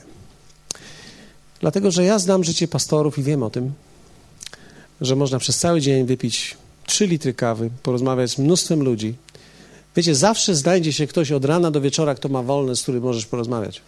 Dlatego, 1.60 1.92
że 1.92 2.04
ja 2.04 2.20
znam 2.20 2.44
życie 2.44 2.68
pastorów 2.68 3.18
i 3.18 3.24
wiem 3.24 3.44
o 3.44 3.50
tym, 3.50 3.74
że 5.02 5.16
można 5.16 5.40
przez 5.40 5.58
cały 5.60 5.82
dzień 5.82 6.06
wypić 6.06 6.58
3 6.88 7.08
litry 7.08 7.34
kawy, 7.34 7.70
porozmawiać 7.84 8.32
z 8.32 8.38
mnóstwem 8.38 8.84
ludzi. 8.84 9.16
Wiecie, 9.96 10.16
zawsze 10.16 10.56
znajdzie 10.56 10.94
się 10.94 11.08
ktoś 11.08 11.32
od 11.32 11.46
rana 11.46 11.72
do 11.72 11.82
wieczora, 11.82 12.16
kto 12.16 12.30
ma 12.30 12.44
wolne, 12.44 12.76
z 12.76 12.82
którym 12.82 13.04
możesz 13.04 13.26
porozmawiać. 13.26 13.82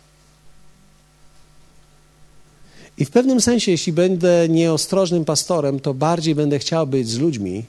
I 2.97 3.05
w 3.05 3.09
pewnym 3.09 3.41
sensie, 3.41 3.71
jeśli 3.71 3.93
będę 3.93 4.49
nieostrożnym 4.49 5.25
pastorem, 5.25 5.79
to 5.79 5.93
bardziej 5.93 6.35
będę 6.35 6.59
chciał 6.59 6.87
być 6.87 7.09
z 7.09 7.17
ludźmi, 7.17 7.65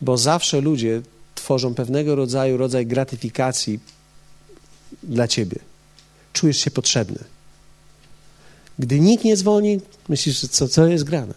bo 0.00 0.18
zawsze 0.18 0.60
ludzie 0.60 1.02
tworzą 1.34 1.74
pewnego 1.74 2.14
rodzaju 2.14 2.56
rodzaj 2.56 2.86
gratyfikacji 2.86 3.80
dla 5.02 5.28
ciebie. 5.28 5.58
Czujesz 6.32 6.58
się 6.58 6.70
potrzebny. 6.70 7.18
Gdy 8.78 9.00
nikt 9.00 9.24
nie 9.24 9.36
dzwoni, 9.36 9.80
myślisz, 10.08 10.40
co, 10.40 10.68
co 10.68 10.86
jest 10.86 11.04
grane. 11.04 11.34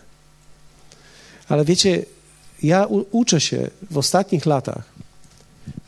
Ale 1.49 1.65
wiecie, 1.65 2.05
ja 2.63 2.85
u, 2.85 3.05
uczę 3.11 3.41
się 3.41 3.69
w 3.91 3.97
ostatnich 3.97 4.45
latach 4.45 4.83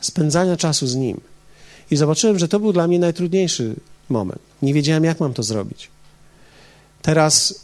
spędzania 0.02 0.58
czasu 0.58 0.88
z 0.88 0.96
nim. 0.96 1.22
I 1.92 1.96
zobaczyłem, 1.96 2.40
że 2.40 2.48
to 2.48 2.60
był 2.60 2.74
dla 2.74 2.88
mnie 2.88 3.00
najtrudniejszy 3.00 3.76
moment. 4.10 4.42
Nie 4.62 4.74
wiedziałem, 4.74 5.04
jak 5.04 5.20
mam 5.20 5.34
to 5.34 5.44
zrobić. 5.44 5.90
Teraz, 7.02 7.56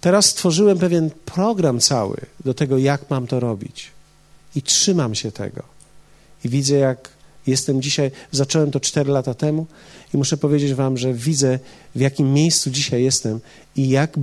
teraz 0.00 0.26
stworzyłem 0.26 0.78
pewien 0.78 1.10
program 1.24 1.80
cały 1.80 2.16
do 2.44 2.54
tego, 2.54 2.78
jak 2.78 3.10
mam 3.10 3.26
to 3.26 3.40
robić. 3.40 3.90
I 4.56 4.62
trzymam 4.62 5.14
się 5.14 5.32
tego. 5.32 5.62
I 6.44 6.48
widzę, 6.48 6.76
jak 6.76 7.08
jestem 7.46 7.82
dzisiaj. 7.82 8.10
Zacząłem 8.32 8.70
to 8.70 8.80
cztery 8.80 9.12
lata 9.12 9.34
temu 9.34 9.66
i 10.14 10.16
muszę 10.16 10.36
powiedzieć 10.36 10.74
Wam, 10.74 10.96
że 10.96 11.14
widzę, 11.14 11.58
w 11.94 12.00
jakim 12.00 12.32
miejscu 12.32 12.70
dzisiaj 12.70 13.02
jestem 13.02 13.40
i 13.76 13.88
jak, 13.88 14.16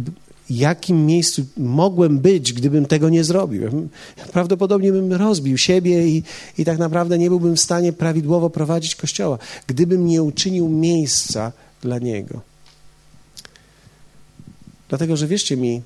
jakim 0.57 1.05
miejscu 1.05 1.45
mogłem 1.57 2.19
być, 2.19 2.53
gdybym 2.53 2.85
tego 2.85 3.09
nie 3.09 3.23
zrobił. 3.23 3.89
Prawdopodobnie 4.31 4.91
bym 4.91 5.13
rozbił 5.13 5.57
siebie 5.57 6.07
i, 6.07 6.23
i 6.57 6.65
tak 6.65 6.77
naprawdę 6.77 7.17
nie 7.17 7.29
byłbym 7.29 7.55
w 7.55 7.59
stanie 7.59 7.93
prawidłowo 7.93 8.49
prowadzić 8.49 8.95
kościoła, 8.95 9.37
gdybym 9.67 10.05
nie 10.05 10.23
uczynił 10.23 10.69
miejsca 10.69 11.51
dla 11.81 11.99
Niego. 11.99 12.41
Dlatego, 14.89 15.17
że 15.17 15.27
wierzcie 15.27 15.57
mi, 15.57 15.81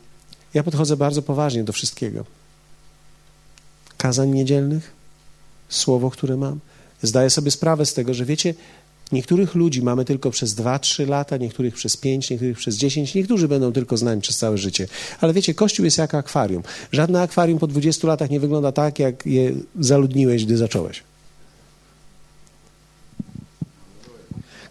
ja 0.53 0.63
podchodzę 0.63 0.97
bardzo 0.97 1.21
poważnie 1.21 1.63
do 1.63 1.73
wszystkiego. 1.73 2.25
Kazań 3.97 4.29
niedzielnych, 4.29 4.91
słowo, 5.69 6.09
które 6.09 6.37
mam. 6.37 6.59
Zdaję 7.01 7.29
sobie 7.29 7.51
sprawę 7.51 7.85
z 7.85 7.93
tego, 7.93 8.13
że 8.13 8.25
wiecie, 8.25 8.53
niektórych 9.11 9.55
ludzi 9.55 9.81
mamy 9.81 10.05
tylko 10.05 10.31
przez 10.31 10.55
2-3 10.55 11.09
lata, 11.09 11.37
niektórych 11.37 11.75
przez 11.75 11.97
5, 11.97 12.29
niektórych 12.29 12.57
przez 12.57 12.75
10, 12.75 13.15
niektórzy 13.15 13.47
będą 13.47 13.71
tylko 13.71 13.97
znani 13.97 14.21
przez 14.21 14.37
całe 14.37 14.57
życie. 14.57 14.87
Ale 15.21 15.33
wiecie, 15.33 15.53
Kościół 15.53 15.85
jest 15.85 15.97
jak 15.97 16.15
akwarium. 16.15 16.63
Żadne 16.91 17.21
akwarium 17.21 17.59
po 17.59 17.67
20 17.67 18.07
latach 18.07 18.29
nie 18.29 18.39
wygląda 18.39 18.71
tak, 18.71 18.99
jak 18.99 19.25
je 19.25 19.51
zaludniłeś, 19.79 20.45
gdy 20.45 20.57
zacząłeś. 20.57 21.03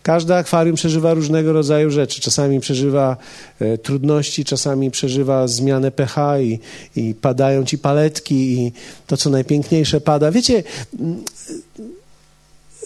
Każde 0.05 0.37
akwarium 0.37 0.77
przeżywa 0.77 1.15
różnego 1.15 1.53
rodzaju 1.53 1.91
rzeczy. 1.91 2.21
Czasami 2.21 2.61
przeżywa 2.61 3.17
e, 3.61 3.79
trudności, 3.79 4.45
czasami 4.45 4.91
przeżywa 4.91 5.49
zmianę 5.49 5.91
pH 5.91 6.41
i, 6.41 6.59
i 6.97 7.15
padają 7.15 7.65
ci 7.65 7.79
paletki 7.79 8.35
i 8.35 8.73
to, 9.07 9.17
co 9.17 9.31
najpiękniejsze, 9.31 10.01
pada. 10.01 10.31
Wiecie, 10.31 10.63
mm, 11.01 11.25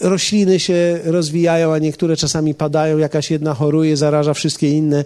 rośliny 0.01 0.59
się 0.59 0.99
rozwijają, 1.03 1.73
a 1.73 1.79
niektóre 1.79 2.17
czasami 2.17 2.55
padają, 2.55 2.97
jakaś 2.97 3.31
jedna 3.31 3.53
choruje, 3.53 3.97
zaraża 3.97 4.33
wszystkie 4.33 4.69
inne. 4.69 5.03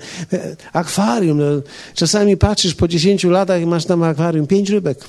Akwarium, 0.74 1.38
no, 1.38 1.46
czasami 1.94 2.38
patrzysz 2.38 2.76
po 2.76 2.88
10 2.88 3.24
latach 3.24 3.62
i 3.62 3.66
masz 3.66 3.86
tam 3.86 4.04
akwarium, 4.04 4.48
pięć 4.48 4.70
rybek. 4.70 5.00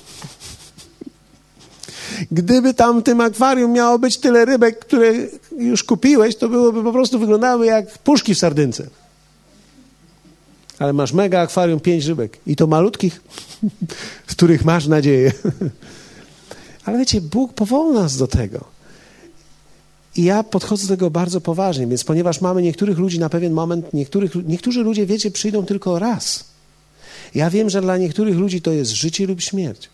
Gdyby 2.32 2.74
tam 2.74 3.00
w 3.00 3.02
tym 3.02 3.20
akwarium 3.20 3.72
miało 3.72 3.98
być 3.98 4.18
tyle 4.18 4.44
rybek, 4.44 4.78
które 4.78 5.12
już 5.58 5.84
kupiłeś, 5.84 6.36
to 6.36 6.48
byłoby 6.48 6.82
po 6.82 6.92
prostu 6.92 7.18
wyglądały 7.18 7.66
jak 7.66 7.98
puszki 7.98 8.34
w 8.34 8.38
sardynce. 8.38 8.86
Ale 10.78 10.92
masz 10.92 11.12
mega 11.12 11.40
akwarium, 11.40 11.80
pięć 11.80 12.04
rybek 12.04 12.38
i 12.46 12.56
to 12.56 12.66
malutkich, 12.66 13.20
w 14.26 14.30
których 14.30 14.64
masz 14.64 14.86
nadzieję. 14.86 15.32
Ale 16.84 16.98
wiecie, 16.98 17.20
Bóg 17.20 17.52
powołał 17.52 17.92
nas 17.92 18.16
do 18.16 18.26
tego. 18.26 18.73
I 20.16 20.24
ja 20.24 20.42
podchodzę 20.42 20.86
do 20.86 20.88
tego 20.88 21.10
bardzo 21.10 21.40
poważnie, 21.40 21.86
więc 21.86 22.04
ponieważ 22.04 22.40
mamy 22.40 22.62
niektórych 22.62 22.98
ludzi 22.98 23.18
na 23.18 23.28
pewien 23.28 23.52
moment, 23.52 23.94
niektórych, 23.94 24.34
niektórzy 24.34 24.82
ludzie, 24.82 25.06
wiecie, 25.06 25.30
przyjdą 25.30 25.66
tylko 25.66 25.98
raz. 25.98 26.44
Ja 27.34 27.50
wiem, 27.50 27.70
że 27.70 27.80
dla 27.80 27.96
niektórych 27.96 28.36
ludzi 28.36 28.62
to 28.62 28.72
jest 28.72 28.90
życie 28.90 29.26
lub 29.26 29.40
śmierć. 29.40 29.88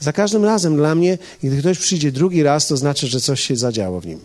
Za 0.00 0.12
każdym 0.12 0.44
razem 0.44 0.76
dla 0.76 0.94
mnie, 0.94 1.18
gdy 1.42 1.56
ktoś 1.58 1.78
przyjdzie 1.78 2.12
drugi 2.12 2.42
raz, 2.42 2.66
to 2.66 2.76
znaczy, 2.76 3.06
że 3.06 3.20
coś 3.20 3.40
się 3.40 3.56
zadziało 3.56 4.00
w 4.00 4.06
nim. 4.06 4.18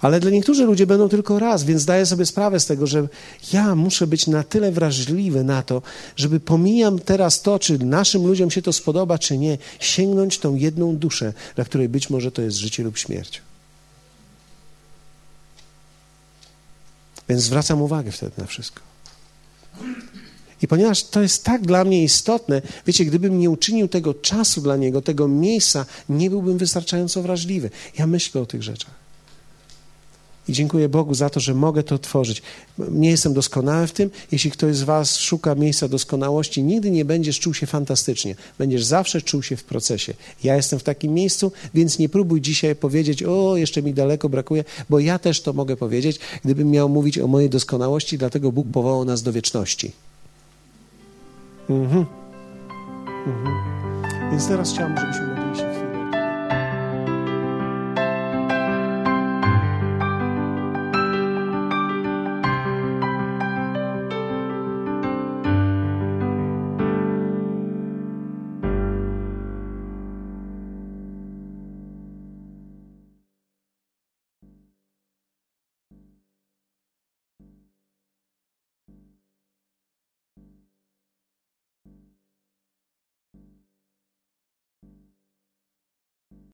Ale 0.00 0.20
dla 0.20 0.30
niektórych 0.30 0.66
ludzi 0.66 0.86
będą 0.86 1.08
tylko 1.08 1.38
raz, 1.38 1.64
więc 1.64 1.82
zdaję 1.82 2.06
sobie 2.06 2.26
sprawę 2.26 2.60
z 2.60 2.66
tego, 2.66 2.86
że 2.86 3.08
ja 3.52 3.74
muszę 3.74 4.06
być 4.06 4.26
na 4.26 4.42
tyle 4.42 4.72
wrażliwy 4.72 5.44
na 5.44 5.62
to, 5.62 5.82
żeby 6.16 6.40
pomijam 6.40 6.98
teraz 6.98 7.42
to, 7.42 7.58
czy 7.58 7.78
naszym 7.78 8.26
ludziom 8.26 8.50
się 8.50 8.62
to 8.62 8.72
spodoba, 8.72 9.18
czy 9.18 9.38
nie, 9.38 9.58
sięgnąć 9.80 10.38
tą 10.38 10.54
jedną 10.54 10.96
duszę, 10.96 11.32
dla 11.56 11.64
której 11.64 11.88
być 11.88 12.10
może 12.10 12.32
to 12.32 12.42
jest 12.42 12.56
życie 12.56 12.82
lub 12.82 12.98
śmierć. 12.98 13.42
Więc 17.28 17.42
zwracam 17.42 17.82
uwagę 17.82 18.12
wtedy 18.12 18.32
na 18.38 18.46
wszystko. 18.46 18.80
I 20.62 20.68
ponieważ 20.68 21.04
to 21.04 21.22
jest 21.22 21.44
tak 21.44 21.62
dla 21.62 21.84
mnie 21.84 22.04
istotne, 22.04 22.62
wiecie, 22.86 23.04
gdybym 23.04 23.38
nie 23.38 23.50
uczynił 23.50 23.88
tego 23.88 24.14
czasu 24.14 24.60
dla 24.60 24.76
niego, 24.76 25.02
tego 25.02 25.28
miejsca, 25.28 25.86
nie 26.08 26.30
byłbym 26.30 26.58
wystarczająco 26.58 27.22
wrażliwy. 27.22 27.70
Ja 27.98 28.06
myślę 28.06 28.40
o 28.40 28.46
tych 28.46 28.62
rzeczach. 28.62 29.03
I 30.48 30.52
dziękuję 30.52 30.88
Bogu 30.88 31.14
za 31.14 31.30
to, 31.30 31.40
że 31.40 31.54
mogę 31.54 31.82
to 31.82 31.98
tworzyć. 31.98 32.42
Nie 32.78 33.10
jestem 33.10 33.34
doskonały 33.34 33.86
w 33.86 33.92
tym. 33.92 34.10
Jeśli 34.32 34.50
ktoś 34.50 34.76
z 34.76 34.82
Was 34.82 35.16
szuka 35.16 35.54
miejsca 35.54 35.88
doskonałości, 35.88 36.62
nigdy 36.62 36.90
nie 36.90 37.04
będziesz 37.04 37.40
czuł 37.40 37.54
się 37.54 37.66
fantastycznie. 37.66 38.34
Będziesz 38.58 38.84
zawsze 38.84 39.22
czuł 39.22 39.42
się 39.42 39.56
w 39.56 39.64
procesie. 39.64 40.14
Ja 40.44 40.56
jestem 40.56 40.78
w 40.78 40.82
takim 40.82 41.14
miejscu, 41.14 41.52
więc 41.74 41.98
nie 41.98 42.08
próbuj 42.08 42.40
dzisiaj 42.40 42.76
powiedzieć, 42.76 43.22
o, 43.22 43.56
jeszcze 43.56 43.82
mi 43.82 43.94
daleko 43.94 44.28
brakuje, 44.28 44.64
bo 44.90 44.98
ja 44.98 45.18
też 45.18 45.40
to 45.40 45.52
mogę 45.52 45.76
powiedzieć, 45.76 46.18
gdybym 46.44 46.70
miał 46.70 46.88
mówić 46.88 47.18
o 47.18 47.26
mojej 47.26 47.50
doskonałości, 47.50 48.18
dlatego 48.18 48.52
Bóg 48.52 48.66
powołał 48.72 49.04
nas 49.04 49.22
do 49.22 49.32
wieczności. 49.32 49.92
Mhm. 51.70 52.06
Mhm. 53.26 53.74
Więc 54.30 54.48
teraz 54.48 54.72
chciałbym, 54.72 54.96
żebyśmy 54.98 55.43